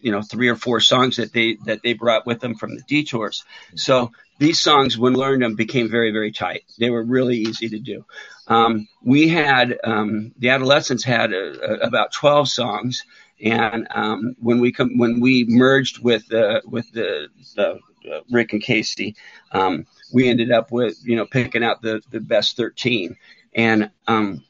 you 0.00 0.10
know 0.10 0.22
three 0.22 0.48
or 0.48 0.56
four 0.56 0.80
songs 0.80 1.16
that 1.16 1.32
they 1.32 1.56
that 1.64 1.82
they 1.82 1.94
brought 1.94 2.26
with 2.26 2.40
them 2.40 2.54
from 2.54 2.74
the 2.74 2.82
detours. 2.86 3.44
So 3.76 4.12
these 4.38 4.60
songs, 4.60 4.98
when 4.98 5.14
learned 5.14 5.42
them, 5.42 5.54
became 5.54 5.88
very 5.88 6.10
very 6.10 6.32
tight. 6.32 6.64
They 6.78 6.90
were 6.90 7.04
really 7.04 7.38
easy 7.38 7.68
to 7.70 7.78
do. 7.78 8.04
Um, 8.48 8.88
we 9.02 9.28
had 9.28 9.78
um, 9.84 10.32
the 10.38 10.50
adolescents 10.50 11.04
had 11.04 11.32
a, 11.32 11.84
a, 11.84 11.86
about 11.86 12.12
twelve 12.12 12.48
songs, 12.48 13.04
and 13.40 13.86
um, 13.90 14.36
when 14.40 14.60
we 14.60 14.72
com- 14.72 14.98
when 14.98 15.20
we 15.20 15.44
merged 15.48 16.02
with 16.02 16.26
the 16.28 16.62
with 16.64 16.90
the, 16.92 17.28
the 17.54 17.78
uh, 18.12 18.20
Rikk 18.32 18.52
and 18.52 18.62
Casey, 18.62 19.14
um, 19.52 19.86
we 20.12 20.28
ended 20.28 20.50
up 20.52 20.70
with 20.72 20.96
you 21.04 21.16
know 21.16 21.26
picking 21.26 21.64
out 21.64 21.82
the 21.82 22.02
the 22.10 22.20
best 22.20 22.56
thirteen, 22.56 23.16
and 23.54 23.90
um, 24.06 24.44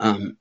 um, 0.00 0.36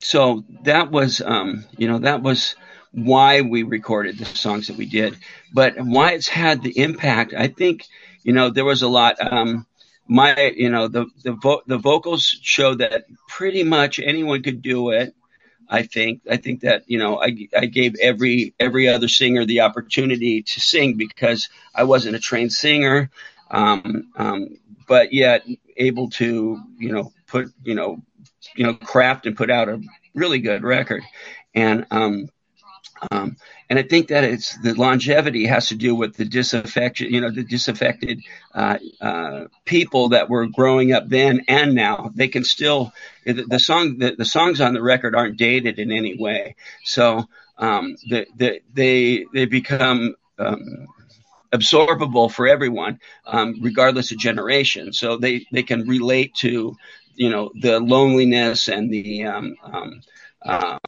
so 0.00 0.44
that 0.62 0.90
was 0.90 1.20
um, 1.20 1.64
you 1.76 1.88
know 1.88 1.98
that 1.98 2.22
was 2.22 2.54
why 2.92 3.42
we 3.42 3.62
recorded 3.62 4.18
the 4.18 4.24
songs 4.24 4.68
that 4.68 4.76
we 4.76 4.86
did. 4.86 5.16
But 5.52 5.74
why 5.78 6.12
it's 6.12 6.28
had 6.28 6.62
the 6.62 6.78
impact 6.78 7.34
i 7.34 7.48
think 7.48 7.86
you 8.22 8.32
know 8.32 8.50
there 8.50 8.64
was 8.64 8.82
a 8.82 8.88
lot 8.88 9.16
um, 9.20 9.66
my 10.08 10.52
you 10.56 10.70
know 10.70 10.88
the 10.88 11.06
the, 11.22 11.32
vo- 11.32 11.62
the 11.66 11.78
vocals 11.78 12.24
show 12.42 12.74
that 12.74 13.04
pretty 13.28 13.62
much 13.62 13.98
anyone 13.98 14.42
could 14.42 14.62
do 14.62 14.90
it 14.90 15.14
i 15.68 15.82
think 15.82 16.20
i 16.30 16.36
think 16.36 16.60
that 16.60 16.82
you 16.86 16.98
know 16.98 17.20
i 17.20 17.34
i 17.56 17.66
gave 17.66 17.94
every 18.00 18.54
every 18.58 18.88
other 18.88 19.08
singer 19.08 19.44
the 19.44 19.60
opportunity 19.60 20.42
to 20.42 20.60
sing 20.60 20.96
because 20.96 21.48
i 21.74 21.84
wasn't 21.84 22.14
a 22.14 22.18
trained 22.20 22.52
singer. 22.52 23.10
Um, 23.50 24.12
um, 24.16 24.58
but 24.86 25.12
yet 25.12 25.46
able 25.76 26.10
to 26.10 26.60
you 26.78 26.92
know 26.92 27.12
put 27.26 27.52
you 27.62 27.74
know 27.74 28.02
you 28.56 28.64
know 28.64 28.74
craft 28.74 29.26
and 29.26 29.36
put 29.36 29.50
out 29.50 29.68
a 29.68 29.80
really 30.14 30.38
good 30.40 30.62
record. 30.62 31.02
And 31.54 31.86
um 31.90 32.28
um, 33.10 33.36
and 33.70 33.78
I 33.78 33.82
think 33.82 34.08
that 34.08 34.24
it's 34.24 34.56
the 34.58 34.74
longevity 34.74 35.46
has 35.46 35.68
to 35.68 35.74
do 35.74 35.94
with 35.94 36.16
the 36.16 36.24
disaffected, 36.24 37.12
you 37.12 37.20
know, 37.20 37.30
the 37.30 37.44
disaffected 37.44 38.22
uh, 38.54 38.78
uh, 39.00 39.44
people 39.64 40.10
that 40.10 40.28
were 40.28 40.46
growing 40.46 40.92
up 40.92 41.08
then 41.08 41.42
and 41.48 41.74
now. 41.74 42.10
They 42.14 42.28
can 42.28 42.44
still 42.44 42.92
the, 43.24 43.44
the 43.44 43.58
song 43.58 43.98
the, 43.98 44.14
the, 44.16 44.24
songs 44.24 44.60
on 44.60 44.74
the 44.74 44.82
record 44.82 45.14
aren't 45.14 45.36
dated 45.36 45.78
in 45.78 45.92
any 45.92 46.16
way, 46.16 46.56
so 46.84 47.28
um, 47.58 47.96
the, 48.08 48.26
the, 48.36 48.60
they 48.72 49.26
they 49.32 49.44
become 49.44 50.14
um, 50.38 50.86
absorbable 51.52 52.30
for 52.30 52.46
everyone, 52.46 53.00
um, 53.26 53.56
regardless 53.60 54.12
of 54.12 54.18
generation. 54.18 54.92
So 54.92 55.16
they 55.18 55.46
they 55.52 55.62
can 55.62 55.86
relate 55.86 56.34
to 56.36 56.76
you 57.14 57.30
know 57.30 57.50
the 57.60 57.80
loneliness 57.80 58.68
and 58.68 58.90
the 58.90 59.24
um, 59.24 59.56
um, 59.62 60.00
uh, 60.42 60.78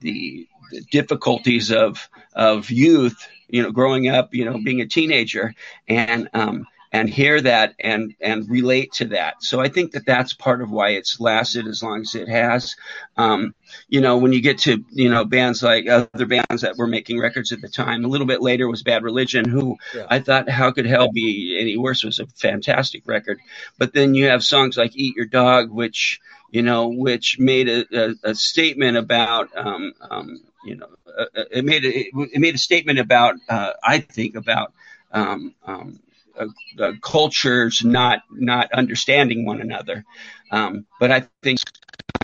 the 0.00 0.48
difficulties 0.90 1.70
of 1.70 2.08
of 2.34 2.70
youth, 2.70 3.28
you 3.48 3.62
know, 3.62 3.72
growing 3.72 4.08
up, 4.08 4.34
you 4.34 4.44
know, 4.44 4.58
being 4.62 4.80
a 4.80 4.86
teenager, 4.86 5.54
and 5.88 6.28
um, 6.34 6.66
and 6.92 7.08
hear 7.08 7.40
that 7.40 7.74
and 7.80 8.14
and 8.20 8.48
relate 8.50 8.92
to 8.92 9.06
that. 9.06 9.42
So 9.42 9.60
I 9.60 9.68
think 9.68 9.92
that 9.92 10.04
that's 10.04 10.34
part 10.34 10.60
of 10.60 10.70
why 10.70 10.90
it's 10.90 11.18
lasted 11.18 11.66
as 11.66 11.82
long 11.82 12.02
as 12.02 12.14
it 12.14 12.28
has. 12.28 12.76
Um, 13.16 13.54
you 13.88 14.02
know, 14.02 14.18
when 14.18 14.32
you 14.32 14.42
get 14.42 14.58
to 14.60 14.84
you 14.90 15.08
know 15.08 15.24
bands 15.24 15.62
like 15.62 15.88
other 15.88 16.26
bands 16.26 16.62
that 16.62 16.76
were 16.76 16.86
making 16.86 17.18
records 17.18 17.50
at 17.50 17.62
the 17.62 17.68
time, 17.68 18.04
a 18.04 18.08
little 18.08 18.26
bit 18.26 18.42
later 18.42 18.68
was 18.68 18.82
Bad 18.82 19.02
Religion, 19.02 19.48
who 19.48 19.76
yeah. 19.94 20.06
I 20.08 20.20
thought 20.20 20.50
how 20.50 20.70
could 20.70 20.86
hell 20.86 21.10
be 21.10 21.56
any 21.58 21.78
worse 21.78 22.04
it 22.04 22.08
was 22.08 22.20
a 22.20 22.26
fantastic 22.26 23.02
record. 23.06 23.40
But 23.78 23.94
then 23.94 24.14
you 24.14 24.26
have 24.26 24.44
songs 24.44 24.76
like 24.76 24.94
Eat 24.94 25.16
Your 25.16 25.26
Dog, 25.26 25.70
which 25.70 26.20
you 26.50 26.60
know, 26.60 26.88
which 26.88 27.38
made 27.38 27.68
a, 27.68 27.86
a, 27.92 28.14
a 28.30 28.34
statement 28.34 28.98
about 28.98 29.48
um, 29.56 29.94
um, 30.10 30.40
you 30.64 30.76
know, 30.76 30.88
uh, 31.06 31.24
uh, 31.36 31.44
it 31.50 31.64
made 31.64 31.84
a, 31.84 31.90
it 31.90 32.40
made 32.40 32.54
a 32.54 32.58
statement 32.58 32.98
about 32.98 33.36
uh, 33.48 33.72
I 33.82 33.98
think 33.98 34.36
about 34.36 34.72
um, 35.10 35.54
um, 35.64 36.00
uh, 36.38 36.46
uh, 36.78 36.92
cultures 37.02 37.84
not 37.84 38.22
not 38.30 38.72
understanding 38.72 39.44
one 39.44 39.60
another. 39.60 40.04
Um, 40.50 40.86
but 41.00 41.10
I 41.10 41.20
think 41.42 41.60
it's 41.60 41.64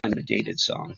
kind 0.02 0.12
of 0.12 0.18
a 0.18 0.22
dated 0.22 0.60
song. 0.60 0.96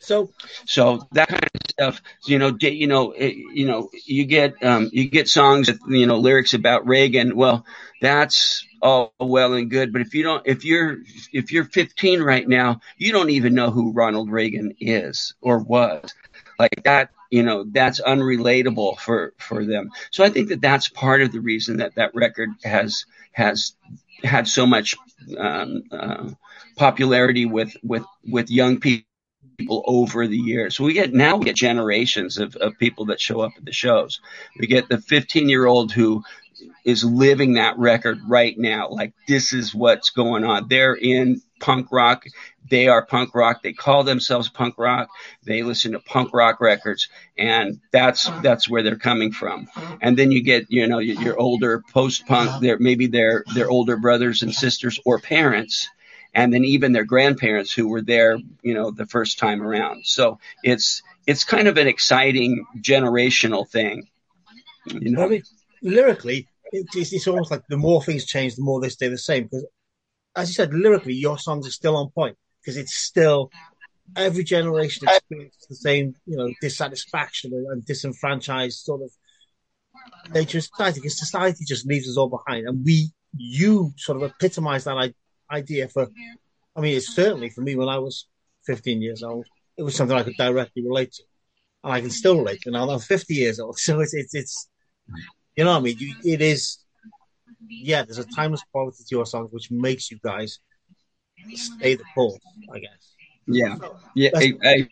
So, 0.00 0.30
so 0.66 1.08
that 1.12 1.28
kind 1.28 1.42
of 1.42 1.50
stuff, 1.68 2.02
you 2.26 2.38
know, 2.38 2.56
you 2.60 2.86
know, 2.86 3.10
it, 3.10 3.34
you 3.34 3.66
know, 3.66 3.90
you 4.04 4.24
get 4.24 4.62
um, 4.62 4.88
you 4.92 5.08
get 5.08 5.28
songs, 5.28 5.66
that, 5.66 5.78
you 5.88 6.06
know, 6.06 6.18
lyrics 6.18 6.54
about 6.54 6.86
Reagan. 6.86 7.34
Well, 7.34 7.66
that's 8.00 8.64
all 8.80 9.12
well 9.18 9.54
and 9.54 9.68
good, 9.68 9.92
but 9.92 10.02
if 10.02 10.14
you 10.14 10.22
don't, 10.22 10.46
if 10.46 10.64
you're 10.64 10.98
if 11.32 11.50
you're 11.50 11.64
15 11.64 12.22
right 12.22 12.46
now, 12.46 12.80
you 12.96 13.10
don't 13.10 13.30
even 13.30 13.54
know 13.54 13.70
who 13.70 13.92
Ronald 13.92 14.30
Reagan 14.30 14.74
is 14.78 15.34
or 15.40 15.58
was 15.58 16.14
like 16.58 16.82
that 16.84 17.10
you 17.30 17.42
know 17.42 17.64
that's 17.72 18.00
unrelatable 18.00 18.98
for 18.98 19.32
for 19.38 19.64
them 19.64 19.90
so 20.10 20.24
i 20.24 20.30
think 20.30 20.48
that 20.48 20.60
that's 20.60 20.88
part 20.88 21.22
of 21.22 21.32
the 21.32 21.40
reason 21.40 21.78
that 21.78 21.94
that 21.96 22.14
record 22.14 22.50
has 22.64 23.04
has 23.32 23.72
had 24.22 24.48
so 24.48 24.66
much 24.66 24.94
um, 25.38 25.82
uh, 25.90 26.30
popularity 26.76 27.46
with 27.46 27.76
with 27.82 28.04
with 28.24 28.50
young 28.50 28.80
people 28.80 29.04
over 29.86 30.26
the 30.26 30.36
years. 30.36 30.76
So 30.76 30.84
we 30.84 30.92
get 30.92 31.14
now 31.14 31.36
we 31.36 31.44
get 31.44 31.56
generations 31.56 32.38
of, 32.38 32.56
of 32.56 32.78
people 32.78 33.06
that 33.06 33.20
show 33.20 33.40
up 33.40 33.52
at 33.56 33.64
the 33.64 33.72
shows. 33.72 34.20
We 34.58 34.66
get 34.66 34.88
the 34.88 34.98
15 35.00 35.48
year 35.48 35.66
old 35.66 35.92
who 35.92 36.22
is 36.86 37.04
living 37.04 37.54
that 37.54 37.76
record 37.78 38.20
right 38.28 38.56
now. 38.56 38.88
Like 38.88 39.12
this 39.26 39.52
is 39.52 39.74
what's 39.74 40.10
going 40.10 40.44
on. 40.44 40.68
They're 40.68 40.94
in 40.94 41.42
punk 41.58 41.88
rock. 41.90 42.24
They 42.70 42.86
are 42.86 43.04
punk 43.04 43.34
rock. 43.34 43.60
They 43.62 43.72
call 43.72 44.04
themselves 44.04 44.48
punk 44.48 44.76
rock. 44.78 45.08
They 45.44 45.64
listen 45.64 45.92
to 45.92 45.98
punk 45.98 46.32
rock 46.32 46.60
records, 46.60 47.08
and 47.36 47.80
that's 47.92 48.30
that's 48.40 48.68
where 48.68 48.84
they're 48.84 48.96
coming 48.96 49.32
from. 49.32 49.66
And 50.00 50.16
then 50.16 50.30
you 50.30 50.44
get 50.44 50.70
you 50.70 50.86
know 50.86 51.00
your 51.00 51.36
older 51.38 51.82
post 51.92 52.26
punk. 52.26 52.62
Maybe 52.80 53.08
their 53.08 53.42
their 53.54 53.68
older 53.68 53.96
brothers 53.96 54.42
and 54.42 54.54
sisters 54.54 55.00
or 55.04 55.18
parents, 55.18 55.88
and 56.34 56.54
then 56.54 56.64
even 56.64 56.92
their 56.92 57.04
grandparents 57.04 57.72
who 57.72 57.88
were 57.88 58.02
there 58.02 58.38
you 58.62 58.74
know 58.74 58.92
the 58.92 59.06
first 59.06 59.40
time 59.40 59.60
around. 59.60 60.06
So 60.06 60.38
it's 60.62 61.02
it's 61.26 61.42
kind 61.42 61.66
of 61.66 61.78
an 61.78 61.88
exciting 61.88 62.64
generational 62.80 63.68
thing. 63.68 64.06
You 64.86 65.10
know? 65.10 65.24
I 65.24 65.28
mean, 65.28 65.42
lyrically, 65.82 66.46
it's, 66.72 67.12
it's 67.12 67.26
almost 67.26 67.50
like 67.50 67.62
the 67.68 67.76
more 67.76 68.02
things 68.02 68.26
change, 68.26 68.56
the 68.56 68.62
more 68.62 68.80
they 68.80 68.88
stay 68.88 69.08
the 69.08 69.18
same. 69.18 69.44
Because, 69.44 69.66
as 70.34 70.48
you 70.48 70.54
said, 70.54 70.74
lyrically, 70.74 71.14
your 71.14 71.38
songs 71.38 71.66
are 71.66 71.72
still 71.72 71.96
on 71.96 72.10
point 72.10 72.36
because 72.60 72.76
it's 72.76 72.94
still 72.94 73.50
every 74.14 74.44
generation 74.44 75.08
experiences 75.08 75.66
the 75.68 75.76
same, 75.76 76.14
you 76.26 76.36
know, 76.36 76.52
dissatisfaction 76.60 77.52
and 77.52 77.84
disenfranchised 77.84 78.78
sort 78.78 79.02
of 79.02 79.10
nature 80.32 80.58
of 80.58 80.64
society. 80.64 81.00
Because 81.00 81.18
society 81.18 81.64
just 81.66 81.86
leaves 81.86 82.08
us 82.08 82.16
all 82.16 82.28
behind, 82.28 82.66
and 82.66 82.84
we, 82.84 83.10
you, 83.36 83.92
sort 83.96 84.22
of 84.22 84.30
epitomize 84.30 84.84
that 84.84 85.14
idea 85.50 85.88
for. 85.88 86.08
I 86.74 86.80
mean, 86.80 86.96
it's 86.96 87.14
certainly 87.14 87.48
for 87.48 87.62
me 87.62 87.74
when 87.74 87.88
I 87.88 87.98
was 87.98 88.26
15 88.66 89.00
years 89.00 89.22
old, 89.22 89.46
it 89.78 89.82
was 89.82 89.94
something 89.94 90.16
I 90.16 90.22
could 90.22 90.36
directly 90.36 90.82
relate 90.82 91.12
to, 91.12 91.22
and 91.84 91.92
I 91.92 92.00
can 92.00 92.10
still 92.10 92.38
relate 92.38 92.60
to. 92.62 92.70
Now 92.70 92.90
I'm 92.90 93.00
50 93.00 93.34
years 93.34 93.60
old, 93.60 93.78
so 93.78 94.00
it's 94.00 94.14
it's, 94.14 94.34
it's 94.34 94.68
you 95.56 95.64
know 95.64 95.72
what 95.72 95.78
I 95.78 95.80
mean? 95.80 95.96
You, 95.98 96.14
it 96.24 96.42
is, 96.42 96.78
yeah. 97.68 98.02
There's 98.02 98.18
a 98.18 98.24
timeless 98.24 98.62
quality 98.70 99.02
to 99.08 99.14
your 99.14 99.26
songs 99.26 99.50
which 99.50 99.70
makes 99.70 100.10
you 100.10 100.18
guys 100.22 100.60
stay 101.54 101.96
the 101.96 102.04
course, 102.14 102.38
I 102.72 102.78
guess. 102.78 103.14
Yeah, 103.46 103.76
yeah, 104.14 104.30
I, 104.34 104.54
I, 104.64 104.88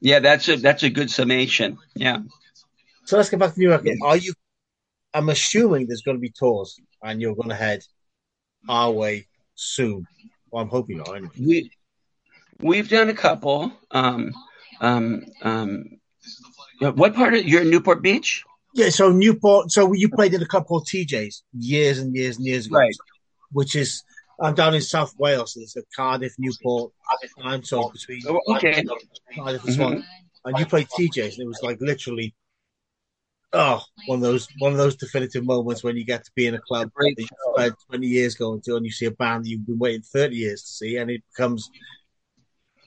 yeah. 0.00 0.20
That's 0.20 0.48
a 0.48 0.56
that's 0.56 0.82
a 0.84 0.90
good 0.90 1.10
summation. 1.10 1.78
Yeah. 1.94 2.18
So 3.04 3.16
let's 3.16 3.30
get 3.30 3.40
back 3.40 3.54
to 3.54 3.58
New 3.58 3.68
York. 3.68 3.82
Yeah. 3.84 3.94
Are 4.02 4.16
you? 4.16 4.32
I'm 5.12 5.28
assuming 5.28 5.86
there's 5.86 6.02
going 6.02 6.16
to 6.16 6.20
be 6.20 6.30
tours, 6.30 6.78
and 7.02 7.20
you're 7.20 7.34
going 7.34 7.50
to 7.50 7.54
head 7.54 7.82
our 8.68 8.90
way 8.90 9.26
soon. 9.54 10.06
Well, 10.50 10.62
I'm 10.62 10.68
hoping 10.68 10.98
not. 10.98 11.16
Anyway. 11.16 11.32
We 11.38 11.70
we've 12.60 12.88
done 12.88 13.08
a 13.08 13.14
couple. 13.14 13.72
Um, 13.90 14.32
um, 14.80 15.24
um, 15.42 15.84
what 16.78 17.14
part 17.14 17.34
of 17.34 17.44
you're 17.44 17.62
in 17.62 17.70
Newport 17.70 18.02
Beach? 18.02 18.44
Yeah, 18.74 18.88
so 18.90 19.10
Newport. 19.10 19.70
So 19.70 19.92
you 19.92 20.08
played 20.08 20.34
in 20.34 20.42
a 20.42 20.46
couple 20.46 20.78
of 20.78 20.84
TJs 20.84 21.42
years 21.58 21.98
and 21.98 22.14
years 22.14 22.36
and 22.36 22.46
years 22.46 22.66
ago, 22.66 22.78
right? 22.78 22.94
Which 23.52 23.76
is 23.76 24.02
I'm 24.40 24.54
down 24.54 24.74
in 24.74 24.80
South 24.80 25.14
Wales. 25.18 25.54
So 25.54 25.60
it's 25.60 25.76
a 25.76 25.82
Cardiff, 25.94 26.34
Newport. 26.38 26.92
I'm 27.42 27.62
so 27.62 27.90
between 27.90 28.22
oh, 28.28 28.40
okay. 28.56 28.82
Cardiff 29.34 29.64
and 29.64 29.74
Swan. 29.74 29.92
Mm-hmm. 29.92 30.00
And 30.44 30.58
you 30.58 30.66
played 30.66 30.88
TJs, 30.88 31.34
and 31.34 31.42
it 31.42 31.46
was 31.46 31.60
like 31.62 31.80
literally, 31.80 32.34
oh, 33.52 33.80
one 34.06 34.18
of 34.18 34.22
those 34.22 34.48
one 34.58 34.72
of 34.72 34.78
those 34.78 34.96
definitive 34.96 35.44
moments 35.44 35.84
when 35.84 35.96
you 35.96 36.04
get 36.04 36.24
to 36.24 36.30
be 36.34 36.46
in 36.46 36.54
a 36.54 36.60
club 36.60 36.90
that 36.96 37.14
you 37.16 37.26
spent 37.54 37.74
20 37.90 38.06
years 38.06 38.34
going 38.34 38.60
to, 38.62 38.74
and 38.74 38.84
you 38.84 38.90
see 38.90 39.06
a 39.06 39.12
band 39.12 39.44
that 39.44 39.50
you've 39.50 39.66
been 39.66 39.78
waiting 39.78 40.02
30 40.02 40.34
years 40.34 40.62
to 40.62 40.68
see, 40.68 40.96
and 40.96 41.12
it 41.12 41.22
becomes 41.32 41.70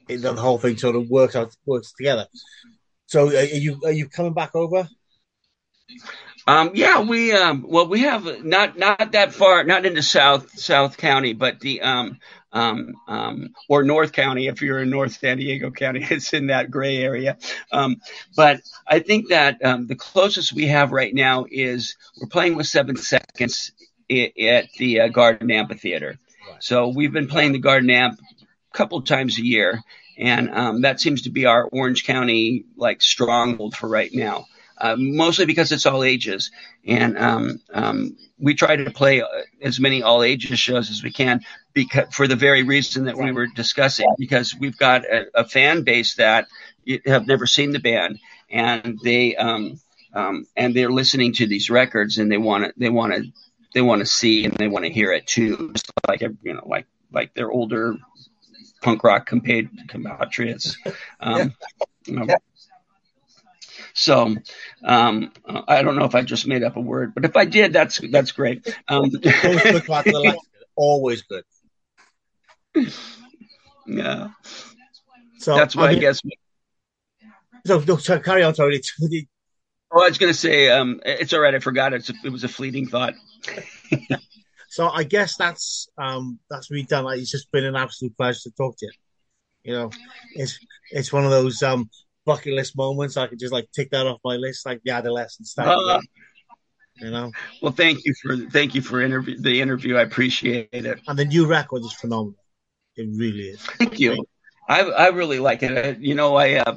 it, 0.10 0.18
the 0.18 0.34
whole 0.34 0.58
thing 0.58 0.78
sort 0.78 0.98
of 0.98 1.10
works 1.10 1.36
out 1.36 1.56
works 1.66 1.94
together. 1.94 2.28
So, 3.06 3.30
are 3.30 3.44
you 3.44 3.80
are 3.86 3.92
you 3.92 4.10
coming 4.10 4.34
back 4.34 4.54
over? 4.54 4.90
Um, 6.48 6.72
yeah, 6.76 7.02
we 7.02 7.32
um, 7.34 7.66
well, 7.68 7.88
we 7.88 8.02
have 8.02 8.44
not 8.44 8.78
not 8.78 9.14
that 9.14 9.34
far, 9.34 9.64
not 9.64 9.86
into 9.86 10.04
South 10.04 10.58
South 10.60 10.98
County, 10.98 11.34
but 11.34 11.60
the 11.60 11.82
um, 11.82 12.20
um, 12.54 12.94
um, 13.08 13.50
or 13.68 13.84
North 13.84 14.12
County 14.12 14.48
if 14.48 14.62
you're 14.62 14.80
in 14.80 14.92
North 14.92 15.14
San 15.14 15.38
Diego 15.38 15.72
County. 15.72 16.06
It's 16.12 16.34
in 16.34 16.48
that 16.48 16.70
gray 16.70 16.98
area. 16.98 17.38
Um, 17.72 17.98
but 18.36 18.62
I 18.88 19.00
think 19.00 19.30
that 19.30 19.64
um, 19.66 19.88
the 19.88 19.96
closest 19.96 20.54
we 20.54 20.68
have 20.68 20.92
right 20.92 21.14
now 21.14 21.46
is 21.50 21.98
we're 22.20 22.28
playing 22.28 22.56
with 22.56 22.68
seven 22.68 22.96
seconds 22.96 23.72
at 24.10 24.68
the 24.78 25.02
uh, 25.02 25.08
Garden 25.08 25.50
Amphitheater. 25.50 26.20
So 26.60 26.90
we've 26.90 27.12
been 27.12 27.28
playing 27.28 27.54
the 27.54 27.60
Garden 27.60 27.90
Amp 27.90 28.20
a 28.20 28.78
couple 28.78 29.02
times 29.02 29.40
a 29.40 29.46
year, 29.46 29.82
and 30.18 30.50
um, 30.52 30.82
that 30.82 31.00
seems 31.00 31.24
to 31.24 31.32
be 31.32 31.48
our 31.48 31.66
Orange 31.66 32.06
County 32.06 32.66
like 32.78 33.02
stronghold 33.02 33.76
for 33.76 33.90
right 33.90 34.14
now. 34.14 34.46
Uh, 34.78 34.96
mostly 34.98 35.46
because 35.46 35.72
it's 35.72 35.86
all 35.86 36.04
ages, 36.04 36.52
and 36.86 37.18
um, 37.18 37.62
um, 37.74 38.18
we 38.38 38.54
try 38.54 38.76
to 38.76 38.92
play 38.92 39.22
uh, 39.22 39.28
as 39.62 39.80
many 39.80 40.04
all 40.04 40.22
ages 40.22 40.60
shows 40.60 40.90
as 40.90 41.02
we 41.02 41.12
can, 41.12 41.40
because 41.74 42.14
for 42.14 42.28
the 42.28 42.36
very 42.36 42.64
reason 42.64 43.06
that 43.06 43.18
we 43.18 43.32
were 43.32 43.48
discussing, 43.48 44.14
because 44.18 44.54
we've 44.54 44.78
got 44.78 45.06
a, 45.06 45.28
a 45.34 45.46
fan 45.46 45.84
base 45.84 46.16
that 46.16 46.48
have 47.06 47.26
never 47.26 47.48
seen 47.48 47.72
the 47.72 47.80
band, 47.80 48.20
and 48.50 49.00
they 49.02 49.36
um, 49.38 49.80
um, 50.14 50.46
and 50.58 50.76
they're 50.76 50.92
listening 50.92 51.34
to 51.34 51.48
these 51.48 51.70
records, 51.70 52.18
and 52.18 52.30
they 52.30 52.38
want 52.38 52.66
to 52.66 52.74
they 52.76 52.90
want 52.90 53.14
to 53.14 53.32
they 53.74 53.82
want 53.82 54.00
to 54.00 54.06
see 54.06 54.46
and 54.46 54.54
they 54.56 54.68
want 54.68 54.86
to 54.86 54.92
hear 54.92 55.14
it 55.14 55.28
too, 55.28 55.72
just 55.74 55.92
like 56.08 56.22
you 56.22 56.54
know 56.54 56.64
like 56.66 56.88
like 57.12 57.34
their 57.34 57.52
older 57.52 57.96
punk 58.82 59.04
rock 59.04 59.26
compatriots. 59.26 60.78
Um, 61.20 61.54
you 62.06 62.16
know, 62.16 62.28
so 63.96 64.36
um, 64.84 65.32
I 65.48 65.82
don't 65.82 65.96
know 65.96 66.04
if 66.04 66.16
I 66.16 66.22
just 66.22 66.46
made 66.46 66.64
up 66.64 66.76
a 66.76 66.82
word, 66.82 67.16
but 67.16 67.24
if 67.24 67.38
I 67.38 67.46
did, 67.46 67.72
that's 67.72 68.00
that's 68.12 68.34
great. 68.34 68.68
Um, 68.90 69.10
always 70.76 71.22
good. 71.24 71.44
Yeah. 73.88 74.30
So 75.40 75.56
that's 75.56 75.78
why 75.78 75.86
I, 75.86 75.90
mean, 75.90 75.98
I 75.98 76.02
guess. 76.02 76.22
So, 77.66 77.80
no, 77.80 77.98
so 77.98 78.20
carry 78.20 78.44
on, 78.44 78.54
sorry. 78.54 78.82
oh, 79.92 80.02
I 80.04 80.10
was 80.10 80.18
going 80.18 80.34
to 80.34 80.38
say, 80.38 80.70
um, 80.70 81.00
it's 81.06 81.32
all 81.32 81.40
right. 81.40 81.56
I 81.56 81.60
forgot. 81.60 81.94
It's 81.94 82.10
a, 82.10 82.14
it 82.24 82.30
was 82.30 82.44
a 82.44 82.50
fleeting 82.50 82.88
thought. 82.88 83.14
so 84.70 84.90
I 84.90 85.04
guess 85.04 85.38
that's 85.38 85.88
um, 85.98 86.40
that's 86.50 86.70
me 86.70 86.84
done. 86.84 87.06
Like, 87.06 87.20
it's 87.20 87.32
just 87.32 87.52
been 87.52 87.64
an 87.64 87.78
absolute 87.78 88.18
pleasure 88.18 88.42
to 88.44 88.52
talk 88.52 88.78
to 88.80 88.88
you. 88.88 88.92
You 89.64 89.74
know, 89.74 89.92
it's 90.34 90.60
it's 90.92 91.14
one 91.14 91.24
of 91.24 91.32
those 91.32 91.64
um, 91.64 91.90
bucket 92.26 92.54
list 92.54 92.78
moments. 92.78 93.18
I 93.18 93.28
could 93.28 93.40
just 93.40 93.54
like 93.54 93.72
tick 93.72 93.92
that 93.92 94.08
off 94.08 94.20
my 94.24 94.36
list, 94.36 94.66
like 94.66 94.82
the 94.84 94.92
adolescent 94.92 95.48
stuff. 95.48 95.68
Uh, 95.68 96.02
you 96.96 97.12
know. 97.12 97.32
Well, 97.62 97.72
thank 97.72 98.06
you 98.06 98.14
for 98.22 98.38
thank 98.38 98.76
you 98.76 98.82
for 98.82 99.02
interview 99.02 99.40
the 99.40 99.62
interview. 99.62 99.98
I 99.98 100.02
appreciate 100.02 100.70
it. 100.72 101.00
And 101.08 101.20
the 101.20 101.26
new 101.26 101.46
record 101.46 101.84
is 101.84 101.94
phenomenal. 101.94 102.36
It 102.96 103.10
really 103.18 103.50
is. 103.50 103.62
Thank 103.62 104.00
you. 104.00 104.26
I 104.68 104.82
I 104.82 105.08
really 105.10 105.40
like 105.40 105.62
it. 105.62 106.00
You 106.00 106.16
know, 106.16 106.36
I 106.36 106.56
uh, 106.56 106.76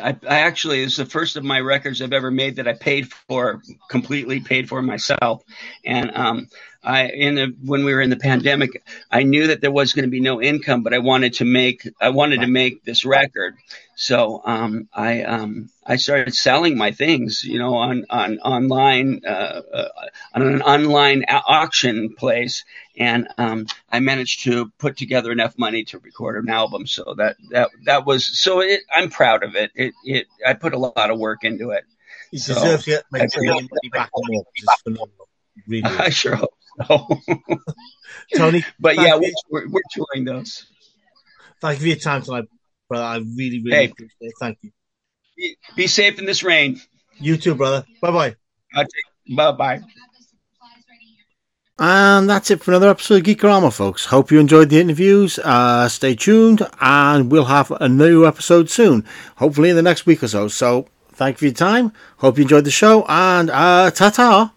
I, 0.00 0.16
I 0.28 0.40
actually 0.40 0.82
it's 0.82 0.96
the 0.96 1.06
first 1.06 1.36
of 1.36 1.44
my 1.44 1.60
records 1.60 2.00
I've 2.00 2.12
ever 2.12 2.30
made 2.30 2.56
that 2.56 2.68
I 2.68 2.74
paid 2.74 3.12
for 3.12 3.60
completely 3.90 4.40
paid 4.40 4.68
for 4.68 4.80
myself, 4.82 5.42
and 5.84 6.14
um, 6.14 6.48
I 6.82 7.08
in 7.08 7.34
the 7.34 7.56
when 7.64 7.84
we 7.84 7.92
were 7.92 8.00
in 8.00 8.10
the 8.10 8.16
pandemic, 8.16 8.84
I 9.10 9.24
knew 9.24 9.48
that 9.48 9.60
there 9.60 9.72
was 9.72 9.94
going 9.94 10.04
to 10.04 10.10
be 10.10 10.20
no 10.20 10.40
income, 10.40 10.82
but 10.82 10.94
I 10.94 10.98
wanted 10.98 11.34
to 11.34 11.44
make 11.44 11.88
I 12.00 12.10
wanted 12.10 12.42
to 12.42 12.46
make 12.46 12.84
this 12.84 13.04
record, 13.04 13.56
so 13.96 14.42
um, 14.44 14.88
I 14.92 15.22
um, 15.22 15.70
I 15.86 15.96
started 15.96 16.34
selling 16.34 16.76
my 16.76 16.92
things, 16.92 17.44
you 17.44 17.58
know, 17.58 17.74
on 17.74 18.04
on 18.10 18.38
online 18.38 19.22
uh, 19.26 19.62
uh, 19.72 19.88
on 20.34 20.42
an 20.42 20.62
online 20.62 21.24
auction 21.28 22.14
place, 22.16 22.64
and 22.98 23.28
um, 23.38 23.66
I 23.90 24.00
managed 24.00 24.44
to 24.44 24.72
put 24.78 24.96
together 24.96 25.30
enough 25.32 25.56
money 25.58 25.84
to 25.84 25.98
record 25.98 26.42
an 26.42 26.50
album. 26.50 26.86
So 26.86 27.14
that 27.18 27.36
that 27.50 27.70
that 27.84 28.06
was 28.06 28.26
so 28.38 28.60
it, 28.60 28.80
I'm 28.92 29.10
proud 29.10 29.42
of 29.44 29.54
it. 29.54 29.70
It 29.74 29.94
it 30.04 30.26
I 30.44 30.54
put 30.54 30.74
a 30.74 30.78
lot 30.78 31.10
of 31.10 31.18
work 31.18 31.44
into 31.44 31.70
it. 31.70 31.84
You 32.32 32.38
so 32.40 32.54
deserve 32.54 32.84
to 32.84 32.90
get 32.90 33.04
money 33.12 33.90
back 33.92 34.10
more. 34.16 34.44
It's 34.56 34.80
phenomenal. 34.82 35.28
Really. 35.68 35.84
I 35.84 36.10
sure 36.10 36.36
hope 36.36 36.54
so. 36.86 37.06
Tony, 38.36 38.64
but 38.80 38.96
yeah, 38.96 39.16
we're, 39.50 39.68
we're 39.68 39.80
touring 39.90 40.24
those. 40.24 40.66
Thank 41.60 41.78
you 41.78 41.82
for 41.82 41.88
your 41.88 41.96
time 41.96 42.22
tonight, 42.22 42.44
brother. 42.94 43.04
I 43.04 43.16
really, 43.36 43.62
really 43.62 43.76
hey, 43.76 43.84
appreciate 43.86 44.10
it. 44.20 44.34
Thank 44.40 44.58
you. 44.62 44.70
Be, 45.36 45.56
be 45.76 45.86
safe 45.86 46.18
in 46.18 46.26
this 46.26 46.42
rain. 46.42 46.80
You 47.18 47.36
too, 47.36 47.54
brother. 47.54 47.84
Bye 48.00 48.10
bye. 48.10 48.34
Bye 49.36 49.52
bye. 49.52 49.80
And 51.76 52.30
that's 52.30 52.52
it 52.52 52.62
for 52.62 52.70
another 52.70 52.88
episode 52.88 53.16
of 53.16 53.22
Geekorama, 53.24 53.72
folks. 53.72 54.04
Hope 54.06 54.30
you 54.30 54.38
enjoyed 54.38 54.70
the 54.70 54.80
interviews. 54.80 55.40
Uh, 55.40 55.88
stay 55.88 56.14
tuned, 56.14 56.64
and 56.80 57.32
we'll 57.32 57.46
have 57.46 57.72
a 57.72 57.88
new 57.88 58.24
episode 58.24 58.70
soon, 58.70 59.04
hopefully 59.36 59.70
in 59.70 59.76
the 59.76 59.82
next 59.82 60.06
week 60.06 60.22
or 60.22 60.28
so. 60.28 60.46
So, 60.46 60.86
thank 61.10 61.36
you 61.36 61.38
for 61.38 61.44
your 61.46 61.54
time. 61.54 61.92
Hope 62.18 62.38
you 62.38 62.42
enjoyed 62.42 62.64
the 62.64 62.70
show, 62.70 63.04
and 63.08 63.50
uh, 63.50 63.90
ta 63.90 64.10
ta. 64.10 64.52